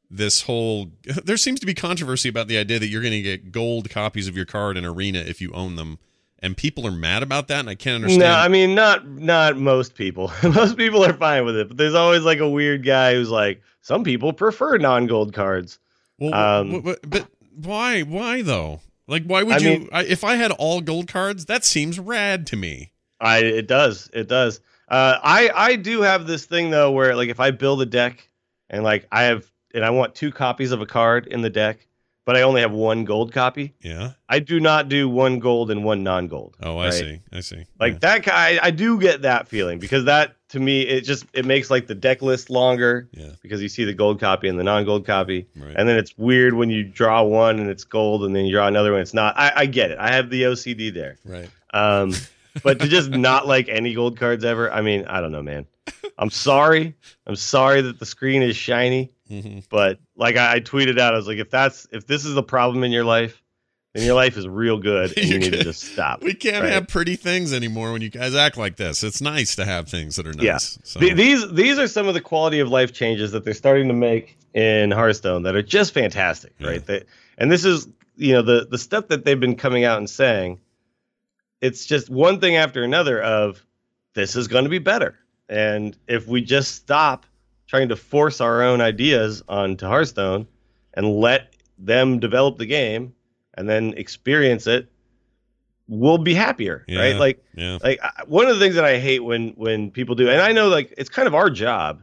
this 0.10 0.44
whole. 0.44 0.92
There 1.24 1.38
seems 1.38 1.60
to 1.60 1.66
be 1.66 1.74
controversy 1.74 2.30
about 2.30 2.48
the 2.48 2.58
idea 2.58 2.80
that 2.80 2.88
you're 2.88 3.02
going 3.02 3.14
to 3.14 3.22
get 3.22 3.52
gold 3.52 3.90
copies 3.90 4.28
of 4.28 4.36
your 4.36 4.46
card 4.46 4.78
in 4.78 4.86
Arena 4.86 5.20
if 5.20 5.42
you 5.42 5.52
own 5.54 5.76
them, 5.76 6.00
and 6.40 6.56
people 6.56 6.86
are 6.88 6.92
mad 6.92 7.24
about 7.24 7.48
that, 7.50 7.60
and 7.62 7.70
I 7.70 7.76
can't 7.76 8.04
understand. 8.04 8.22
No, 8.22 8.34
I 8.34 8.48
mean 8.48 8.76
not 8.76 9.08
not 9.08 9.58
most 9.58 9.96
people. 9.96 10.32
most 10.44 10.78
people 10.78 11.04
are 11.06 11.14
fine 11.14 11.46
with 11.46 11.56
it, 11.58 11.68
but 11.68 11.78
there's 11.78 11.96
always 11.96 12.24
like 12.24 12.40
a 12.40 12.50
weird 12.50 12.86
guy 12.86 13.14
who's 13.14 13.30
like, 13.30 13.62
some 13.82 14.04
people 14.04 14.34
prefer 14.34 14.78
non-gold 14.78 15.34
cards. 15.34 15.80
well, 16.20 16.34
um, 16.34 16.72
w- 16.72 16.82
w- 16.84 16.98
but 17.08 17.28
why? 17.56 18.02
Why 18.04 18.42
though? 18.42 18.82
Like, 19.08 19.24
why 19.26 19.44
would 19.44 19.56
I 19.56 19.58
you? 19.60 19.70
mean- 19.70 19.90
I, 19.94 20.04
if 20.04 20.24
I 20.24 20.36
had 20.36 20.52
all 20.52 20.82
gold 20.82 21.08
cards, 21.08 21.46
that 21.46 21.64
seems 21.64 21.98
rad 22.00 22.46
to 22.48 22.56
me. 22.58 22.92
I 23.20 23.40
it 23.40 23.68
does 23.68 24.10
it 24.14 24.28
does. 24.28 24.60
Uh, 24.90 25.18
I 25.24 25.50
I 25.54 25.76
do 25.76 26.02
have 26.02 26.28
this 26.28 26.46
thing 26.46 26.70
though 26.70 26.92
where 26.92 27.16
like 27.16 27.30
if 27.30 27.40
I 27.40 27.52
build 27.52 27.82
a 27.82 27.86
deck 27.86 28.30
and 28.70 28.84
like 28.84 29.08
I 29.12 29.24
have 29.24 29.50
and 29.74 29.84
I 29.86 29.90
want 29.90 30.16
two 30.16 30.32
copies 30.32 30.72
of 30.72 30.82
a 30.82 30.86
card 30.86 31.28
in 31.28 31.42
the 31.42 31.50
deck, 31.50 31.88
but 32.26 32.36
I 32.36 32.42
only 32.42 32.62
have 32.62 32.72
one 32.72 33.06
gold 33.06 33.32
copy, 33.32 33.74
Yeah. 33.82 34.12
I 34.28 34.40
do 34.40 34.60
not 34.60 34.90
do 34.90 35.08
one 35.08 35.40
gold 35.40 35.72
and 35.72 35.84
one 35.84 36.04
non-gold. 36.04 36.58
Oh, 36.62 36.78
I 36.78 36.86
right? 36.86 36.94
see. 36.94 37.20
I 37.32 37.40
see. 37.40 37.66
Like 37.80 37.94
Yeah. 37.94 38.00
that 38.02 38.24
guy, 38.24 38.60
I 38.62 38.72
do 38.72 39.00
get 39.00 39.22
that 39.22 39.48
feeling 39.48 39.80
because 39.80 40.06
that 40.06 40.36
to 40.50 40.60
me 40.60 40.82
it 40.82 41.02
just 41.02 41.26
it 41.34 41.46
makes 41.46 41.70
like 41.70 41.88
the 41.88 41.96
deck 41.96 42.22
list 42.22 42.50
longer 42.50 43.08
Yeah. 43.14 43.32
because 43.42 43.62
you 43.62 43.70
see 43.70 43.84
the 43.86 43.94
gold 43.94 44.20
copy 44.20 44.48
and 44.50 44.60
the 44.60 44.64
non-gold 44.64 45.06
copy, 45.06 45.48
Right. 45.56 45.74
and 45.78 45.88
then 45.88 45.98
it's 45.98 46.18
weird 46.18 46.54
when 46.54 46.70
you 46.70 46.84
draw 46.84 47.24
one 47.24 47.60
and 47.60 47.70
it's 47.70 47.84
gold 47.86 48.24
and 48.26 48.36
then 48.36 48.46
you 48.46 48.52
draw 48.54 48.68
another 48.68 48.92
one 48.92 49.02
it's 49.02 49.14
not. 49.14 49.38
I, 49.38 49.52
I 49.56 49.66
get 49.66 49.92
it. 49.92 49.98
I 50.00 50.12
have 50.12 50.30
the 50.30 50.44
OCD 50.44 50.94
there. 50.94 51.18
right. 51.26 51.50
Um, 51.74 52.14
but 52.64 52.80
to 52.80 52.88
just 52.88 53.10
not 53.12 53.46
like 53.54 53.70
any 53.70 53.94
gold 53.94 54.18
cards 54.18 54.44
ever, 54.44 54.72
I 54.72 54.82
mean, 54.82 55.06
I 55.06 55.22
don't 55.22 55.32
know, 55.32 55.44
man. 55.44 55.66
I'm 56.18 56.30
sorry. 56.32 56.96
I'm 57.26 57.36
sorry 57.36 57.82
that 57.82 58.00
the 58.00 58.06
screen 58.06 58.42
is 58.42 58.56
shiny, 58.58 59.12
hmm 59.30 59.60
but 59.70 60.00
like 60.16 60.38
I, 60.38 60.56
I 60.56 60.60
tweeted 60.60 61.00
out, 61.00 61.14
I 61.14 61.18
was 61.18 61.28
like, 61.28 61.38
if 61.38 61.50
that's 61.50 61.88
if 61.92 62.08
this 62.08 62.26
is 62.26 62.34
the 62.34 62.44
problem 62.44 62.84
in 62.84 62.92
your 62.92 63.04
life, 63.06 63.42
then 63.94 64.06
your 64.06 64.16
life 64.16 64.38
is 64.38 64.48
real 64.48 64.78
good 64.78 65.18
and 65.18 65.26
you 65.28 65.34
You 65.34 65.40
need 65.40 65.52
to 65.54 65.64
just 65.64 65.82
stop. 65.94 66.22
We 66.22 66.34
can't 66.34 66.64
right? 66.64 66.72
have 66.74 66.88
pretty 66.88 67.16
things 67.16 67.54
anymore 67.54 67.92
when 67.94 68.02
you 68.02 68.10
guys 68.10 68.36
act 68.36 68.58
like 68.58 68.76
this. 68.76 69.04
It's 69.04 69.22
nice 69.22 69.56
to 69.56 69.66
have 69.66 69.90
things 69.90 70.16
that 70.18 70.28
are 70.28 70.34
nice. 70.34 70.44
Yeah. 70.44 70.58
So, 70.84 71.00
Th- 71.00 71.16
these 71.16 71.52
these 71.52 71.80
are 71.80 71.88
some 71.88 72.08
of 72.08 72.14
the 72.14 72.22
quality 72.22 72.60
of 72.60 72.70
life 72.70 72.94
changes 72.94 73.32
that 73.32 73.44
they're 73.44 73.54
starting 73.54 73.88
to 73.88 73.94
make 73.94 74.38
in 74.54 74.92
Hearthstone 74.92 75.44
that 75.44 75.56
are 75.56 75.62
just 75.64 75.94
fantastic, 75.94 76.54
Yeah. 76.60 76.68
right? 76.68 76.86
They, 76.86 77.04
and 77.38 77.52
this 77.52 77.66
is 77.66 77.88
you 78.16 78.34
know 78.34 78.42
the 78.42 78.68
the 78.70 78.78
stuff 78.78 79.08
that 79.10 79.26
they've 79.26 79.40
been 79.40 79.56
coming 79.56 79.84
out 79.84 79.98
and 80.00 80.10
saying. 80.10 80.60
It's 81.60 81.86
just 81.88 82.10
one 82.10 82.40
thing 82.40 82.56
after 82.56 82.84
another 82.84 83.20
of 83.22 83.66
this 84.14 84.36
is 84.36 84.48
going 84.48 84.66
to 84.66 84.70
be 84.70 84.78
better, 84.80 85.18
and 85.50 85.98
if 86.08 86.28
we 86.28 86.42
just 86.42 86.76
stop 86.76 87.26
trying 87.68 87.90
to 87.90 87.96
force 87.96 88.42
our 88.42 88.62
own 88.64 88.82
ideas 88.82 89.44
onto 89.48 89.86
Hearthstone 89.86 90.48
and 90.94 91.08
let 91.20 91.54
them 91.78 92.20
develop 92.20 92.58
the 92.58 92.66
game 92.66 93.14
and 93.56 93.68
then 93.70 93.94
experience 93.98 94.68
it, 94.68 94.90
we'll 95.88 96.18
be 96.18 96.34
happier, 96.34 96.84
Yeah. 96.88 97.00
right? 97.00 97.16
Like 97.16 97.44
yeah. 97.56 97.78
like 97.84 98.00
one 98.28 98.48
of 98.48 98.58
the 98.58 98.64
things 98.64 98.76
that 98.76 98.86
I 98.86 99.00
hate 99.00 99.20
when 99.20 99.50
when 99.52 99.92
people 99.92 100.16
do, 100.16 100.30
and 100.30 100.42
I 100.42 100.52
know 100.52 100.70
like 100.70 100.94
it's 100.98 101.10
kind 101.10 101.28
of 101.28 101.36
our 101.36 101.50
job 101.50 102.02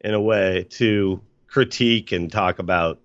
in 0.00 0.14
a 0.14 0.20
way 0.20 0.66
to 0.70 1.20
critique 1.46 2.12
and 2.12 2.30
talk 2.30 2.58
about 2.58 3.00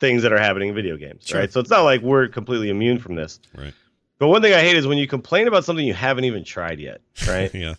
things 0.00 0.22
that 0.22 0.32
are 0.32 0.38
happening 0.38 0.70
in 0.70 0.74
video 0.74 0.96
games, 0.96 1.26
Sure. 1.26 1.40
right? 1.40 1.52
So 1.52 1.60
it's 1.60 1.70
not 1.70 1.82
like 1.82 2.00
we're 2.02 2.28
completely 2.28 2.70
immune 2.70 2.98
from 2.98 3.14
this. 3.14 3.38
Right. 3.56 3.74
But 4.18 4.28
one 4.28 4.42
thing 4.42 4.52
I 4.52 4.60
hate 4.60 4.76
is 4.76 4.86
when 4.86 4.98
you 4.98 5.06
complain 5.08 5.48
about 5.48 5.64
something 5.64 5.84
you 5.84 5.94
haven't 5.94 6.24
even 6.24 6.44
tried 6.44 6.78
yet, 6.80 7.00
right? 7.28 7.52
yeah 7.54 7.74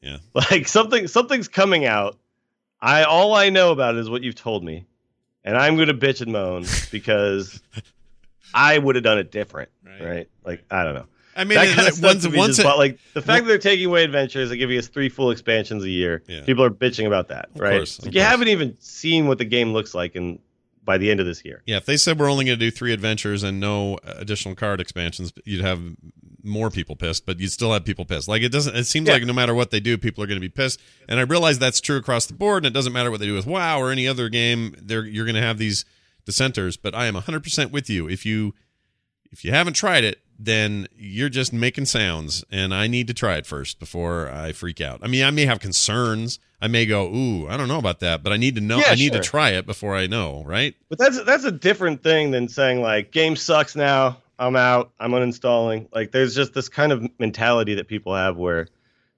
yeah. 0.00 0.18
like 0.34 0.66
something 0.68 1.06
something's 1.08 1.48
coming 1.48 1.84
out. 1.84 2.18
I 2.80 3.04
all 3.04 3.34
I 3.34 3.50
know 3.50 3.72
about 3.72 3.96
it 3.96 3.98
is 4.00 4.08
what 4.10 4.22
you've 4.22 4.34
told 4.36 4.62
me, 4.64 4.86
and 5.44 5.56
I'm 5.56 5.76
going 5.76 5.88
to 5.88 5.94
bitch 5.94 6.20
and 6.20 6.32
moan 6.32 6.64
because 6.90 7.60
I 8.54 8.78
would 8.78 8.94
have 8.96 9.04
done 9.04 9.18
it 9.18 9.30
different, 9.30 9.70
Right. 9.84 10.02
right? 10.02 10.28
Like 10.44 10.64
I 10.70 10.84
don't 10.84 10.94
know. 10.94 11.06
I 11.36 11.44
mean, 11.44 11.56
that 11.56 11.68
kind 11.76 11.88
of 11.88 12.02
once, 12.02 12.26
once 12.26 12.58
it, 12.58 12.64
like 12.66 12.98
the 13.14 13.22
fact 13.22 13.44
that 13.44 13.48
they're 13.48 13.58
taking 13.58 13.86
away 13.86 14.02
adventures 14.02 14.50
and 14.50 14.58
giving 14.58 14.76
us 14.76 14.88
three 14.88 15.08
full 15.08 15.30
expansions 15.30 15.84
a 15.84 15.88
year. 15.90 16.24
Yeah. 16.26 16.42
People 16.44 16.64
are 16.64 16.70
bitching 16.70 17.06
about 17.06 17.28
that, 17.28 17.50
Of 17.54 17.60
right? 17.60 17.76
course, 17.76 18.00
like 18.02 18.12
you 18.12 18.20
course. 18.20 18.28
haven't 18.30 18.48
even 18.48 18.76
seen 18.80 19.28
what 19.28 19.38
the 19.38 19.44
game 19.44 19.72
looks 19.72 19.94
like 19.94 20.16
in 20.16 20.40
by 20.84 20.98
the 20.98 21.10
end 21.10 21.20
of 21.20 21.26
this 21.26 21.44
year. 21.44 21.62
yeah, 21.66 21.76
if 21.76 21.84
they 21.84 21.96
said 21.98 22.18
we're 22.18 22.30
only 22.30 22.44
going 22.46 22.58
to 22.58 22.64
do 22.64 22.70
three 22.72 22.92
adventures 22.94 23.42
and 23.44 23.60
no 23.60 23.98
additional 24.04 24.54
card 24.56 24.80
expansions, 24.80 25.32
you'd 25.44 25.60
have 25.60 25.80
more 26.42 26.70
people 26.70 26.94
pissed, 26.96 27.26
but 27.26 27.40
you'd 27.40 27.50
still 27.50 27.72
have 27.72 27.84
people 27.84 28.04
pissed. 28.04 28.28
Like 28.28 28.42
it 28.42 28.52
doesn't. 28.52 28.76
It 28.76 28.84
seems 28.84 29.08
Yeah. 29.08 29.14
like 29.14 29.24
no 29.24 29.32
matter 29.32 29.54
what 29.54 29.70
they 29.70 29.80
do, 29.80 29.98
people 29.98 30.22
are 30.22 30.26
going 30.26 30.36
to 30.36 30.40
be 30.40 30.48
pissed. 30.48 30.80
And 31.08 31.18
I 31.18 31.22
realize 31.24 31.58
that's 31.58 31.80
true 31.80 31.96
across 31.96 32.26
the 32.26 32.34
board, 32.34 32.64
and 32.64 32.72
it 32.72 32.74
doesn't 32.76 32.92
matter 32.92 33.10
what 33.10 33.20
they 33.20 33.26
do 33.26 33.34
with 33.34 33.46
WoW 33.46 33.80
or 33.80 33.90
any 33.90 34.06
other 34.06 34.28
game. 34.28 34.74
They're 34.80 35.04
you're 35.04 35.24
going 35.24 35.34
to 35.34 35.42
have 35.42 35.58
these 35.58 35.84
dissenters. 36.24 36.76
But 36.76 36.94
I 36.94 37.06
am 37.06 37.14
100 37.14 37.42
percent 37.42 37.72
with 37.72 37.90
you. 37.90 38.08
If 38.08 38.24
you 38.24 38.54
if 39.30 39.44
you 39.44 39.50
haven't 39.52 39.74
tried 39.74 40.04
it, 40.04 40.20
then 40.38 40.86
you're 40.96 41.28
just 41.28 41.52
making 41.52 41.84
sounds, 41.86 42.44
and 42.50 42.72
I 42.72 42.86
need 42.86 43.08
to 43.08 43.14
try 43.14 43.36
it 43.36 43.44
first 43.46 43.78
before 43.80 44.30
I 44.30 44.52
freak 44.52 44.80
out. 44.80 45.00
I 45.02 45.08
mean, 45.08 45.24
I 45.24 45.30
may 45.30 45.44
have 45.46 45.58
concerns. 45.60 46.38
I 46.62 46.68
may 46.68 46.86
go, 46.86 47.06
"Ooh, 47.12 47.48
I 47.48 47.56
don't 47.56 47.68
know 47.68 47.78
about 47.78 48.00
that," 48.00 48.22
but 48.22 48.32
I 48.32 48.36
need 48.36 48.54
to 48.54 48.60
know. 48.60 48.78
Yeah, 48.78 48.84
I 48.90 48.94
need 48.94 49.12
sure. 49.12 49.20
to 49.22 49.28
try 49.28 49.50
it 49.50 49.66
before 49.66 49.96
I 49.96 50.06
know, 50.06 50.44
right? 50.46 50.74
But 50.88 50.98
that's 50.98 51.22
that's 51.24 51.44
a 51.44 51.52
different 51.52 52.02
thing 52.02 52.30
than 52.30 52.48
saying 52.48 52.80
like 52.80 53.10
game 53.12 53.34
sucks 53.36 53.74
now. 53.76 54.18
I'm 54.38 54.56
out. 54.56 54.92
I'm 55.00 55.12
uninstalling. 55.12 55.88
Like 55.94 56.12
there's 56.12 56.34
just 56.34 56.54
this 56.54 56.68
kind 56.68 56.92
of 56.92 57.08
mentality 57.18 57.74
that 57.74 57.88
people 57.88 58.14
have 58.14 58.36
where 58.36 58.68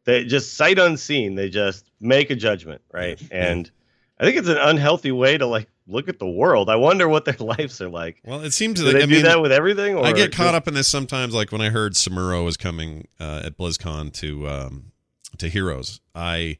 they 0.04 0.24
just 0.24 0.54
sight 0.54 0.78
unseen. 0.78 1.34
They 1.34 1.48
just 1.50 1.90
make 2.00 2.30
a 2.30 2.34
judgment, 2.36 2.80
right? 2.92 3.20
And 3.30 3.70
I 4.18 4.24
think 4.24 4.36
it's 4.36 4.48
an 4.48 4.58
unhealthy 4.58 5.12
way 5.12 5.38
to 5.38 5.46
like 5.46 5.68
look 5.86 6.08
at 6.08 6.18
the 6.18 6.28
world. 6.28 6.68
I 6.68 6.76
wonder 6.76 7.08
what 7.08 7.24
their 7.24 7.36
lives 7.40 7.80
are 7.80 7.88
like. 7.88 8.20
Well, 8.24 8.40
it 8.42 8.52
seems 8.52 8.82
like 8.82 8.92
they 8.94 9.02
I 9.02 9.06
do 9.06 9.14
mean, 9.14 9.22
that 9.24 9.40
with 9.40 9.52
everything? 9.52 9.96
Or 9.96 10.04
I 10.04 10.12
get 10.12 10.32
caught 10.32 10.44
just- 10.48 10.54
up 10.54 10.68
in 10.68 10.74
this 10.74 10.88
sometimes. 10.88 11.34
Like 11.34 11.52
when 11.52 11.60
I 11.62 11.70
heard 11.70 11.94
Samuro 11.94 12.44
was 12.44 12.56
coming 12.56 13.08
uh, 13.18 13.42
at 13.44 13.56
BlizzCon 13.56 14.12
to 14.14 14.48
um, 14.48 14.92
to 15.38 15.48
Heroes, 15.48 16.00
I 16.14 16.58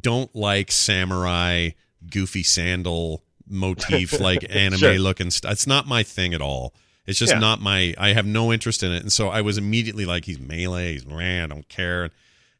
don't 0.00 0.34
like 0.34 0.70
samurai 0.72 1.70
goofy 2.10 2.42
sandal 2.44 3.24
motif 3.48 4.20
like 4.20 4.44
anime 4.48 4.78
Sure. 4.78 4.98
looking 4.98 5.30
stuff. 5.30 5.52
It's 5.52 5.66
not 5.66 5.86
my 5.86 6.02
thing 6.02 6.34
at 6.34 6.40
all. 6.40 6.74
It's 7.08 7.18
just 7.18 7.32
Yeah. 7.32 7.38
not 7.40 7.60
my. 7.60 7.94
I 7.98 8.12
have 8.12 8.26
no 8.26 8.52
interest 8.52 8.82
in 8.84 8.92
it, 8.92 9.02
and 9.02 9.10
so 9.12 9.28
I 9.30 9.40
was 9.40 9.56
immediately 9.58 10.04
like, 10.04 10.26
"He's 10.26 10.38
melee. 10.38 10.92
He's 10.92 11.06
man. 11.06 11.50
I 11.50 11.54
don't 11.54 11.68
care." 11.68 12.10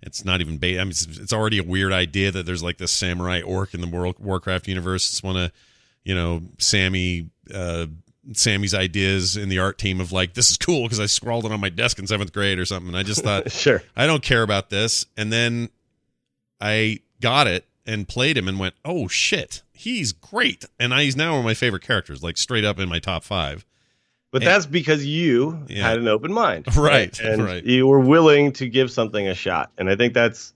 It's 0.02 0.24
not 0.24 0.40
even 0.40 0.56
bait. 0.58 0.78
I 0.78 0.84
mean, 0.84 0.90
it's, 0.90 1.06
it's 1.06 1.32
already 1.32 1.58
a 1.58 1.62
weird 1.62 1.92
idea 1.92 2.30
that 2.30 2.46
there's 2.46 2.62
like 2.62 2.78
this 2.78 2.90
samurai 2.92 3.42
orc 3.42 3.74
in 3.74 3.80
the 3.80 3.86
World 3.88 4.16
Warcraft 4.18 4.66
universe. 4.68 5.08
It's 5.10 5.22
one 5.22 5.36
of 5.36 5.52
you 6.04 6.14
know 6.14 6.42
Sammy 6.58 7.28
uh, 7.52 7.86
Sammy's 8.32 8.74
ideas 8.74 9.36
in 9.36 9.48
the 9.50 9.58
art 9.58 9.76
team 9.76 10.00
of 10.00 10.12
like 10.12 10.32
this 10.34 10.50
is 10.50 10.56
cool 10.56 10.84
because 10.84 11.00
I 11.00 11.06
scrawled 11.06 11.44
it 11.44 11.52
on 11.52 11.60
my 11.60 11.68
desk 11.68 11.98
in 11.98 12.06
seventh 12.06 12.32
grade 12.32 12.58
or 12.58 12.64
something. 12.64 12.88
And 12.88 12.96
I 12.96 13.02
just 13.02 13.22
thought 13.22 13.52
sure. 13.52 13.82
I 13.96 14.06
don't 14.06 14.22
care 14.22 14.42
about 14.42 14.70
this, 14.70 15.04
and 15.16 15.30
then 15.32 15.68
I 16.60 17.00
got 17.20 17.46
it 17.46 17.66
and 17.86 18.06
played 18.08 18.36
him 18.36 18.48
and 18.48 18.58
went, 18.58 18.74
oh 18.84 19.08
shit, 19.08 19.62
he's 19.72 20.12
great, 20.12 20.64
and 20.78 20.92
I, 20.94 21.04
he's 21.04 21.16
now 21.16 21.30
one 21.32 21.40
of 21.40 21.44
my 21.44 21.54
favorite 21.54 21.82
characters, 21.82 22.22
like 22.22 22.36
straight 22.36 22.64
up 22.64 22.78
in 22.78 22.88
my 22.88 22.98
top 22.98 23.24
five. 23.24 23.64
But 24.30 24.42
And- 24.42 24.46
that's 24.50 24.66
because 24.66 25.06
you 25.06 25.64
Yeah. 25.68 25.88
had 25.88 25.98
an 25.98 26.08
open 26.08 26.32
mind, 26.32 26.66
Right, 26.76 27.18
And 27.20 27.42
right. 27.44 27.64
you 27.64 27.86
were 27.86 28.00
willing 28.00 28.52
to 28.52 28.68
give 28.68 28.90
something 28.90 29.26
a 29.26 29.34
shot, 29.34 29.70
and 29.78 29.88
I 29.88 29.96
think 29.96 30.12
that's 30.14 30.52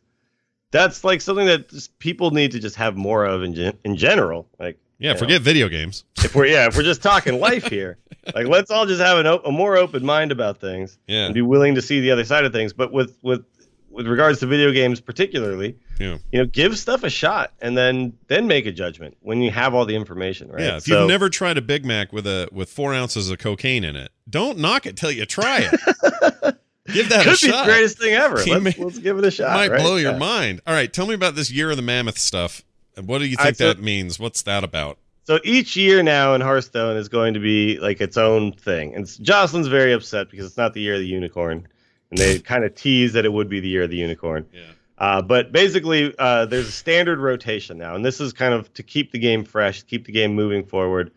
that's 0.70 1.04
like 1.04 1.20
something 1.20 1.46
that 1.46 1.70
people 1.98 2.30
need 2.30 2.52
to 2.52 2.58
just 2.58 2.76
have 2.76 2.96
more 2.96 3.24
of 3.26 3.42
in 3.42 3.54
gen- 3.54 3.78
in 3.84 3.96
general. 3.96 4.46
Like 4.58 4.78
Yeah, 4.98 5.14
forget 5.14 5.40
know, 5.40 5.44
video 5.44 5.68
games. 5.68 6.04
if 6.24 6.34
we're 6.34 6.46
yeah, 6.46 6.66
if 6.66 6.76
we're 6.76 6.82
just 6.82 7.02
talking 7.02 7.38
life 7.48 7.66
here, 7.66 7.98
like 8.34 8.46
let's 8.46 8.70
all 8.70 8.86
just 8.86 9.00
have 9.00 9.18
an, 9.18 9.26
a 9.26 9.50
more 9.52 9.76
open 9.76 10.04
mind 10.04 10.32
about 10.32 10.58
things 10.60 10.98
yeah. 11.06 11.24
and 11.26 11.34
be 11.34 11.42
willing 11.42 11.74
to 11.74 11.82
see 11.82 12.00
the 12.00 12.10
other 12.10 12.24
side 12.24 12.44
of 12.44 12.52
things. 12.52 12.72
But 12.72 12.92
with 12.92 13.16
with 13.22 13.44
with 13.92 14.06
regards 14.06 14.40
to 14.40 14.46
video 14.46 14.72
games 14.72 15.00
particularly, 15.00 15.76
yeah. 16.00 16.18
you 16.32 16.40
know, 16.40 16.46
give 16.46 16.78
stuff 16.78 17.04
a 17.04 17.10
shot 17.10 17.52
and 17.60 17.76
then 17.76 18.12
then 18.28 18.46
make 18.46 18.66
a 18.66 18.72
judgment 18.72 19.16
when 19.20 19.40
you 19.40 19.50
have 19.50 19.74
all 19.74 19.84
the 19.84 19.94
information, 19.94 20.50
right? 20.50 20.62
Yeah, 20.62 20.76
if 20.78 20.84
so, 20.84 21.00
you've 21.00 21.08
never 21.08 21.28
tried 21.28 21.58
a 21.58 21.62
Big 21.62 21.84
Mac 21.84 22.12
with 22.12 22.26
a 22.26 22.48
with 22.52 22.70
four 22.70 22.94
ounces 22.94 23.30
of 23.30 23.38
cocaine 23.38 23.84
in 23.84 23.96
it, 23.96 24.10
don't 24.28 24.58
knock 24.58 24.86
it 24.86 24.96
till 24.96 25.10
you 25.10 25.26
try 25.26 25.68
it. 25.70 26.56
Give 26.86 27.08
that 27.10 27.22
Could 27.22 27.34
a 27.34 27.36
shot. 27.36 27.66
the 27.66 27.72
greatest 27.72 27.98
thing 27.98 28.14
ever. 28.14 28.36
Let's, 28.36 28.48
may, 28.78 28.84
let's, 28.84 28.98
give 28.98 29.16
it 29.16 29.24
a 29.24 29.30
shot. 29.30 29.54
Might 29.54 29.70
right? 29.70 29.80
blow 29.80 29.96
your 29.96 30.12
yeah. 30.12 30.18
mind. 30.18 30.60
All 30.66 30.74
right, 30.74 30.92
tell 30.92 31.06
me 31.06 31.14
about 31.14 31.36
this 31.36 31.48
year 31.48 31.70
of 31.70 31.76
the 31.76 31.82
mammoth 31.82 32.18
stuff. 32.18 32.64
What 33.00 33.18
do 33.18 33.26
you 33.26 33.36
think 33.36 33.56
that 33.58 33.78
means? 33.78 34.18
What's 34.18 34.42
that 34.42 34.64
about? 34.64 34.98
So 35.24 35.38
each 35.44 35.76
year 35.76 36.02
now 36.02 36.34
in 36.34 36.40
Hearthstone 36.40 36.96
is 36.96 37.08
going 37.08 37.34
to 37.34 37.40
be 37.40 37.78
like 37.78 38.00
its 38.00 38.16
own 38.16 38.52
thing. 38.52 38.94
And 38.94 39.06
Jocelyn's 39.22 39.68
very 39.68 39.92
upset 39.92 40.28
because 40.28 40.46
it's 40.46 40.56
not 40.56 40.74
the 40.74 40.80
year 40.80 40.94
of 40.94 41.00
the 41.00 41.06
unicorn. 41.06 41.68
And 42.12 42.20
they 42.20 42.38
kind 42.40 42.62
of 42.62 42.74
tease 42.74 43.14
that 43.14 43.24
it 43.24 43.32
would 43.32 43.48
be 43.48 43.60
the 43.60 43.68
year 43.68 43.84
of 43.84 43.90
the 43.90 43.96
unicorn. 43.96 44.44
Yeah. 44.52 44.60
Uh, 44.98 45.22
but 45.22 45.50
basically, 45.50 46.14
uh, 46.18 46.44
there's 46.44 46.68
a 46.68 46.72
standard 46.72 47.18
rotation 47.18 47.78
now. 47.78 47.94
And 47.94 48.04
this 48.04 48.20
is 48.20 48.34
kind 48.34 48.52
of 48.52 48.72
to 48.74 48.82
keep 48.82 49.12
the 49.12 49.18
game 49.18 49.44
fresh, 49.44 49.82
keep 49.82 50.04
the 50.04 50.12
game 50.12 50.34
moving 50.34 50.64
forward. 50.66 51.10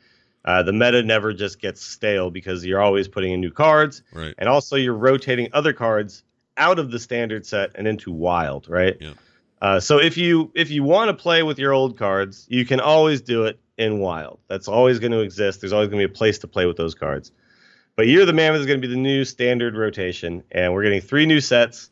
Uh, 0.46 0.64
the 0.64 0.72
meta 0.72 1.04
never 1.04 1.34
just 1.34 1.60
gets 1.60 1.82
stale 1.82 2.32
because 2.32 2.66
you're 2.66 2.82
always 2.82 3.10
putting 3.10 3.34
in 3.34 3.42
new 3.42 3.52
cards. 3.52 4.04
Right. 4.14 4.34
And 4.38 4.48
also, 4.48 4.78
you're 4.78 4.96
rotating 4.96 5.50
other 5.52 5.74
cards 5.74 6.24
out 6.56 6.80
of 6.80 6.92
the 6.92 7.00
standard 7.00 7.46
set 7.46 7.72
and 7.76 7.88
into 7.88 8.12
wild, 8.12 8.70
right? 8.70 8.96
Yeah. 9.02 9.14
Uh, 9.62 9.80
so 9.82 10.00
if 10.00 10.16
you 10.16 10.52
if 10.56 10.70
you 10.70 10.84
want 10.84 11.10
to 11.10 11.14
play 11.14 11.44
with 11.44 11.60
your 11.60 11.74
old 11.74 11.98
cards, 11.98 12.46
you 12.50 12.66
can 12.66 12.80
always 12.80 13.22
do 13.22 13.46
it 13.46 13.60
in 13.78 14.00
wild. 14.00 14.40
That's 14.48 14.70
always 14.70 15.00
going 15.00 15.12
to 15.12 15.20
exist. 15.20 15.60
There's 15.60 15.74
always 15.74 15.90
going 15.90 16.02
to 16.02 16.08
be 16.08 16.14
a 16.14 16.16
place 16.16 16.40
to 16.40 16.48
play 16.48 16.66
with 16.66 16.78
those 16.78 16.96
cards. 16.96 17.32
But 17.96 18.08
Year 18.08 18.22
of 18.22 18.28
the 18.28 18.34
Mammoth 18.34 18.60
is 18.60 18.66
going 18.66 18.82
to 18.82 18.88
be 18.88 18.94
the 18.94 19.00
new 19.00 19.24
standard 19.24 19.76
rotation, 19.76 20.44
and 20.52 20.74
we're 20.74 20.84
getting 20.84 21.02
three 21.02 21.26
new 21.26 21.40
sets. 21.40 21.90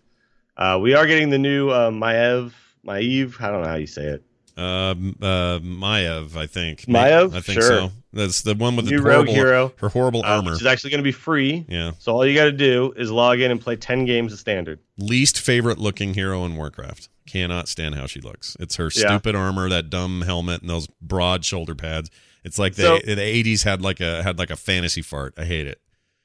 Uh, 0.58 0.78
we 0.82 0.94
are 0.94 1.06
getting 1.06 1.30
the 1.30 1.38
new 1.38 1.70
uh, 1.70 1.92
Maiev, 1.92 2.52
Maiev. 2.86 3.42
I 3.42 3.50
don't 3.50 3.62
know 3.64 3.70
how 3.70 3.76
you 3.76 3.88
say 3.88 4.04
it. 4.06 4.24
Um, 4.56 5.16
uh, 5.22 5.60
Maiev, 5.60 6.36
I 6.36 6.46
think. 6.46 6.82
Maiev, 6.82 7.34
I 7.34 7.40
think 7.40 7.60
sure. 7.62 7.62
so. 7.62 7.92
That's 8.12 8.42
the 8.44 8.54
one 8.54 8.76
with 8.76 8.86
new 8.86 8.98
the 8.98 9.04
horrible, 9.04 9.26
rogue 9.26 9.36
hero. 9.36 9.74
Her 9.78 9.90
horrible 9.90 10.22
uh, 10.24 10.28
armor, 10.36 10.52
which 10.52 10.62
is 10.62 10.68
actually 10.68 10.92
going 10.92 11.00
to 11.00 11.04
be 11.04 11.12
free. 11.14 11.66
Yeah. 11.68 11.94
So 11.98 12.12
all 12.12 12.26
you 12.26 12.36
got 12.36 12.46
to 12.46 12.52
do 12.52 12.94
is 12.96 13.10
log 13.10 13.40
in 13.40 13.50
and 13.50 13.60
play 13.60 13.76
ten 13.78 14.06
games 14.06 14.32
of 14.34 14.38
standard. 14.40 14.80
Least 14.98 15.40
favorite 15.40 15.80
looking 15.80 16.14
hero 16.14 16.46
in 16.46 16.56
Warcraft. 16.56 17.10
Cannot 17.26 17.68
stand 17.68 17.96
how 17.96 18.06
she 18.06 18.20
looks. 18.22 18.56
It's 18.60 18.76
her 18.76 18.92
Yeah. 18.96 19.08
stupid 19.08 19.34
armor, 19.36 19.70
that 19.70 19.90
dumb 19.90 20.22
helmet, 20.22 20.62
and 20.62 20.70
those 20.70 20.86
broad 21.02 21.44
shoulder 21.46 21.74
pads. 21.74 22.12
It's 22.44 22.60
like 22.60 22.76
the 22.76 22.84
So- 22.84 23.00
the 23.16 23.20
eighties 23.22 23.64
had 23.64 23.82
like 23.82 24.02
a 24.02 24.22
had 24.22 24.38
like 24.38 24.52
a 24.52 24.58
fantasy 24.58 25.02
fart. 25.02 25.34
I 25.38 25.46
hate 25.46 25.66
it. 25.66 25.80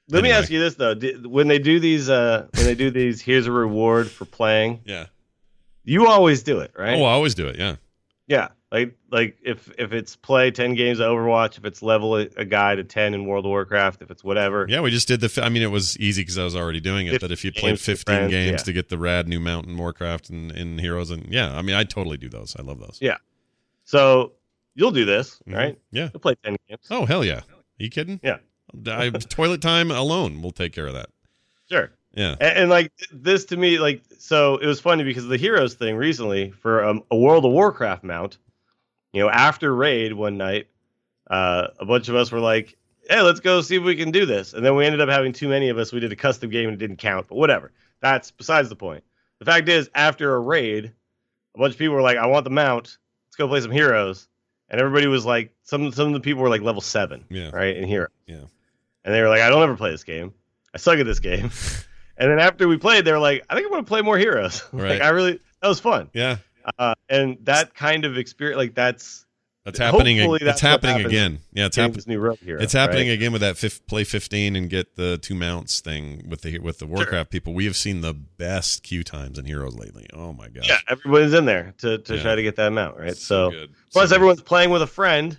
Let 0.08 0.22
me 0.22 0.30
ask 0.30 0.50
you 0.50 0.58
this 0.58 0.74
though: 0.74 0.94
when 1.28 1.48
they 1.48 1.58
do 1.58 1.80
these, 1.80 2.08
uh, 2.08 2.46
when 2.54 2.64
they 2.64 2.74
do 2.74 2.90
these, 2.90 3.20
here's 3.20 3.46
a 3.46 3.52
reward 3.52 4.10
for 4.10 4.24
playing. 4.24 4.80
Yeah. 4.84 5.06
You 5.84 6.06
always 6.06 6.42
do 6.42 6.60
it, 6.60 6.72
right? 6.76 6.98
Oh, 6.98 7.04
I 7.04 7.12
always 7.12 7.34
do 7.34 7.46
it. 7.48 7.56
Yeah. 7.56 7.76
Yeah, 8.26 8.48
like 8.70 8.94
like 9.10 9.38
if 9.42 9.70
if 9.78 9.94
it's 9.94 10.14
play 10.14 10.50
ten 10.50 10.74
games 10.74 11.00
of 11.00 11.06
Overwatch, 11.06 11.56
if 11.56 11.64
it's 11.64 11.80
level 11.80 12.14
a, 12.16 12.28
a 12.36 12.44
guy 12.44 12.74
to 12.74 12.84
ten 12.84 13.14
in 13.14 13.24
World 13.24 13.46
of 13.46 13.48
Warcraft, 13.48 14.02
if 14.02 14.10
it's 14.10 14.22
whatever. 14.22 14.66
Yeah, 14.68 14.82
we 14.82 14.90
just 14.90 15.08
did 15.08 15.22
the. 15.22 15.42
I 15.42 15.48
mean, 15.48 15.62
it 15.62 15.70
was 15.70 15.96
easy 15.98 16.20
because 16.22 16.36
I 16.36 16.44
was 16.44 16.54
already 16.54 16.80
doing 16.80 17.06
it. 17.06 17.22
But 17.22 17.30
if 17.32 17.42
you 17.42 17.50
15 17.52 17.60
played 17.62 17.80
15 17.80 18.04
friends, 18.04 18.30
games 18.30 18.50
yeah. 18.50 18.56
to 18.58 18.72
get 18.74 18.90
the 18.90 18.98
rad 18.98 19.28
new 19.28 19.40
mount 19.40 19.66
in 19.66 19.78
Warcraft 19.78 20.28
and 20.28 20.52
in 20.52 20.78
Heroes, 20.78 21.10
and 21.10 21.26
yeah, 21.32 21.56
I 21.56 21.62
mean, 21.62 21.74
I 21.74 21.84
totally 21.84 22.18
do 22.18 22.28
those. 22.28 22.54
I 22.58 22.62
love 22.62 22.80
those. 22.80 22.98
Yeah. 23.00 23.16
So 23.84 24.32
you'll 24.74 24.90
do 24.90 25.06
this, 25.06 25.40
Mhm. 25.48 25.56
right? 25.56 25.78
Yeah. 25.90 26.10
You'll 26.12 26.20
play 26.20 26.34
ten 26.44 26.58
games. 26.68 26.82
Oh 26.90 27.06
hell 27.06 27.24
yeah! 27.24 27.38
Are 27.38 27.44
you 27.78 27.88
kidding? 27.88 28.20
Yeah. 28.22 28.38
I, 28.86 29.10
toilet 29.28 29.60
time 29.62 29.90
alone 29.90 30.42
will 30.42 30.50
take 30.52 30.72
care 30.72 30.86
of 30.86 30.94
that. 30.94 31.10
Sure. 31.70 31.90
Yeah. 32.14 32.34
And, 32.40 32.58
and 32.58 32.70
like 32.70 32.92
this 33.12 33.44
to 33.46 33.56
me, 33.56 33.78
like 33.78 34.02
so 34.18 34.56
it 34.56 34.66
was 34.66 34.80
funny 34.80 35.04
because 35.04 35.26
the 35.26 35.36
heroes 35.36 35.74
thing 35.74 35.96
recently 35.96 36.50
for 36.50 36.84
um, 36.84 37.02
a 37.10 37.16
World 37.16 37.44
of 37.44 37.52
Warcraft 37.52 38.04
mount. 38.04 38.38
You 39.12 39.22
know, 39.22 39.30
after 39.30 39.74
raid 39.74 40.12
one 40.12 40.36
night, 40.36 40.68
uh, 41.30 41.68
a 41.80 41.86
bunch 41.86 42.08
of 42.08 42.14
us 42.14 42.30
were 42.30 42.40
like, 42.40 42.76
"Hey, 43.08 43.22
let's 43.22 43.40
go 43.40 43.60
see 43.62 43.76
if 43.76 43.82
we 43.82 43.96
can 43.96 44.10
do 44.10 44.26
this." 44.26 44.52
And 44.52 44.64
then 44.64 44.76
we 44.76 44.84
ended 44.84 45.00
up 45.00 45.08
having 45.08 45.32
too 45.32 45.48
many 45.48 45.70
of 45.70 45.78
us. 45.78 45.92
We 45.92 46.00
did 46.00 46.12
a 46.12 46.16
custom 46.16 46.50
game 46.50 46.68
and 46.68 46.74
it 46.74 46.78
didn't 46.78 46.98
count, 46.98 47.26
but 47.28 47.36
whatever. 47.36 47.72
That's 48.00 48.30
besides 48.30 48.68
the 48.68 48.76
point. 48.76 49.02
The 49.38 49.44
fact 49.46 49.68
is, 49.68 49.88
after 49.94 50.34
a 50.34 50.40
raid, 50.40 50.92
a 51.54 51.58
bunch 51.58 51.72
of 51.72 51.78
people 51.78 51.94
were 51.94 52.02
like, 52.02 52.18
"I 52.18 52.26
want 52.26 52.44
the 52.44 52.50
mount. 52.50 52.98
Let's 53.26 53.36
go 53.36 53.48
play 53.48 53.60
some 53.60 53.70
heroes." 53.70 54.28
And 54.70 54.78
everybody 54.78 55.06
was 55.06 55.24
like, 55.24 55.54
some 55.62 55.90
some 55.92 56.08
of 56.08 56.12
the 56.12 56.20
people 56.20 56.42
were 56.42 56.50
like 56.50 56.60
level 56.60 56.82
seven, 56.82 57.24
Yeah. 57.30 57.48
right, 57.50 57.74
in 57.74 57.88
heroes. 57.88 58.10
Yeah. 58.26 58.44
And 59.08 59.14
they 59.14 59.22
were 59.22 59.28
like, 59.30 59.40
"I 59.40 59.48
don't 59.48 59.62
ever 59.62 59.74
play 59.74 59.90
this 59.90 60.04
game. 60.04 60.34
I 60.74 60.76
suck 60.76 60.98
at 60.98 61.06
this 61.06 61.18
game." 61.20 61.50
And 62.20 62.28
then 62.28 62.40
after 62.40 62.66
we 62.66 62.76
played, 62.78 63.04
they 63.04 63.12
were 63.12 63.20
like, 63.20 63.44
I 63.48 63.54
think 63.54 63.66
I'm 63.66 63.70
going 63.70 63.84
to 63.84 63.88
play 63.88 64.02
more 64.02 64.18
heroes. 64.18 64.64
Right. 64.72 64.94
like, 64.94 65.02
I 65.02 65.10
really, 65.10 65.38
that 65.62 65.68
was 65.68 65.78
fun. 65.78 66.10
Yeah. 66.12 66.38
Uh, 66.76 66.96
and 67.08 67.38
that 67.44 67.74
kind 67.76 68.04
of 68.04 68.18
experience, 68.18 68.56
like, 68.58 68.74
that's 68.74 69.24
That's 69.64 69.78
happening. 69.78 70.16
Hopefully 70.18 70.38
It's 70.38 70.44
that's 70.44 70.60
happening 70.60 71.06
again. 71.06 71.38
Yeah, 71.52 71.66
it's 71.66 71.76
happening. 71.76 72.02
new 72.08 72.18
rogue 72.18 72.40
hero. 72.40 72.60
It's 72.60 72.72
happening 72.72 73.06
right? 73.06 73.14
again 73.14 73.30
with 73.30 73.42
that 73.42 73.56
fif- 73.56 73.86
play 73.86 74.02
15 74.02 74.56
and 74.56 74.68
get 74.68 74.96
the 74.96 75.18
two 75.18 75.36
mounts 75.36 75.78
thing 75.78 76.24
with 76.28 76.40
the 76.42 76.58
with 76.58 76.80
the 76.80 76.86
Warcraft 76.86 77.30
people. 77.30 77.54
We 77.54 77.66
have 77.66 77.76
seen 77.76 78.00
the 78.00 78.14
best 78.14 78.82
queue 78.82 79.04
times 79.04 79.38
in 79.38 79.44
Heroes 79.44 79.76
lately. 79.76 80.08
Oh 80.12 80.32
my 80.32 80.48
gosh. 80.48 80.68
Yeah, 80.68 80.78
everybody's 80.88 81.34
in 81.34 81.44
there 81.44 81.72
to, 81.78 81.98
to 81.98 82.16
Yeah. 82.16 82.22
try 82.22 82.34
to 82.34 82.42
get 82.42 82.56
that 82.56 82.70
mount, 82.72 82.98
right? 82.98 83.16
So, 83.16 83.50
good. 83.52 83.74
plus 83.92 84.08
So 84.08 84.16
everyone's 84.16 84.42
playing 84.42 84.70
with 84.70 84.82
a 84.82 84.88
friend. 84.88 85.38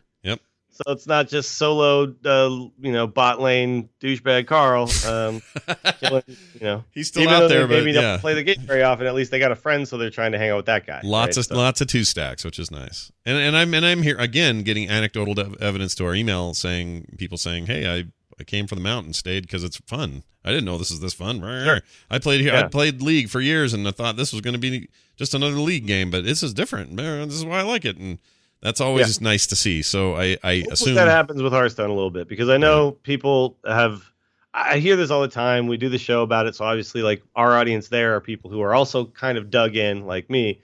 So 0.85 0.93
it's 0.93 1.07
not 1.07 1.27
just 1.27 1.57
solo, 1.57 2.15
uh, 2.23 2.49
you 2.79 2.91
know, 2.93 3.05
bot 3.05 3.41
lane 3.41 3.89
douchebag 3.99 4.47
Carl. 4.47 4.89
Um, 5.05 5.41
killing, 5.99 6.23
you 6.27 6.61
know, 6.61 6.85
He's 6.91 7.09
still 7.09 7.23
even 7.23 7.33
out 7.33 7.49
there, 7.49 7.67
they 7.67 7.75
but 7.75 7.79
maybe 7.79 7.91
yeah. 7.91 8.01
don't 8.01 8.19
play 8.19 8.33
the 8.33 8.43
game 8.43 8.61
very 8.61 8.83
often. 8.83 9.05
At 9.05 9.13
least 9.13 9.29
they 9.29 9.39
got 9.39 9.51
a 9.51 9.55
friend, 9.55 9.85
so 9.85 9.97
they're 9.97 10.09
trying 10.09 10.31
to 10.31 10.37
hang 10.37 10.51
out 10.51 10.57
with 10.57 10.67
that 10.67 10.87
guy. 10.87 11.01
Lots 11.03 11.35
right? 11.35 11.37
of 11.37 11.45
So- 11.45 11.57
lots 11.57 11.81
of 11.81 11.87
two 11.87 12.05
stacks, 12.05 12.45
which 12.45 12.59
is 12.59 12.71
nice. 12.71 13.11
And 13.25 13.37
and 13.37 13.57
I'm 13.57 13.73
and 13.73 13.85
I'm 13.85 14.03
here 14.03 14.17
again 14.17 14.63
getting 14.63 14.89
anecdotal 14.89 15.37
ev- 15.37 15.57
evidence 15.61 15.95
to 15.95 16.05
our 16.05 16.15
email 16.15 16.53
saying 16.53 17.15
people 17.17 17.37
saying, 17.37 17.65
"Hey, 17.65 17.85
I 17.85 18.05
I 18.39 18.45
came 18.45 18.65
for 18.65 18.75
the 18.75 18.81
mountain, 18.81 19.11
stayed 19.11 19.41
because 19.41 19.65
it's 19.65 19.77
fun. 19.85 20.23
I 20.45 20.51
didn't 20.51 20.65
know 20.65 20.77
this 20.77 20.91
is 20.91 21.01
this 21.01 21.13
fun. 21.13 21.41
Sure. 21.41 21.81
I 22.09 22.19
played 22.19 22.39
here. 22.39 22.53
I 22.55 22.63
played 22.63 23.01
League 23.01 23.29
for 23.29 23.41
years, 23.41 23.73
and 23.73 23.85
I 23.85 23.91
thought 23.91 24.15
this 24.15 24.31
was 24.31 24.39
going 24.41 24.53
to 24.53 24.59
be 24.59 24.87
just 25.17 25.33
another 25.33 25.57
League 25.57 25.85
game, 25.85 26.09
but 26.09 26.23
this 26.23 26.41
is 26.41 26.53
different. 26.53 26.95
This 26.95 27.33
is 27.33 27.43
why 27.43 27.59
I 27.59 27.63
like 27.63 27.83
it, 27.83 27.97
and 27.97 28.19
that's 28.61 28.81
always 28.81 29.21
nice 29.21 29.47
to 29.47 29.55
see. 29.55 29.81
So 29.81 30.15
I 30.15 30.37
I 30.43 30.63
assume 30.71 30.95
that 30.95 31.07
happens 31.07 31.41
with 31.41 31.53
Hearthstone 31.53 31.89
a 31.89 31.93
little 31.93 32.11
bit 32.11 32.27
because 32.27 32.49
I 32.49 32.57
know 32.57 32.91
people 32.91 33.57
have. 33.65 34.03
I 34.51 34.79
hear 34.79 34.95
this 34.95 35.11
all 35.11 35.21
the 35.21 35.27
time. 35.27 35.67
We 35.67 35.77
do 35.77 35.89
the 35.89 35.99
show 35.99 36.23
about 36.23 36.47
it, 36.47 36.55
so 36.55 36.65
obviously, 36.65 37.03
like 37.03 37.21
our 37.35 37.55
audience 37.55 37.89
there 37.89 38.15
are 38.15 38.19
people 38.21 38.49
who 38.49 38.61
are 38.61 38.73
also 38.73 39.05
kind 39.05 39.37
of 39.37 39.49
dug 39.51 39.75
in, 39.75 40.05
like 40.07 40.29
me. 40.29 40.59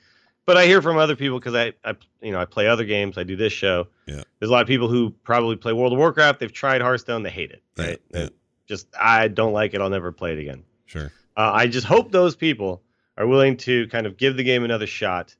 But 0.47 0.57
I 0.57 0.65
hear 0.65 0.81
from 0.81 0.97
other 0.97 1.15
people 1.15 1.39
because 1.39 1.55
I, 1.55 1.73
I, 1.83 1.95
you 2.21 2.31
know, 2.31 2.39
I 2.39 2.45
play 2.45 2.67
other 2.67 2.83
games. 2.83 3.17
I 3.17 3.23
do 3.23 3.35
this 3.35 3.51
show. 3.53 3.87
Yeah. 4.07 4.21
There's 4.39 4.49
a 4.49 4.51
lot 4.51 4.61
of 4.61 4.67
people 4.67 4.87
who 4.87 5.09
probably 5.23 5.55
play 5.55 5.73
World 5.73 5.91
of 5.93 5.97
Warcraft. 5.97 6.39
They've 6.39 6.51
tried 6.53 6.81
Hearthstone. 6.81 7.23
They 7.23 7.31
hate 7.31 7.49
it. 7.51 7.63
Yeah, 7.77 7.85
Right. 7.85 8.01
yeah. 8.13 8.29
Just 8.67 8.87
I 8.99 9.27
don't 9.27 9.53
like 9.53 9.73
it. 9.73 9.81
I'll 9.81 9.89
never 9.89 10.11
play 10.11 10.33
it 10.33 10.39
again. 10.39 10.63
sure. 10.85 11.11
Uh, 11.37 11.51
I 11.53 11.67
just 11.67 11.85
hope 11.87 12.11
those 12.11 12.35
people 12.35 12.81
are 13.17 13.27
willing 13.27 13.57
to 13.57 13.87
kind 13.87 14.05
of 14.07 14.17
give 14.17 14.35
the 14.37 14.43
game 14.43 14.63
another 14.63 14.87
shot 14.87 15.35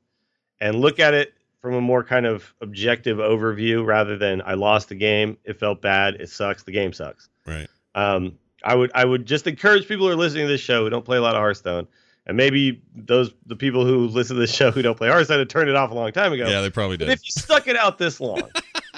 and 0.60 0.80
look 0.80 0.98
at 1.00 1.14
it 1.14 1.34
from 1.66 1.74
a 1.74 1.80
more 1.80 2.04
kind 2.04 2.26
of 2.26 2.54
objective 2.60 3.18
overview 3.18 3.84
rather 3.84 4.16
than 4.16 4.40
I 4.46 4.54
lost 4.54 4.88
the 4.88 4.94
game, 4.94 5.36
it 5.42 5.58
felt 5.58 5.82
bad, 5.82 6.14
it 6.20 6.30
sucks, 6.30 6.62
the 6.62 6.70
game 6.70 6.92
sucks. 6.92 7.28
Right. 7.44 7.66
Um, 7.96 8.38
I 8.62 8.76
would 8.76 8.92
I 8.94 9.04
would 9.04 9.26
just 9.26 9.48
encourage 9.48 9.88
people 9.88 10.06
who 10.06 10.12
are 10.12 10.16
listening 10.16 10.44
to 10.46 10.48
this 10.52 10.60
show 10.60 10.84
who 10.84 10.90
don't 10.90 11.04
play 11.04 11.16
a 11.16 11.20
lot 11.20 11.34
of 11.34 11.40
Hearthstone, 11.40 11.88
and 12.24 12.36
maybe 12.36 12.82
those 12.94 13.32
the 13.46 13.56
people 13.56 13.84
who 13.84 14.06
listen 14.06 14.36
to 14.36 14.40
this 14.40 14.54
show 14.54 14.70
who 14.70 14.80
don't 14.80 14.96
play 14.96 15.08
Hearthstone 15.08 15.40
had 15.40 15.50
turned 15.50 15.68
it 15.68 15.74
off 15.74 15.90
a 15.90 15.94
long 15.94 16.12
time 16.12 16.32
ago. 16.32 16.48
Yeah, 16.48 16.60
they 16.60 16.70
probably 16.70 16.98
But 16.98 17.06
did. 17.06 17.14
if 17.14 17.26
you 17.26 17.32
stuck 17.32 17.66
it 17.66 17.76
out 17.76 17.98
this 17.98 18.20
long, 18.20 18.48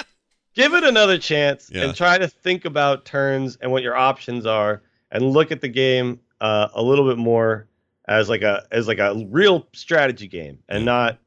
give 0.55 0.75
it 0.75 0.85
another 0.85 1.17
chance 1.17 1.71
Yeah. 1.73 1.85
and 1.85 1.95
try 1.97 2.19
to 2.19 2.29
think 2.29 2.67
about 2.67 3.07
turns 3.07 3.57
and 3.63 3.73
what 3.73 3.83
your 3.83 3.97
options 3.97 4.45
are, 4.45 4.83
and 5.11 5.25
look 5.25 5.53
at 5.53 5.63
the 5.63 5.69
game 5.69 6.21
uh, 6.43 6.69
a 6.75 6.83
little 6.83 7.09
bit 7.09 7.17
more 7.17 7.67
as 8.07 8.29
like 8.29 8.43
a 8.43 8.67
as 8.71 8.87
like 8.89 8.99
a 8.99 9.25
real 9.31 9.67
strategy 9.73 10.29
game, 10.29 10.59
and 10.69 10.81
Yeah. 10.81 10.85
not 10.93 11.19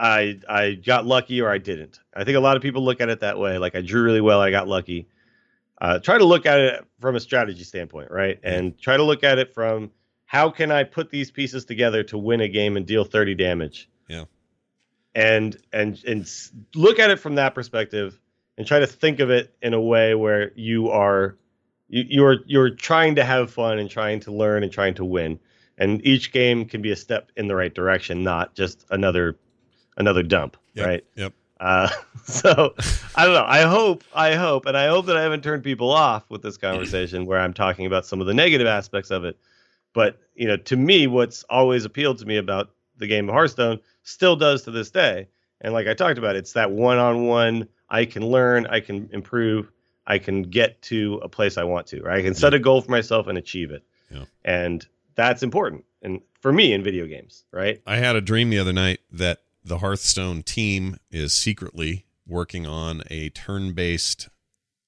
I 0.00 0.40
I 0.48 0.72
got 0.74 1.04
lucky 1.06 1.40
or 1.42 1.50
I 1.50 1.58
didn't. 1.58 2.00
I 2.14 2.24
think 2.24 2.36
a 2.36 2.40
lot 2.40 2.56
of 2.56 2.62
people 2.62 2.82
look 2.84 3.00
at 3.00 3.08
it 3.10 3.20
that 3.20 3.38
way. 3.38 3.58
Like 3.58 3.74
I 3.76 3.82
drew 3.82 4.02
really 4.02 4.20
well, 4.22 4.40
I 4.40 4.50
got 4.50 4.66
lucky. 4.66 5.08
Uh, 5.80 5.98
try 5.98 6.18
to 6.18 6.24
look 6.24 6.46
at 6.46 6.58
it 6.60 6.84
from 7.00 7.16
a 7.16 7.20
strategy 7.20 7.64
standpoint, 7.64 8.10
right? 8.10 8.38
And 8.42 8.78
try 8.78 8.96
to 8.96 9.02
look 9.02 9.24
at 9.24 9.38
it 9.38 9.54
from 9.54 9.90
how 10.26 10.50
can 10.50 10.70
I 10.70 10.84
put 10.84 11.10
these 11.10 11.30
pieces 11.30 11.64
together 11.64 12.02
to 12.04 12.18
win 12.18 12.40
a 12.40 12.48
game 12.48 12.76
and 12.76 12.86
deal 12.86 13.04
30 13.04 13.34
damage 13.34 13.88
Yeah. 14.08 14.24
and 15.14 15.56
and 15.72 16.02
and 16.06 16.30
look 16.74 16.98
at 16.98 17.10
it 17.10 17.16
from 17.18 17.34
that 17.36 17.54
perspective 17.54 18.18
and 18.56 18.66
try 18.66 18.78
to 18.78 18.86
think 18.86 19.20
of 19.20 19.30
it 19.30 19.54
in 19.62 19.74
a 19.74 19.80
way 19.80 20.14
where 20.14 20.52
you 20.54 20.90
are 20.90 21.36
you, 21.88 22.04
you're 22.08 22.36
you're 22.46 22.70
trying 22.70 23.16
to 23.16 23.24
have 23.24 23.50
fun 23.52 23.78
and 23.78 23.90
trying 23.90 24.20
to 24.20 24.32
learn 24.32 24.62
and 24.62 24.72
trying 24.72 24.94
to 24.94 25.04
win 25.04 25.38
and 25.78 26.04
each 26.06 26.30
game 26.32 26.64
can 26.66 26.82
be 26.82 26.90
a 26.90 26.96
step 26.96 27.32
in 27.36 27.48
the 27.48 27.56
right 27.56 27.74
direction 27.74 28.22
not 28.22 28.54
just 28.54 28.84
another 28.90 29.36
another 30.00 30.22
dump 30.22 30.56
Yep. 30.74 30.86
right 30.86 31.04
Yep. 31.14 31.32
Uh, 31.60 31.88
so 32.24 32.74
I 33.14 33.24
don't 33.26 33.34
know. 33.34 33.44
I 33.46 33.62
hope, 33.62 34.02
I 34.14 34.34
hope, 34.34 34.64
and 34.66 34.76
I 34.76 34.86
hope 34.88 35.06
that 35.06 35.16
I 35.16 35.22
haven't 35.22 35.44
turned 35.44 35.62
people 35.62 35.90
off 35.90 36.24
with 36.30 36.42
this 36.42 36.56
conversation 36.56 37.26
where 37.26 37.38
I'm 37.38 37.52
talking 37.52 37.84
about 37.86 38.06
some 38.06 38.20
of 38.20 38.26
the 38.26 38.34
negative 38.34 38.66
aspects 38.66 39.10
of 39.10 39.24
it. 39.24 39.38
But 39.92 40.18
you 40.34 40.48
know, 40.48 40.56
to 40.56 40.76
me, 40.76 41.06
what's 41.06 41.44
always 41.50 41.84
appealed 41.84 42.18
to 42.18 42.26
me 42.26 42.38
about 42.38 42.70
the 42.96 43.06
game 43.06 43.28
of 43.28 43.34
Hearthstone 43.34 43.80
still 44.04 44.36
does 44.36 44.62
to 44.62 44.70
this 44.70 44.90
day. 44.90 45.28
And 45.60 45.74
like 45.74 45.86
I 45.86 45.94
talked 45.94 46.16
about, 46.18 46.36
it's 46.36 46.54
that 46.54 46.70
one-on-one. 46.70 47.68
I 47.90 48.06
can 48.06 48.24
learn, 48.26 48.66
I 48.66 48.80
can 48.80 49.10
improve, 49.12 49.70
I 50.06 50.18
can 50.18 50.42
get 50.42 50.80
to 50.82 51.20
a 51.22 51.28
place 51.28 51.58
I 51.58 51.64
want 51.64 51.86
to. 51.88 52.00
Right? 52.02 52.20
I 52.20 52.22
can 52.22 52.34
set 52.34 52.54
a 52.54 52.58
goal 52.58 52.80
for 52.80 52.90
myself 52.90 53.26
and 53.26 53.36
achieve 53.36 53.70
it. 53.70 53.82
Yeah. 54.10 54.24
And 54.44 54.86
that's 55.14 55.42
important. 55.42 55.84
And 56.02 56.22
for 56.40 56.52
me 56.52 56.72
in 56.72 56.82
video 56.82 57.06
games, 57.06 57.44
right? 57.52 57.82
I 57.86 57.96
had 57.96 58.16
a 58.16 58.22
dream 58.22 58.48
the 58.48 58.58
other 58.58 58.72
night 58.72 59.00
that 59.12 59.40
the 59.64 59.78
Hearthstone 59.78 60.42
team 60.42 60.96
is 61.10 61.32
secretly 61.32 62.06
working 62.26 62.66
on 62.66 63.02
a 63.10 63.28
turn-based 63.30 64.28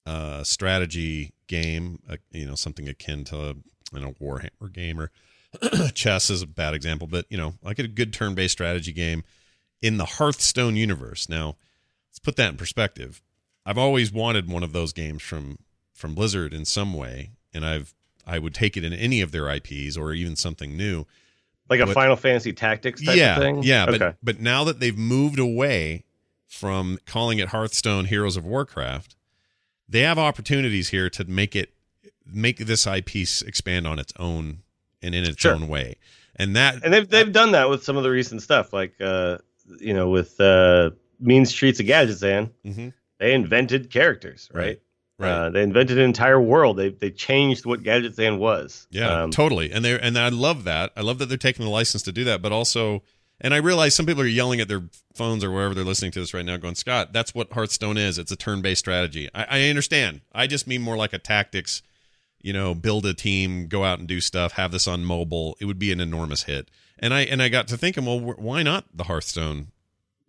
uh, 0.05 0.43
strategy 0.43 1.33
game. 1.47 1.99
Uh, 2.09 2.17
you 2.31 2.45
know, 2.45 2.55
something 2.55 2.87
akin 2.87 3.23
to 3.25 3.57
you 3.93 3.99
know 3.99 4.13
Warhammer 4.21 4.71
game 4.71 4.99
or 4.99 5.11
chess 5.93 6.29
is 6.29 6.41
a 6.41 6.47
bad 6.47 6.73
example, 6.73 7.07
but 7.07 7.25
you 7.29 7.37
know, 7.37 7.53
like 7.61 7.79
a 7.79 7.87
good 7.87 8.13
turn-based 8.13 8.53
strategy 8.53 8.91
game 8.91 9.23
in 9.81 9.97
the 9.97 10.05
Hearthstone 10.05 10.75
universe. 10.75 11.29
Now, 11.29 11.57
let's 12.09 12.19
put 12.19 12.35
that 12.37 12.49
in 12.49 12.57
perspective. 12.57 13.21
I've 13.65 13.77
always 13.77 14.11
wanted 14.11 14.49
one 14.49 14.63
of 14.63 14.73
those 14.73 14.93
games 14.93 15.21
from 15.21 15.59
from 15.93 16.15
Blizzard 16.15 16.53
in 16.53 16.65
some 16.65 16.93
way, 16.93 17.31
and 17.53 17.65
I've 17.65 17.93
I 18.25 18.39
would 18.39 18.53
take 18.53 18.77
it 18.77 18.83
in 18.83 18.93
any 18.93 19.21
of 19.21 19.31
their 19.31 19.49
IPs 19.49 19.97
or 19.97 20.13
even 20.13 20.35
something 20.35 20.75
new. 20.75 21.05
Like 21.69 21.79
a 21.79 21.87
Final 21.87 22.15
Fantasy 22.15 22.53
Tactics 22.53 23.01
type 23.01 23.15
yeah, 23.15 23.35
of 23.35 23.41
thing? 23.41 23.63
Yeah, 23.63 23.85
okay. 23.87 23.97
but 23.97 24.15
but 24.21 24.39
now 24.39 24.63
that 24.65 24.79
they've 24.79 24.97
moved 24.97 25.39
away 25.39 26.03
from 26.47 26.99
calling 27.05 27.39
it 27.39 27.49
Hearthstone 27.49 28.05
Heroes 28.05 28.37
of 28.37 28.45
Warcraft, 28.45 29.15
they 29.87 30.01
have 30.01 30.19
opportunities 30.19 30.89
here 30.89 31.09
to 31.11 31.23
make 31.25 31.55
it 31.55 31.73
make 32.25 32.57
this 32.57 32.85
IP 32.85 33.15
expand 33.15 33.87
on 33.87 33.99
its 33.99 34.13
own 34.19 34.59
and 35.01 35.15
in 35.15 35.23
its 35.23 35.41
sure. 35.41 35.55
own 35.55 35.67
way. 35.67 35.95
And 36.35 36.55
that 36.55 36.83
And 36.83 36.93
they've 36.93 37.07
they've 37.07 37.31
done 37.31 37.51
that 37.51 37.69
with 37.69 37.83
some 37.83 37.97
of 37.97 38.03
the 38.03 38.09
recent 38.09 38.41
stuff 38.41 38.73
like 38.73 38.95
uh 39.01 39.37
you 39.79 39.93
know 39.93 40.09
with 40.09 40.39
uh 40.39 40.91
Mean 41.19 41.45
Streets 41.45 41.79
of 41.79 41.85
Gadgetzan. 41.85 42.49
Mm-hmm. 42.65 42.89
They 43.19 43.33
invented 43.33 43.89
characters, 43.89 44.49
right? 44.53 44.61
right. 44.61 44.81
Right. 45.23 45.31
Uh, 45.31 45.49
they 45.49 45.63
invented 45.63 45.97
an 45.97 46.05
entire 46.05 46.39
world. 46.39 46.77
They 46.77 46.89
they 46.89 47.11
changed 47.11 47.65
what 47.65 47.83
Gadgetzan 47.83 48.37
was. 48.37 48.87
Yeah, 48.91 49.23
um, 49.23 49.31
totally. 49.31 49.71
And 49.71 49.83
they 49.83 49.99
and 49.99 50.17
I 50.17 50.29
love 50.29 50.63
that. 50.65 50.91
I 50.95 51.01
love 51.01 51.19
that 51.19 51.27
they're 51.27 51.37
taking 51.37 51.65
the 51.65 51.71
license 51.71 52.03
to 52.03 52.11
do 52.11 52.23
that. 52.25 52.41
But 52.41 52.51
also, 52.51 53.03
and 53.41 53.53
I 53.53 53.57
realize 53.57 53.95
some 53.95 54.05
people 54.05 54.23
are 54.23 54.27
yelling 54.27 54.59
at 54.59 54.67
their 54.67 54.83
phones 55.13 55.43
or 55.43 55.51
wherever 55.51 55.73
they're 55.73 55.83
listening 55.83 56.11
to 56.11 56.19
this 56.19 56.33
right 56.33 56.45
now, 56.45 56.57
going, 56.57 56.75
"Scott, 56.75 57.13
that's 57.13 57.33
what 57.33 57.53
Hearthstone 57.53 57.97
is. 57.97 58.17
It's 58.17 58.31
a 58.31 58.35
turn-based 58.35 58.79
strategy." 58.79 59.29
I, 59.33 59.45
I 59.49 59.69
understand. 59.69 60.21
I 60.33 60.47
just 60.47 60.67
mean 60.67 60.81
more 60.81 60.97
like 60.97 61.13
a 61.13 61.19
tactics. 61.19 61.81
You 62.41 62.51
know, 62.51 62.75
build 62.75 63.05
a 63.05 63.13
team, 63.13 63.67
go 63.67 63.85
out 63.85 63.99
and 63.99 64.07
do 64.07 64.19
stuff. 64.19 64.53
Have 64.53 64.71
this 64.73 64.87
on 64.87 65.05
mobile. 65.05 65.55
It 65.61 65.65
would 65.65 65.79
be 65.79 65.93
an 65.93 66.01
enormous 66.01 66.43
hit. 66.43 66.69
And 66.99 67.13
I 67.13 67.21
and 67.21 67.41
I 67.41 67.49
got 67.49 67.67
to 67.69 67.77
thinking, 67.77 68.05
well, 68.05 68.19
why 68.19 68.63
not 68.63 68.85
the 68.93 69.05
Hearthstone? 69.05 69.67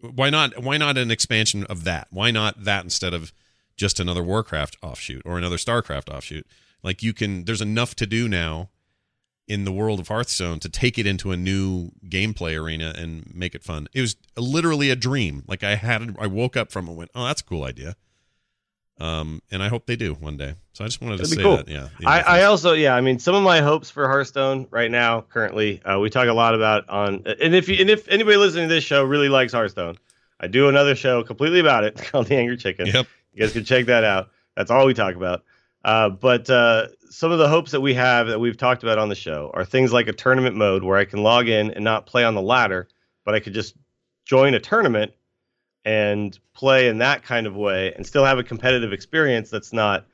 Why 0.00 0.30
not? 0.30 0.62
Why 0.62 0.76
not 0.76 0.98
an 0.98 1.10
expansion 1.10 1.64
of 1.64 1.84
that? 1.84 2.08
Why 2.10 2.30
not 2.30 2.64
that 2.64 2.84
instead 2.84 3.14
of 3.14 3.32
just 3.76 4.01
another 4.01 4.22
Warcraft 4.22 4.76
offshoot 4.82 5.22
or 5.24 5.38
another 5.38 5.56
Starcraft 5.56 6.12
offshoot. 6.12 6.46
Like 6.82 7.02
you 7.02 7.12
can, 7.12 7.44
there's 7.44 7.62
enough 7.62 7.94
to 7.96 8.06
do 8.06 8.28
now 8.28 8.70
in 9.46 9.64
the 9.64 9.72
world 9.72 10.01
of 10.01 10.09
Hearthstone 10.09 10.59
to 10.60 10.68
take 10.68 10.98
it 10.98 11.06
into 11.06 11.30
a 11.30 11.36
new 11.36 11.90
gameplay 12.09 12.60
arena 12.60 12.94
and 12.96 13.30
make 13.34 13.55
it 13.55 13.62
fun. 13.62 13.88
It 13.92 14.01
was 14.01 14.16
literally 14.36 14.90
a 14.90 14.96
dream. 14.96 15.44
Like 15.46 15.62
I 15.62 15.74
had, 15.74 16.16
I 16.18 16.26
woke 16.26 16.56
up 16.56 16.70
from 16.70 16.88
it, 16.88 16.92
went, 16.92 17.10
oh, 17.14 17.26
that's 17.26 17.40
a 17.40 17.44
cool 17.44 17.64
idea. 17.64 17.96
Um, 19.01 19.42
and 19.51 19.62
I 19.62 19.68
hope 19.68 19.86
they 19.86 19.96
do 19.96 20.14
one 20.14 20.36
day. 20.36 20.55
So 20.72 20.84
I 20.84 20.86
just 20.86 21.01
wanted 21.01 21.18
to 21.18 21.26
say 21.26 21.42
cool. 21.42 21.56
that. 21.56 21.68
Yeah. 21.68 21.88
I, 22.06 22.20
I, 22.20 22.42
also, 22.44 22.72
yeah, 22.72 22.94
I 22.94 23.01
mean, 23.01 23.18
some 23.18 23.34
of 23.34 23.42
my 23.42 23.60
hopes 23.60 23.90
for 23.90 24.06
Hearthstone 24.06 24.68
right 24.70 24.90
now, 24.90 25.22
currently, 25.22 25.82
uh, 25.82 25.98
we 25.98 26.10
talk 26.10 26.28
a 26.28 26.32
lot 26.32 26.55
about 26.55 26.88
on, 26.88 27.24
and 27.40 27.55
if 27.55 27.68
you, 27.68 27.76
and 27.80 27.90
if 27.90 28.06
anybody 28.09 28.36
listening 28.36 28.68
to 28.68 28.74
this 28.74 28.84
show 28.84 29.02
really 29.02 29.28
likes 29.28 29.52
Hearthstone, 29.52 29.98
I 30.38 30.46
do 30.46 30.68
another 30.68 30.94
show 30.94 31.24
completely 31.24 31.59
about 31.59 31.84
it 31.84 31.96
called 32.10 32.28
The 32.28 32.36
Angry 32.36 32.56
Chicken. 32.56 32.86
Yep. 32.86 33.06
You 33.35 33.40
guys 33.40 33.52
can 33.52 33.65
check 33.65 33.86
that 33.86 34.05
out. 34.05 34.31
That's 34.56 34.70
all 34.70 34.86
we 34.86 34.94
talk 34.94 35.16
about. 35.16 35.44
Uh, 35.85 36.09
but 36.09 36.48
uh, 36.48 36.86
some 37.11 37.31
of 37.31 37.39
the 37.39 37.48
hopes 37.48 37.73
that 37.73 37.81
we 37.81 37.94
have 37.94 38.28
that 38.28 38.40
we've 38.40 38.56
talked 38.56 38.82
about 38.82 38.98
on 38.98 39.09
the 39.09 39.15
show 39.15 39.51
are 39.52 39.65
things 39.65 39.93
like 39.93 40.09
a 40.09 40.12
tournament 40.12 40.56
mode 40.56 40.82
where 40.82 40.97
I 40.97 41.05
can 41.05 41.23
log 41.23 41.48
in 41.48 41.73
and 41.73 41.85
not 41.85 42.06
play 42.06 42.24
on 42.24 42.35
the 42.35 42.43
ladder, 42.43 42.89
but 43.24 43.35
I 43.35 43.40
could 43.40 43.52
just 43.52 43.74
join 44.24 44.55
a 44.55 44.61
tournament 44.61 45.12
and 45.85 46.39
play 46.55 46.89
in 46.89 46.98
that 46.98 47.23
kind 47.23 47.47
of 47.47 47.56
way 47.56 47.93
and 47.94 48.06
still 48.06 48.24
have 48.24 48.39
a 48.39 48.43
competitive 48.43 48.93
experience 48.93 49.51
that's 49.51 49.73
not 49.73 50.06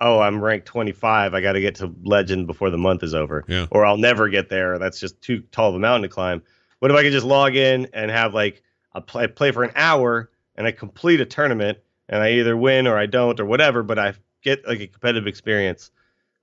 oh 0.00 0.20
i'm 0.20 0.42
ranked 0.42 0.66
25 0.66 1.34
i 1.34 1.40
got 1.40 1.52
to 1.52 1.60
get 1.60 1.74
to 1.74 1.94
legend 2.02 2.46
before 2.46 2.70
the 2.70 2.78
month 2.78 3.02
is 3.02 3.14
over 3.14 3.44
yeah. 3.46 3.66
or 3.70 3.84
i'll 3.84 3.98
never 3.98 4.28
get 4.28 4.48
there 4.48 4.78
that's 4.78 4.98
just 4.98 5.20
too 5.20 5.40
tall 5.52 5.68
of 5.68 5.74
a 5.74 5.78
mountain 5.78 6.02
to 6.02 6.08
climb 6.08 6.42
what 6.78 6.90
if 6.90 6.96
i 6.96 7.02
could 7.02 7.12
just 7.12 7.26
log 7.26 7.56
in 7.56 7.88
and 7.92 8.10
have 8.10 8.32
like 8.32 8.62
a 8.94 9.00
play, 9.00 9.26
play 9.26 9.50
for 9.50 9.64
an 9.64 9.72
hour 9.76 10.30
and 10.54 10.66
i 10.66 10.72
complete 10.72 11.20
a 11.20 11.26
tournament 11.26 11.78
and 12.08 12.22
I 12.22 12.32
either 12.32 12.56
win 12.56 12.86
or 12.86 12.96
I 12.96 13.06
don't 13.06 13.38
or 13.38 13.44
whatever, 13.44 13.82
but 13.82 13.98
I 13.98 14.14
get 14.42 14.66
like 14.66 14.80
a 14.80 14.86
competitive 14.86 15.26
experience 15.26 15.90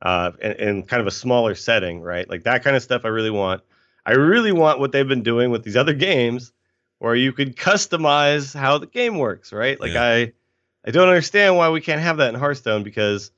uh, 0.02 0.32
in, 0.42 0.52
in 0.54 0.84
kind 0.84 1.02
of 1.02 1.08
a 1.08 1.12
smaller 1.12 1.56
setting, 1.56 2.02
right? 2.02 2.30
Like 2.30 2.44
that 2.44 2.64
kind 2.64 2.76
of 2.76 2.84
stuff 2.84 3.06
I 3.06 3.10
really 3.10 3.32
want. 3.32 3.62
I 4.06 4.14
really 4.14 4.52
want 4.52 4.80
what 4.80 4.92
they've 4.92 5.08
been 5.08 5.24
doing 5.24 5.50
with 5.50 5.64
these 5.64 5.76
other 5.76 5.94
games 5.94 6.54
where 7.00 7.16
you 7.16 7.34
could 7.34 7.56
customize 7.56 8.58
how 8.58 8.78
the 8.78 8.88
game 8.88 9.18
works, 9.18 9.52
right? 9.52 9.80
Like 9.80 9.94
yeah. 9.94 10.04
I 10.04 10.34
I 10.86 10.92
don't 10.92 11.08
understand 11.08 11.58
why 11.58 11.70
we 11.70 11.82
can't 11.82 12.02
have 12.02 12.18
that 12.18 12.34
in 12.34 12.40
Hearthstone 12.40 12.84
because 12.84 13.32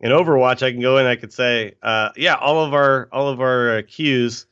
in 0.00 0.10
Overwatch 0.10 0.62
I 0.62 0.72
can 0.72 0.80
go 0.80 0.98
in 0.98 1.06
I 1.06 1.16
could 1.16 1.32
say, 1.32 1.74
uh, 1.82 2.10
yeah, 2.16 2.34
all 2.34 2.64
of 2.64 2.74
our 2.74 3.08
all 3.12 3.28
of 3.28 3.40
our 3.40 3.78
uh, 3.78 3.82
cues, 3.86 4.46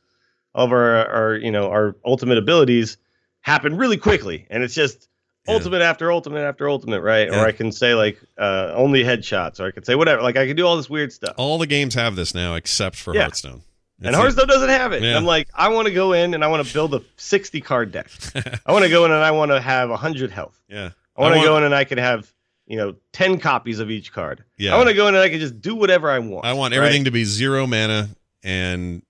all 0.55 0.65
of 0.65 0.71
our 0.71 1.07
our 1.07 1.35
you 1.35 1.51
know 1.51 1.69
our 1.69 1.95
ultimate 2.05 2.37
abilities 2.37 2.97
happen 3.41 3.77
really 3.77 3.97
quickly, 3.97 4.47
and 4.49 4.63
it's 4.63 4.73
just 4.73 5.09
yeah. 5.47 5.53
ultimate 5.53 5.81
after 5.81 6.11
ultimate 6.11 6.41
after 6.41 6.69
ultimate, 6.69 7.01
right? 7.01 7.29
Yeah. 7.29 7.41
Or 7.41 7.45
I 7.45 7.51
can 7.51 7.71
say 7.71 7.93
like 7.93 8.19
uh, 8.37 8.73
only 8.75 9.03
headshots, 9.03 9.59
or 9.59 9.65
I 9.65 9.71
could 9.71 9.85
say 9.85 9.95
whatever. 9.95 10.21
Like 10.21 10.37
I 10.37 10.47
can 10.47 10.55
do 10.55 10.65
all 10.65 10.77
this 10.77 10.89
weird 10.89 11.11
stuff. 11.13 11.35
All 11.37 11.57
the 11.57 11.67
games 11.67 11.95
have 11.95 12.15
this 12.15 12.33
now, 12.33 12.55
except 12.55 12.95
for 12.95 13.13
yeah. 13.13 13.21
Hearthstone. 13.21 13.61
and 14.01 14.15
Hearthstone 14.15 14.47
doesn't 14.47 14.69
have 14.69 14.93
it. 14.93 15.03
I'm 15.03 15.25
like, 15.25 15.49
I 15.53 15.69
want 15.69 15.87
to 15.87 15.93
go 15.93 16.13
in 16.13 16.33
and 16.33 16.43
I 16.43 16.47
want 16.47 16.65
to 16.65 16.73
build 16.73 16.93
a 16.93 17.01
60 17.17 17.61
card 17.61 17.91
deck. 17.91 18.09
I 18.65 18.71
want 18.71 18.83
to 18.83 18.89
go 18.89 19.05
in 19.05 19.11
and 19.11 19.23
I 19.23 19.31
want 19.31 19.51
to 19.51 19.59
have 19.59 19.89
100 19.89 20.31
health. 20.31 20.61
Yeah. 20.67 20.91
I 21.15 21.21
want 21.21 21.35
to 21.35 21.41
go 21.41 21.57
in 21.57 21.63
and 21.63 21.73
I 21.73 21.83
can 21.83 21.97
have 21.97 22.31
you 22.67 22.77
know 22.77 22.95
10 23.13 23.39
copies 23.39 23.79
of 23.79 23.89
each 23.89 24.11
card. 24.11 24.43
Yeah. 24.57 24.73
I 24.73 24.77
want 24.77 24.89
to 24.89 24.95
go 24.95 25.07
in 25.07 25.15
and 25.15 25.23
I 25.23 25.29
can 25.29 25.39
just 25.39 25.61
do 25.61 25.75
whatever 25.75 26.09
I 26.09 26.19
want. 26.19 26.45
I 26.45 26.53
want 26.53 26.73
everything 26.73 27.01
right? 27.01 27.05
to 27.05 27.11
be 27.11 27.23
zero 27.23 27.65
mana 27.65 28.09
and 28.43 29.01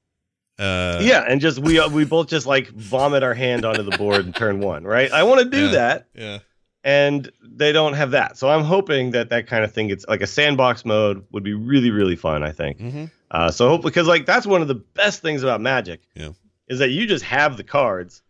uh, 0.59 0.99
yeah, 1.01 1.23
and 1.27 1.39
just 1.39 1.59
we 1.59 1.85
we 1.89 2.03
both 2.03 2.27
just 2.27 2.47
like 2.47 2.67
vomit 2.69 3.21
our 3.21 3.33
hand 3.33 3.63
onto 3.63 3.83
the 3.83 3.95
board 3.97 4.25
and 4.25 4.35
turn 4.35 4.59
one, 4.59 4.83
right? 4.83 5.11
I 5.11 5.23
want 5.23 5.41
to 5.41 5.49
do 5.49 5.65
yeah, 5.65 5.71
that. 5.71 6.07
Yeah. 6.15 6.39
And 6.83 7.29
they 7.41 7.71
don't 7.71 7.93
have 7.93 8.11
that, 8.11 8.37
so 8.37 8.49
I'm 8.49 8.63
hoping 8.63 9.11
that 9.11 9.29
that 9.29 9.47
kind 9.47 9.63
of 9.63 9.73
thing 9.73 9.89
gets 9.89 10.05
like 10.07 10.21
a 10.21 10.27
sandbox 10.27 10.85
mode 10.85 11.25
would 11.31 11.43
be 11.43 11.53
really 11.53 11.91
really 11.91 12.15
fun. 12.15 12.43
I 12.43 12.51
think. 12.51 12.79
Mm-hmm. 12.79 13.05
Uh, 13.29 13.51
so 13.51 13.69
hope 13.69 13.83
because 13.83 14.07
like 14.07 14.25
that's 14.25 14.47
one 14.47 14.61
of 14.61 14.67
the 14.67 14.75
best 14.75 15.21
things 15.21 15.43
about 15.43 15.61
Magic. 15.61 16.01
Yeah. 16.15 16.29
Is 16.69 16.79
that 16.79 16.89
you 16.89 17.07
just 17.07 17.23
have 17.25 17.57
the 17.57 17.63
cards, 17.63 18.21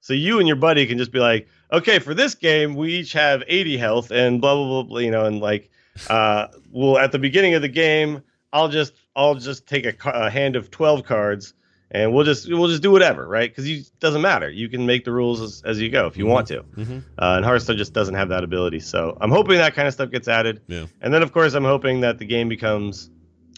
so 0.00 0.12
you 0.12 0.38
and 0.38 0.46
your 0.46 0.56
buddy 0.56 0.86
can 0.86 0.98
just 0.98 1.12
be 1.12 1.18
like, 1.18 1.48
okay, 1.72 1.98
for 1.98 2.14
this 2.14 2.34
game 2.34 2.74
we 2.74 2.94
each 2.94 3.12
have 3.12 3.42
80 3.46 3.76
health 3.78 4.10
and 4.10 4.40
blah 4.40 4.54
blah 4.54 4.66
blah, 4.66 4.82
blah 4.82 4.98
you 4.98 5.10
know, 5.10 5.24
and 5.24 5.40
like, 5.40 5.70
uh, 6.08 6.48
well 6.70 6.98
at 6.98 7.12
the 7.12 7.18
beginning 7.18 7.54
of 7.54 7.62
the 7.62 7.68
game 7.68 8.22
I'll 8.52 8.68
just 8.68 8.92
I'll 9.14 9.34
just 9.34 9.66
take 9.66 9.86
a, 9.86 10.10
a 10.10 10.30
hand 10.30 10.56
of 10.56 10.70
12 10.70 11.04
cards 11.04 11.54
and 11.90 12.12
we'll 12.12 12.24
just 12.24 12.48
we'll 12.48 12.68
just 12.68 12.82
do 12.82 12.90
whatever, 12.90 13.26
right? 13.26 13.50
Because 13.50 13.68
it 13.68 13.90
doesn't 13.98 14.22
matter. 14.22 14.48
You 14.48 14.68
can 14.68 14.86
make 14.86 15.04
the 15.04 15.12
rules 15.12 15.40
as, 15.40 15.62
as 15.64 15.80
you 15.80 15.90
go 15.90 16.06
if 16.06 16.16
you 16.16 16.24
mm-hmm. 16.24 16.32
want 16.32 16.46
to. 16.48 16.62
Mm-hmm. 16.62 16.98
Uh, 17.18 17.36
and 17.36 17.44
Hearthstone 17.44 17.76
just 17.76 17.92
doesn't 17.92 18.14
have 18.14 18.28
that 18.28 18.44
ability. 18.44 18.80
So 18.80 19.16
I'm 19.20 19.30
hoping 19.30 19.58
that 19.58 19.74
kind 19.74 19.88
of 19.88 19.94
stuff 19.94 20.10
gets 20.10 20.28
added. 20.28 20.62
Yeah. 20.68 20.86
And 21.00 21.12
then 21.12 21.22
of 21.22 21.32
course 21.32 21.54
I'm 21.54 21.64
hoping 21.64 22.00
that 22.00 22.18
the 22.18 22.26
game 22.26 22.48
becomes 22.48 23.10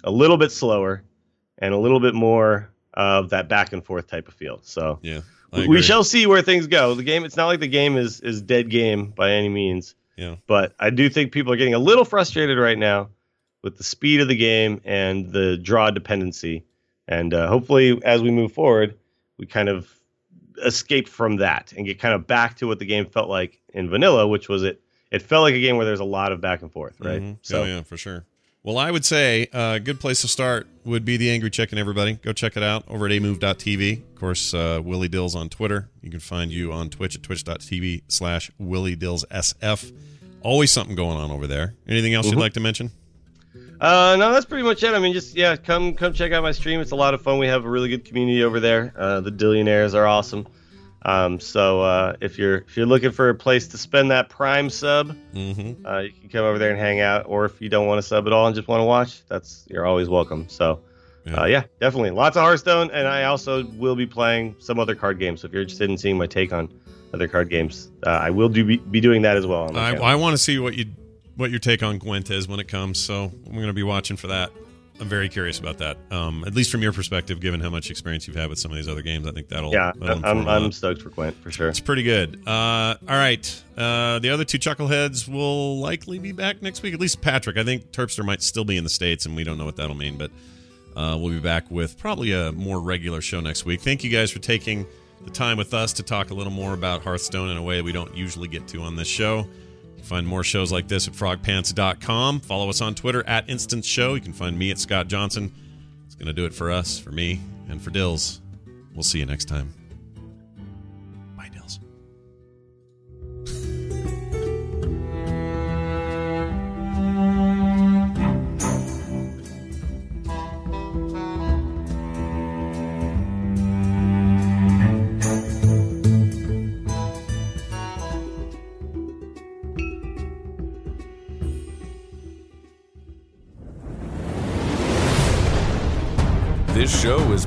a 0.05 0.11
little 0.11 0.39
bit 0.39 0.51
slower 0.51 1.03
and 1.59 1.75
a 1.75 1.79
little 1.79 2.01
bit 2.01 2.15
more 2.15 2.71
of 2.95 3.31
that 3.31 3.49
back 3.49 3.73
and 3.73 3.85
forth 3.85 4.07
type 4.07 4.29
of 4.29 4.35
feel. 4.35 4.61
So 4.63 4.99
yeah, 5.03 5.21
we 5.53 5.83
shall 5.83 6.05
see 6.05 6.27
where 6.27 6.43
things 6.43 6.67
go. 6.67 6.95
The 6.95 7.05
game 7.05 7.25
it's 7.25 7.37
not 7.37 7.47
like 7.47 7.61
the 7.61 7.69
game 7.69 7.97
is 7.97 8.21
is 8.21 8.41
dead 8.41 8.71
game 8.71 9.11
by 9.11 9.33
any 9.33 9.51
means. 9.51 9.95
Yeah. 10.17 10.37
But 10.47 10.75
I 10.79 10.91
do 10.91 11.09
think 11.11 11.33
people 11.33 11.53
are 11.53 11.57
getting 11.57 11.75
a 11.75 11.79
little 11.79 12.05
frustrated 12.05 12.59
right 12.59 12.79
now 12.79 13.11
with 13.63 13.77
the 13.77 13.85
speed 13.85 14.21
of 14.21 14.29
the 14.29 14.37
game 14.37 14.81
and 14.85 15.33
the 15.33 15.57
draw 15.57 15.91
dependency 15.91 16.65
and 17.09 17.35
uh, 17.35 17.49
hopefully, 17.49 18.01
as 18.05 18.23
we 18.23 18.31
move 18.31 18.53
forward, 18.53 18.99
we 19.39 19.47
kind 19.47 19.69
of 19.69 19.89
escape 20.65 21.09
from 21.09 21.37
that 21.37 21.73
and 21.77 21.87
get 21.87 21.99
kind 21.99 22.15
of 22.15 22.27
back 22.27 22.57
to 22.59 22.67
what 22.67 22.79
the 22.79 22.85
game 22.85 23.07
felt 23.07 23.29
like 23.29 23.61
in 23.75 23.89
vanilla, 23.89 24.27
which 24.27 24.49
was 24.49 24.63
it. 24.63 24.81
It 25.11 25.21
felt 25.21 25.43
like 25.43 25.55
a 25.55 25.61
game 25.61 25.77
where 25.77 25.85
there's 25.85 26.01
a 26.01 26.05
lot 26.05 26.33
of 26.33 26.41
back 26.41 26.63
and 26.63 26.73
forth, 26.73 26.99
right? 27.01 27.21
Mm-hmm. 27.21 27.33
So, 27.43 27.63
oh, 27.63 27.65
yeah, 27.67 27.83
for 27.83 27.99
sure. 27.99 28.25
Well, 28.65 28.79
I 28.79 28.93
would 28.93 29.05
say 29.05 29.49
a 29.53 29.81
good 29.81 29.99
place 29.99 30.21
to 30.21 30.29
start 30.29 30.69
would 30.85 31.05
be 31.05 31.17
the 31.17 31.31
Angry 31.31 31.51
Chicken. 31.51 31.79
Everybody, 31.79 32.15
go 32.15 32.33
check 32.33 32.57
it 32.57 32.63
out 32.63 32.85
over 32.89 33.07
at 33.07 33.13
amove.tv. 33.13 33.99
Of 33.99 34.15
course, 34.15 34.55
uh, 34.55 34.81
Willie 34.83 35.09
Dills 35.09 35.35
on 35.35 35.49
Twitter. 35.49 35.91
You 36.01 36.11
can 36.11 36.21
find 36.21 36.53
you 36.53 36.73
on 36.73 36.89
Twitch 36.89 37.17
at 37.17 37.25
twitch.tv 37.25 38.03
slash 38.07 38.53
Willie 38.59 38.95
Dills 38.95 39.25
SF. 39.33 39.93
Always 40.43 40.71
something 40.71 40.95
going 40.95 41.17
on 41.17 41.33
over 41.33 41.49
there. 41.49 41.75
Anything 41.89 42.15
else 42.15 42.27
mm-hmm. 42.27 42.37
you'd 42.37 42.41
like 42.41 42.53
to 42.53 42.61
mention? 42.61 42.93
Uh, 43.83 44.15
no, 44.17 44.33
that's 44.33 44.47
pretty 44.47 44.63
much 44.63 44.85
it. 44.85 44.95
I 44.95 45.01
mean, 45.01 45.13
just 45.13 45.35
yeah, 45.35 45.57
come 45.57 45.95
come 45.95 46.13
check 46.13 46.31
out 46.31 46.45
my 46.45 46.53
stream. 46.53 46.81
It's 46.81 46.93
a 46.93 46.97
lot 46.97 47.15
of 47.15 47.23
fun. 47.23 47.39
We 47.39 47.49
have 47.49 47.65
a 47.65 47.69
really 47.69 47.89
good 47.89 48.05
community 48.05 48.45
over 48.45 48.61
there. 48.61 48.95
Uh, 48.97 49.21
the 49.21 49.33
Dillionaires 49.33 49.93
are 49.95 50.07
awesome. 50.07 50.47
Um, 51.05 51.41
so 51.41 51.81
uh, 51.81 52.15
if 52.21 52.39
you're 52.39 52.59
if 52.59 52.77
you're 52.77 52.87
looking 52.87 53.11
for 53.11 53.29
a 53.29 53.35
place 53.35 53.67
to 53.69 53.79
spend 53.79 54.13
that 54.13 54.29
Prime 54.29 54.71
sub, 54.71 55.17
mm-hmm. 55.35 55.85
uh, 55.85 55.99
you 55.99 56.13
can 56.13 56.29
come 56.29 56.45
over 56.45 56.61
there 56.61 56.71
and 56.71 56.79
hang 56.79 57.01
out. 57.01 57.25
Or 57.27 57.45
if 57.45 57.61
you 57.61 57.69
don't 57.69 57.89
want 57.89 57.99
to 57.99 58.03
sub 58.07 58.29
at 58.29 58.33
all 58.33 58.47
and 58.47 58.55
just 58.55 58.69
want 58.69 58.83
to 58.83 58.85
watch, 58.85 59.27
that's 59.27 59.67
you're 59.69 59.85
always 59.85 60.09
welcome. 60.09 60.49
So 60.49 60.81
yeah. 61.25 61.41
Uh, 61.41 61.47
yeah. 61.47 61.65
definitely 61.81 62.11
lots 62.11 62.37
of 62.37 62.45
Hearthstone, 62.45 62.93
and 62.93 63.09
I 63.09 63.25
also 63.25 63.65
will 63.65 63.97
be 63.97 64.07
playing 64.07 64.55
some 64.61 64.79
other 64.79 64.95
card 64.95 65.19
games. 65.19 65.41
So 65.41 65.47
if 65.47 65.53
you're 65.53 65.63
interested 65.63 65.91
in 65.91 65.99
seeing 65.99 66.17
my 66.17 66.29
take 66.29 66.53
on 66.53 66.73
other 67.13 67.27
card 67.27 67.51
games, 67.51 67.91
uh, 68.07 68.11
I 68.11 68.31
will 68.31 68.49
do 68.49 68.65
be, 68.65 68.77
be, 68.77 69.01
doing 69.01 69.23
that 69.23 69.37
as 69.37 69.47
well. 69.47 69.77
I, 69.77 69.95
I 69.97 70.15
want 70.15 70.35
to 70.35 70.39
see 70.39 70.61
what 70.61 70.75
you 70.75 70.87
what 71.37 71.51
your 71.51 71.59
take 71.59 71.83
on 71.83 71.99
Gwent 71.99 72.31
is 72.31 72.49
when 72.49 72.61
it 72.61 72.69
comes. 72.69 72.99
So 72.99 73.25
I'm 73.47 73.53
going 73.53 73.67
to 73.67 73.73
be 73.73 73.83
watching 73.83 74.17
for 74.17 74.29
that. 74.29 74.51
I'm 75.01 75.09
very 75.09 75.29
curious 75.29 75.59
about 75.59 75.79
that. 75.79 75.97
Um, 76.13 76.45
at 76.47 76.55
least 76.55 76.71
from 76.71 76.81
your 76.83 76.93
perspective, 76.93 77.41
given 77.41 77.61
how 77.61 77.71
much 77.71 77.91
experience 77.91 78.29
you've 78.29 78.37
had 78.37 78.49
with 78.49 78.59
some 78.59 78.71
of 78.71 78.77
these 78.77 78.89
other 78.89 79.03
games, 79.03 79.27
I 79.27 79.33
think 79.33 79.49
that'll. 79.49 79.73
Yeah, 79.73 79.91
that'll 79.97 80.25
I'm, 80.25 80.47
I'm 80.47 80.71
stoked 80.71 81.03
for 81.03 81.11
Gwent 81.11 81.35
for 81.43 81.51
sure. 81.51 81.69
It's 81.69 81.81
pretty 81.81 82.05
good. 82.05 82.47
Uh, 82.47 82.95
all 83.09 83.17
right, 83.17 83.63
uh, 83.77 84.21
the 84.21 84.31
other 84.31 84.45
two 84.45 84.59
chuckleheads 84.59 85.29
will 85.29 85.81
likely 85.81 86.19
be 86.21 86.31
back 86.31 86.63
next 86.63 86.83
week. 86.83 86.95
At 86.95 87.01
least 87.01 87.21
Patrick. 87.21 87.57
I 87.57 87.65
think 87.65 87.91
Terpster 87.91 88.25
might 88.25 88.43
still 88.43 88.65
be 88.65 88.77
in 88.77 88.85
the 88.85 88.91
states, 88.91 89.27
and 89.27 89.35
we 89.35 89.43
don't 89.43 89.59
know 89.59 89.65
what 89.65 89.77
that'll 89.77 89.97
mean. 89.97 90.19
But 90.19 90.31
uh, 90.95 91.19
we'll 91.19 91.33
be 91.33 91.41
back 91.41 91.69
with 91.71 91.99
probably 91.99 92.33
a 92.33 92.53
more 92.53 92.81
regular 92.81 93.21
show 93.21 93.41
next 93.41 93.65
week. 93.65 93.81
Thank 93.81 94.05
you 94.05 94.11
guys 94.11 94.31
for 94.31 94.39
taking 94.39 94.87
the 95.25 95.31
time 95.31 95.57
with 95.57 95.75
us 95.75 95.93
to 95.95 96.03
talk 96.03 96.31
a 96.31 96.35
little 96.35 96.53
more 96.53 96.75
about 96.75 97.03
Hearthstone 97.03 97.49
in 97.49 97.57
a 97.57 97.63
way 97.63 97.83
we 97.83 97.93
don't 97.93 98.15
usually 98.17 98.49
get 98.49 98.69
to 98.69 98.83
on 98.83 98.95
this 98.95 99.09
show. 99.09 99.49
Find 100.03 100.27
more 100.27 100.45
shows 100.45 100.73
like 100.73 100.89
this 100.89 101.09
at 101.09 101.15
frogpants.com. 101.15 102.41
Follow 102.41 102.69
us 102.69 102.81
on 102.81 102.95
Twitter 102.95 103.27
at 103.27 103.49
Instance 103.49 103.87
Show. 103.87 104.15
You 104.15 104.21
can 104.21 104.33
find 104.33 104.59
me 104.59 104.71
at 104.71 104.79
Scott 104.79 105.09
Johnson. 105.09 105.53
It's 106.07 106.15
going 106.15 106.27
to 106.27 106.33
do 106.33 106.45
it 106.45 106.55
for 106.55 106.71
us, 106.71 106.99
for 106.99 107.13
me, 107.13 107.41
and 107.69 107.81
for 107.81 107.91
Dills. 107.91 108.41
We'll 108.95 109.03
see 109.03 109.21
you 109.21 109.27
next 109.27 109.47
time. 109.47 109.82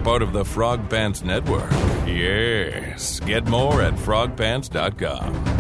Part 0.05 0.21
of 0.21 0.33
the 0.33 0.45
Frog 0.45 0.87
Pants 0.87 1.23
Network. 1.23 1.71
Yes. 2.05 3.19
Get 3.21 3.47
more 3.47 3.81
at 3.81 3.95
frogpants.com. 3.95 5.54